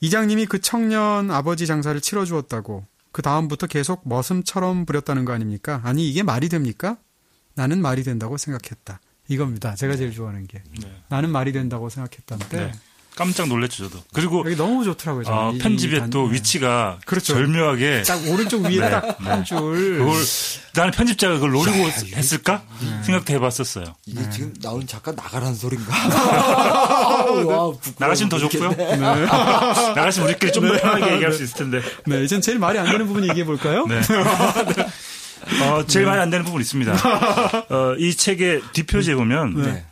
이장님이 0.00 0.46
그 0.46 0.60
청년 0.60 1.30
아버지 1.30 1.68
장사를 1.68 2.00
치러 2.00 2.24
주었다고 2.24 2.84
그 3.12 3.22
다음부터 3.22 3.68
계속 3.68 4.02
머슴처럼 4.08 4.84
부렸다는 4.84 5.24
거 5.24 5.32
아닙니까? 5.32 5.80
아니 5.84 6.08
이게 6.08 6.24
말이 6.24 6.48
됩니까? 6.48 6.98
나는 7.54 7.80
말이 7.80 8.02
된다고 8.02 8.36
생각했다. 8.36 9.00
이겁니다. 9.28 9.76
제가 9.76 9.94
제일 9.94 10.10
좋아하는 10.10 10.48
게 10.48 10.64
네. 10.80 10.92
나는 11.08 11.30
말이 11.30 11.52
된다고 11.52 11.88
생각했다는데 11.88 12.56
네. 12.56 12.72
깜짝 13.14 13.46
놀랐죠, 13.48 13.88
저도. 13.88 14.02
그리고 14.14 14.42
여기 14.46 14.56
너무 14.56 14.84
좋더라고요. 14.84 15.24
어, 15.28 15.52
단- 15.60 15.76
또 16.10 16.28
네. 16.28 16.34
위치가 16.34 16.98
그렇죠. 17.04 17.34
절묘하게 17.34 18.02
딱 18.06 18.18
오른쪽 18.28 18.62
위에 18.62 18.78
네, 18.80 18.90
딱한 18.90 19.44
줄. 19.44 19.58
그걸 19.98 20.14
나는 20.74 20.90
편집자가 20.92 21.34
그걸 21.34 21.50
노리고 21.52 21.76
했을까 22.16 22.62
생각도 23.04 23.32
해봤었어요. 23.34 23.84
이게 24.06 24.30
지금 24.30 24.54
나온 24.62 24.86
작가 24.86 25.12
나가라는 25.12 25.54
소린가? 25.54 25.92
와, 27.44 27.72
나가시면 27.98 28.28
더 28.30 28.38
좋고요. 28.38 28.70
나가시면 29.94 30.28
우리끼리 30.28 30.52
좀 30.52 30.66
더 30.66 30.80
편하게 30.80 31.14
얘기할 31.14 31.32
수 31.32 31.42
있을 31.42 31.56
텐데. 31.58 31.82
네, 32.06 32.22
이젠 32.24 32.40
제일 32.40 32.58
말이 32.58 32.78
안 32.78 32.86
되는 32.90 33.06
부분 33.06 33.28
얘기해 33.28 33.44
볼까요? 33.44 33.86
네. 33.86 34.00
어, 35.64 35.84
제일 35.86 36.06
많이 36.06 36.20
안 36.20 36.30
되는 36.30 36.44
부분이 36.44 36.62
있습니다. 36.62 36.92
어, 37.68 37.94
이 37.98 38.14
책의 38.14 38.62
뒷표지에 38.72 39.14
보면 39.16 39.60
네. 39.62 39.84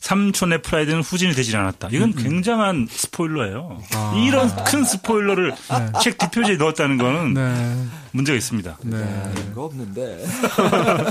삼촌의 0.00 0.62
프라이드는 0.62 1.02
후진이 1.02 1.34
되질 1.34 1.56
않았다. 1.56 1.88
이건 1.92 2.14
굉장한 2.14 2.88
스포일러예요. 2.90 3.82
아. 3.94 4.24
이런 4.26 4.52
큰 4.64 4.84
스포일러를 4.84 5.54
책 6.02 6.18
뒷표지에 6.18 6.56
넣었다는 6.56 6.96
거는 6.98 7.34
네. 7.34 7.86
문제가 8.12 8.36
있습니다. 8.36 8.78
네. 8.82 9.32
그런 9.34 9.54
거 9.54 9.64
없는데. 9.64 10.26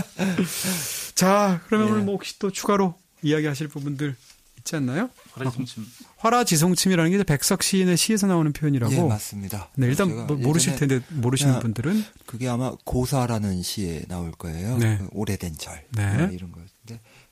자, 1.16 1.61
그러면 1.68 1.88
예. 1.88 1.91
오늘 1.91 2.03
뭐 2.03 2.16
혹시 2.16 2.40
또 2.40 2.49
추가로 2.49 2.95
이야기하실 3.22 3.68
부분들 3.68 4.16
있지 4.57 4.76
않나요? 4.76 5.10
화라지송침. 5.34 5.86
화라지송침이라는 6.18 7.11
게 7.11 7.24
백석 7.24 7.64
시인의 7.64 7.98
시에서 7.98 8.28
나오는 8.28 8.52
표현이라고. 8.52 8.94
예, 8.94 9.02
맞습니다. 9.02 9.70
네, 9.76 9.88
일단 9.88 10.28
뭐 10.28 10.36
모르실 10.36 10.76
텐데 10.76 10.99
모르시는 11.10 11.60
분들은 11.60 12.03
그게 12.26 12.48
아마 12.48 12.72
고사라는 12.86 13.61
시에 13.64 14.03
나올 14.07 14.32
거예요. 14.32 14.78
네. 14.78 14.98
그 14.98 15.07
오래된 15.11 15.56
절 15.57 15.86
네. 15.91 16.06
뭐 16.06 16.28
이런 16.28 16.52
거였는데 16.52 16.69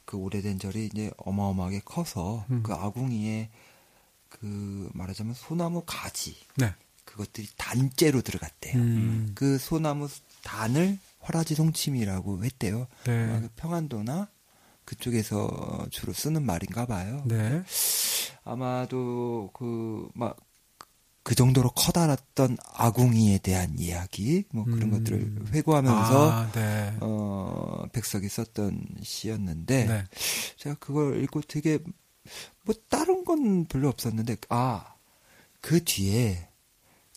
그 0.07 0.17
오래된 0.17 0.57
절이 0.57 0.85
이제 0.87 1.11
어마어마하게 1.17 1.81
커서 1.83 2.45
음. 2.49 2.63
그 2.63 2.73
아궁이에 2.73 3.49
그 4.29 4.89
말하자면 4.93 5.33
소나무 5.33 5.83
가지 5.85 6.35
네. 6.55 6.73
그것들이 7.03 7.47
단째로 7.57 8.21
들어갔대요. 8.21 8.81
음. 8.81 9.31
그 9.35 9.57
소나무 9.57 10.07
단을 10.43 10.97
화라지 11.19 11.55
송침이라고 11.55 12.43
했대요. 12.45 12.87
네. 13.05 13.41
그 13.41 13.49
평안도나 13.57 14.29
그쪽에서 14.85 15.85
주로 15.91 16.13
쓰는 16.13 16.45
말인가 16.45 16.85
봐요. 16.85 17.23
네. 17.27 17.61
아마도 18.45 19.51
그 19.53 20.07
막 20.13 20.37
그 21.27 21.35
정도로 21.35 21.71
커다랐던 21.71 22.55
아궁이에 22.73 23.39
대한 23.39 23.75
이야기 23.77 24.45
뭐 24.53 24.63
그런 24.63 24.83
음. 24.83 24.91
것들을 24.91 25.53
회고하면서 25.53 26.31
아, 26.31 26.51
네. 26.53 26.95
어 27.01 27.83
백석이 27.91 28.29
썼던 28.29 28.85
시였는데 29.03 29.85
네. 29.85 30.03
제가 30.55 30.77
그걸 30.79 31.21
읽고 31.23 31.41
되게 31.41 31.79
뭐 32.63 32.73
다른 32.87 33.25
건 33.25 33.65
별로 33.65 33.89
없었는데 33.89 34.37
아 34.49 34.97
그 35.61 35.83
뒤에 35.83 36.47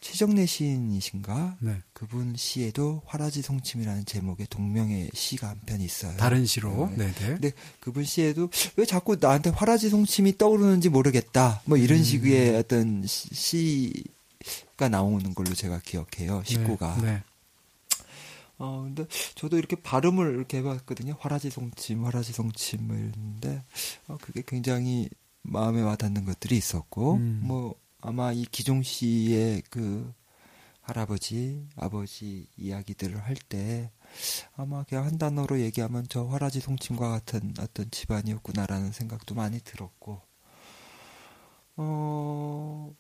최정래 0.01 0.45
시인이신가 0.47 1.59
네. 1.61 1.83
그분 2.01 2.35
시에도 2.35 3.03
화라지 3.05 3.43
송침이라는 3.43 4.07
제목의 4.07 4.47
동명의 4.49 5.11
시가 5.13 5.51
한편 5.51 5.83
있어요. 5.83 6.17
다른 6.17 6.47
시로. 6.47 6.89
네. 6.97 7.09
네, 7.09 7.13
네. 7.13 7.27
근데 7.27 7.53
그분 7.79 8.05
시에도 8.05 8.49
왜 8.77 8.87
자꾸 8.87 9.19
나한테 9.21 9.51
화라지 9.51 9.91
송침이 9.91 10.39
떠오르는지 10.39 10.89
모르겠다. 10.89 11.61
뭐 11.67 11.77
이런 11.77 11.99
음. 11.99 12.03
식의 12.03 12.57
어떤 12.57 13.05
시, 13.07 13.93
가 14.79 14.89
나오는 14.89 15.35
걸로 15.35 15.53
제가 15.53 15.81
기억해요. 15.81 16.43
식구가. 16.47 16.97
네. 17.03 17.05
네. 17.05 17.23
어, 18.57 18.85
근데 18.87 19.05
저도 19.35 19.59
이렇게 19.59 19.77
발음을 19.77 20.37
이렇게 20.37 20.57
해봤거든요. 20.59 21.17
화라지 21.21 21.51
송침, 21.51 22.07
화라지 22.07 22.33
송침을 22.33 22.97
했는데, 22.97 23.63
어, 24.07 24.17
그게 24.23 24.43
굉장히 24.47 25.11
마음에 25.43 25.83
와닿는 25.83 26.25
것들이 26.25 26.57
있었고, 26.57 27.17
음. 27.17 27.41
뭐, 27.43 27.75
아마 28.01 28.33
이 28.33 28.47
기종 28.51 28.83
씨의 28.83 29.65
그 29.69 30.11
할아버지, 30.91 31.69
아버지 31.77 32.49
이야기들을 32.57 33.17
할 33.19 33.37
때, 33.37 33.91
아마 34.57 34.83
그냥 34.85 35.05
한 35.07 35.19
단어로 35.19 35.61
얘기하면 35.61 36.07
저 36.09 36.25
화라지 36.25 36.61
송침과 36.61 37.09
같은 37.09 37.55
어떤 37.61 37.91
집안이었구나라는 37.91 38.91
생각도 38.91 39.37
많이 39.37 39.61
들었고, 39.61 40.21
어, 41.77 42.93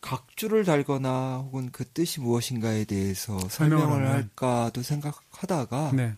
각주를 0.00 0.64
달거나 0.64 1.38
혹은 1.38 1.70
그 1.70 1.84
뜻이 1.84 2.20
무엇인가에 2.20 2.84
대해서 2.84 3.38
설명을. 3.48 4.08
할까도 4.08 4.82
생각하다가 4.82 5.92
네. 5.94 6.16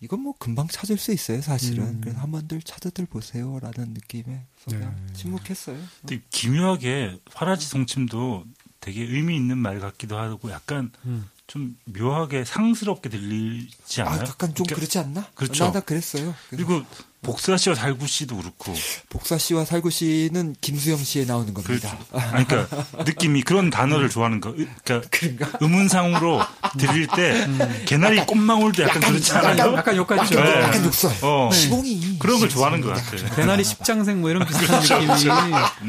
이건 0.00 0.20
뭐 0.20 0.34
금방 0.36 0.66
찾을 0.66 0.98
수 0.98 1.12
있어요 1.12 1.40
사실은 1.40 1.84
음. 1.84 2.00
그래서 2.00 2.18
한번들 2.18 2.62
찾아들 2.62 3.06
보세요라는 3.06 3.92
느낌에 3.92 4.46
그냥 4.64 4.96
네. 5.06 5.12
침묵했어요 5.12 5.78
근데 6.00 6.22
기묘하게 6.30 7.20
화라지 7.32 7.68
송침도 7.68 8.44
되게 8.82 9.02
의미 9.02 9.36
있는 9.36 9.56
말 9.56 9.80
같기도 9.80 10.18
하고 10.18 10.50
약간 10.50 10.90
음. 11.06 11.28
좀 11.46 11.76
묘하게 11.84 12.44
상스럽게 12.44 13.08
들리지 13.08 14.02
아 14.02 14.06
않아요? 14.10 14.22
약간 14.28 14.54
좀 14.54 14.66
그러니까- 14.66 14.74
그렇지 14.76 14.98
않나? 14.98 15.26
그렇죠. 15.34 15.64
나 15.66 15.72
나 15.72 15.80
그랬어요 15.80 16.34
그래서 16.50 16.66
그리고 16.66 16.84
복사 17.22 17.56
씨와 17.56 17.76
달구 17.76 18.08
씨도 18.08 18.36
그렇고 18.36 18.74
복사 19.08 19.38
씨와 19.38 19.64
살구 19.64 19.90
씨는 19.90 20.56
김수영 20.60 20.98
씨에 20.98 21.24
나오는 21.24 21.54
그, 21.54 21.62
겁니다 21.62 21.96
아니, 22.10 22.46
그러니까 22.46 22.84
느낌이 23.04 23.42
그런 23.42 23.70
단어를 23.70 24.10
좋아하는 24.10 24.40
거. 24.40 24.52
그러니까 24.52 25.08
그런가? 25.08 25.58
음운상으로 25.62 26.42
들릴 26.78 27.06
때 27.06 27.46
개나리 27.86 28.26
꽃망울도 28.26 28.82
약간, 28.82 29.00
그렇지 29.00 29.32
않아요? 29.34 29.56
약간, 29.56 29.74
약간 29.76 29.96
욕 29.96 30.06
같죠. 30.08 30.42
네. 30.42 30.62
약간 30.62 30.84
욕설 30.84 31.12
어. 31.22 31.48
시봉이 31.52 32.18
그런 32.18 32.40
걸 32.40 32.48
좋아하는 32.48 32.80
것 32.80 32.88
같아. 32.88 33.34
대나리 33.36 33.62
십장생 33.62 34.20
뭐 34.20 34.28
이런 34.28 34.44
비슷한 34.44 34.80
느낌이. 34.80 35.30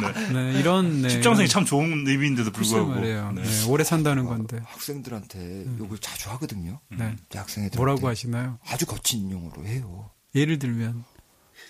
네. 0.02 0.34
네, 0.34 0.60
이런. 0.60 1.02
네, 1.02 1.10
십장생이 1.10 1.50
참 1.50 1.66
좋은 1.66 2.08
의미인데도 2.08 2.52
불구하고. 2.52 3.00
네. 3.00 3.20
네, 3.42 3.66
오래 3.68 3.84
산다는 3.84 4.26
건데. 4.26 4.60
학생들한테 4.66 5.66
욕을 5.80 5.98
자주 5.98 6.30
하거든요 6.32 6.80
네. 6.90 7.16
대학생애들 7.30 7.78
뭐라고 7.78 8.08
하시나요? 8.08 8.60
아주 8.68 8.86
거친 8.86 9.32
용어로 9.32 9.66
해요 9.66 10.12
예를 10.36 10.60
들면. 10.60 11.04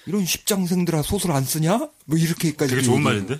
이런 0.05 0.25
십장생들아 0.25 1.01
소설 1.01 1.31
안 1.31 1.43
쓰냐? 1.43 1.77
뭐 2.05 2.17
이렇게까지 2.17 2.71
되게 2.75 2.81
좋은. 2.85 3.01
말인데? 3.01 3.39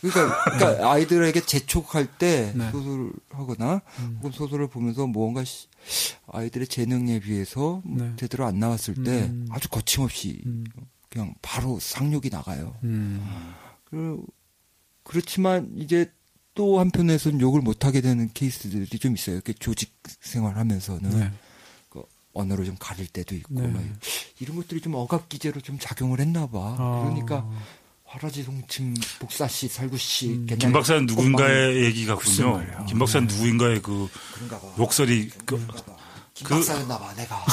그러니까, 0.00 0.44
그러니까 0.44 0.90
아이들에게 0.92 1.40
재촉할 1.44 2.06
때 2.18 2.52
네. 2.56 2.70
소설을 2.70 3.12
하거나 3.30 3.82
혹은 4.18 4.32
소설을 4.32 4.68
보면서 4.68 5.06
무언가 5.06 5.44
시- 5.44 5.68
아이들의 6.28 6.68
재능에 6.68 7.20
비해서 7.20 7.82
네. 7.84 8.12
제대로 8.16 8.46
안 8.46 8.58
나왔을 8.58 8.94
때 8.94 9.24
음. 9.24 9.46
아주 9.50 9.68
거침없이 9.68 10.40
음. 10.46 10.64
그냥 11.10 11.34
바로 11.42 11.78
상욕이 11.80 12.30
나가요. 12.30 12.76
음. 12.84 13.22
그- 13.84 14.22
그렇지만 15.02 15.70
이제 15.76 16.10
또 16.54 16.80
한편에서는 16.80 17.40
욕을 17.40 17.60
못 17.60 17.84
하게 17.84 18.00
되는 18.00 18.28
케이스들이 18.32 18.86
좀 18.98 19.14
있어요. 19.14 19.36
이렇게 19.36 19.52
조직 19.52 19.92
생활하면서는 20.20 21.10
네. 21.10 21.32
그 22.32 22.40
언어를 22.40 22.64
좀 22.64 22.76
가릴 22.78 23.06
때도 23.08 23.34
있고 23.34 23.60
네. 23.60 23.68
막 23.68 23.82
이런 24.38 24.56
것들이 24.56 24.80
좀 24.80 24.94
억압 24.94 25.28
기제로 25.28 25.60
좀 25.60 25.78
작용을 25.78 26.20
했나 26.20 26.46
봐. 26.46 26.76
아. 26.78 27.02
그러니까 27.08 27.44
화라지 28.04 28.42
송침 28.42 28.94
복사 29.20 29.46
씨 29.46 29.68
살구 29.68 29.96
씨 29.98 30.30
음. 30.30 30.46
개나리 30.46 30.58
김 30.60 30.72
박사는 30.72 31.06
누군가의 31.06 31.84
얘기가 31.84 32.16
글쎄 32.16 32.42
군요. 32.42 32.64
김 32.88 32.98
박사는 32.98 33.26
누구인가의 33.28 33.82
그 33.82 34.08
그런가 34.34 34.58
봐. 34.58 34.66
욕설이 34.78 35.30
그, 35.44 35.56
김 36.34 36.46
그- 36.46 36.54
박사였나 36.54 36.98
봐 36.98 37.14
내가 37.14 37.44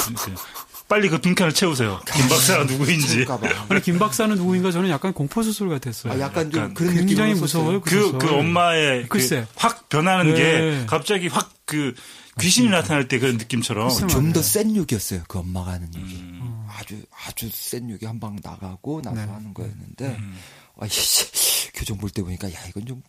빨리 0.87 1.09
그 1.09 1.19
빈칸을 1.19 1.53
채우세요. 1.53 1.99
김 2.15 2.29
박사가 2.29 2.63
누구인지. 2.63 3.25
아니, 3.69 3.81
김 3.81 3.99
박사는 3.99 4.33
누구인가 4.37 4.71
저는 4.71 4.89
약간 4.89 5.11
공포소설 5.13 5.67
같았어요. 5.69 6.13
아, 6.13 6.19
약간 6.19 6.49
좀 6.49 6.61
약간 6.61 6.73
그런 6.73 6.95
굉장히 6.95 7.33
무서워요. 7.33 7.81
그 7.81 7.89
그, 7.89 8.01
소설. 8.03 8.19
그 8.19 8.33
엄마의 8.35 9.07
글쎄. 9.09 9.41
그 9.41 9.47
확 9.57 9.89
변하는 9.89 10.33
네. 10.33 10.39
게 10.81 10.85
갑자기 10.87 11.27
확 11.27 11.51
그 11.65 11.93
귀신이 12.39 12.69
나타날 12.69 13.07
때 13.07 13.19
그런 13.19 13.37
느낌처럼. 13.37 13.89
좀 13.89 14.07
말이에요. 14.07 14.33
더센 14.33 14.75
욕이었어요. 14.75 15.23
그 15.27 15.39
엄마가 15.39 15.71
하는 15.73 15.93
욕이. 15.95 16.13
음. 16.15 16.65
아주 16.69 17.01
아주 17.25 17.49
센 17.51 17.89
욕이 17.89 17.99
한 18.05 18.19
방 18.19 18.37
나가고 18.41 19.01
나서 19.01 19.15
네. 19.25 19.31
하는 19.31 19.53
거였는데 19.53 20.07
음. 20.19 20.37
아이씨 20.79 21.71
교정 21.73 21.97
볼 21.97 22.09
때 22.11 22.21
보니까 22.23 22.51
야 22.53 22.57
이건 22.69 22.85
좀 22.85 23.01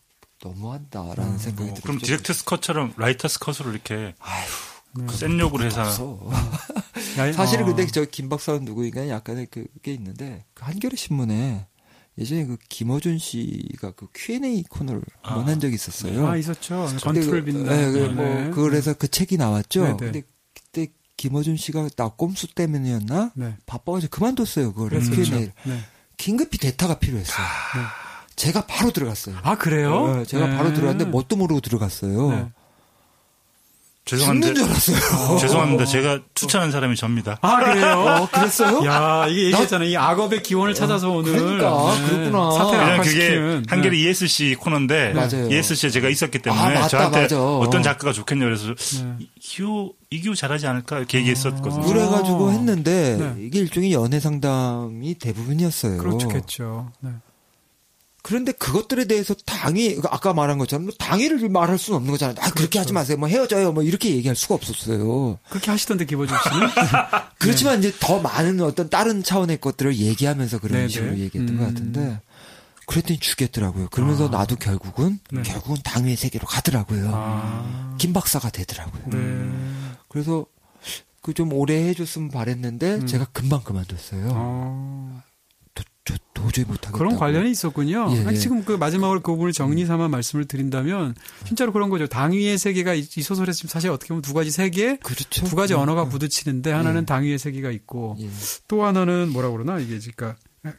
너무한다라는 0.42 1.38
생각이 1.38 1.70
어, 1.70 1.74
들었죠. 1.74 1.82
그럼 1.82 1.98
director's 1.98 2.44
cut처럼 2.44 2.94
writer's 2.96 3.38
cut으로 3.38 3.70
이렇게 3.72 4.14
아휴 4.20 5.08
센 5.10 5.38
욕을 5.38 5.64
해서. 5.66 6.18
야, 7.18 7.32
사실은 7.34 7.64
어. 7.64 7.66
근데 7.66 7.86
저 7.86 8.04
김 8.06 8.28
박사는 8.28 8.64
누구인가 8.64 9.08
약간의 9.08 9.46
그게 9.50 9.92
있는데 9.94 10.44
그 10.54 10.64
한겨레 10.64 10.96
신문에 10.96 11.66
예전에 12.18 12.46
그 12.46 12.56
김어준 12.68 13.18
씨가 13.18 13.92
그 13.92 14.08
Q&A 14.14 14.64
코너를 14.68 15.02
아. 15.22 15.34
한번 15.34 15.48
한 15.52 15.60
적이 15.60 15.76
있었어요. 15.76 16.26
아 16.26 16.36
있었죠. 16.36 16.88
건투를 17.00 17.44
그- 17.44 17.52
빈다. 17.52 17.70
네, 17.76 17.90
그 17.92 17.98
네. 17.98 18.08
뭐 18.08 18.50
그래서 18.54 18.92
그 18.94 19.06
책이 19.08 19.36
나왔죠. 19.36 19.84
네, 19.84 19.90
네. 19.90 19.96
근데 19.98 20.22
그때 20.54 20.88
김어준 21.16 21.56
씨가 21.56 21.88
나 21.96 22.08
꼼수 22.08 22.54
때문이었나? 22.54 23.32
네. 23.34 23.56
바빠가지고 23.66 24.10
그만뒀어요. 24.10 24.72
그거를 24.74 25.00
그랬었죠. 25.00 25.30
Q&A. 25.30 25.52
네. 25.64 25.80
긴급히 26.16 26.58
대타가 26.58 26.98
필요했어요. 26.98 27.46
제가 28.34 28.66
바로 28.66 28.90
들어갔어요. 28.92 29.36
아 29.42 29.56
그래요? 29.56 30.16
네, 30.16 30.24
제가 30.24 30.46
네. 30.48 30.56
바로 30.56 30.72
들어갔는데 30.72 31.10
뭣도 31.10 31.36
모르고 31.36 31.60
들어갔어요. 31.60 32.50
네. 34.08 34.16
죄송한데 34.16 34.54
죽는 34.54 34.54
줄 34.54 34.94
알았어요. 34.94 35.38
죄송합니다. 35.38 35.84
제가 35.84 36.20
추천한 36.34 36.70
사람이 36.72 36.96
접니다. 36.96 37.38
아 37.42 37.56
그래요? 37.60 37.86
어, 38.22 38.28
그랬어요? 38.30 38.84
야 38.86 39.26
이게 39.28 39.44
얘기했잖아요. 39.46 39.88
이 39.88 39.96
악업의 39.96 40.42
기원을 40.42 40.74
찾아서 40.74 41.10
오늘 41.10 41.32
그러니까, 41.32 41.94
네. 41.94 42.06
그렇구나. 42.08 42.50
사태를 42.52 42.78
왜냐면 42.80 43.02
그게 43.02 43.62
한겨레 43.68 43.90
네. 43.90 43.96
ESC 44.08 44.54
코너인데 44.56 45.12
맞아요. 45.12 45.48
ESC에 45.50 45.90
제가 45.90 46.08
있었기 46.08 46.38
아, 46.38 46.42
때문에 46.42 46.74
맞다, 46.74 46.88
저한테 46.88 47.20
맞아. 47.22 47.42
어떤 47.42 47.82
작가가 47.82 48.12
좋겠냐 48.12 48.44
그래서 48.44 48.74
네. 48.74 49.26
이기호 49.36 49.92
이기호 50.10 50.34
잘하지 50.34 50.66
않을까 50.66 50.98
이렇게 50.98 51.18
얘기했었거든요. 51.18 51.82
그래가지고 51.86 52.52
했는데 52.52 53.16
네. 53.18 53.44
이게 53.44 53.58
일종의 53.60 53.92
연애 53.92 54.20
상담이 54.20 55.14
대부분이었어요. 55.16 55.98
그렇겠죠. 55.98 56.92
네. 57.00 57.10
그런데 58.22 58.52
그것들에 58.52 59.06
대해서 59.06 59.34
당이 59.34 59.98
아까 60.10 60.32
말한 60.32 60.58
것처럼 60.58 60.90
당의를 60.98 61.48
말할 61.48 61.78
수는 61.78 61.96
없는 61.98 62.12
거잖아요. 62.12 62.36
아 62.40 62.50
그렇게 62.50 62.78
하지 62.78 62.92
마세요. 62.92 63.16
뭐 63.16 63.28
헤어져요. 63.28 63.72
뭐 63.72 63.82
이렇게 63.82 64.10
얘기할 64.10 64.36
수가 64.36 64.54
없었어요. 64.56 65.38
그렇게 65.48 65.70
하시던데 65.70 66.04
김호준 66.04 66.36
씨는 66.36 66.68
그렇지만 67.38 67.78
이제 67.78 67.92
더 68.00 68.18
많은 68.20 68.60
어떤 68.60 68.90
다른 68.90 69.22
차원의 69.22 69.60
것들을 69.60 69.96
얘기하면서 69.96 70.58
그런 70.58 70.78
네네. 70.78 70.88
식으로 70.88 71.18
얘기했던 71.18 71.48
음. 71.56 71.58
것 71.58 71.66
같은데 71.66 72.20
그랬더니 72.86 73.18
주겠더라고요. 73.20 73.88
그러면서 73.90 74.26
아. 74.28 74.30
나도 74.30 74.56
결국은 74.56 75.20
네. 75.30 75.42
결국은 75.42 75.76
당위의 75.84 76.16
세계로 76.16 76.46
가더라고요. 76.46 77.10
아. 77.12 77.96
김 77.98 78.12
박사가 78.12 78.50
되더라고요. 78.50 79.02
네. 79.06 79.50
그래서 80.08 80.46
그 81.22 81.34
좀 81.34 81.52
오래 81.52 81.88
해줬으면 81.88 82.30
바랬는데 82.30 82.94
음. 82.96 83.06
제가 83.06 83.26
금방 83.32 83.62
그만뒀어요. 83.62 84.28
어. 84.32 85.22
도, 86.08 86.14
저 86.34 86.42
도저히 86.42 86.64
못하겠다. 86.64 86.96
그런 86.96 87.16
관련이 87.16 87.50
있었군요. 87.50 88.08
예, 88.10 88.26
예. 88.30 88.34
지금 88.34 88.64
그 88.64 88.72
마지막으로 88.72 89.20
그 89.20 89.32
부분을 89.32 89.52
정리 89.52 89.84
삼아 89.84 90.08
말씀을 90.08 90.46
드린다면 90.46 91.14
진짜로 91.44 91.72
그런 91.72 91.90
거죠. 91.90 92.06
당위의 92.06 92.58
세계가 92.58 92.94
이, 92.94 93.00
이 93.00 93.22
소설에서 93.22 93.56
지금 93.56 93.68
사실 93.68 93.90
어떻게 93.90 94.08
보면 94.08 94.22
두 94.22 94.34
가지 94.34 94.50
세계, 94.50 94.96
그렇죠. 94.96 95.44
두 95.44 95.56
가지 95.56 95.74
음, 95.74 95.80
언어가 95.80 96.04
음. 96.04 96.08
부딪히는데 96.08 96.72
하나는 96.72 97.02
예. 97.02 97.06
당위의 97.06 97.38
세계가 97.38 97.70
있고 97.70 98.16
예. 98.20 98.28
또 98.68 98.84
하나는 98.84 99.30
뭐라 99.30 99.50
그러나 99.50 99.78
이게 99.78 99.98
그러니까 99.98 100.36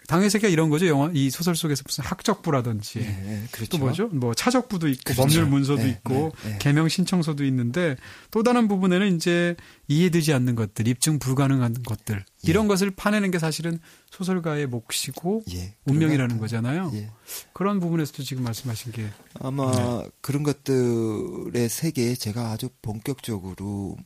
당위의 0.07 0.29
세계가 0.29 0.51
이런 0.51 0.69
거죠. 0.69 0.87
영화 0.87 1.09
이 1.13 1.29
소설 1.29 1.55
속에서 1.55 1.83
무슨 1.85 2.03
학적부라든지 2.03 2.99
예, 2.99 3.03
예, 3.05 3.43
그렇죠. 3.51 3.69
또 3.69 3.77
뭐죠? 3.77 4.07
뭐 4.07 4.33
차적부도 4.33 4.87
있고 4.89 5.01
그렇죠. 5.05 5.21
법률 5.21 5.45
문서도 5.45 5.81
네, 5.81 5.89
있고 5.89 6.33
네, 6.43 6.49
네. 6.51 6.57
개명 6.59 6.89
신청서도 6.89 7.45
있는데 7.45 7.95
또 8.31 8.43
다른 8.43 8.67
부분에는 8.67 9.15
이제 9.15 9.55
이해되지 9.87 10.33
않는 10.33 10.55
것들, 10.55 10.87
입증 10.87 11.19
불가능한 11.19 11.83
것들 11.83 12.25
이런 12.43 12.67
것을 12.67 12.91
파내는 12.91 13.31
게 13.31 13.39
사실은 13.39 13.79
소설가의 14.11 14.67
몫이고 14.67 15.43
예, 15.53 15.75
운명이라는. 15.85 16.39
거잖아요. 16.39 16.91
예. 16.93 17.11
그런 17.53 17.79
부분에서도 17.79 18.23
지금 18.23 18.43
말씀하신 18.43 18.91
게 18.91 19.07
아마 19.39 19.71
네. 19.71 20.09
그런 20.21 20.43
것들의 20.43 21.69
세계에 21.69 22.15
제가 22.15 22.51
아주 22.51 22.69
본격적으로 22.81 23.97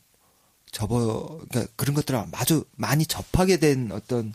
접어, 0.70 1.38
그러니까 1.48 1.72
그런 1.76 1.94
것들을 1.94 2.20
아주 2.32 2.64
많이 2.76 3.06
접하게 3.06 3.58
된 3.58 3.90
어떤 3.92 4.34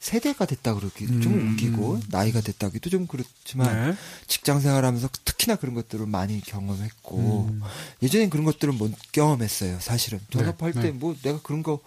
세대가 0.00 0.46
됐다 0.46 0.74
그러기도 0.74 1.20
좀 1.20 1.34
음. 1.34 1.52
웃기고 1.52 2.00
나이가 2.08 2.40
됐다기도 2.40 2.90
좀 2.90 3.06
그렇지만 3.06 3.90
네. 3.90 3.96
직장 4.26 4.60
생활하면서 4.60 5.08
특히나 5.24 5.56
그런 5.56 5.74
것들을 5.74 6.06
많이 6.06 6.40
경험했고 6.40 7.48
음. 7.50 7.60
예전엔 8.02 8.30
그런 8.30 8.44
것들을 8.46 8.72
못 8.74 8.90
경험했어요 9.12 9.78
사실은 9.80 10.18
졸업할 10.30 10.72
네. 10.72 10.92
때뭐 10.92 11.16
내가 11.22 11.40
그런 11.42 11.62
거 11.62 11.80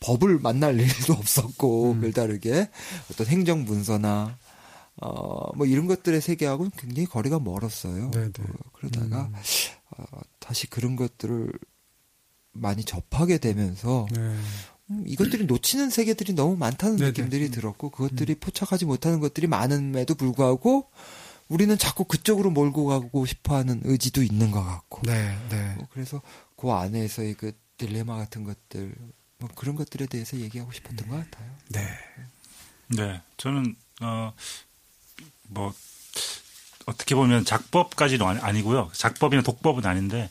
법을 0.00 0.38
만날 0.38 0.78
일도 0.78 1.14
없었고 1.18 1.92
음. 1.92 2.00
별다르게 2.00 2.68
어떤 3.10 3.26
행정 3.26 3.64
문서나 3.64 4.36
어 5.02 5.40
뭐 5.54 5.66
이런 5.66 5.86
것들의 5.86 6.20
세계하고는 6.20 6.70
굉장히 6.76 7.06
거리가 7.06 7.38
멀었어요. 7.38 8.10
네, 8.12 8.32
네. 8.32 8.42
어, 8.42 8.70
그러다가 8.72 9.24
음. 9.24 9.34
어, 9.96 10.04
다시 10.38 10.66
그런 10.68 10.96
것들을 10.96 11.52
많이 12.52 12.84
접하게 12.84 13.38
되면서 13.38 14.06
네. 14.10 14.20
음, 14.20 14.44
이것들이 15.06 15.44
놓치는 15.46 15.90
세계들이 15.90 16.32
너무 16.32 16.56
많다는 16.56 16.96
네네. 16.96 17.08
느낌들이 17.10 17.46
음. 17.46 17.50
들었고 17.50 17.90
그것들이 17.90 18.34
포착하지 18.36 18.84
못하는 18.86 19.20
것들이 19.20 19.46
많음에도 19.46 20.14
불구하고 20.14 20.88
우리는 21.48 21.76
자꾸 21.78 22.04
그쪽으로 22.04 22.50
몰고 22.50 22.86
가고 22.86 23.26
싶어하는 23.26 23.80
의지도 23.84 24.22
있는 24.22 24.50
것 24.50 24.62
같고 24.64 25.02
네, 25.04 25.36
네. 25.50 25.74
뭐 25.76 25.86
그래서 25.92 26.20
그 26.56 26.70
안에서의 26.72 27.34
그 27.34 27.52
딜레마 27.76 28.16
같은 28.16 28.44
것들 28.44 28.94
뭐 29.38 29.48
그런 29.54 29.74
것들에 29.76 30.06
대해서 30.06 30.36
얘기하고 30.36 30.70
싶었던 30.72 31.08
것 31.08 31.16
같아요. 31.16 31.50
네. 31.68 31.86
네, 32.88 33.20
저는 33.36 33.74
어 34.02 34.32
뭐 35.52 35.74
어떻게 36.86 37.14
보면 37.16 37.44
작법까지는 37.44 38.24
아니- 38.26 38.40
아니고요. 38.40 38.90
작법이나 38.94 39.42
독법은 39.42 39.84
아닌데 39.84 40.30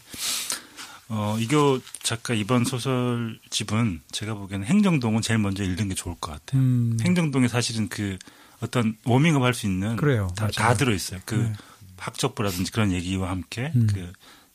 어 1.10 1.38
이교 1.40 1.80
작가 2.04 2.34
이번 2.34 2.66
소설집은 2.66 4.02
제가 4.12 4.36
보기에는 4.36 4.66
행정동은 4.68 5.22
제일 5.22 5.40
먼저 5.40 5.64
읽는 5.64 5.90
게 5.90 5.96
좋을 5.96 6.16
것 6.20 6.32
같아요. 6.32 6.62
음. 6.62 6.98
행정동에 7.02 7.48
사실은 7.48 7.90
그 7.90 8.18
어떤 8.62 8.96
워밍업 9.06 9.42
할 9.42 9.54
수 9.54 9.66
있는 9.66 9.96
그래요. 9.96 10.28
다. 10.36 10.48
다 10.50 10.74
들어 10.76 10.94
있어요. 10.94 11.20
그 11.26 11.36
네. 11.36 11.54
학적부라든지 11.98 12.72
그런 12.72 12.92
얘기와 12.92 13.30
함께 13.30 13.72
음. 13.76 13.88
그 13.92 14.12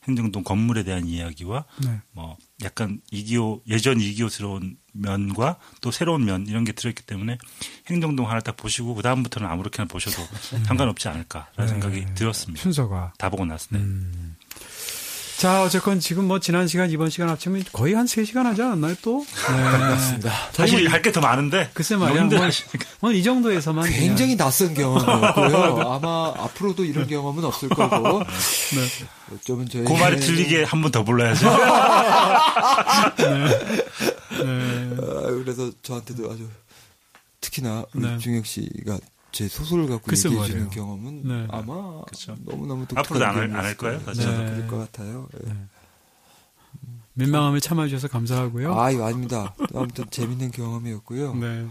행정동 0.07 0.43
건물에 0.43 0.83
대한 0.83 1.07
이야기와 1.07 1.65
네. 1.83 1.99
뭐 2.11 2.37
약간 2.63 3.01
이기호 3.11 3.63
예전 3.67 3.99
이기호스러운 3.99 4.77
면과 4.93 5.57
또 5.81 5.91
새로운 5.91 6.25
면 6.25 6.45
이런 6.47 6.63
게 6.63 6.71
들어있기 6.71 7.03
때문에 7.03 7.37
행정동 7.87 8.29
하나 8.29 8.39
딱 8.39 8.55
보시고 8.55 8.95
그 8.95 9.01
다음부터는 9.01 9.49
아무렇게나 9.49 9.87
보셔도 9.87 10.21
상관없지 10.65 11.07
않을까라는 11.09 11.51
네. 11.57 11.67
생각이 11.67 12.05
들었습니다. 12.15 12.61
순서가 12.61 13.13
다 13.17 13.29
보고 13.29 13.45
때. 13.45 13.79
음. 13.79 14.34
자, 15.37 15.63
어쨌건 15.63 15.99
지금 15.99 16.25
뭐 16.25 16.39
지난 16.39 16.65
시간, 16.67 16.89
이번 16.89 17.09
시간 17.09 17.27
합치면 17.29 17.65
거의 17.73 17.93
한 17.93 18.05
3시간 18.05 18.43
하지 18.43 18.61
않았나요, 18.61 18.95
또? 19.01 19.25
네. 19.49 19.61
맞습니다. 19.61 20.31
사실 20.53 20.87
할 20.89 21.01
게 21.01 21.11
더 21.11 21.19
많은데 21.19 21.69
글쎄 21.73 21.97
말이야. 21.97 22.23
뭐. 22.23 22.39
뭐이 23.01 23.21
정도에서만. 23.21 23.89
굉장히 23.89 24.35
낯선 24.37 24.73
경험이었고요. 24.73 25.81
아마 25.91 26.33
앞으로도 26.37 26.85
이런 26.85 27.05
경험은 27.07 27.43
없을 27.43 27.67
거고. 27.69 28.19
네. 28.23 29.05
어쩌면 29.35 29.67
저희 29.69 29.83
그 29.83 29.91
말이 29.93 30.19
틀리게 30.19 30.63
한 30.63 30.81
번 30.81 30.91
더 30.91 31.03
불러야죠. 31.03 31.45
네. 33.17 33.45
아, 34.97 35.21
그래서 35.43 35.69
저한테도 35.83 36.31
아주 36.31 36.47
특히나 37.41 37.83
우리 37.93 38.07
네. 38.07 38.17
중혁 38.19 38.45
씨가 38.45 38.97
제 39.35 39.49
소설을 39.49 39.87
갖고 39.87 40.09
얘기해 40.13 40.17
주는 40.29 40.37
말이에요. 40.39 40.69
경험은 40.69 41.27
네. 41.27 41.47
아마 41.49 42.01
그쵸. 42.03 42.37
너무너무 42.45 42.85
앞으로도 42.95 43.25
안 43.25 43.35
할- 43.35 43.41
독특한 43.49 43.59
안할 43.59 43.75
거예요? 43.75 43.99
네. 43.99 44.13
그럴 44.15 44.67
것 44.67 44.77
같아요. 44.77 45.27
예. 45.45 45.53
민망함을 47.15 47.59
참아주셔서 47.59 48.07
감사하고요. 48.07 48.79
아, 48.79 48.91
이거 48.91 49.05
아닙니다. 49.05 49.53
아무튼 49.73 50.05
재밌는 50.09 50.51
경험이었고요. 50.51 51.35
네. 51.35 51.67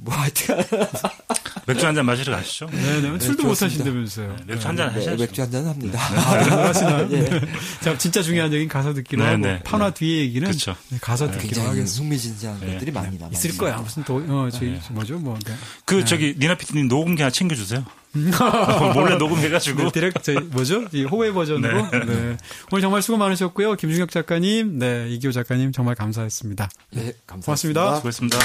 뭐 0.00 0.14
하여튼 0.14 0.56
맥주 1.66 1.84
한 1.86 1.94
잔 1.94 2.06
마시러 2.06 2.34
가시죠. 2.36 2.66
네, 2.70 3.00
네. 3.00 3.18
술도 3.18 3.42
못. 3.42 3.60
하신다면서요. 3.60 4.36
네, 4.46 4.54
맥주 4.54 4.68
한잔 4.68 4.88
네, 4.88 4.94
하셔야죠. 4.94 5.22
맥주 5.24 5.42
한 5.42 5.50
잔 5.50 5.66
합니다. 5.66 5.98
하시나요? 5.98 7.08
예. 7.10 7.20
네. 7.28 7.40
자, 7.80 7.98
진짜 7.98 8.22
중요한 8.22 8.52
얘기는 8.52 8.68
가서 8.68 8.94
듣기로 8.94 9.22
네, 9.22 9.30
하고 9.30 9.42
네. 9.42 9.60
판화 9.64 9.90
뒤에 9.92 10.20
얘기는 10.20 10.48
그쵸. 10.50 10.74
네, 10.90 10.98
가서 11.00 11.26
듣기로 11.26 11.42
굉장히 11.42 11.68
하겠습니다. 11.68 12.02
흥미진진한 12.02 12.60
네. 12.60 12.72
것들이 12.74 12.92
많이 12.92 13.18
남아 13.18 13.32
있을 13.32 13.58
거야. 13.58 13.76
무슨 13.78 14.04
도, 14.04 14.16
어, 14.28 14.48
저기, 14.50 14.78
뭐죠, 14.90 15.18
뭐. 15.18 15.36
네. 15.44 15.54
그 15.84 16.04
저기 16.04 16.36
니나 16.38 16.54
피디님 16.54 16.88
녹음기 16.88 17.20
하나 17.22 17.30
챙겨주세요. 17.30 17.84
몰래 18.94 19.16
녹음해가지고 19.16 19.82
네, 19.82 19.90
디렉, 19.92 20.22
저, 20.22 20.32
뭐죠? 20.40 20.84
이 20.92 21.04
호외 21.04 21.32
버전으로. 21.32 21.90
네. 21.90 21.98
네. 22.06 22.36
오늘 22.72 22.80
정말 22.82 23.02
수고 23.02 23.18
많으셨고요. 23.18 23.74
김중혁 23.74 24.10
작가님, 24.10 24.78
네, 24.78 25.08
이기호 25.10 25.32
작가님 25.32 25.72
정말 25.72 25.94
감사했습니다. 25.96 26.68
네, 26.92 27.12
감사합니다. 27.26 27.44
고맙습니다. 27.44 27.96
수고했습니다. 27.96 28.38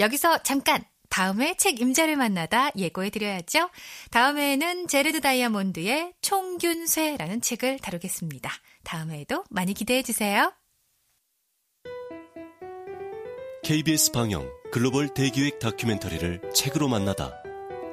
여기서 0.00 0.38
잠깐 0.42 0.82
다음에 1.10 1.54
책 1.56 1.80
임자를 1.80 2.16
만나다 2.16 2.70
예고해 2.76 3.10
드려야죠. 3.10 3.68
다음에는 4.10 4.86
제르드 4.88 5.20
다이아몬드의 5.20 6.14
총균쇠라는 6.22 7.40
책을 7.40 7.80
다루겠습니다. 7.80 8.50
다음에도 8.84 9.44
많이 9.50 9.74
기대해 9.74 10.02
주세요. 10.02 10.52
KBS 13.62 14.12
방영 14.12 14.48
글로벌 14.72 15.12
대기획 15.12 15.58
다큐멘터리를 15.58 16.50
책으로 16.54 16.88
만나다. 16.88 17.42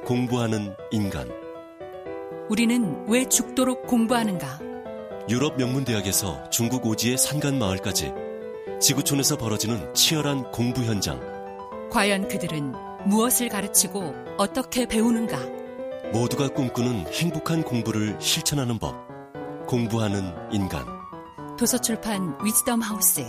공부하는 0.06 0.76
인간. 0.92 1.30
우리는 2.50 3.06
왜 3.10 3.28
죽도록 3.28 3.88
공부하는가? 3.88 4.60
유럽 5.28 5.58
명문대학에서 5.58 6.50
중국 6.52 6.86
오지의 6.86 7.18
산간 7.18 7.60
마을까지 7.60 8.14
지구촌에서 8.80 9.38
벌어지는 9.38 9.94
치열한 9.94 10.52
공부 10.52 10.84
현장. 10.84 11.36
과연 11.89 12.27
그들은 12.27 12.73
무엇을 13.05 13.49
가르치고 13.49 14.14
어떻게 14.38 14.85
배우는가? 14.85 15.38
모두가 16.11 16.49
꿈꾸는 16.49 17.07
행복한 17.11 17.64
공부를 17.64 18.18
실천하는 18.19 18.77
법. 18.80 19.07
공부하는 19.68 20.34
인간. 20.51 20.85
도서출판 21.57 22.38
위즈덤 22.43 22.81
하우스. 22.81 23.22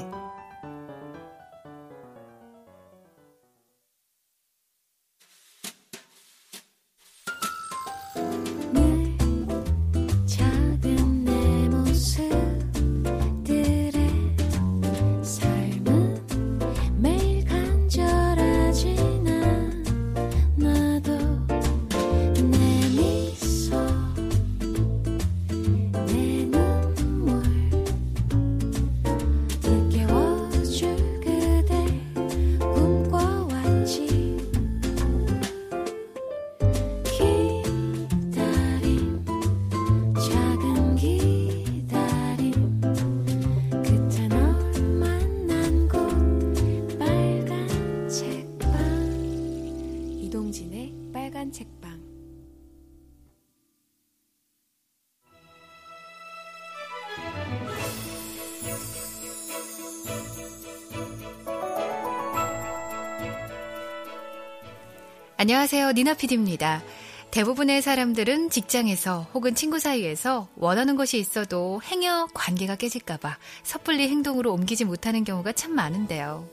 안녕하세요. 65.40 65.92
니나 65.92 66.14
PD입니다. 66.14 66.82
대부분의 67.30 67.80
사람들은 67.80 68.50
직장에서 68.50 69.28
혹은 69.32 69.54
친구 69.54 69.78
사이에서 69.78 70.48
원하는 70.56 70.96
것이 70.96 71.16
있어도 71.16 71.80
행여 71.84 72.26
관계가 72.34 72.74
깨질까봐 72.74 73.38
섣불리 73.62 74.08
행동으로 74.08 74.52
옮기지 74.52 74.84
못하는 74.84 75.22
경우가 75.22 75.52
참 75.52 75.76
많은데요. 75.76 76.44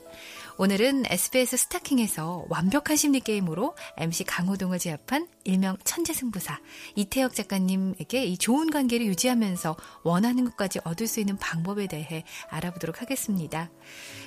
오늘은 0.58 1.04
SBS 1.06 1.54
스타킹에서 1.58 2.46
완벽한 2.48 2.96
심리 2.96 3.20
게임으로 3.20 3.76
MC 3.98 4.24
강호동을 4.24 4.78
제압한 4.78 5.28
일명 5.44 5.76
천재 5.84 6.14
승부사 6.14 6.58
이태혁 6.94 7.34
작가님에게 7.34 8.24
이 8.24 8.38
좋은 8.38 8.70
관계를 8.70 9.04
유지하면서 9.04 9.76
원하는 10.02 10.46
것까지 10.46 10.80
얻을 10.82 11.06
수 11.08 11.20
있는 11.20 11.36
방법에 11.36 11.86
대해 11.86 12.24
알아보도록 12.48 13.02
하겠습니다. 13.02 13.70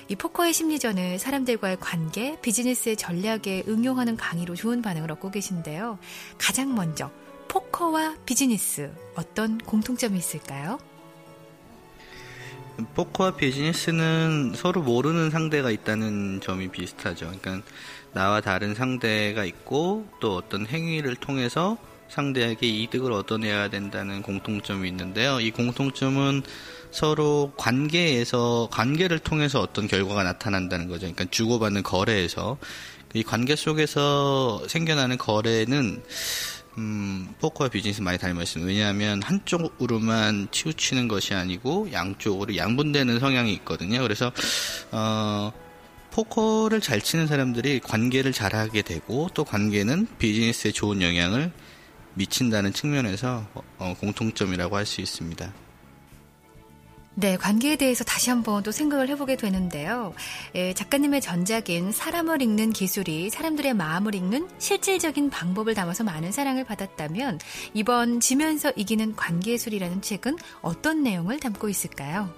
이 0.08 0.14
포커의 0.14 0.52
심리전을 0.52 1.18
사람들과의 1.18 1.78
관계, 1.80 2.40
비즈니스의 2.40 2.96
전략에 2.96 3.64
응용하는 3.66 4.16
강의로 4.16 4.54
좋은 4.54 4.82
반응을 4.82 5.10
얻고 5.10 5.32
계신데요. 5.32 5.98
가장 6.38 6.76
먼저 6.76 7.10
포커와 7.48 8.18
비즈니스 8.24 8.94
어떤 9.16 9.58
공통점이 9.58 10.16
있을까요? 10.16 10.78
포커와 12.94 13.36
비즈니스는 13.36 14.54
서로 14.56 14.82
모르는 14.82 15.30
상대가 15.30 15.70
있다는 15.70 16.40
점이 16.42 16.68
비슷하죠. 16.68 17.32
그러니까 17.40 17.66
나와 18.12 18.40
다른 18.40 18.74
상대가 18.74 19.44
있고 19.44 20.06
또 20.20 20.36
어떤 20.36 20.66
행위를 20.66 21.16
통해서 21.16 21.78
상대에게 22.08 22.66
이득을 22.66 23.12
얻어내야 23.12 23.68
된다는 23.68 24.22
공통점이 24.22 24.88
있는데요. 24.88 25.40
이 25.40 25.50
공통점은 25.50 26.42
서로 26.90 27.52
관계에서 27.56 28.68
관계를 28.72 29.20
통해서 29.20 29.60
어떤 29.60 29.86
결과가 29.86 30.24
나타난다는 30.24 30.88
거죠. 30.88 31.00
그러니까 31.00 31.24
주고받는 31.30 31.84
거래에서 31.84 32.58
이 33.14 33.22
관계 33.22 33.56
속에서 33.56 34.62
생겨나는 34.68 35.18
거래는 35.18 36.02
음, 36.80 37.34
포커와 37.40 37.68
비즈니스 37.68 38.00
많이 38.00 38.16
닮아 38.16 38.42
있습니다. 38.42 38.66
왜냐하면 38.66 39.22
한쪽으로만 39.22 40.48
치우치는 40.50 41.08
것이 41.08 41.34
아니고 41.34 41.92
양쪽으로 41.92 42.56
양분되는 42.56 43.20
성향이 43.20 43.52
있거든요. 43.54 44.00
그래서 44.00 44.32
어, 44.90 45.52
포커를 46.10 46.80
잘 46.80 47.02
치는 47.02 47.26
사람들이 47.26 47.80
관계를 47.80 48.32
잘하게 48.32 48.80
되고 48.82 49.28
또 49.34 49.44
관계는 49.44 50.06
비즈니스에 50.18 50.72
좋은 50.72 51.02
영향을 51.02 51.52
미친다는 52.14 52.72
측면에서 52.72 53.46
어, 53.78 53.94
공통점이라고 54.00 54.76
할 54.76 54.86
수 54.86 55.02
있습니다. 55.02 55.52
네, 57.16 57.36
관계에 57.36 57.76
대해서 57.76 58.04
다시 58.04 58.30
한번 58.30 58.62
또 58.62 58.70
생각을 58.70 59.08
해보게 59.08 59.36
되는데요. 59.36 60.14
예, 60.54 60.72
작가님의 60.72 61.20
전작인 61.20 61.92
사람을 61.92 62.40
읽는 62.40 62.72
기술이 62.72 63.30
사람들의 63.30 63.74
마음을 63.74 64.14
읽는 64.14 64.48
실질적인 64.58 65.28
방법을 65.28 65.74
담아서 65.74 66.04
많은 66.04 66.30
사랑을 66.30 66.64
받았다면 66.64 67.40
이번 67.74 68.20
지면서 68.20 68.72
이기는 68.76 69.16
관계술이라는 69.16 70.02
책은 70.02 70.36
어떤 70.62 71.02
내용을 71.02 71.40
담고 71.40 71.68
있을까요? 71.68 72.32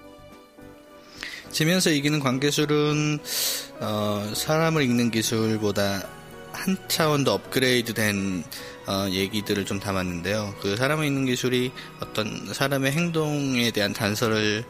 지면서 1.51 1.91
이기는 1.91 2.19
관계술은 2.19 3.19
어, 3.79 4.31
사람을 4.35 4.81
읽는 4.81 5.11
기술보다 5.11 6.01
한 6.51 6.77
차원 6.87 7.23
더 7.23 7.33
업그레이드된 7.33 8.43
어, 8.87 9.07
얘기들을 9.09 9.65
좀 9.65 9.79
담았는데요. 9.79 10.55
그 10.61 10.75
사람을 10.75 11.05
읽는 11.05 11.25
기술이 11.25 11.71
어떤 12.01 12.53
사람의 12.53 12.91
행동에 12.91 13.71
대한 13.71 13.93
단서를 13.93 14.63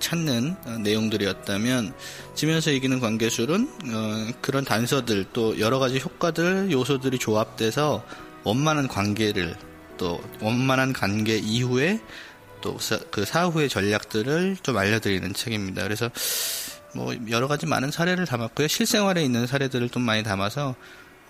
찾는 0.00 0.56
어, 0.66 0.70
내용들이었다면 0.78 1.94
지면서 2.34 2.70
이기는 2.70 3.00
관계술은 3.00 3.70
어, 3.92 4.32
그런 4.40 4.64
단서들 4.64 5.26
또 5.32 5.58
여러 5.58 5.78
가지 5.78 5.98
효과들 5.98 6.70
요소들이 6.70 7.18
조합돼서 7.18 8.04
원만한 8.44 8.88
관계를 8.88 9.56
또 9.96 10.20
원만한 10.40 10.92
관계 10.92 11.36
이후에 11.36 12.00
또 12.60 12.76
그 13.10 13.24
사후의 13.24 13.68
전략들을 13.68 14.56
좀 14.62 14.76
알려드리는 14.76 15.32
책입니다. 15.34 15.82
그래서 15.82 16.10
뭐 16.94 17.14
여러 17.30 17.46
가지 17.46 17.66
많은 17.66 17.90
사례를 17.90 18.26
담았고요. 18.26 18.68
실생활에 18.68 19.22
있는 19.22 19.46
사례들을 19.46 19.90
좀 19.90 20.02
많이 20.02 20.22
담아서 20.22 20.74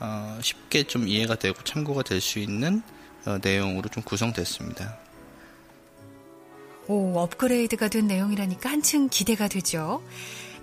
어, 0.01 0.39
쉽게 0.43 0.85
좀 0.85 1.09
이해가 1.09 1.37
되고 1.37 1.63
참고가 1.63 2.03
될 2.03 2.21
수 2.21 2.39
있는 2.39 2.83
어, 3.25 3.39
내용으로 3.43 3.89
좀 3.89 4.03
구성됐습니다. 4.03 4.99
오, 6.89 7.19
업그레이드가 7.19 7.89
된 7.89 8.07
내용이라니까 8.07 8.71
한층 8.71 9.09
기대가 9.09 9.49
되죠. 9.49 10.03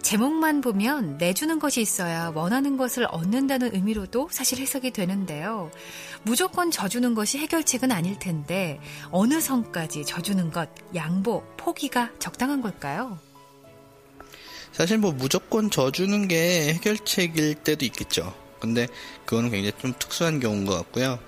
제목만 0.01 0.61
보면 0.61 1.18
내주는 1.18 1.60
것이 1.60 1.81
있어야 1.81 2.31
원하는 2.35 2.76
것을 2.77 3.05
얻는다는 3.10 3.73
의미로도 3.73 4.30
사실 4.31 4.60
해석이 4.60 4.91
되는데요. 4.91 5.72
무조건 6.23 6.72
져주는 6.72 7.14
것이 7.14 7.38
해결책은 7.39 7.91
아닐 7.91 8.19
텐데 8.19 8.80
어느 9.11 9.39
선까지 9.39 10.05
져주는 10.05 10.51
것, 10.51 10.69
양보, 10.95 11.43
포기가 11.57 12.11
적당한 12.19 12.61
걸까요? 12.61 13.18
사실 14.73 14.97
뭐 14.97 15.11
무조건 15.11 15.69
져주는 15.69 16.27
게 16.27 16.73
해결책일 16.73 17.55
때도 17.55 17.85
있겠죠. 17.85 18.34
근데 18.64 18.88
그거는 19.26 19.52
굉장히 19.52 19.73
좀 19.80 19.94
특수한 19.99 20.40
경우인 20.40 20.65
것 20.65 20.76
같고요. 20.76 21.19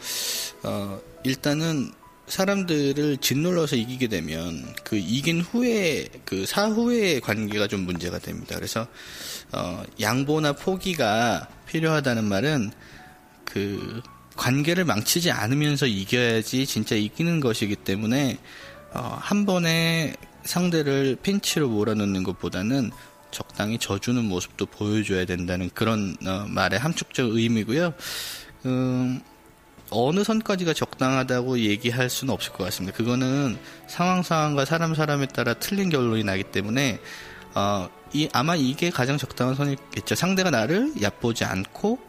어, 0.64 1.00
일단은 1.24 1.92
사람들을 2.28 3.18
짓눌러서 3.18 3.76
이기게 3.76 4.08
되면 4.08 4.74
그 4.84 4.96
이긴 4.96 5.42
후에 5.42 6.08
그 6.24 6.46
사후의 6.46 7.20
관계가 7.20 7.68
좀 7.68 7.82
문제가 7.82 8.20
됩니다. 8.20 8.56
그래서 8.56 8.88
어, 9.52 9.84
양보나 10.00 10.54
포기가 10.54 11.48
필요하다는 11.68 12.24
말은 12.24 12.72
그 13.44 14.02
관계를 14.38 14.86
망치지 14.86 15.32
않으면서 15.32 15.88
이겨야지 15.88 16.66
진짜 16.66 16.96
이기는 16.96 17.42
것이기 17.42 17.76
때문에 17.76 18.40
어, 18.94 19.18
한 19.20 19.46
번에 19.46 20.16
상대를 20.46 21.18
핀치로 21.22 21.68
몰아넣는 21.68 22.24
것보다는 22.24 22.92
적당히 23.32 23.78
져주는 23.78 24.24
모습도 24.24 24.66
보여줘야 24.66 25.26
된다는 25.26 25.70
그런 25.74 26.16
어, 26.26 26.46
말의 26.48 26.80
함축적 26.80 27.36
의미고요. 27.36 27.94
음, 28.66 29.22
어느 29.92 30.24
선까지가 30.24 30.74
적당하다고 30.74 31.60
얘기할 31.60 32.10
수는 32.10 32.34
없을 32.34 32.52
것 32.54 32.64
같습니다. 32.66 32.98
그거는 32.98 33.58
상황 33.88 34.24
상황과 34.24 34.66
사람 34.66 34.96
사람에 34.96 35.28
따라 35.28 35.54
틀린 35.54 35.90
결론이 35.90 36.24
나기 36.24 36.44
때문에 36.44 37.00
어, 37.54 37.90
이, 38.14 38.30
아마 38.34 38.56
이게 38.56 38.90
가장 38.90 39.18
적당한 39.18 39.56
선이겠죠. 39.56 40.16
상대가 40.16 40.50
나를 40.50 40.94
얕보지 41.02 41.46
않고 41.46 42.00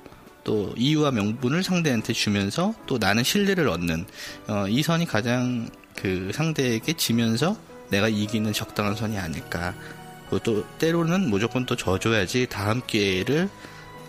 또 0.44 0.72
이유와 0.76 1.10
명분을 1.10 1.64
상대한테 1.64 2.12
주면서 2.12 2.74
또 2.86 2.98
나는 2.98 3.24
신뢰를 3.24 3.68
얻는 3.68 4.06
어, 4.48 4.66
이 4.68 4.82
선이 4.82 5.06
가장 5.06 5.68
그 5.97 6.30
상대에게 6.32 6.93
지면서 6.93 7.56
내가 7.90 8.09
이기는 8.09 8.52
적당한 8.52 8.94
선이 8.94 9.18
아닐까. 9.18 9.74
또 10.43 10.65
때로는 10.78 11.31
무조건 11.31 11.66
또 11.66 11.77
져줘야지 11.77 12.47
다음 12.48 12.82
기회를 12.86 13.48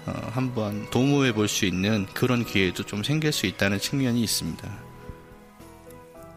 어, 0.05 0.11
한번 0.31 0.89
도모해 0.89 1.33
볼 1.33 1.47
수 1.47 1.65
있는 1.65 2.05
그런 2.13 2.45
기회도 2.45 2.83
좀 2.83 3.03
생길 3.03 3.31
수 3.31 3.45
있다는 3.45 3.79
측면이 3.79 4.21
있습니다. 4.21 4.87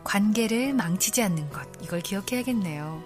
관계를 0.04 0.72
망치지 0.74 1.22
않는 1.22 1.50
것, 1.50 1.68
이걸 1.82 2.00
기억해야겠네요. 2.00 3.02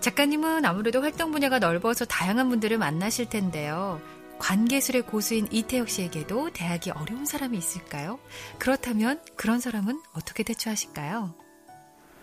작가님은 0.00 0.64
아무래도 0.64 1.00
활동 1.02 1.30
분야가 1.30 1.58
넓어서 1.58 2.04
다양한 2.04 2.48
분들을 2.48 2.78
만나실 2.78 3.28
텐데요. 3.28 4.00
관계술의 4.38 5.02
고수인 5.02 5.48
이태혁 5.50 5.90
씨에게도 5.90 6.50
대하기 6.54 6.92
어려운 6.92 7.26
사람이 7.26 7.56
있을까요? 7.58 8.18
그렇다면 8.58 9.20
그런 9.36 9.60
사람은 9.60 10.00
어떻게 10.12 10.42
대처하실까요? 10.42 11.34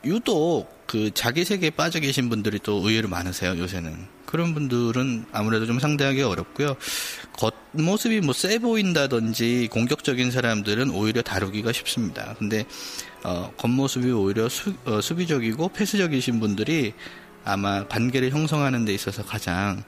유독 0.07 0.67
그 0.88 1.11
자기 1.13 1.43
세계에 1.43 1.69
빠져 1.69 1.99
계신 1.99 2.29
분들이 2.29 2.59
또 2.63 2.75
의외로 2.77 3.09
많으세요, 3.09 3.57
요새는. 3.57 4.07
그런 4.25 4.53
분들은 4.53 5.25
아무래도 5.31 5.65
좀 5.65 5.79
상대하기 5.79 6.21
어렵고요. 6.21 6.75
겉모습이 7.73 8.21
뭐 8.21 8.34
세 8.34 8.59
보인다든지 8.59 9.69
공격적인 9.71 10.31
사람들은 10.31 10.89
오히려 10.91 11.21
다루기가 11.21 11.71
쉽습니다. 11.71 12.35
근데 12.39 12.65
어, 13.23 13.51
겉모습이 13.57 14.11
오히려 14.11 14.49
수, 14.49 14.73
어, 14.85 15.01
수비적이고 15.01 15.69
패스적이신 15.69 16.39
분들이 16.39 16.93
아마 17.45 17.85
관계를 17.88 18.31
형성하는 18.31 18.84
데 18.85 18.93
있어서 18.93 19.23
가장 19.23 19.84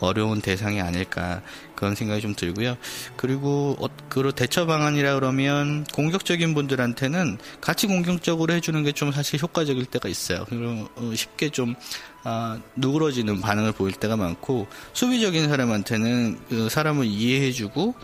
어려운 0.00 0.40
대상이 0.40 0.80
아닐까 0.80 1.42
그런 1.76 1.94
생각이 1.94 2.20
좀 2.20 2.34
들고요. 2.34 2.76
그리고 3.16 3.76
어, 3.80 3.86
그로 4.08 4.32
대처 4.32 4.66
방안이라 4.66 5.14
그러면 5.14 5.84
공격적인 5.92 6.54
분들한테는 6.54 7.38
같이 7.60 7.86
공격적으로 7.86 8.52
해주는 8.54 8.82
게 8.82 8.92
좀 8.94 9.10
사실 9.12 9.42
효과적일 9.42 9.86
때가 9.86 10.08
있어요. 10.08 10.44
그리고 10.48 10.88
어, 10.96 11.12
쉽게 11.14 11.48
좀 11.50 11.74
아, 12.22 12.58
누그러지는 12.76 13.40
반응을 13.40 13.72
보일 13.72 13.92
때가 13.94 14.16
많고 14.16 14.66
수비적인 14.92 15.48
사람한테는 15.48 16.38
그 16.48 16.68
사람을 16.68 17.04
이해해주고 17.06 17.94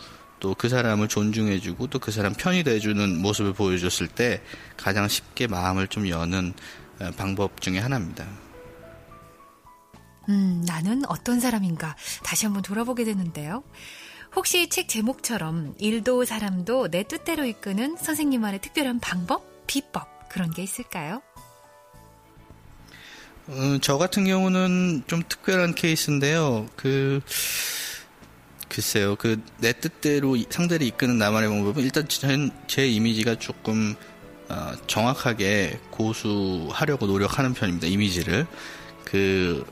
또 0.41 0.55
그 0.55 0.69
사람을 0.69 1.09
존중해주고 1.09 1.87
또 1.89 1.99
그 1.99 2.11
사람 2.11 2.33
편이 2.35 2.65
돼주는 2.65 3.21
모습을 3.21 3.53
보여줬을 3.53 4.09
때 4.09 4.43
가장 4.77 5.07
쉽게 5.07 5.47
마음을 5.47 5.87
좀 5.89 6.09
여는 6.09 6.55
어, 7.01 7.11
방법 7.17 7.61
중에 7.61 7.79
하나입니다. 7.79 8.27
음, 10.31 10.63
나는 10.67 11.03
어떤 11.09 11.41
사람인가 11.41 11.97
다시 12.23 12.47
한번 12.47 12.63
돌아보게 12.63 13.05
되는데요. 13.05 13.65
혹시 14.37 14.69
책 14.69 14.89
제목처럼 14.89 15.75
일도 15.79 16.25
사람도 16.25 16.89
내 16.91 17.03
뜻대로 17.03 17.45
이끄는 17.45 17.97
선생님만의 17.97 18.61
특별한 18.61 19.01
방법, 19.01 19.67
비법 19.67 20.29
그런 20.29 20.53
게 20.53 20.63
있을까요? 20.63 21.21
음, 23.49 23.81
저 23.83 23.99
같은 23.99 24.25
경우는 24.25 25.03
좀 25.09 25.23
특별한 25.29 25.75
케이스인데요. 25.75 26.69
그 26.77 27.21
글쎄요, 28.69 29.17
그 29.17 29.41
내 29.59 29.73
뜻대로 29.73 30.37
상대를 30.49 30.87
이끄는 30.87 31.19
나만의 31.19 31.49
방법은 31.51 31.83
일단 31.83 32.07
제 32.69 32.87
이미지가 32.87 33.41
조금 33.41 33.97
어, 34.49 34.73
정확하게 34.87 35.81
고수하려고 35.91 37.07
노력하는 37.07 37.53
편입니다. 37.53 37.89
이미지를 37.89 38.47
그 39.05 39.65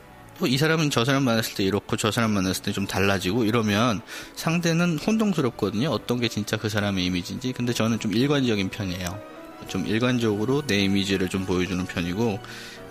이 0.47 0.57
사람은 0.57 0.89
저 0.89 1.05
사람 1.05 1.23
만났을 1.23 1.55
때 1.55 1.63
이렇고 1.63 1.97
저 1.97 2.11
사람 2.11 2.31
만났을 2.31 2.63
때 2.63 2.71
좀 2.71 2.85
달라지고 2.85 3.43
이러면 3.45 4.01
상대는 4.35 4.99
혼동스럽거든요. 4.99 5.89
어떤 5.89 6.19
게 6.19 6.27
진짜 6.27 6.55
그 6.57 6.69
사람의 6.69 7.05
이미지인지. 7.05 7.51
근데 7.53 7.73
저는 7.73 7.99
좀 7.99 8.13
일관적인 8.13 8.69
편이에요. 8.69 9.19
좀 9.67 9.85
일관적으로 9.87 10.61
내 10.65 10.79
이미지를 10.79 11.27
좀 11.29 11.45
보여주는 11.45 11.83
편이고, 11.85 12.39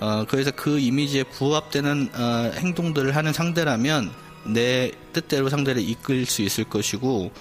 어, 0.01 0.25
그래서 0.29 0.51
그 0.51 0.79
이미지에 0.79 1.25
부합되는 1.25 2.11
어, 2.15 2.51
행동들을 2.55 3.17
하는 3.17 3.33
상대라면 3.33 4.11
내 4.45 4.91
뜻대로 5.13 5.49
상대를 5.49 5.81
이끌 5.83 6.27
수 6.27 6.43
있을 6.43 6.65
것이고, 6.65 7.33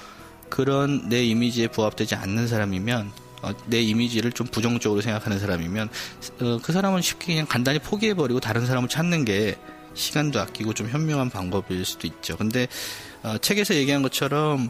그런 0.50 1.10
내 1.10 1.24
이미지에 1.26 1.68
부합되지 1.68 2.16
않는 2.16 2.48
사람이면 2.48 3.12
어, 3.42 3.52
내 3.66 3.82
이미지를 3.82 4.32
좀 4.32 4.48
부정적으로 4.48 5.02
생각하는 5.02 5.40
사람이면 5.40 5.90
어, 6.42 6.60
그 6.64 6.72
사람은 6.72 7.02
쉽게 7.02 7.34
그냥 7.34 7.46
간단히 7.48 7.80
포기해버리고 7.80 8.40
다른 8.40 8.66
사람을 8.66 8.90
찾는 8.90 9.26
게 9.26 9.58
시간도 9.98 10.40
아끼고 10.40 10.74
좀 10.74 10.88
현명한 10.88 11.30
방법일 11.30 11.84
수도 11.86 12.08
있죠. 12.08 12.38
근데 12.38 12.68
어, 13.24 13.38
책에서 13.40 13.76
얘기한 13.76 14.02
것처럼 14.04 14.70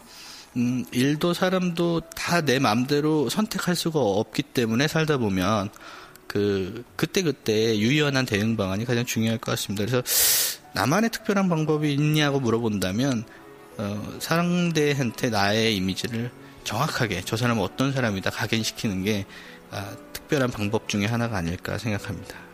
음, 0.55 0.85
일도 0.91 1.33
사람도 1.33 2.01
다 2.15 2.41
내 2.41 2.57
마음대로 2.59 3.29
선택할 3.29 3.75
수가 3.75 3.99
없기 3.99 4.41
때문에 4.43 4.87
살다 4.87 5.17
보면 5.17 5.69
그 6.25 6.83
그때 6.95 7.21
그때 7.21 7.77
유연한 7.77 8.25
대응 8.25 8.57
방안이 8.57 8.85
가장 8.85 9.05
중요할 9.05 9.37
것 9.37 9.51
같습니다. 9.51 9.85
그래서 9.85 10.01
나만의 10.73 11.11
특별한 11.11 11.49
방법이 11.49 11.93
있냐고 11.93 12.39
물어본다면 12.39 13.25
어, 13.77 14.17
상대한테 14.19 15.29
나의 15.29 15.75
이미지를 15.75 16.31
정확하게 16.63 17.21
저 17.23 17.37
사람은 17.37 17.61
어떤 17.63 17.93
사람이다 17.93 18.31
각인시키는 18.31 19.03
게 19.03 19.25
아, 19.71 19.95
특별한 20.13 20.51
방법 20.51 20.89
중에 20.89 21.05
하나가 21.05 21.37
아닐까 21.37 21.77
생각합니다. 21.77 22.46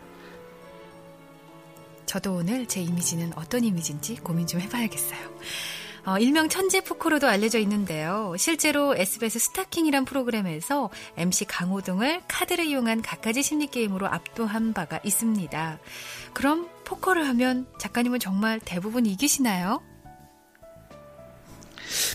저도 2.14 2.34
오늘 2.34 2.64
제 2.66 2.80
이미지는 2.80 3.32
어떤 3.34 3.64
이미지인지 3.64 4.14
고민 4.18 4.46
좀 4.46 4.60
해봐야겠어요. 4.60 5.18
어, 6.06 6.16
일명 6.20 6.48
천재 6.48 6.80
포커로도 6.80 7.26
알려져 7.26 7.58
있는데요. 7.58 8.36
실제로 8.38 8.94
SBS 8.94 9.40
스타킹이란 9.40 10.04
프로그램에서 10.04 10.90
MC 11.16 11.46
강호동을 11.46 12.22
카드를 12.28 12.66
이용한 12.66 13.02
갖가지 13.02 13.42
심리 13.42 13.66
게임으로 13.66 14.06
압도한 14.06 14.74
바가 14.74 15.00
있습니다. 15.02 15.80
그럼 16.34 16.68
포커를 16.84 17.26
하면 17.30 17.66
작가님은 17.80 18.20
정말 18.20 18.60
대부분 18.64 19.06
이기시나요? 19.06 19.82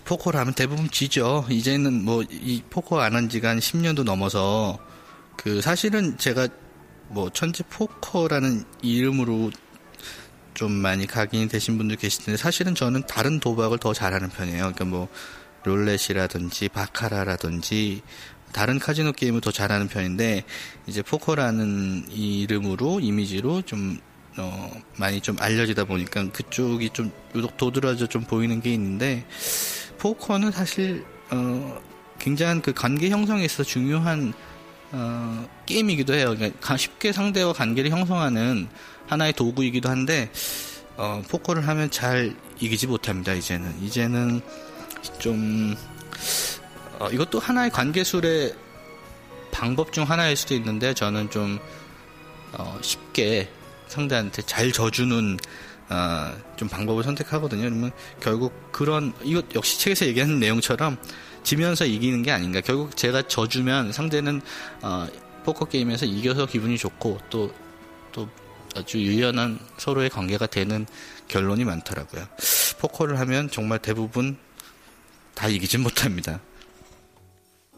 포커를 0.06 0.40
하면 0.40 0.54
대부분 0.54 0.90
지죠. 0.90 1.46
이제는 1.50 2.06
뭐 2.06 2.24
이 2.32 2.64
포커 2.70 3.02
안 3.02 3.16
한 3.16 3.28
지가 3.28 3.50
한 3.50 3.60
10년도 3.60 4.06
넘어서 4.06 4.80
그 5.36 5.60
사실은 5.60 6.18
제가 6.18 6.48
뭐 7.10 7.30
천재 7.32 7.66
포커라는 7.70 8.64
이름으로 8.82 9.52
좀 10.60 10.74
많이 10.74 11.08
각인이 11.08 11.48
되신 11.48 11.78
분들 11.78 11.96
계시는데 11.96 12.36
사실은 12.36 12.76
저는 12.76 13.04
다른 13.08 13.40
도박을 13.40 13.78
더 13.78 13.94
잘하는 13.94 14.28
편이에요. 14.28 14.58
그러니까 14.58 14.84
뭐 14.84 15.08
룰렛이라든지 15.64 16.68
바카라라든지 16.68 18.02
다른 18.52 18.78
카지노 18.78 19.14
게임을 19.14 19.40
더 19.40 19.54
잘하는 19.54 19.88
편인데 19.88 20.44
이제 20.86 21.02
포커라는 21.02 22.08
이름으로 22.12 23.00
이미지로 23.00 23.62
좀 23.62 24.02
어, 24.38 24.70
많이 24.98 25.22
좀 25.22 25.38
알려지다 25.40 25.86
보니까 25.86 26.30
그쪽이 26.30 26.90
좀 26.90 27.10
유독 27.36 27.56
도드라져 27.56 28.08
좀 28.08 28.26
보이는 28.26 28.60
게 28.60 28.74
있는데 28.74 29.26
포커는 29.98 30.52
사실 30.52 31.06
어, 31.32 31.82
굉장한 32.20 32.62
그 32.62 32.74
관계 32.74 33.10
형성에 33.10 33.46
있어서 33.46 33.64
중요한 33.64 34.34
어, 34.92 35.48
게임이기도 35.66 36.14
해요. 36.16 36.36
그러니까 36.36 36.76
쉽게 36.76 37.14
상대와 37.14 37.54
관계를 37.54 37.92
형성하는 37.92 38.68
하나의 39.10 39.34
도구이기도 39.34 39.90
한데 39.90 40.32
어, 40.96 41.22
포커를 41.28 41.68
하면 41.68 41.90
잘 41.92 42.36
이기지 42.60 42.88
못합니다. 42.88 43.34
이제는 43.34 43.82
이제는 43.82 44.42
좀 45.18 45.76
어, 47.00 47.10
이것도 47.10 47.40
하나의 47.40 47.72
관계술의 47.72 48.54
방법 49.52 49.92
중 49.92 50.04
하나일 50.04 50.36
수도 50.36 50.54
있는데 50.54 50.94
저는 50.94 51.30
좀 51.32 51.60
어, 52.54 52.78
쉽게 52.82 53.50
상대한테 53.88 54.42
잘 54.44 54.72
져주는 54.72 55.38
어, 55.90 56.38
좀 56.56 56.68
방법을 56.68 57.04
선택하거든요. 57.04 57.64
그러면 57.64 57.92
결국 58.20 58.54
그런 58.72 59.14
이것 59.24 59.46
역시 59.56 59.80
책에서 59.80 60.06
얘기하는 60.06 60.40
내용처럼 60.40 60.98
지면서 61.44 61.86
이기는 61.86 62.22
게 62.22 62.32
아닌가. 62.32 62.62
결국 62.62 62.96
제가 62.96 63.24
져주면 63.24 63.92
상대는 63.92 64.42
어, 64.82 65.08
포커 65.46 65.66
게임에서 65.66 66.06
이겨서 66.06 66.46
기분이 66.46 66.78
좋고 66.78 67.20
또또 67.30 68.30
아주 68.80 68.98
유연한 69.00 69.60
서로의 69.78 70.10
관계가 70.10 70.48
되는 70.48 70.86
결론이 71.28 71.64
많더라고요. 71.66 72.28
포커를 72.80 73.20
하면 73.20 73.50
정말 73.52 73.80
대부분 73.80 74.38
다 75.36 75.48
이기진 75.48 75.82
못합니다. 75.82 76.40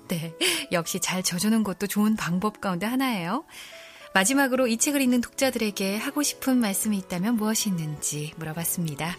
네, 0.07 0.33
역시 0.71 0.99
잘 0.99 1.23
져주는 1.23 1.63
것도 1.63 1.87
좋은 1.87 2.15
방법 2.15 2.59
가운데 2.61 2.85
하나예요. 2.85 3.45
마지막으로 4.13 4.67
이 4.67 4.77
책을 4.77 5.01
읽는 5.01 5.21
독자들에게 5.21 5.97
하고 5.97 6.21
싶은 6.21 6.57
말씀이 6.57 6.97
있다면 6.97 7.35
무엇이 7.35 7.69
있는지 7.69 8.33
물어봤습니다. 8.35 9.17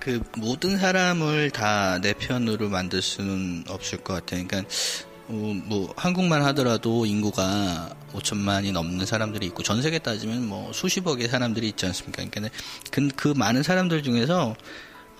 그 0.00 0.22
모든 0.36 0.78
사람을 0.78 1.50
다 1.50 1.98
내 2.00 2.12
편으로 2.14 2.68
만들 2.68 3.02
수는 3.02 3.64
없을 3.68 3.98
것 3.98 4.14
같아요. 4.14 4.46
그러니까 4.46 4.68
어, 4.68 5.07
뭐 5.32 5.92
한국만 5.96 6.42
하더라도 6.46 7.04
인구가 7.06 7.90
5천만이 8.12 8.72
넘는 8.72 9.04
사람들이 9.06 9.46
있고 9.46 9.62
전 9.62 9.82
세계 9.82 9.98
따지면 9.98 10.46
뭐 10.46 10.72
수십억의 10.72 11.28
사람들이 11.28 11.68
있지 11.68 11.84
않습니까? 11.86 12.24
그러니까 12.30 12.54
그, 12.90 13.08
그 13.14 13.28
많은 13.36 13.62
사람들 13.62 14.02
중에서 14.02 14.56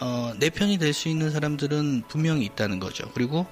어, 0.01 0.33
내 0.39 0.49
편이 0.49 0.79
될 0.79 0.95
수 0.95 1.09
있는 1.09 1.31
사람들은 1.31 2.05
분명히 2.09 2.45
있다는 2.47 2.79
거죠. 2.81 3.11
그리고 3.15 3.47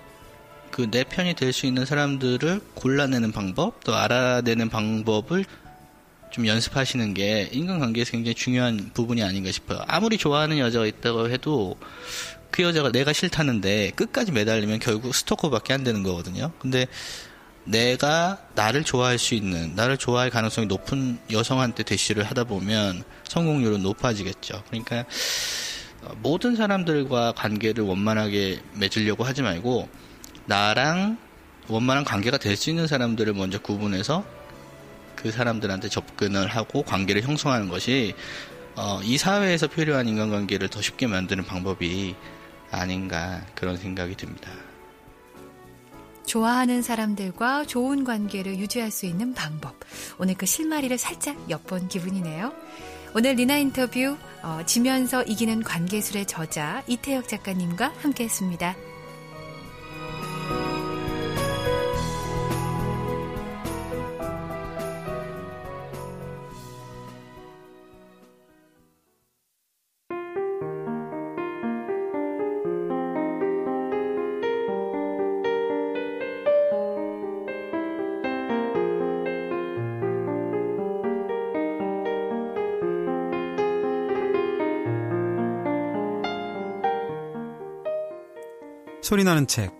그 0.71 0.91
내 0.91 1.05
편이 1.05 1.35
될 1.35 1.53
수 1.53 1.67
있는 1.67 1.85
사람들을 1.87 2.61
골라내는 2.75 3.33
방법, 3.33 3.83
또 3.85 3.95
알아내는 3.95 4.69
방법을 4.69 5.45
좀 6.31 6.47
연습하시는 6.47 7.15
게 7.15 7.49
인간관계에서 7.53 8.13
굉장히 8.13 8.35
중요한 8.35 8.91
부분이 8.93 9.23
아닌가 9.23 9.51
싶어요. 9.53 9.81
아무리 9.87 10.19
좋아하는 10.19 10.59
여자가 10.59 10.87
있다고 10.87 11.31
해도 11.31 11.77
그 12.57 12.63
여자가 12.63 12.91
내가 12.91 13.13
싫다는데 13.13 13.91
끝까지 13.97 14.33
매달리면 14.33 14.79
결국 14.79 15.15
스토커밖에 15.15 15.75
안 15.75 15.85
되는 15.85 16.03
거거든요. 16.03 16.53
근데 16.59 16.87
내가 17.65 18.39
나를 18.55 18.83
좋아할 18.83 19.19
수 19.19 19.35
있는, 19.35 19.75
나를 19.75 19.99
좋아할 19.99 20.31
가능성이 20.31 20.67
높은 20.67 21.19
여성한테 21.31 21.83
대시를 21.83 22.25
하다 22.25 22.45
보면 22.45 23.05
성공률은 23.25 23.83
높아지겠죠. 23.83 24.63
그러니까 24.69 25.05
어, 26.01 26.15
모든 26.23 26.57
사람들과 26.57 27.33
관계를 27.33 27.85
원만하게 27.85 28.63
맺으려고 28.73 29.25
하지 29.25 29.43
말고 29.43 29.91
나랑 30.47 31.19
원만한 31.69 32.05
관계가 32.05 32.39
될 32.39 32.57
수 32.57 32.71
있는 32.71 32.87
사람들을 32.87 33.35
먼저 33.35 33.59
구분해서 33.59 34.25
그 35.15 35.31
사람들한테 35.31 35.91
접근을 35.91 36.49
하고 36.49 36.83
관계를 36.85 37.21
형성하는 37.21 37.69
것이 37.69 38.15
어, 38.77 39.01
이 39.03 39.19
사회에서 39.19 39.67
필요한 39.67 40.09
인간관계를 40.09 40.69
더 40.69 40.81
쉽게 40.81 41.07
만드는 41.07 41.45
방법이 41.45 42.15
아닌가 42.71 43.41
그런 43.55 43.77
생각이 43.77 44.17
듭니다. 44.17 44.51
좋아하는 46.27 46.83
사람들과 46.83 47.65
좋은 47.67 48.05
관계를 48.05 48.59
유지할 48.59 48.91
수 48.91 49.07
있는 49.07 49.33
방법. 49.33 49.77
오늘 50.19 50.35
그 50.35 50.45
실마리를 50.45 50.97
살짝 50.99 51.37
엿본 51.49 51.89
기분이네요. 51.89 52.53
오늘 53.15 53.35
리나 53.35 53.57
인터뷰 53.57 54.17
어, 54.43 54.61
지면서 54.67 55.23
이기는 55.23 55.63
관계술의 55.63 56.27
저자 56.27 56.83
이태혁 56.87 57.29
작가님과 57.29 57.95
함께했습니다. 57.99 58.77
소리나는 89.07 89.47
책. 89.47 89.71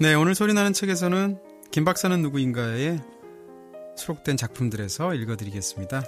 네, 0.00 0.14
오늘 0.14 0.34
소리나는 0.34 0.72
책에서는 0.72 1.38
김 1.70 1.84
박사는 1.84 2.20
누구인가에 2.20 2.98
수록된 3.96 4.36
작품들에서 4.36 5.14
읽어드리겠습니다. 5.14 6.02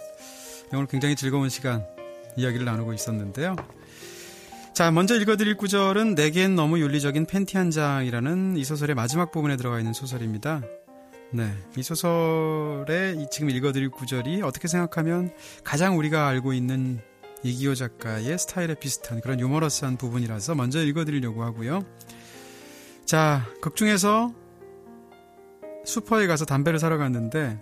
오늘 0.73 0.87
굉장히 0.87 1.15
즐거운 1.15 1.51
시간 1.51 1.87
이야기를 2.37 2.65
나누고 2.67 2.95
있었는데요. 2.95 3.55
자, 4.75 4.91
먼저 4.91 5.15
읽어드릴 5.15 5.57
구절은 5.57 6.17
내겐 6.17 6.57
너무 6.57 6.81
윤리적인 6.81 7.27
팬티 7.27 7.57
한 7.57 7.71
장이라는 7.71 8.57
이 8.57 8.65
소설의 8.65 8.97
마지막 8.97 9.31
부분에 9.31 9.57
들어가 9.57 9.79
있는 9.79 9.93
소설입니다. 9.93 10.63
네, 11.31 11.49
이 11.77 11.83
소설의 11.85 13.19
이 13.19 13.27
지금 13.31 13.51
읽어드릴 13.51 13.91
구절이 13.91 14.43
어떻게 14.43 14.67
생각하면 14.67 15.31
가장 15.63 15.97
우리가 15.97 16.27
알고 16.27 16.55
있는 16.55 17.01
이기호 17.43 17.75
작가의 17.75 18.39
스타일에 18.39 18.75
비슷한 18.75 19.21
그런 19.21 19.39
유머러스한 19.41 19.97
부분이라서 19.97 20.55
먼저 20.55 20.83
읽어드리려고 20.83 21.45
하고요. 21.45 21.85
자, 23.05 23.47
극 23.61 23.77
중에서 23.77 24.33
슈퍼에 25.85 26.27
가서 26.27 26.45
담배를 26.45 26.79
사러 26.79 26.99
갔는데, 26.99 27.59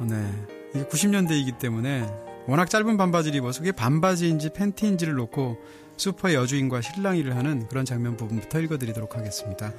네, 0.00 0.46
이게 0.74 0.84
90년대이기 0.84 1.58
때문에 1.58 2.06
워낙 2.46 2.70
짧은 2.70 2.96
반바지를 2.96 3.38
입어서 3.38 3.60
그게 3.60 3.72
반바지인지 3.72 4.50
팬티인지를 4.54 5.14
놓고 5.14 5.58
슈퍼의 5.96 6.34
여주인과 6.34 6.80
실랑이를 6.80 7.36
하는 7.36 7.66
그런 7.68 7.84
장면 7.84 8.16
부분부터 8.16 8.60
읽어드리도록 8.60 9.16
하겠습니다. 9.16 9.72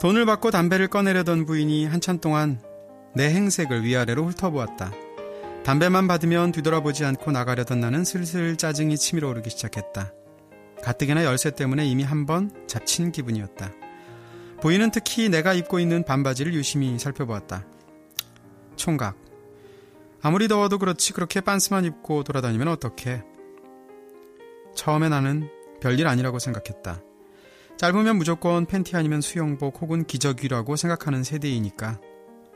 돈을 0.00 0.24
받고 0.26 0.50
담배를 0.50 0.88
꺼내려던 0.88 1.44
부인이 1.44 1.86
한참 1.86 2.18
동안 2.18 2.60
내 3.14 3.30
행색을 3.30 3.84
위아래로 3.84 4.26
훑어보았다. 4.26 5.09
담배만 5.64 6.08
받으면 6.08 6.52
뒤돌아보지 6.52 7.04
않고 7.04 7.30
나가려던 7.32 7.80
나는 7.80 8.04
슬슬 8.04 8.56
짜증이 8.56 8.96
치밀어 8.96 9.28
오르기 9.28 9.50
시작했다. 9.50 10.12
가뜩이나 10.82 11.24
열쇠 11.24 11.50
때문에 11.50 11.86
이미 11.86 12.02
한 12.02 12.26
번 12.26 12.50
잡친 12.66 13.12
기분이었다. 13.12 13.70
부인은 14.62 14.90
특히 14.90 15.28
내가 15.28 15.52
입고 15.52 15.78
있는 15.78 16.02
반바지를 16.04 16.54
유심히 16.54 16.98
살펴보았다. 16.98 17.66
총각. 18.76 19.16
아무리 20.22 20.48
더워도 20.48 20.78
그렇지 20.78 21.12
그렇게 21.12 21.40
빤스만 21.40 21.84
입고 21.84 22.24
돌아다니면 22.24 22.68
어떡해. 22.68 23.22
처음에 24.74 25.08
나는 25.08 25.48
별일 25.80 26.06
아니라고 26.06 26.38
생각했다. 26.38 27.02
짧으면 27.76 28.16
무조건 28.16 28.66
팬티 28.66 28.96
아니면 28.96 29.20
수영복 29.22 29.80
혹은 29.80 30.04
기저귀라고 30.04 30.76
생각하는 30.76 31.22
세대이니까 31.24 32.00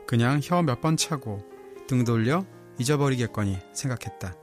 그냥 0.05 0.39
혀 0.43 0.61
몇 0.61 0.81
번 0.81 0.97
차고 0.97 1.41
등 1.87 2.03
돌려 2.03 2.45
잊어버리겠거니 2.79 3.57
생각했다. 3.73 4.35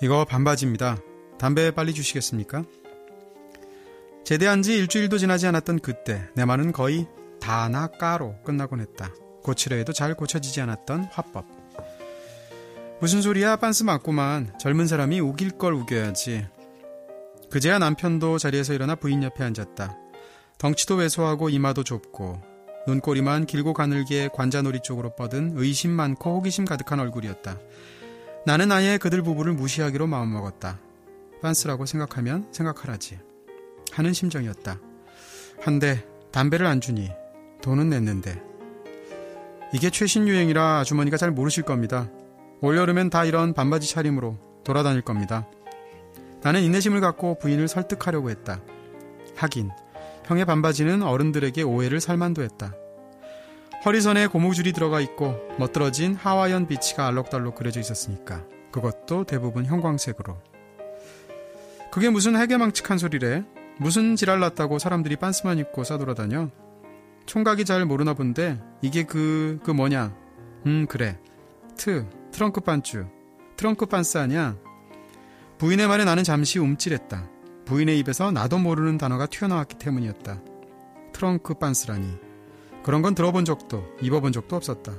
이거 0.00 0.24
반바지입니다. 0.24 0.98
담배 1.38 1.70
빨리 1.70 1.94
주시겠습니까? 1.94 2.64
제대한 4.24 4.62
지 4.62 4.76
일주일도 4.76 5.18
지나지 5.18 5.46
않았던 5.46 5.78
그때 5.80 6.28
내 6.34 6.44
말은 6.44 6.72
거의 6.72 7.06
다나 7.40 7.86
까로 7.86 8.36
끝나곤 8.44 8.80
했다. 8.80 9.10
고치려 9.42 9.76
해도 9.76 9.92
잘 9.92 10.14
고쳐지지 10.14 10.60
않았던 10.60 11.08
화법. 11.10 11.46
무슨 13.00 13.22
소리야 13.22 13.56
빤스 13.56 13.84
맞구만 13.84 14.58
젊은 14.58 14.86
사람이 14.86 15.20
우길 15.20 15.52
걸 15.52 15.72
우겨야지. 15.72 16.46
그제야 17.50 17.78
남편도 17.78 18.38
자리에서 18.38 18.74
일어나 18.74 18.94
부인 18.96 19.22
옆에 19.22 19.42
앉았다. 19.44 19.96
덩치도 20.58 20.96
왜소하고 20.96 21.48
이마도 21.48 21.84
좁고 21.84 22.42
눈꼬리만 22.88 23.44
길고 23.44 23.74
가늘게 23.74 24.30
관자놀이 24.32 24.80
쪽으로 24.82 25.14
뻗은 25.14 25.52
의심 25.56 25.90
많고 25.90 26.36
호기심 26.36 26.64
가득한 26.64 26.98
얼굴이었다. 27.00 27.58
나는 28.46 28.72
아예 28.72 28.96
그들 28.96 29.22
부부를 29.22 29.52
무시하기로 29.52 30.06
마음먹었다. 30.06 30.78
빤스라고 31.42 31.84
생각하면 31.84 32.48
생각하라지. 32.50 33.18
하는 33.92 34.14
심정이었다. 34.14 34.80
한데 35.60 36.06
담배를 36.32 36.64
안 36.64 36.80
주니 36.80 37.10
돈은 37.60 37.90
냈는데. 37.90 38.42
이게 39.74 39.90
최신 39.90 40.26
유행이라 40.26 40.78
아주머니가 40.78 41.18
잘 41.18 41.30
모르실 41.30 41.64
겁니다. 41.64 42.08
올여름엔 42.62 43.10
다 43.10 43.26
이런 43.26 43.52
반바지 43.52 43.86
차림으로 43.90 44.38
돌아다닐 44.64 45.02
겁니다. 45.02 45.46
나는 46.42 46.62
인내심을 46.62 47.02
갖고 47.02 47.38
부인을 47.38 47.68
설득하려고 47.68 48.30
했다. 48.30 48.62
하긴 49.36 49.70
형의 50.28 50.44
반바지는 50.44 51.02
어른들에게 51.02 51.62
오해를 51.62 52.02
살만도 52.02 52.42
했다. 52.42 52.74
허리선에 53.86 54.26
고무줄이 54.26 54.74
들어가 54.74 55.00
있고 55.00 55.34
멋들어진 55.58 56.14
하와이안 56.14 56.66
비치가 56.68 57.06
알록달록 57.06 57.54
그려져 57.54 57.80
있었으니까 57.80 58.44
그것도 58.70 59.24
대부분 59.24 59.64
형광색으로. 59.64 60.38
그게 61.90 62.10
무슨 62.10 62.36
해괴망측한 62.36 62.98
소리래? 62.98 63.42
무슨 63.78 64.16
지랄 64.16 64.38
났다고 64.38 64.78
사람들이 64.78 65.16
빤스만 65.16 65.56
입고 65.60 65.82
싸돌아다녀? 65.82 66.50
총각이 67.24 67.64
잘 67.64 67.86
모르나 67.86 68.12
본데 68.12 68.60
이게 68.82 69.04
그, 69.04 69.58
그 69.64 69.70
뭐냐? 69.70 70.14
음 70.66 70.86
그래. 70.90 71.18
트, 71.78 72.06
트렁크 72.32 72.60
빤쓰. 72.60 73.06
트렁크 73.56 73.86
빤스 73.86 74.18
아냐? 74.18 74.58
부인의 75.56 75.88
말에 75.88 76.04
나는 76.04 76.22
잠시 76.22 76.58
움찔했다. 76.58 77.37
부인의 77.68 77.98
입에서 77.98 78.32
나도 78.32 78.56
모르는 78.56 78.96
단어가 78.96 79.26
튀어나왔기 79.26 79.76
때문이었다. 79.76 80.40
트렁크 81.12 81.54
빤스라니. 81.54 82.16
그런 82.82 83.02
건 83.02 83.14
들어본 83.14 83.44
적도 83.44 83.84
입어본 84.00 84.32
적도 84.32 84.56
없었다. 84.56 84.94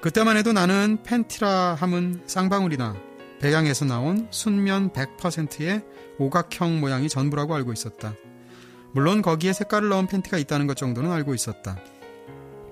그때만 0.00 0.38
해도 0.38 0.54
나는 0.54 1.02
팬티라 1.02 1.74
함은 1.74 2.22
쌍방울이나 2.24 2.96
백양에서 3.40 3.84
나온 3.84 4.26
순면 4.30 4.92
100%의 4.92 5.82
오각형 6.18 6.80
모양이 6.80 7.10
전부라고 7.10 7.54
알고 7.54 7.74
있었다. 7.74 8.14
물론 8.92 9.20
거기에 9.20 9.52
색깔을 9.52 9.90
넣은 9.90 10.06
팬티가 10.06 10.38
있다는 10.38 10.66
것 10.66 10.78
정도는 10.78 11.12
알고 11.12 11.34
있었다. 11.34 11.76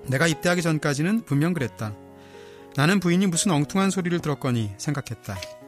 내가 0.07 0.25
입대하기 0.25 0.63
전까지는 0.63 1.25
분명 1.25 1.53
그랬다. 1.53 1.93
나는 2.75 2.99
부인이 2.99 3.27
무슨 3.27 3.51
엉뚱한 3.51 3.91
소리를 3.91 4.19
들었거니 4.19 4.71
생각했다. 4.79 5.58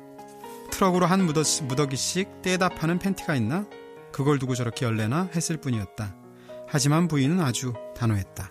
트럭으로 0.81 1.05
한 1.05 1.27
무더기씩 1.27 2.41
떼다 2.41 2.69
파는 2.69 2.97
팬티가 2.97 3.35
있나? 3.35 3.67
그걸 4.11 4.39
두고 4.39 4.55
저렇게 4.55 4.83
열래나 4.83 5.29
했을 5.35 5.57
뿐이었다. 5.57 6.15
하지만 6.67 7.07
부인은 7.07 7.39
아주 7.39 7.73
단호했다. 7.95 8.49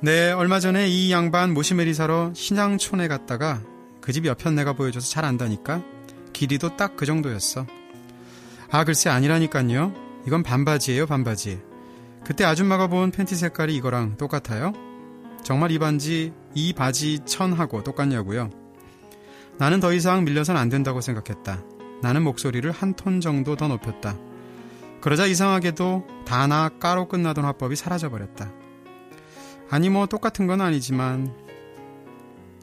네, 0.00 0.32
얼마 0.32 0.58
전에 0.58 0.88
이 0.88 1.12
양반 1.12 1.54
모시메리 1.54 1.94
사러 1.94 2.32
신양촌에 2.34 3.06
갔다가 3.06 3.62
그 4.00 4.12
집 4.12 4.26
옆편 4.26 4.56
내가 4.56 4.72
보여줘서 4.72 5.08
잘 5.08 5.24
안다니까 5.24 5.82
길이도 6.32 6.76
딱 6.76 6.96
그 6.96 7.06
정도였어. 7.06 7.64
아, 8.68 8.82
글쎄 8.82 9.08
아니라니깐요. 9.08 9.94
이건 10.26 10.42
반바지예요, 10.42 11.06
반바지. 11.06 11.60
그때 12.24 12.44
아줌마가 12.44 12.88
본 12.88 13.12
팬티 13.12 13.36
색깔이 13.36 13.76
이거랑 13.76 14.16
똑같아요. 14.16 14.72
정말 15.44 15.70
이 15.70 15.78
반지, 15.78 16.32
이 16.54 16.72
바지 16.72 17.20
천하고 17.24 17.84
똑같냐고요. 17.84 18.65
나는 19.58 19.80
더 19.80 19.92
이상 19.92 20.24
밀려선 20.24 20.56
안 20.56 20.68
된다고 20.68 21.00
생각했다. 21.00 21.62
나는 22.02 22.22
목소리를 22.22 22.70
한 22.70 22.94
톤 22.94 23.20
정도 23.20 23.56
더 23.56 23.68
높였다. 23.68 24.16
그러자 25.00 25.26
이상하게도 25.26 26.06
다나 26.26 26.68
까로 26.80 27.08
끝나던 27.08 27.44
화법이 27.44 27.76
사라져버렸다. 27.76 28.52
아니 29.70 29.88
뭐 29.90 30.06
똑같은 30.06 30.46
건 30.46 30.60
아니지만 30.60 31.34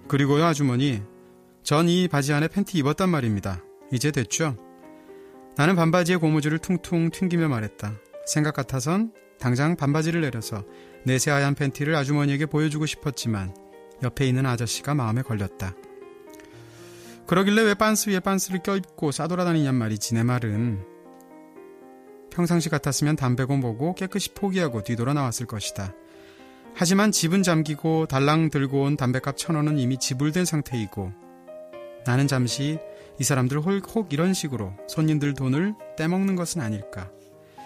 그리고요 0.08 0.46
아주머니 0.46 1.02
전 1.64 1.88
이 1.88 2.08
바지 2.08 2.34
안에 2.34 2.48
팬티 2.48 2.78
입었단 2.78 3.10
말입니다. 3.10 3.62
이제 3.92 4.12
됐죠? 4.12 4.58
나는 5.56 5.76
반바지의 5.76 6.18
고무줄을 6.20 6.60
퉁퉁 6.60 7.10
튕기며 7.10 7.48
말했다. 7.48 7.94
생각 8.26 8.54
같아선 8.56 9.14
당장 9.40 9.76
반바지를 9.76 10.22
내려서 10.22 10.64
내 11.06 11.18
새 11.20 11.32
하얀 11.32 11.56
팬티를 11.56 11.96
아주머니에게 11.96 12.46
보여주고 12.48 12.86
싶었지만 12.86 13.56
옆에 14.04 14.26
있는 14.28 14.46
아저씨가 14.46 14.94
마음에 14.96 15.22
걸렸다. 15.22 15.74
그러길래 17.34 17.64
왜 17.64 17.74
빤스 17.74 18.12
위에 18.12 18.20
빤스를 18.20 18.60
껴입고 18.62 19.12
싸돌아다니냔 19.12 19.74
말이지 19.74 20.14
내 20.14 20.22
말은 20.22 20.86
평상시 22.30 22.70
같았으면 22.70 23.16
담배고 23.16 23.58
뭐고 23.58 23.96
깨끗이 23.96 24.36
포기하고 24.36 24.84
뒤돌아 24.84 25.16
나왔을 25.16 25.48
것이다. 25.48 25.96
하지만 26.76 27.12
집은 27.12 27.42
잠기고 27.42 28.06
달랑 28.06 28.52
들고 28.52 28.84
온 28.84 28.98
담배값 28.98 29.36
천 29.38 29.56
원은 29.56 29.80
이미 29.80 29.98
지불된 29.98 30.46
상태이고 30.46 31.12
나는 32.06 32.28
잠시 32.28 32.78
이 33.20 33.24
사람들 33.24 33.58
혹 33.58 34.14
이런 34.14 34.36
식으로 34.36 34.72
손님들 34.88 35.34
돈을 35.34 35.74
떼먹는 35.98 36.36
것은 36.36 36.62
아닐까. 36.62 37.10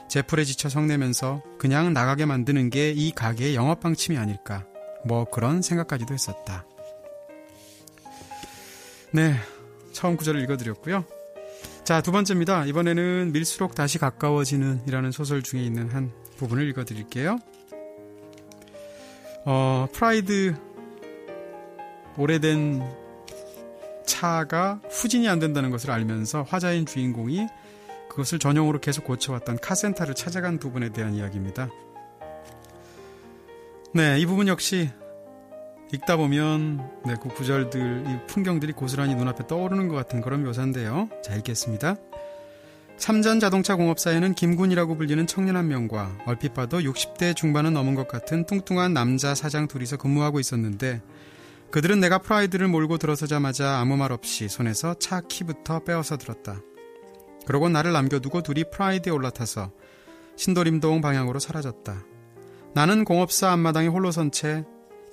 제풀에 0.08 0.46
지쳐 0.46 0.70
성내면서 0.70 1.44
그냥 1.60 1.92
나가게 1.92 2.26
만드는 2.26 2.70
게 2.70 2.94
이 2.96 3.12
가게의 3.12 3.56
영업 3.56 3.82
방침이 3.82 4.18
아닐까. 4.18 4.66
뭐 5.04 5.26
그런 5.26 5.62
생각까지도 5.62 6.14
했었다. 6.14 6.66
네. 9.12 9.36
처음 9.98 10.16
구절을 10.16 10.40
읽어드렸고요. 10.44 11.06
자, 11.84 12.02
두 12.02 12.12
번째입니다. 12.12 12.66
이번에는 12.66 13.32
밀수록 13.34 13.74
다시 13.74 13.98
가까워지는 13.98 14.82
이라는 14.88 15.12
소설 15.12 15.42
중에 15.42 15.64
있는 15.64 15.90
한 15.90 16.12
부분을 16.38 16.70
읽어드릴게요. 16.70 17.40
어, 19.46 19.88
프라이드 19.92 20.56
오래된 22.16 22.84
차가 24.06 24.80
후진이 24.88 25.28
안 25.28 25.40
된다는 25.40 25.72
것을 25.72 25.90
알면서 25.90 26.44
화자인 26.44 26.86
주인공이 26.86 27.48
그것을 28.12 28.38
전용으로 28.38 28.80
계속 28.80 29.04
고쳐왔던 29.04 29.58
카센터를 29.58 30.14
찾아간 30.14 30.60
부분에 30.60 30.90
대한 30.90 31.16
이야기입니다. 31.16 31.70
네, 33.96 34.20
이 34.20 34.28
부분 34.28 34.48
역시 34.48 34.92
읽다 35.94 36.18
보면 36.18 37.02
네, 37.06 37.16
그 37.22 37.30
구절들, 37.30 38.04
이 38.08 38.28
풍경들이 38.28 38.74
고스란히 38.74 39.16
눈앞에 39.16 39.48
떠오르는 39.48 39.88
것 39.88 39.96
같은 39.96 40.22
그런 40.22 40.44
묘사인데요. 40.44 41.10
자, 41.24 41.36
읽겠습니다. 41.36 41.96
삼전 42.98 43.40
자동차 43.40 43.76
공업사에는 43.76 44.34
김군이라고 44.34 44.98
불리는 44.98 45.28
청년 45.28 45.56
한 45.56 45.68
명과 45.68 46.18
얼핏 46.26 46.54
봐도 46.54 46.80
60대 46.80 47.36
중반은 47.36 47.74
넘은 47.74 47.96
것 47.96 48.08
같은 48.08 48.46
뚱뚱한 48.46 48.94
남자 48.94 49.36
사장 49.36 49.68
둘이서 49.68 49.98
근무하고 49.98 50.40
있었는데 50.40 51.02
그들은 51.72 52.00
내가 52.00 52.18
프라이드를 52.18 52.68
몰고 52.68 52.98
들어서자마자 52.98 53.78
아무 53.78 53.98
말 53.98 54.12
없이 54.12 54.50
손에서 54.50 54.96
차 54.96 55.22
키부터 55.22 55.82
빼어서 55.82 56.18
들었다. 56.18 56.60
그러고 57.46 57.70
나를 57.70 57.94
남겨두고 57.94 58.42
둘이 58.42 58.66
프라이드에 58.72 59.12
올라타서 59.12 59.72
신도림동 60.36 61.02
방향으로 61.02 61.40
사라졌다. 61.40 62.04
나는 62.74 63.06
공업사 63.06 63.52
앞마당에 63.52 63.88
홀로 63.88 64.12
선 64.12 64.32
채 64.32 64.66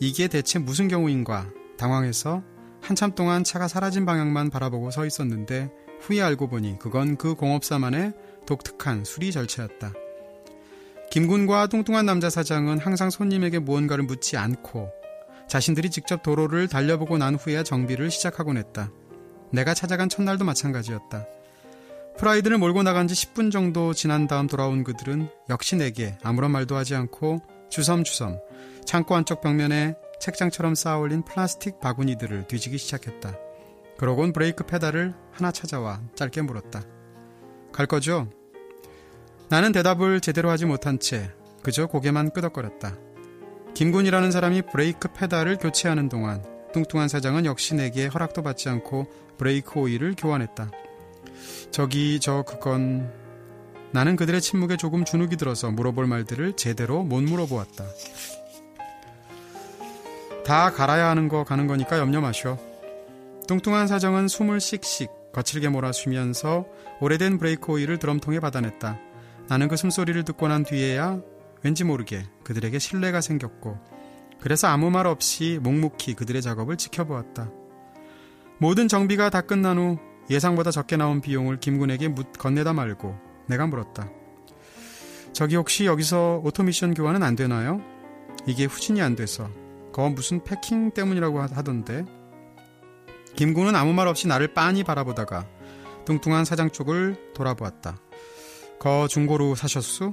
이게 0.07 0.29
대체 0.29 0.59
무슨 0.59 0.87
경우인가 0.87 1.49
당황해서 1.79 2.43
한참 2.83 3.15
동안 3.15 3.43
차가 3.43 3.69
사라진 3.69 4.05
방향만 4.05 4.51
바라보고 4.51 4.91
서 4.91 5.07
있었는데 5.07 5.71
후에 6.01 6.21
알고 6.21 6.49
보니 6.49 6.79
그건 6.79 7.17
그 7.17 7.35
공업사만의 7.35 8.13
독특한 8.45 9.07
수리 9.07 9.33
절차였다. 9.33 9.95
김군과 11.11 11.69
뚱뚱한 11.69 12.05
남자 12.05 12.29
사장은 12.29 12.81
항상 12.81 13.09
손님에게 13.09 13.61
무언가를 13.61 14.05
묻지 14.05 14.37
않고 14.37 14.91
자신들이 15.49 15.89
직접 15.89 16.23
도로를 16.23 16.69
달려보고 16.69 17.17
난 17.17 17.37
후에야 17.37 17.63
정비를 17.63 18.11
시작하곤 18.11 18.59
했다. 18.59 18.93
내가 19.53 19.73
찾아간 19.73 20.11
첫날도 20.11 20.45
마찬가지였다. 20.45 21.27
프라이드를 22.19 22.59
몰고 22.59 22.83
나간 22.83 23.09
지 23.09 23.15
10분 23.15 23.51
정도 23.51 23.95
지난 23.95 24.27
다음 24.27 24.49
돌아온 24.49 24.85
그들은 24.85 25.31
역시 25.49 25.77
내게 25.77 26.19
아무런 26.23 26.51
말도 26.51 26.77
하지 26.77 26.95
않고 26.95 27.41
주섬주섬 27.71 28.39
창고 28.85 29.15
안쪽 29.17 29.41
벽면에 29.41 29.97
책장처럼 30.21 30.75
쌓아올린 30.75 31.23
플라스틱 31.23 31.81
바구니들을 31.81 32.47
뒤지기 32.49 32.79
시작했다. 32.79 33.37
그러곤 33.99 34.33
브레이크 34.33 34.65
페달을 34.65 35.15
하나 35.33 35.53
찾아와 35.53 36.01
짧게 36.15 36.43
물었다. 36.43 36.83
갈 37.73 37.87
거죠? 37.87 38.29
나는 39.49 39.73
대답을 39.73 40.21
제대로 40.21 40.51
하지 40.51 40.65
못한 40.65 40.99
채 40.99 41.31
그저 41.63 41.87
고개만 41.87 42.31
끄덕거렸다. 42.31 42.97
김군이라는 43.75 44.31
사람이 44.31 44.63
브레이크 44.63 45.09
페달을 45.13 45.59
교체하는 45.59 46.09
동안 46.09 46.45
뚱뚱한 46.73 47.09
사장은 47.09 47.45
역시 47.45 47.75
내게 47.75 48.07
허락도 48.07 48.43
받지 48.43 48.69
않고 48.69 49.07
브레이크 49.39 49.79
오일을 49.79 50.15
교환했다. 50.17 50.71
저기 51.71 52.21
저 52.21 52.43
그건 52.43 53.13
나는 53.93 54.17
그들의 54.17 54.41
침묵에 54.41 54.77
조금 54.77 55.05
주눅이 55.05 55.37
들어서 55.37 55.71
물어볼 55.71 56.07
말들을 56.07 56.55
제대로 56.55 57.03
못 57.03 57.23
물어보았다. 57.23 57.85
다 60.45 60.71
갈아야 60.71 61.09
하는 61.09 61.29
거 61.29 61.43
가는 61.43 61.67
거니까 61.67 61.99
염려 61.99 62.21
마셔. 62.21 62.59
뚱뚱한 63.49 63.87
사정은 63.87 64.29
숨을 64.29 64.61
씩씩 64.61 65.11
거칠게 65.33 65.71
몰아쉬면서 65.71 66.67
오래된 67.01 67.39
브레이크 67.39 67.73
오일을 67.73 67.99
드럼통에 67.99 68.41
받아냈다. 68.41 68.99
나는 69.49 69.69
그 69.69 69.77
숨소리를 69.77 70.23
듣고 70.25 70.49
난 70.49 70.63
뒤에야 70.63 71.21
왠지 71.63 71.83
모르게 71.83 72.25
그들에게 72.45 72.79
신뢰가 72.79 73.23
생겼고 73.23 73.79
그래서 74.41 74.69
아무 74.69 74.91
말 74.91 75.07
없이 75.07 75.59
묵묵히 75.63 76.15
그들의 76.15 76.43
작업을 76.43 76.77
지켜보았다. 76.77 77.51
모든 78.59 78.87
정비가 78.87 79.31
다 79.31 79.41
끝난 79.41 79.79
후 79.79 79.99
예상보다 80.29 80.71
적게 80.71 80.99
나온 80.99 81.23
비용을 81.23 81.59
김군에게 81.59 82.09
막 82.09 82.33
건네다 82.33 82.75
말고 82.75 83.19
내가 83.49 83.67
물었다. 83.67 84.11
저기 85.33 85.57
혹시 85.57 85.87
여기서 85.87 86.43
오토미션 86.45 86.93
교환은 86.93 87.23
안 87.23 87.35
되나요? 87.35 87.81
이게 88.47 88.67
후진이 88.67 89.01
안 89.01 89.17
돼서 89.17 89.49
그거 89.95 90.09
무슨 90.11 90.43
패킹 90.43 90.91
때문이라고 90.91 91.41
하던데 91.41 92.05
김군은 93.37 93.77
아무 93.77 93.93
말 93.93 94.09
없이 94.09 94.27
나를 94.27 94.53
빤히 94.53 94.83
바라보다가 94.83 95.47
뚱뚱한 96.05 96.45
사장 96.45 96.71
쪽을 96.73 97.33
돌아보았다. 97.33 97.97
거 98.81 99.07
중고로 99.07 99.55
사셨수? 99.55 100.11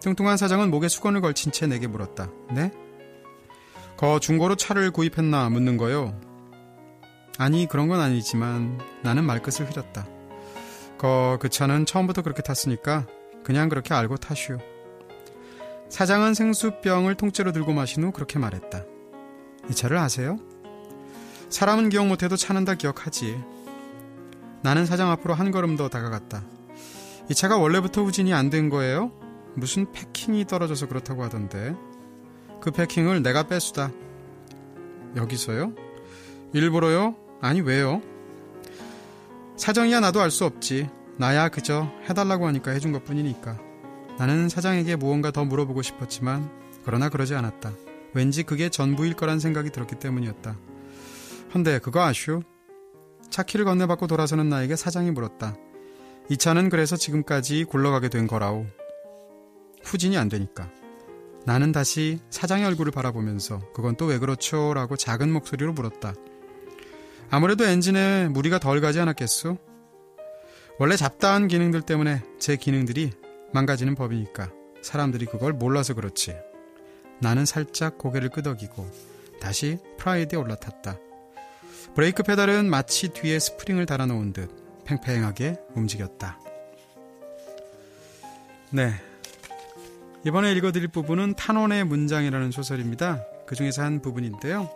뚱뚱한 0.00 0.38
사장은 0.38 0.72
목에 0.72 0.88
수건을 0.88 1.20
걸친 1.20 1.52
채 1.52 1.68
내게 1.68 1.86
물었다. 1.86 2.28
네? 2.52 2.72
거 3.96 4.18
중고로 4.18 4.56
차를 4.56 4.90
구입했나 4.90 5.48
묻는 5.48 5.76
거요. 5.76 6.20
아니 7.38 7.68
그런 7.68 7.86
건 7.86 8.00
아니지만 8.00 8.80
나는 9.02 9.22
말끝을 9.24 9.70
흐렸다. 9.70 10.04
거 10.98 11.38
그 11.40 11.48
차는 11.48 11.86
처음부터 11.86 12.22
그렇게 12.22 12.42
탔으니까 12.42 13.06
그냥 13.44 13.68
그렇게 13.68 13.94
알고 13.94 14.16
타슈. 14.16 14.58
사장은 15.88 16.34
생수병을 16.34 17.14
통째로 17.14 17.52
들고 17.52 17.72
마신 17.72 18.04
후 18.04 18.10
그렇게 18.12 18.38
말했다. 18.38 18.84
이 19.70 19.74
차를 19.74 19.96
아세요? 19.98 20.38
사람은 21.48 21.88
기억 21.90 22.06
못해도 22.06 22.36
차는 22.36 22.64
다 22.64 22.74
기억하지. 22.74 23.38
나는 24.62 24.84
사장 24.84 25.10
앞으로 25.10 25.34
한 25.34 25.50
걸음 25.50 25.76
더 25.76 25.88
다가갔다. 25.88 26.44
이 27.30 27.34
차가 27.34 27.56
원래부터 27.56 28.02
후진이 28.02 28.32
안 28.34 28.50
된 28.50 28.68
거예요? 28.68 29.12
무슨 29.54 29.90
패킹이 29.92 30.46
떨어져서 30.46 30.86
그렇다고 30.88 31.22
하던데. 31.24 31.74
그 32.60 32.70
패킹을 32.70 33.22
내가 33.22 33.44
빼수다. 33.44 33.90
여기서요? 35.16 35.72
일부러요? 36.52 37.14
아니, 37.40 37.60
왜요? 37.60 38.02
사정이야 39.56 40.00
나도 40.00 40.20
알 40.20 40.30
수 40.30 40.44
없지. 40.44 40.90
나야 41.18 41.48
그저 41.48 41.90
해달라고 42.08 42.46
하니까 42.48 42.72
해준 42.72 42.92
것 42.92 43.04
뿐이니까. 43.04 43.58
나는 44.18 44.48
사장에게 44.48 44.96
무언가 44.96 45.30
더 45.30 45.44
물어보고 45.44 45.82
싶었지만, 45.82 46.50
그러나 46.84 47.08
그러지 47.08 47.34
않았다. 47.34 47.72
왠지 48.14 48.42
그게 48.42 48.68
전부일 48.68 49.14
거란 49.14 49.38
생각이 49.40 49.70
들었기 49.70 49.96
때문이었다. 49.98 50.56
헌데 51.54 51.78
그거 51.78 52.02
아슈? 52.02 52.42
차키를 53.28 53.64
건네받고 53.64 54.06
돌아서는 54.06 54.48
나에게 54.48 54.76
사장이 54.76 55.10
물었다. 55.10 55.56
이 56.30 56.36
차는 56.36 56.70
그래서 56.70 56.96
지금까지 56.96 57.64
굴러가게 57.64 58.08
된 58.08 58.26
거라오. 58.26 58.66
후진이 59.84 60.16
안 60.16 60.28
되니까. 60.28 60.70
나는 61.44 61.70
다시 61.70 62.18
사장의 62.30 62.64
얼굴을 62.66 62.90
바라보면서 62.90 63.60
그건 63.72 63.96
또 63.96 64.06
왜 64.06 64.18
그렇죠? 64.18 64.74
라고 64.74 64.96
작은 64.96 65.30
목소리로 65.32 65.72
물었다. 65.74 66.14
아무래도 67.30 67.64
엔진에 67.64 68.28
무리가 68.28 68.58
덜 68.58 68.80
가지 68.80 68.98
않았겠소? 69.00 69.58
원래 70.78 70.96
잡다한 70.96 71.48
기능들 71.48 71.82
때문에 71.82 72.22
제 72.38 72.56
기능들이 72.56 73.12
망가지는 73.56 73.94
법이니까 73.94 74.50
사람들이 74.82 75.24
그걸 75.24 75.54
몰라서 75.54 75.94
그렇지. 75.94 76.36
나는 77.20 77.46
살짝 77.46 77.96
고개를 77.96 78.28
끄덕이고 78.28 78.86
다시 79.40 79.78
프라이드에 79.96 80.38
올라탔다. 80.38 80.98
브레이크 81.94 82.22
페달은 82.22 82.68
마치 82.68 83.08
뒤에 83.08 83.38
스프링을 83.38 83.86
달아놓은 83.86 84.34
듯 84.34 84.84
팽팽하게 84.84 85.56
움직였다. 85.74 86.38
네. 88.72 88.92
이번에 90.26 90.52
읽어드릴 90.52 90.88
부분은 90.88 91.34
탄원의 91.34 91.84
문장이라는 91.84 92.50
소설입니다. 92.50 93.24
그 93.46 93.54
중에서 93.54 93.82
한 93.82 94.02
부분인데요. 94.02 94.68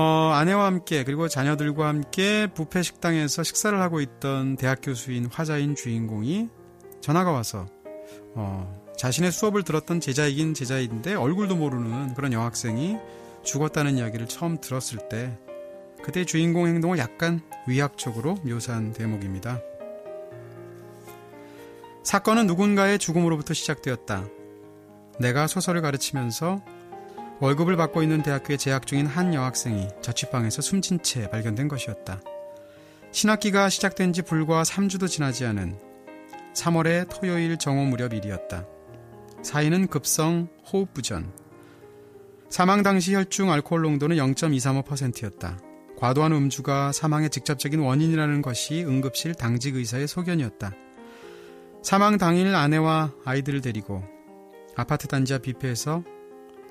어, 0.00 0.30
아내와 0.32 0.64
함께 0.66 1.02
그리고 1.02 1.26
자녀들과 1.26 1.88
함께 1.88 2.46
뷔페 2.46 2.82
식당에서 2.82 3.42
식사를 3.42 3.80
하고 3.80 4.00
있던 4.00 4.54
대학 4.54 4.78
교수인 4.80 5.26
화자인 5.26 5.74
주인공이 5.74 6.48
전화가 7.00 7.32
와서 7.32 7.66
어, 8.36 8.80
자신의 8.96 9.32
수업을 9.32 9.64
들었던 9.64 9.98
제자이긴 9.98 10.54
제자인데 10.54 11.16
얼굴도 11.16 11.56
모르는 11.56 12.14
그런 12.14 12.32
여학생이 12.32 12.96
죽었다는 13.42 13.98
이야기를 13.98 14.28
처음 14.28 14.60
들었을 14.60 15.08
때 15.08 15.36
그때 16.00 16.24
주인공 16.24 16.68
행동을 16.68 16.98
약간 16.98 17.40
위약적으로 17.66 18.34
묘사한 18.44 18.92
대목입니다. 18.92 19.60
사건은 22.04 22.46
누군가의 22.46 23.00
죽음으로부터 23.00 23.52
시작되었다. 23.52 24.28
내가 25.18 25.48
소설을 25.48 25.82
가르치면서 25.82 26.62
월급을 27.40 27.76
받고 27.76 28.02
있는 28.02 28.22
대학교에 28.22 28.56
재학 28.56 28.86
중인 28.86 29.06
한 29.06 29.32
여학생이 29.32 29.88
자취방에서 30.02 30.60
숨진 30.60 31.00
채 31.02 31.30
발견된 31.30 31.68
것이었다. 31.68 32.20
신학기가 33.12 33.68
시작된 33.68 34.12
지 34.12 34.22
불과 34.22 34.62
3주도 34.62 35.08
지나지 35.08 35.46
않은 35.46 35.78
3월의 36.54 37.08
토요일 37.08 37.56
정오 37.56 37.84
무렵 37.84 38.12
일이었다. 38.12 38.66
사인은 39.42 39.86
급성 39.86 40.48
호흡부전. 40.72 41.32
사망 42.48 42.82
당시 42.82 43.14
혈중 43.14 43.52
알코올 43.52 43.82
농도는 43.82 44.16
0.235%였다. 44.16 45.58
과도한 45.96 46.32
음주가 46.32 46.90
사망의 46.92 47.30
직접적인 47.30 47.80
원인이라는 47.80 48.42
것이 48.42 48.84
응급실 48.84 49.34
당직 49.34 49.76
의사의 49.76 50.08
소견이었다. 50.08 50.72
사망 51.82 52.18
당일 52.18 52.54
아내와 52.54 53.12
아이들을 53.24 53.60
데리고 53.60 54.02
아파트 54.76 55.06
단지 55.06 55.34
앞 55.34 55.42
뷔페에서 55.42 56.02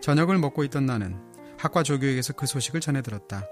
저녁을 0.02 0.38
먹고 0.38 0.64
있던 0.66 0.86
나는 0.86 1.16
학과 1.58 1.84
조교에게서 1.84 2.34
그 2.34 2.46
소식을 2.46 2.82
전해 2.82 3.02
들었다. 3.02 3.46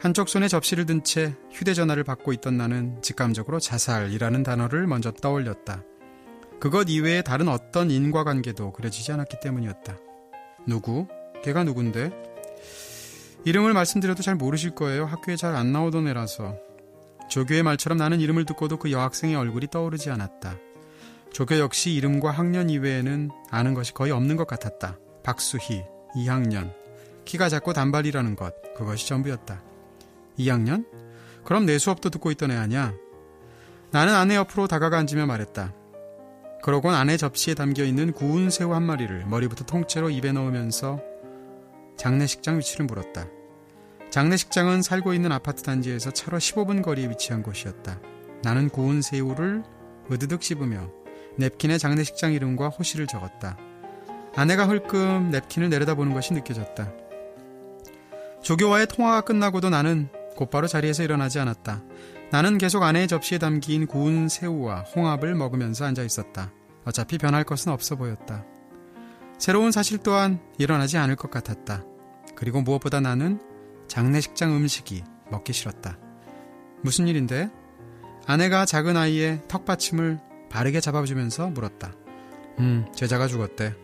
한쪽 0.00 0.28
손에 0.28 0.48
접시를 0.48 0.86
든 0.86 1.02
채 1.02 1.34
휴대전화를 1.52 2.04
받고 2.04 2.32
있던 2.34 2.56
나는 2.56 3.00
직감적으로 3.02 3.60
자살이라는 3.60 4.42
단어를 4.42 4.86
먼저 4.86 5.10
떠올렸다. 5.12 5.82
그것 6.58 6.86
이외에 6.88 7.22
다른 7.22 7.48
어떤 7.48 7.90
인과관계도 7.90 8.72
그려지지 8.72 9.12
않았기 9.12 9.38
때문이었다. 9.40 9.96
누구? 10.66 11.06
걔가 11.42 11.64
누군데? 11.64 12.10
이름을 13.44 13.72
말씀드려도 13.72 14.22
잘 14.22 14.34
모르실 14.34 14.74
거예요. 14.74 15.06
학교에 15.06 15.36
잘 15.36 15.54
안 15.54 15.72
나오던 15.72 16.06
애라서. 16.08 16.56
조교의 17.30 17.62
말처럼 17.62 17.96
나는 17.96 18.20
이름을 18.20 18.44
듣고도 18.44 18.76
그 18.78 18.90
여학생의 18.90 19.36
얼굴이 19.36 19.68
떠오르지 19.70 20.10
않았다. 20.10 20.56
조교 21.32 21.58
역시 21.58 21.92
이름과 21.92 22.30
학년 22.32 22.68
이외에는 22.68 23.30
아는 23.50 23.72
것이 23.74 23.94
거의 23.94 24.12
없는 24.12 24.36
것 24.36 24.46
같았다. 24.46 24.98
박수희, 25.22 25.84
2학년. 26.16 26.72
키가 27.24 27.48
작고 27.48 27.72
단발이라는 27.72 28.36
것, 28.36 28.54
그것이 28.74 29.06
전부였다. 29.08 29.62
2학년? 30.38 30.86
그럼 31.44 31.66
내 31.66 31.78
수업도 31.78 32.10
듣고 32.10 32.30
있던 32.32 32.50
애 32.50 32.56
아냐? 32.56 32.94
나는 33.90 34.14
아내 34.14 34.36
옆으로 34.36 34.66
다가가 34.68 34.98
앉으며 34.98 35.26
말했다. 35.26 35.74
그러곤 36.62 36.94
아내 36.94 37.16
접시에 37.16 37.54
담겨 37.54 37.84
있는 37.84 38.12
구운 38.12 38.50
새우 38.50 38.74
한 38.74 38.82
마리를 38.82 39.26
머리부터 39.26 39.64
통째로 39.64 40.10
입에 40.10 40.32
넣으면서 40.32 41.00
장례식장 41.96 42.58
위치를 42.58 42.86
물었다. 42.86 43.26
장례식장은 44.10 44.82
살고 44.82 45.14
있는 45.14 45.32
아파트 45.32 45.62
단지에서 45.62 46.10
차로 46.10 46.38
15분 46.38 46.82
거리에 46.82 47.08
위치한 47.08 47.42
곳이었다. 47.42 48.00
나는 48.42 48.68
구운 48.68 49.02
새우를 49.02 49.62
으드득 50.10 50.42
씹으며 50.42 50.90
냅킨에 51.36 51.78
장례식장 51.78 52.32
이름과 52.32 52.68
호시를 52.68 53.06
적었다. 53.06 53.56
아내가 54.36 54.66
흘끔 54.66 55.30
냅킨을 55.30 55.68
내려다보는 55.68 56.14
것이 56.14 56.32
느껴졌다. 56.34 56.92
조교와의 58.42 58.86
통화가 58.86 59.22
끝나고도 59.22 59.70
나는 59.70 60.08
곧바로 60.36 60.66
자리에서 60.66 61.02
일어나지 61.02 61.38
않았다. 61.38 61.82
나는 62.30 62.58
계속 62.58 62.82
아내의 62.82 63.08
접시에 63.08 63.38
담긴 63.38 63.86
구운 63.86 64.28
새우와 64.28 64.82
홍합을 64.94 65.34
먹으면서 65.34 65.84
앉아 65.84 66.02
있었다. 66.04 66.52
어차피 66.84 67.18
변할 67.18 67.44
것은 67.44 67.72
없어 67.72 67.96
보였다. 67.96 68.44
새로운 69.38 69.72
사실 69.72 69.98
또한 69.98 70.40
일어나지 70.58 70.96
않을 70.96 71.16
것 71.16 71.30
같았다. 71.30 71.84
그리고 72.36 72.62
무엇보다 72.62 73.00
나는 73.00 73.40
장례식장 73.88 74.54
음식이 74.54 75.02
먹기 75.30 75.52
싫었다. 75.52 75.98
무슨 76.82 77.08
일인데? 77.08 77.50
아내가 78.26 78.64
작은 78.64 78.96
아이의 78.96 79.42
턱받침을 79.48 80.20
바르게 80.50 80.80
잡아주면서 80.80 81.48
물었다. 81.48 81.92
음, 82.58 82.86
제자가 82.94 83.26
죽었대. 83.26 83.74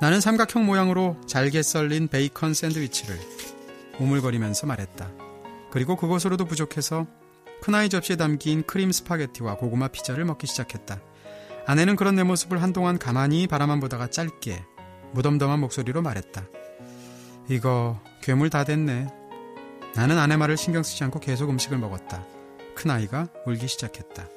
나는 0.00 0.20
삼각형 0.20 0.66
모양으로 0.66 1.16
잘게 1.26 1.62
썰린 1.62 2.08
베이컨 2.08 2.54
샌드위치를 2.54 3.18
오물거리면서 3.98 4.66
말했다. 4.66 5.10
그리고 5.70 5.96
그것으로도 5.96 6.44
부족해서 6.44 7.06
큰아이 7.62 7.88
접시에 7.88 8.16
담긴 8.16 8.62
크림 8.62 8.92
스파게티와 8.92 9.56
고구마 9.56 9.88
피자를 9.88 10.24
먹기 10.26 10.46
시작했다. 10.46 11.00
아내는 11.66 11.96
그런 11.96 12.14
내 12.14 12.22
모습을 12.22 12.62
한동안 12.62 12.98
가만히 12.98 13.46
바라만 13.46 13.80
보다가 13.80 14.08
짧게 14.08 14.62
무덤덤한 15.12 15.58
목소리로 15.60 16.02
말했다. 16.02 16.44
이거 17.48 17.98
괴물 18.22 18.50
다 18.50 18.64
됐네. 18.64 19.08
나는 19.94 20.18
아내 20.18 20.36
말을 20.36 20.56
신경 20.56 20.82
쓰지 20.82 21.02
않고 21.04 21.20
계속 21.20 21.48
음식을 21.48 21.78
먹었다. 21.78 22.24
큰아이가 22.74 23.28
울기 23.46 23.66
시작했다. 23.66 24.28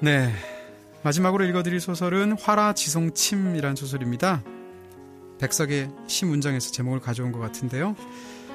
네. 0.00 0.55
마지막으로 1.02 1.44
읽어드릴 1.44 1.80
소설은 1.80 2.32
화라지송침이란 2.32 3.76
소설입니다. 3.76 4.42
백석의 5.38 5.90
시 6.06 6.24
문장에서 6.24 6.72
제목을 6.72 7.00
가져온 7.00 7.32
것 7.32 7.38
같은데요. 7.38 7.94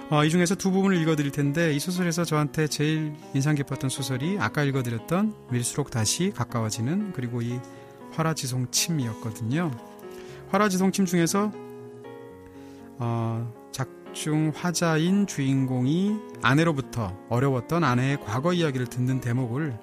어, 0.09 0.25
이 0.25 0.29
중에서 0.29 0.55
두 0.55 0.71
부분을 0.71 0.97
읽어드릴 0.97 1.31
텐데 1.31 1.73
이 1.73 1.79
소설에서 1.79 2.25
저한테 2.25 2.67
제일 2.67 3.13
인상 3.33 3.55
깊었던 3.55 3.89
소설이 3.89 4.37
아까 4.39 4.63
읽어드렸던 4.63 5.33
밀수록 5.51 5.89
다시 5.89 6.31
가까워지는 6.31 7.13
그리고 7.13 7.41
이 7.41 7.59
화라지송침이었거든요. 8.11 9.71
화라지송침 10.49 11.05
중에서 11.05 11.51
어, 12.97 13.53
작중 13.71 14.51
화자인 14.53 15.27
주인공이 15.27 16.17
아내로부터 16.41 17.17
어려웠던 17.29 17.85
아내의 17.85 18.19
과거 18.19 18.51
이야기를 18.51 18.87
듣는 18.87 19.21
대목을 19.21 19.79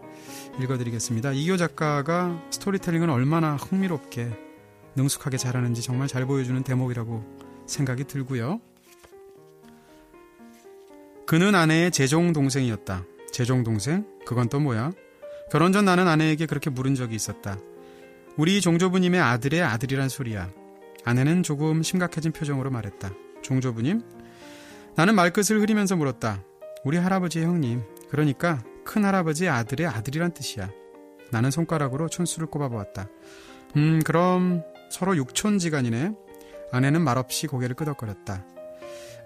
읽어드리겠습니다. 0.58 1.32
이교 1.32 1.56
작가가 1.56 2.42
스토리텔링을 2.50 3.10
얼마나 3.10 3.56
흥미롭게 3.56 4.30
능숙하게 4.96 5.36
잘하는지 5.36 5.82
정말 5.82 6.08
잘 6.08 6.26
보여주는 6.26 6.60
대목이라고 6.62 7.24
생각이 7.66 8.04
들고요. 8.04 8.60
그는 11.26 11.54
아내의 11.54 11.90
재종 11.90 12.32
동생이었다. 12.32 13.04
재종 13.30 13.62
동생? 13.62 14.06
그건 14.26 14.48
또 14.48 14.58
뭐야? 14.58 14.92
결혼 15.50 15.72
전 15.72 15.84
나는 15.84 16.08
아내에게 16.08 16.46
그렇게 16.46 16.70
물은 16.70 16.94
적이 16.94 17.16
있었다. 17.16 17.58
우리 18.36 18.60
종조부님의 18.60 19.20
아들의 19.20 19.62
아들이란 19.62 20.08
소리야. 20.08 20.50
아내는 21.04 21.42
조금 21.42 21.82
심각해진 21.82 22.32
표정으로 22.32 22.70
말했다. 22.70 23.10
종조부님? 23.42 24.02
나는 24.94 25.14
말끝을 25.14 25.60
흐리면서 25.60 25.96
물었다. 25.96 26.42
우리 26.84 26.96
할아버지의 26.96 27.44
형님. 27.44 27.82
그러니까 28.10 28.62
큰 28.88 29.04
할아버지의 29.04 29.50
아들의 29.50 29.86
아들이란 29.86 30.32
뜻이야. 30.32 30.70
나는 31.30 31.50
손가락으로 31.50 32.08
촌수를 32.08 32.46
꼽아보았다. 32.48 33.06
음, 33.76 34.00
그럼 34.02 34.62
서로 34.90 35.14
육촌지간이네. 35.14 36.14
아내는 36.72 37.02
말없이 37.02 37.46
고개를 37.46 37.76
끄덕거렸다. 37.76 38.46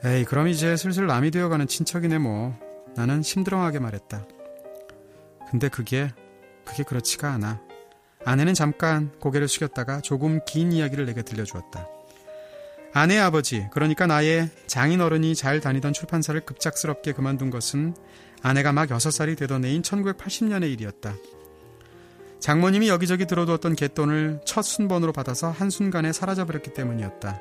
에이, 0.04 0.24
그럼 0.24 0.48
이제 0.48 0.76
슬슬 0.76 1.06
남이 1.06 1.30
되어가는 1.30 1.68
친척이네 1.68 2.18
뭐. 2.18 2.58
나는 2.96 3.22
심드렁하게 3.22 3.78
말했다. 3.78 4.26
근데 5.48 5.68
그게, 5.68 6.10
그게 6.64 6.82
그렇지가 6.82 7.30
않아. 7.30 7.62
아내는 8.24 8.54
잠깐 8.54 9.12
고개를 9.20 9.46
숙였다가 9.46 10.00
조금 10.00 10.40
긴 10.44 10.72
이야기를 10.72 11.06
내게 11.06 11.22
들려주었다. 11.22 11.88
아내의 12.94 13.20
아버지, 13.20 13.66
그러니까 13.72 14.06
나의 14.06 14.50
장인 14.66 15.00
어른이 15.00 15.34
잘 15.34 15.60
다니던 15.60 15.94
출판사를 15.94 16.38
급작스럽게 16.42 17.12
그만둔 17.12 17.50
것은 17.50 17.94
아내가 18.42 18.72
막 18.72 18.88
6살이 18.88 19.36
되던 19.38 19.64
해인 19.64 19.82
1980년의 19.82 20.70
일이었다. 20.72 21.14
장모님이 22.40 22.88
여기저기 22.88 23.24
들어두었던 23.24 23.76
갯돈을 23.76 24.40
첫 24.44 24.62
순번으로 24.62 25.12
받아서 25.12 25.50
한순간에 25.50 26.12
사라져버렸기 26.12 26.74
때문이었다. 26.74 27.40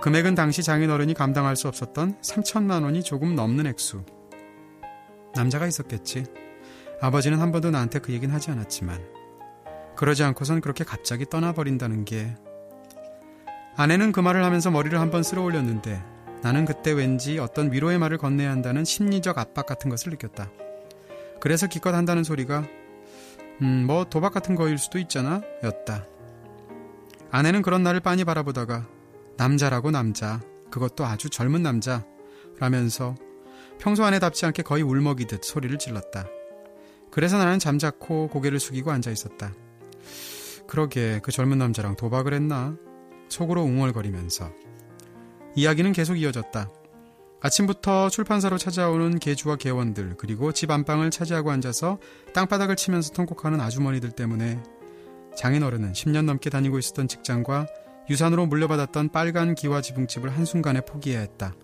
금액은 0.00 0.36
당시 0.36 0.62
장인어른이 0.62 1.14
감당할 1.14 1.56
수 1.56 1.66
없었던 1.66 2.20
3천만 2.22 2.84
원이 2.84 3.02
조금 3.02 3.34
넘는 3.34 3.66
액수. 3.66 4.04
남자가 5.34 5.66
있었겠지. 5.66 6.24
아버지는 7.00 7.40
한 7.40 7.50
번도 7.50 7.72
나한테 7.72 7.98
그 7.98 8.12
얘기는 8.12 8.32
하지 8.32 8.52
않았지만. 8.52 9.04
그러지 9.96 10.22
않고선 10.22 10.60
그렇게 10.60 10.84
갑자기 10.84 11.26
떠나버린다는 11.26 12.04
게 12.04 12.36
아내는 13.78 14.10
그 14.10 14.18
말을 14.18 14.44
하면서 14.44 14.72
머리를 14.72 14.98
한번 14.98 15.22
쓸어 15.22 15.40
올렸는데 15.40 16.02
나는 16.42 16.64
그때 16.64 16.90
왠지 16.90 17.38
어떤 17.38 17.72
위로의 17.72 17.96
말을 18.00 18.18
건네야 18.18 18.50
한다는 18.50 18.84
심리적 18.84 19.38
압박 19.38 19.66
같은 19.66 19.88
것을 19.88 20.10
느꼈다. 20.10 20.50
그래서 21.40 21.68
기껏 21.68 21.94
한다는 21.94 22.24
소리가 22.24 22.64
음, 23.62 23.84
뭐 23.86 24.04
도박 24.04 24.34
같은 24.34 24.56
거일 24.56 24.78
수도 24.78 24.98
있잖아 24.98 25.42
였다. 25.62 26.04
아내는 27.30 27.62
그런 27.62 27.84
나를 27.84 28.00
빤히 28.00 28.24
바라보다가 28.24 28.84
남자라고 29.36 29.92
남자 29.92 30.40
그것도 30.72 31.06
아주 31.06 31.30
젊은 31.30 31.62
남자 31.62 32.04
라면서 32.58 33.14
평소 33.78 34.02
아내답지 34.02 34.44
않게 34.44 34.64
거의 34.64 34.82
울먹이듯 34.82 35.44
소리를 35.44 35.78
질렀다. 35.78 36.26
그래서 37.12 37.38
나는 37.38 37.60
잠자코 37.60 38.26
고개를 38.26 38.58
숙이고 38.58 38.90
앉아 38.90 39.12
있었다. 39.12 39.52
그러게 40.66 41.20
그 41.22 41.30
젊은 41.30 41.58
남자랑 41.58 41.94
도박을 41.94 42.34
했나? 42.34 42.76
속으로 43.28 43.62
웅얼거리면서 43.62 44.50
이야기는 45.54 45.92
계속 45.92 46.16
이어졌다. 46.16 46.70
아침부터 47.40 48.10
출판사로 48.10 48.58
찾아오는 48.58 49.18
개주와 49.18 49.56
개원들 49.56 50.16
그리고 50.18 50.52
집 50.52 50.70
안방을 50.70 51.10
차지하고 51.10 51.50
앉아서 51.52 51.98
땅바닥을 52.34 52.76
치면서 52.76 53.12
통곡하는 53.12 53.60
아주머니들 53.60 54.10
때문에 54.10 54.60
장인어른은 55.36 55.92
10년 55.92 56.24
넘게 56.24 56.50
다니고 56.50 56.78
있었던 56.78 57.06
직장과 57.06 57.66
유산으로 58.10 58.46
물려받았던 58.46 59.10
빨간 59.10 59.54
기와 59.54 59.80
지붕집을 59.80 60.30
한순간에 60.30 60.80
포기해야 60.80 61.20
했다. 61.20 61.54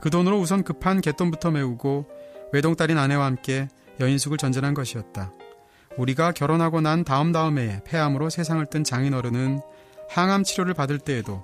그 0.00 0.10
돈으로 0.10 0.38
우선 0.38 0.64
급한 0.64 1.00
갯돈부터 1.00 1.50
메우고 1.50 2.06
외동딸인 2.52 2.98
아내와 2.98 3.24
함께 3.24 3.68
여인숙을 4.00 4.36
전전한 4.38 4.74
것이었다. 4.74 5.32
우리가 5.96 6.32
결혼하고 6.32 6.80
난 6.80 7.04
다음 7.04 7.32
다음 7.32 7.58
해에 7.58 7.80
폐암으로 7.84 8.30
세상을 8.30 8.64
뜬 8.66 8.84
장인어른은 8.84 9.60
항암 10.10 10.44
치료를 10.44 10.74
받을 10.74 10.98
때에도 10.98 11.42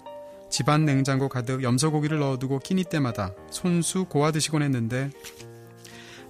집안 0.51 0.84
냉장고 0.84 1.28
가득 1.28 1.62
염소고기를 1.62 2.18
넣어두고 2.18 2.59
끼니 2.60 2.84
때마다 2.84 3.32
손수 3.51 4.05
고아 4.06 4.32
드시곤 4.32 4.62
했는데 4.62 5.10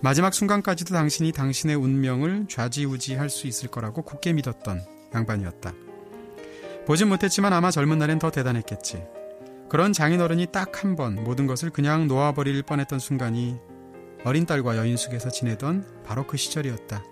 마지막 0.01 0.35
순간까지도 0.35 0.95
당신이 0.95 1.33
당신의 1.33 1.77
운명을 1.77 2.47
좌지우지할 2.49 3.31
수 3.31 3.47
있을 3.47 3.69
거라고 3.69 4.03
굳게 4.03 4.35
믿었던 4.35 4.83
양반이었다. 5.15 5.73
보진 6.87 7.09
못했지만 7.09 7.53
아마 7.53 7.71
젊은 7.71 7.99
날엔 7.99 8.19
더 8.19 8.31
대단했겠지. 8.31 9.03
그런 9.69 9.93
장인어른이 9.93 10.47
딱 10.53 10.85
한 10.85 10.95
번 10.95 11.17
모든 11.25 11.47
것을 11.47 11.71
그냥 11.71 12.07
놓아버릴 12.07 12.63
뻔했던 12.63 12.99
순간이 12.99 13.57
어린 14.25 14.45
딸과 14.47 14.77
여인숙에서 14.77 15.31
지내던 15.31 16.03
바로 16.05 16.27
그 16.27 16.37
시절이었다. 16.37 17.03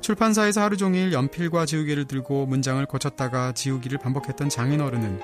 출판사에서 0.00 0.62
하루 0.62 0.76
종일 0.76 1.12
연필과 1.12 1.66
지우개를 1.66 2.06
들고 2.06 2.46
문장을 2.46 2.84
고쳤다가 2.86 3.52
지우기를 3.52 3.98
반복했던 3.98 4.48
장인어른은 4.48 5.20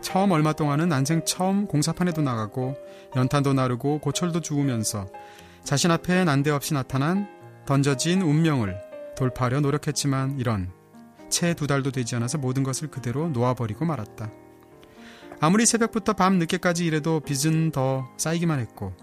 처음 0.00 0.30
얼마 0.30 0.52
동안은 0.52 0.88
난생 0.88 1.24
처음 1.24 1.66
공사판에도 1.66 2.22
나가고 2.22 2.76
연탄도 3.16 3.54
나르고 3.54 3.98
고철도 4.00 4.40
주우면서 4.40 5.08
자신 5.64 5.90
앞에 5.90 6.24
난데없이 6.24 6.74
나타난 6.74 7.28
던져진 7.66 8.22
운명을 8.22 8.78
돌파하려 9.16 9.60
노력했지만 9.60 10.38
이런 10.38 10.70
채 11.28 11.54
두 11.54 11.66
달도 11.66 11.90
되지 11.90 12.16
않아서 12.16 12.38
모든 12.38 12.62
것을 12.62 12.88
그대로 12.88 13.28
놓아버리고 13.28 13.84
말았다. 13.84 14.30
아무리 15.40 15.66
새벽부터 15.66 16.14
밤 16.14 16.38
늦게까지 16.38 16.84
일해도 16.86 17.20
빚은 17.20 17.70
더 17.70 18.08
쌓이기만 18.16 18.60
했고 18.60 18.94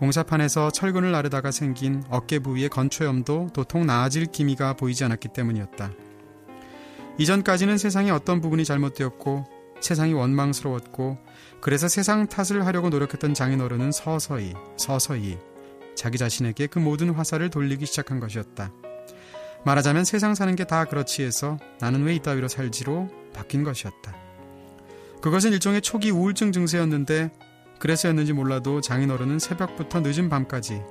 공사판에서 0.00 0.70
철근을 0.70 1.12
나르다가 1.12 1.50
생긴 1.50 2.02
어깨 2.08 2.38
부위의 2.38 2.70
건초염도 2.70 3.50
도통 3.52 3.84
나아질 3.84 4.26
기미가 4.26 4.72
보이지 4.72 5.04
않았기 5.04 5.28
때문이었다. 5.28 5.92
이전까지는 7.18 7.76
세상의 7.76 8.10
어떤 8.10 8.40
부분이 8.40 8.64
잘못되었고 8.64 9.44
세상이 9.82 10.14
원망스러웠고 10.14 11.18
그래서 11.60 11.86
세상 11.86 12.26
탓을 12.26 12.64
하려고 12.64 12.88
노력했던 12.88 13.34
장인어른은 13.34 13.92
서서히 13.92 14.54
서서히 14.78 15.38
자기 15.94 16.16
자신에게 16.16 16.66
그 16.68 16.78
모든 16.78 17.10
화살을 17.10 17.50
돌리기 17.50 17.84
시작한 17.84 18.20
것이었다. 18.20 18.72
말하자면 19.66 20.06
세상 20.06 20.34
사는 20.34 20.56
게 20.56 20.64
다 20.64 20.86
그렇지 20.86 21.22
해서 21.22 21.58
나는 21.78 22.04
왜 22.04 22.14
이따위로 22.14 22.48
살지로 22.48 23.10
바뀐 23.34 23.64
것이었다. 23.64 24.16
그것은 25.20 25.52
일종의 25.52 25.82
초기 25.82 26.10
우울증 26.10 26.52
증세였는데 26.52 27.30
그래서였는지 27.80 28.34
몰라도 28.34 28.80
장인어른은 28.80 29.40
새벽부터 29.40 30.00
늦은 30.00 30.28
밤까지 30.28 30.82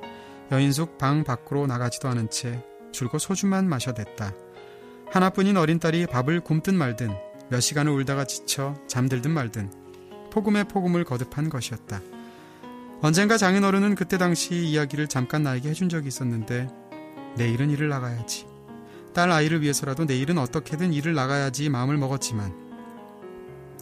여인숙 0.51 0.97
방 0.97 1.23
밖으로 1.23 1.67
나가지도 1.67 2.09
않은 2.09 2.29
채 2.29 2.61
줄곧 2.91 3.19
소주만 3.19 3.69
마셔댔다. 3.69 4.33
하나뿐인 5.11 5.55
어린 5.55 5.79
딸이 5.79 6.07
밥을 6.07 6.41
굶든 6.41 6.75
말든 6.75 7.11
몇 7.49 7.61
시간을 7.61 7.91
울다가 7.91 8.25
지쳐 8.25 8.75
잠들든 8.87 9.31
말든 9.31 9.71
폭음에 10.31 10.63
폭음을 10.65 11.03
거듭한 11.03 11.49
것이었다. 11.49 12.01
언젠가 13.01 13.37
장인어른은 13.37 13.95
그때 13.95 14.17
당시 14.17 14.55
이야기를 14.55 15.07
잠깐 15.07 15.43
나에게 15.43 15.69
해준 15.69 15.89
적이 15.89 16.07
있었는데 16.07 16.67
내일은 17.37 17.69
일을 17.69 17.87
나가야지. 17.87 18.47
딸 19.13 19.31
아이를 19.31 19.61
위해서라도 19.61 20.05
내일은 20.05 20.39
어떻게든 20.39 20.93
일을 20.93 21.13
나가야지 21.13 21.69
마음을 21.69 21.97
먹었지만 21.97 22.53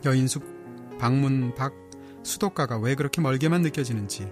여인숙 0.06 0.98
방문 1.00 1.56
밖 1.56 1.87
수도가가 2.28 2.78
왜 2.78 2.94
그렇게 2.94 3.22
멀게만 3.22 3.62
느껴지는지 3.62 4.30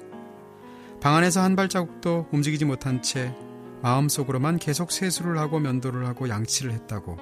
방 1.02 1.16
안에서 1.16 1.42
한 1.42 1.56
발자국도 1.56 2.28
움직이지 2.32 2.66
못한 2.66 3.02
채 3.02 3.34
마음속으로만 3.82 4.58
계속 4.58 4.92
세수를 4.92 5.38
하고 5.38 5.60
면도를 5.60 6.06
하고 6.06 6.28
양치를 6.28 6.72
했다고 6.74 7.18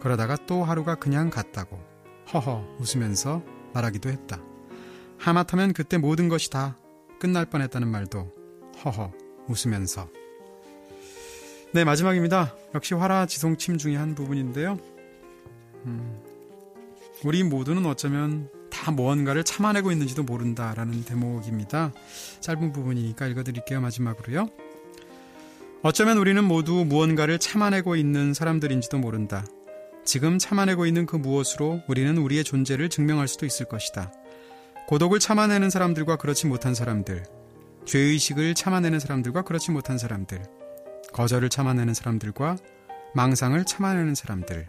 그러다가 0.00 0.36
또 0.46 0.64
하루가 0.64 0.96
그냥 0.96 1.30
갔다고 1.30 1.78
허허 2.32 2.76
웃으면서 2.80 3.42
말하기도 3.74 4.08
했다. 4.08 4.40
하마터면 5.18 5.72
그때 5.72 5.98
모든 5.98 6.28
것이 6.28 6.50
다 6.50 6.76
끝날 7.20 7.46
뻔했다는 7.46 7.86
말도 7.86 8.32
허허 8.84 9.12
웃으면서 9.48 10.08
네 11.72 11.84
마지막입니다. 11.84 12.56
역시 12.74 12.94
화라지송침 12.94 13.78
중의 13.78 13.96
한 13.96 14.14
부분인데요. 14.14 14.78
음, 15.86 16.20
우리 17.24 17.44
모두는 17.44 17.86
어쩌면 17.86 18.50
다 18.82 18.90
무언가를 18.90 19.44
참아내고 19.44 19.92
있는지도 19.92 20.24
모른다라는 20.24 21.04
대목입니다. 21.04 21.92
짧은 22.40 22.72
부분이니까 22.72 23.28
읽어드릴게요. 23.28 23.80
마지막으로요. 23.80 24.48
어쩌면 25.84 26.18
우리는 26.18 26.42
모두 26.42 26.84
무언가를 26.84 27.38
참아내고 27.38 27.94
있는 27.94 28.34
사람들인지도 28.34 28.98
모른다. 28.98 29.44
지금 30.04 30.36
참아내고 30.36 30.86
있는 30.86 31.06
그 31.06 31.14
무엇으로 31.14 31.82
우리는 31.86 32.18
우리의 32.18 32.42
존재를 32.42 32.88
증명할 32.88 33.28
수도 33.28 33.46
있을 33.46 33.66
것이다. 33.66 34.12
고독을 34.88 35.20
참아내는 35.20 35.70
사람들과 35.70 36.16
그렇지 36.16 36.48
못한 36.48 36.74
사람들, 36.74 37.22
죄의식을 37.84 38.54
참아내는 38.54 38.98
사람들과 38.98 39.42
그렇지 39.42 39.70
못한 39.70 39.96
사람들, 39.96 40.42
거절을 41.12 41.50
참아내는 41.50 41.94
사람들과 41.94 42.56
망상을 43.14 43.64
참아내는 43.64 44.16
사람들. 44.16 44.66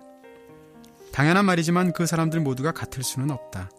당연한 1.11 1.45
말이지만 1.45 1.93
그 1.93 2.05
사람들 2.05 2.41
모두가 2.41 2.73
같을 2.73 3.01
수는 3.01 3.31
없다. 3.31 3.71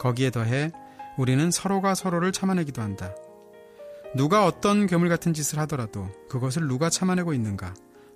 거기에 0.00 0.30
더해 0.30 0.72
우리는 1.18 1.50
서로가 1.50 1.94
서로를 1.94 2.32
참아내기도 2.32 2.80
한다. 2.80 3.14
누가 4.16 4.46
어떤 4.46 4.86
괴물 4.86 5.08
같은 5.10 5.34
짓을 5.34 5.58
하더라도 5.60 6.08
그것을 6.28 6.66
누가 6.66 6.88
참아내고 6.88 7.34
있는가? 7.34 7.74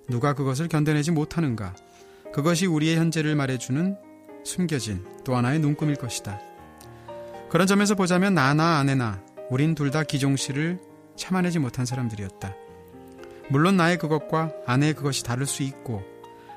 누가 0.09 0.33
그것을 0.33 0.67
견뎌내지 0.67 1.11
못하는가? 1.11 1.75
그것이 2.33 2.65
우리의 2.65 2.97
현재를 2.97 3.35
말해주는 3.35 3.97
숨겨진 4.43 5.05
또 5.23 5.35
하나의 5.35 5.59
눈금일 5.59 5.95
것이다. 5.95 6.39
그런 7.49 7.67
점에서 7.67 7.95
보자면 7.95 8.33
나나 8.33 8.77
아내나 8.79 9.21
우린 9.51 9.75
둘 9.75 9.91
다 9.91 10.03
기종씨를 10.03 10.81
참아내지 11.15 11.59
못한 11.59 11.85
사람들이었다. 11.85 12.53
물론 13.49 13.77
나의 13.77 13.99
그것과 13.99 14.51
아내의 14.65 14.95
그것이 14.95 15.23
다를 15.23 15.45
수 15.45 15.61
있고 15.61 16.01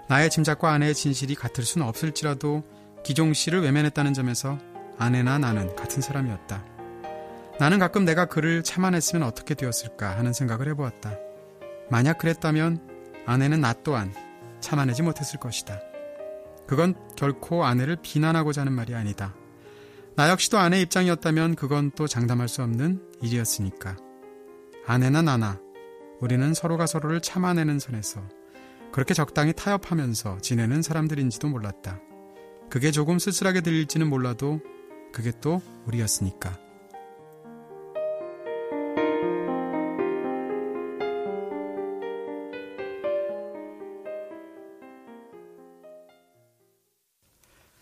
나의 0.09 0.31
짐작과 0.31 0.73
아내의 0.73 0.95
진실이 0.95 1.35
같을 1.35 1.65
수는 1.65 1.87
없을지라도 1.87 2.65
기종씨를 3.05 3.63
외면했다는 3.63 4.15
점에서 4.15 4.59
아내나 4.99 5.39
나는 5.39 5.75
같은 5.77 6.03
사람이었다. 6.03 6.65
나는 7.59 7.79
가끔 7.79 8.05
내가 8.05 8.27
그를 8.27 8.63
참아냈으면 8.63 9.27
어떻게 9.27 9.55
되었을까 9.55 10.17
하는 10.17 10.33
생각을 10.33 10.69
해보았다. 10.69 11.17
만약 11.91 12.19
그랬다면 12.19 12.81
아내는 13.27 13.61
나 13.61 13.73
또한 13.73 14.13
참아내지 14.61 15.03
못했을 15.03 15.39
것이다. 15.41 15.81
그건 16.67 16.95
결코 17.17 17.65
아내를 17.65 17.97
비난하고자 18.03 18.61
하는 18.61 18.73
말이 18.73 18.95
아니다. 18.95 19.35
나 20.17 20.29
역시도 20.31 20.59
아내 20.59 20.81
입장이었다면 20.81 21.55
그건 21.55 21.91
또 21.93 22.07
장담할 22.07 22.49
수 22.49 22.63
없는 22.63 23.01
일이었으니까. 23.23 23.97
아내나 24.87 25.23
나나 25.23 25.61
우리는 26.21 26.55
서로가 26.55 26.87
서로를 26.87 27.21
참아내는 27.21 27.79
선에서 27.79 28.21
그렇게 28.93 29.15
적당히 29.15 29.53
타협하면서 29.53 30.39
지내는 30.39 30.83
사람들인지도 30.83 31.49
몰랐다. 31.49 32.01
그게 32.71 32.91
조금 32.91 33.19
쓸쓸하게 33.19 33.61
들릴지는 33.61 34.09
몰라도 34.09 34.61
그게 35.13 35.33
또 35.41 35.61
우리였으니까. 35.87 36.59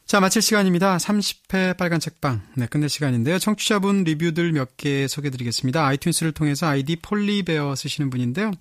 자, 0.06 0.20
마칠 0.20 0.40
시간입니다. 0.40 0.98
30회 0.98 1.76
빨간 1.76 1.98
책방. 1.98 2.40
네, 2.54 2.66
끝낼 2.66 2.88
시간인데요. 2.88 3.40
청취자분 3.40 4.04
리뷰들 4.04 4.52
몇 4.52 4.76
개 4.76 5.08
소개드리겠습니다. 5.08 5.84
아이튠스를 5.88 6.32
통해서 6.32 6.66
아이디 6.68 6.94
폴리베어 6.96 7.74
쓰시는 7.74 8.08
분인데요. 8.10 8.52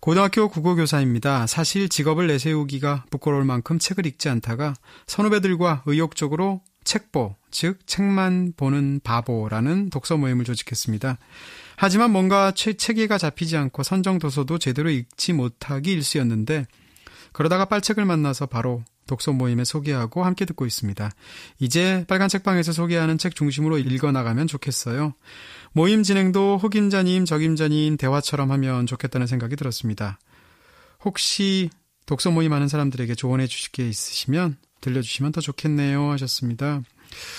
고등학교 0.00 0.48
국어교사입니다. 0.48 1.46
사실 1.46 1.88
직업을 1.88 2.26
내세우기가 2.26 3.06
부끄러울 3.10 3.44
만큼 3.44 3.78
책을 3.78 4.04
읽지 4.06 4.28
않다가 4.28 4.74
선후배들과 5.06 5.84
의욕적으로 5.86 6.60
책보, 6.84 7.34
즉 7.50 7.86
책만 7.86 8.54
보는 8.56 9.00
바보라는 9.04 9.90
독서 9.90 10.16
모임을 10.16 10.44
조직했습니다. 10.44 11.18
하지만 11.76 12.10
뭔가 12.10 12.50
책, 12.52 12.78
체계가 12.78 13.18
잡히지 13.18 13.56
않고 13.56 13.82
선정 13.82 14.18
도서도 14.18 14.58
제대로 14.58 14.90
읽지 14.90 15.32
못하기 15.32 15.92
일쑤였는데 15.92 16.66
그러다가 17.32 17.66
빨책을 17.66 18.04
만나서 18.04 18.46
바로 18.46 18.82
독서 19.06 19.32
모임에 19.32 19.64
소개하고 19.64 20.24
함께 20.24 20.44
듣고 20.44 20.66
있습니다. 20.66 21.10
이제 21.58 22.04
빨간 22.08 22.28
책방에서 22.28 22.72
소개하는 22.72 23.18
책 23.18 23.34
중심으로 23.34 23.78
읽어나가면 23.78 24.46
좋겠어요. 24.46 25.14
모임 25.72 26.02
진행도 26.02 26.58
혹임자님, 26.58 27.24
적임자님 27.24 27.96
대화처럼 27.96 28.52
하면 28.52 28.86
좋겠다는 28.86 29.26
생각이 29.26 29.56
들었습니다. 29.56 30.18
혹시 31.04 31.70
독서 32.06 32.30
모임 32.30 32.52
하는 32.52 32.68
사람들에게 32.68 33.14
조언해 33.14 33.46
주실 33.46 33.72
게 33.72 33.88
있으시면 33.88 34.56
들려주시면 34.80 35.32
더 35.32 35.40
좋겠네요 35.40 36.10
하셨습니다. 36.12 36.82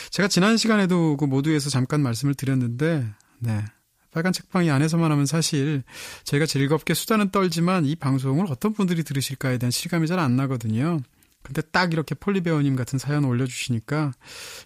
제가 0.09 0.27
지난 0.27 0.57
시간에도 0.57 1.17
그 1.17 1.25
모두에서 1.25 1.69
잠깐 1.69 2.01
말씀을 2.01 2.33
드렸는데, 2.35 3.07
네. 3.39 3.65
빨간 4.11 4.33
책방이 4.33 4.71
안에서만 4.71 5.11
하면 5.11 5.25
사실 5.27 5.83
저희가 6.23 6.47
즐겁게 6.47 6.95
수다는 6.95 7.29
떨지만 7.29 7.85
이 7.85 7.95
방송을 7.95 8.47
어떤 8.49 8.73
분들이 8.73 9.03
들으실까에 9.03 9.59
대한 9.59 9.71
실감이 9.71 10.07
잘 10.07 10.17
안 10.19 10.35
나거든요. 10.35 10.99
근데 11.43 11.61
딱 11.61 11.93
이렇게 11.93 12.15
폴리베어님 12.15 12.75
같은 12.75 12.99
사연 12.99 13.23
올려주시니까 13.23 14.11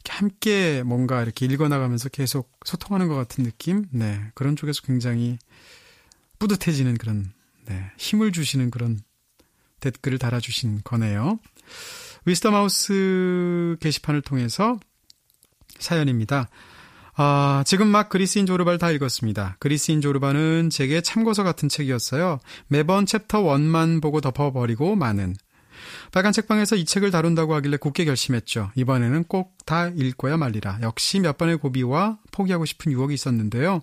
함께 0.09 0.81
뭔가 0.83 1.21
이렇게 1.21 1.45
읽어나가면서 1.45 2.09
계속 2.09 2.51
소통하는 2.65 3.07
것 3.07 3.15
같은 3.15 3.43
느낌? 3.43 3.85
네. 3.91 4.19
그런 4.33 4.55
쪽에서 4.55 4.81
굉장히 4.81 5.37
뿌듯해지는 6.39 6.97
그런, 6.97 7.31
네. 7.65 7.91
힘을 7.97 8.31
주시는 8.31 8.71
그런 8.71 8.99
댓글을 9.81 10.17
달아주신 10.17 10.81
거네요. 10.83 11.39
위스터마우스 12.25 13.75
게시판을 13.81 14.21
통해서 14.21 14.79
사연입니다. 15.79 16.49
아, 17.15 17.63
지금 17.65 17.87
막 17.87 18.09
그리스인 18.09 18.45
조르바를 18.45 18.79
다 18.79 18.89
읽었습니다. 18.91 19.57
그리스인 19.59 20.01
조르바는 20.01 20.69
제게 20.71 21.01
참고서 21.01 21.43
같은 21.43 21.69
책이었어요. 21.69 22.39
매번 22.67 23.05
챕터 23.05 23.43
1만 23.43 24.01
보고 24.01 24.19
덮어버리고 24.21 24.95
많은. 24.95 25.35
빨간 26.11 26.31
책방에서 26.31 26.75
이 26.75 26.85
책을 26.85 27.11
다룬다고 27.11 27.53
하길래 27.55 27.77
굳게 27.77 28.05
결심했죠. 28.05 28.71
이번에는 28.75 29.25
꼭 29.25 29.53
다 29.65 29.87
읽고야 29.87 30.37
말리라. 30.37 30.79
역시 30.81 31.19
몇 31.19 31.37
번의 31.37 31.57
고비와 31.57 32.19
포기하고 32.31 32.65
싶은 32.65 32.91
유혹이 32.91 33.13
있었는데요. 33.13 33.81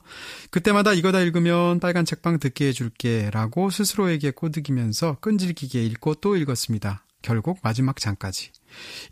그때마다 0.50 0.92
이거 0.92 1.12
다 1.12 1.20
읽으면 1.20 1.80
빨간 1.80 2.04
책방 2.04 2.38
듣게 2.38 2.68
해줄게 2.68 3.30
라고 3.32 3.70
스스로에게 3.70 4.32
꼬드기면서 4.32 5.16
끈질기게 5.20 5.82
읽고 5.84 6.16
또 6.16 6.36
읽었습니다. 6.36 7.04
결국 7.22 7.58
마지막 7.62 7.96
장까지. 7.96 8.50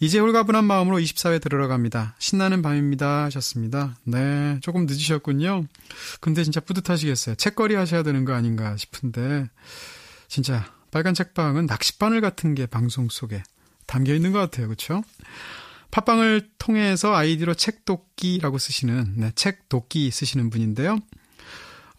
이제 0.00 0.18
홀가분한 0.18 0.64
마음으로 0.64 0.98
24회 0.98 1.40
들어갑니다. 1.40 2.14
신나는 2.18 2.62
밤입니다. 2.62 3.24
하셨습니다. 3.24 3.96
네, 4.04 4.58
조금 4.60 4.86
늦으셨군요. 4.86 5.64
근데 6.20 6.44
진짜 6.44 6.60
뿌듯하시겠어요. 6.60 7.34
책거리 7.36 7.74
하셔야 7.74 8.02
되는 8.02 8.24
거 8.24 8.34
아닌가 8.34 8.76
싶은데, 8.76 9.48
진짜 10.28 10.72
빨간 10.90 11.14
책방은 11.14 11.66
낚싯바늘 11.66 12.20
같은 12.20 12.54
게 12.54 12.66
방송 12.66 13.08
속에 13.08 13.42
담겨 13.86 14.14
있는 14.14 14.32
것 14.32 14.38
같아요. 14.38 14.66
그렇죠? 14.68 15.02
팟빵을 15.90 16.50
통해서 16.58 17.14
아이디로 17.14 17.54
책독기라고 17.54 18.58
쓰시는 18.58 19.14
네, 19.16 19.32
책독기 19.34 20.10
쓰시는 20.10 20.50
분인데요. 20.50 20.98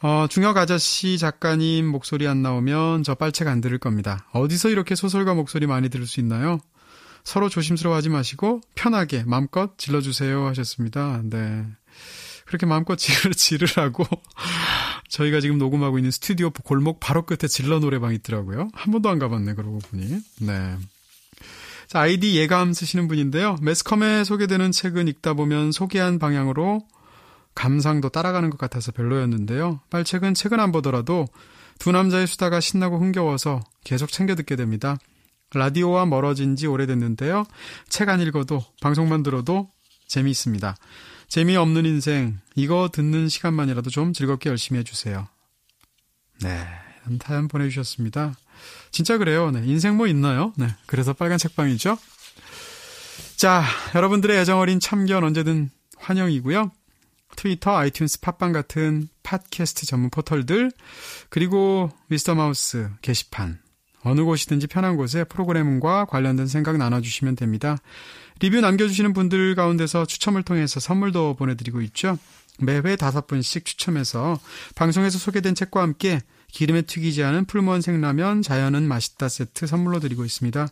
어, 0.02 0.28
중혁 0.30 0.56
아저씨 0.56 1.18
작가님 1.18 1.86
목소리 1.86 2.28
안 2.28 2.42
나오면 2.42 3.04
저 3.04 3.16
빨책 3.16 3.48
안 3.48 3.60
들을 3.60 3.78
겁니다. 3.80 4.26
어디서 4.32 4.70
이렇게 4.70 4.96
소설가 4.96 5.34
목소리 5.34 5.68
많이 5.68 5.90
들을 5.90 6.08
수 6.08 6.20
있나요? 6.20 6.60
서로 7.24 7.50
조심스러워하지 7.50 8.10
마시고 8.10 8.62
편하게 8.76 9.24
마음껏 9.24 9.78
질러주세요 9.78 10.46
하셨습니다. 10.48 11.22
네. 11.24 11.66
그렇게 12.46 12.66
마음껏 12.66 12.96
지르, 12.98 13.34
지르라고 13.34 14.06
저희가 15.10 15.40
지금 15.40 15.58
녹음하고 15.58 15.98
있는 16.00 16.12
스튜디오 16.12 16.50
골목 16.52 17.00
바로 17.00 17.26
끝에 17.26 17.48
질러 17.48 17.80
노래방 17.80 18.14
있더라고요. 18.14 18.70
한 18.74 18.92
번도 18.92 19.10
안 19.10 19.20
가봤네, 19.20 19.54
그러고 19.54 19.80
보니. 19.80 20.20
네. 20.42 20.76
자, 21.88 22.02
아이디 22.02 22.36
예감 22.36 22.74
쓰시는 22.74 23.08
분인데요. 23.08 23.56
매스컴에 23.62 24.24
소개되는 24.24 24.72
책은 24.72 25.08
읽다 25.08 25.34
보면 25.34 25.72
소개한 25.72 26.20
방향으로 26.20 26.82
감상도 27.56 28.10
따라가는 28.10 28.52
것 28.52 28.58
같아서 28.58 28.92
별로였는데요. 28.92 29.80
빨책은 29.90 30.36
책은 30.36 30.60
안 30.60 30.72
보더라도 30.72 31.26
두 31.80 31.92
남자의 31.92 32.28
수다가 32.28 32.60
신나고 32.60 33.00
흥겨워서 33.00 33.62
계속 33.84 34.12
챙겨 34.12 34.36
듣게 34.36 34.56
됩니다. 34.56 34.98
라디오와 35.54 36.06
멀어진 36.06 36.56
지 36.56 36.68
오래됐는데요. 36.68 37.46
책 37.90 38.10
안 38.10 38.22
읽어도 38.22 38.64
방송만 38.82 39.24
들어도 39.24 39.70
재미있습니다. 40.08 40.76
재미없는 41.28 41.86
인생, 41.86 42.40
이거 42.56 42.90
듣는 42.92 43.30
시간만이라도 43.30 43.90
좀 43.90 44.14
즐겁게 44.14 44.50
열심히 44.50 44.80
해주세요. 44.80 45.28
네, 46.42 46.66
이런 47.06 47.20
사연 47.22 47.48
보내주셨습니다. 47.48 48.34
진짜 48.92 49.18
그래요. 49.18 49.52
네, 49.52 49.62
인생 49.66 49.96
뭐 49.96 50.08
있나요? 50.08 50.54
네, 50.58 50.68
그래서 50.88 51.14
빨간 51.14 51.38
책방이죠. 51.38 51.98
자, 53.36 53.64
여러분들의 53.96 54.38
애정 54.40 54.60
어린 54.60 54.80
참견 54.80 55.24
언제든 55.24 55.70
환영이고요. 55.98 56.72
트위터, 57.36 57.78
아이튠스, 57.78 58.22
팟빵 58.22 58.52
같은 58.52 59.08
팟캐스트 59.24 59.86
전문 59.86 60.10
포털들, 60.10 60.72
그리고 61.30 61.92
위즈덤하우스 62.08 62.90
게시판, 63.02 63.60
어느 64.10 64.22
곳이든지 64.22 64.68
편한 64.68 64.98
곳에 64.98 65.24
프로그램과 65.24 66.06
관련된 66.06 66.48
생각 66.48 66.78
나눠주시면 66.78 67.36
됩니다. 67.36 67.78
리뷰 68.40 68.60
남겨주시는 68.62 69.14
분들 69.14 69.56
가운데서 69.56 70.06
추첨을 70.06 70.44
통해서 70.44 70.80
선물도 70.80 71.36
보내드리고 71.36 71.82
있죠. 71.82 72.18
매회 72.60 72.96
다섯 72.96 73.28
분씩 73.28 73.66
추첨해서 73.66 74.40
방송에서 74.76 75.18
소개된 75.18 75.56
책과 75.56 75.82
함께 75.82 76.20
기름에 76.52 76.82
튀기지 76.82 77.24
않은 77.24 77.46
풀무원 77.46 77.82
생라면 77.82 78.42
자연은 78.42 78.88
맛있다 78.88 79.30
세트 79.30 79.68
선물로 79.68 80.00
드리고 80.00 80.26
있습니다. 80.26 80.68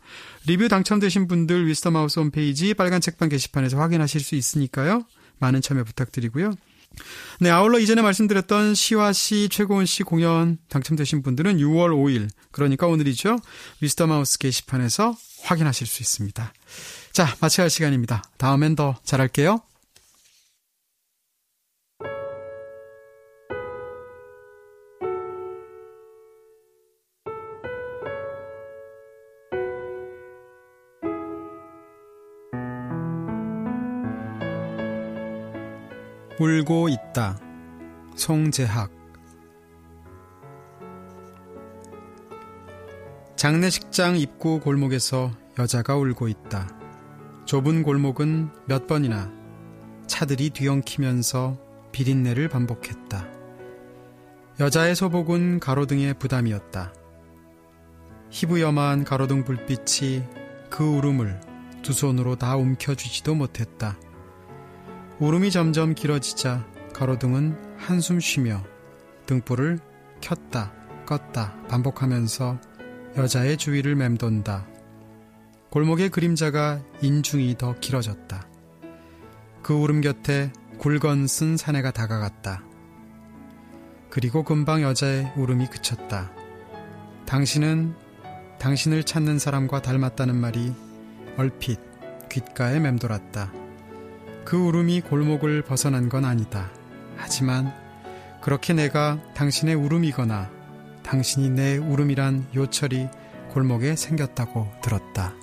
리뷰 0.48 0.68
당첨되신 0.68 1.28
분들 1.28 1.68
위스터마우스 1.68 2.20
홈페이지 2.20 2.74
빨간 2.74 3.00
책방 3.00 3.30
게시판에서 3.30 3.78
확인하실 3.78 4.22
수 4.22 4.36
있으니까요. 4.36 5.06
많은 5.40 5.62
참여 5.62 5.84
부탁드리고요. 5.84 6.54
네, 7.40 7.50
아울러 7.50 7.78
이전에 7.80 8.02
말씀드렸던 8.02 8.74
시와 8.74 9.14
시, 9.14 9.48
최고원 9.50 9.86
씨 9.86 10.04
공연 10.04 10.58
당첨되신 10.70 11.22
분들은 11.22 11.58
6월 11.58 11.92
5일, 11.92 12.30
그러니까 12.52 12.88
오늘이죠. 12.88 13.38
미스터 13.80 14.08
마우스 14.08 14.40
게시판에서 14.40 15.16
확인하실 15.44 15.86
수 15.86 16.02
있습니다. 16.02 16.54
자, 17.12 17.36
마쳐야 17.40 17.66
할 17.66 17.70
시간입니다. 17.70 18.24
다음엔 18.38 18.76
더 18.76 18.96
잘할게요. 19.04 19.62
울고 36.40 36.90
있다. 36.90 37.40
송재학 38.16 38.92
장례식장 43.36 44.18
입구 44.18 44.60
골목에서 44.60 45.32
여자가 45.58 45.96
울고 45.96 46.28
있다. 46.28 46.70
좁은 47.46 47.82
골목은 47.82 48.50
몇 48.66 48.86
번이나 48.86 49.32
차들이 50.06 50.52
뒤엉키면서 50.52 51.58
비린내를 51.92 52.50
반복했다. 52.50 53.28
여자의 54.60 54.96
소복은 54.96 55.60
가로등의 55.60 56.20
부담이었다. 56.20 56.94
희부염한 58.30 59.06
가로등 59.06 59.44
불빛이 59.44 60.24
그 60.70 60.84
울음을 60.84 61.40
두 61.82 61.94
손으로 61.94 62.36
다 62.36 62.58
움켜쥐지도 62.58 63.34
못했다. 63.34 63.98
울음이 65.20 65.50
점점 65.50 65.96
길어지자 65.96 66.64
가로등은 66.94 67.76
한숨 67.78 68.20
쉬며 68.20 68.64
등불을 69.26 69.80
켰다 70.22 70.72
껐다 71.08 71.68
반복하면서 71.68 72.60
여자의 73.18 73.58
주위를 73.58 73.96
맴돈다. 73.96 74.68
골목의 75.72 76.10
그림자가 76.10 76.82
인중이 77.02 77.58
더 77.58 77.74
길어졌다. 77.80 78.48
그 79.64 79.74
울음 79.74 80.02
곁에 80.02 80.52
굵건 80.78 81.26
쓴 81.26 81.58
사내가 81.58 81.90
다가갔다. 81.90 82.64
그리고 84.12 84.44
금방 84.44 84.84
여자의 84.84 85.34
울음이 85.36 85.68
그쳤다. 85.68 86.32
당신은 87.26 87.96
당신을 88.60 89.04
찾는 89.04 89.40
사람과 89.40 89.82
닮았다는 89.82 90.36
말이 90.36 90.74
얼핏 91.38 91.80
귓가에 92.30 92.80
맴돌았다. 92.80 93.67
그 94.48 94.56
울음이 94.56 95.02
골목을 95.02 95.62
벗어난 95.62 96.08
건 96.08 96.24
아니다. 96.24 96.72
하지만 97.18 97.70
그렇게 98.40 98.72
내가 98.72 99.22
당신의 99.34 99.76
울음이거나 99.76 100.50
당신이 101.04 101.50
내 101.50 101.76
울음이란 101.76 102.52
요철이 102.56 103.10
골목에 103.52 103.98
생겼다고 103.98 104.72
들었다. 104.82 105.36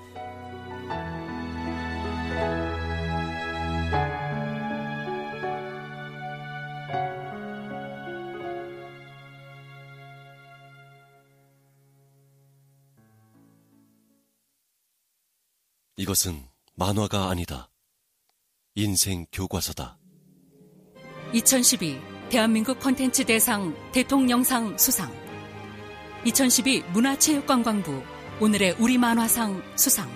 이것은 15.98 16.43
만화가 16.76 17.28
아니다. 17.28 17.68
인생 18.76 19.24
교과서다. 19.30 19.98
2012 21.32 22.01
대한민국 22.28 22.80
콘텐츠 22.80 23.24
대상 23.24 23.72
대통령상 23.92 24.76
수상. 24.76 25.12
2012 26.24 26.82
문화체육관광부 26.92 28.02
오늘의 28.40 28.74
우리 28.80 28.98
만화상 28.98 29.62
수상. 29.76 30.10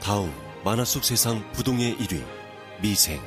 다음 0.00 0.32
만화 0.64 0.84
속 0.84 1.02
세상 1.02 1.42
부동의 1.54 1.96
1위 1.96 2.24
미생. 2.82 3.20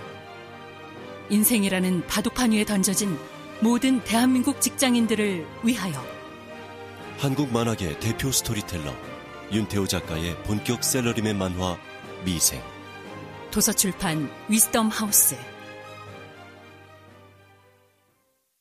인생이라는 1.30 2.08
바둑판 2.08 2.54
위에 2.54 2.64
던져진 2.64 3.20
모든 3.60 4.02
대한민국 4.06 4.62
직장인들을 4.62 5.46
위하여. 5.66 6.02
한국 7.18 7.52
만화계 7.52 8.00
대표 8.00 8.32
스토리텔러 8.32 8.96
윤태호 9.52 9.88
작가의 9.88 10.42
본격 10.44 10.86
셀러리맨 10.86 11.38
만화 11.38 11.78
미생 12.24 12.62
도서출판 13.52 14.30
위스덤 14.48 14.90
하우스 14.90 15.36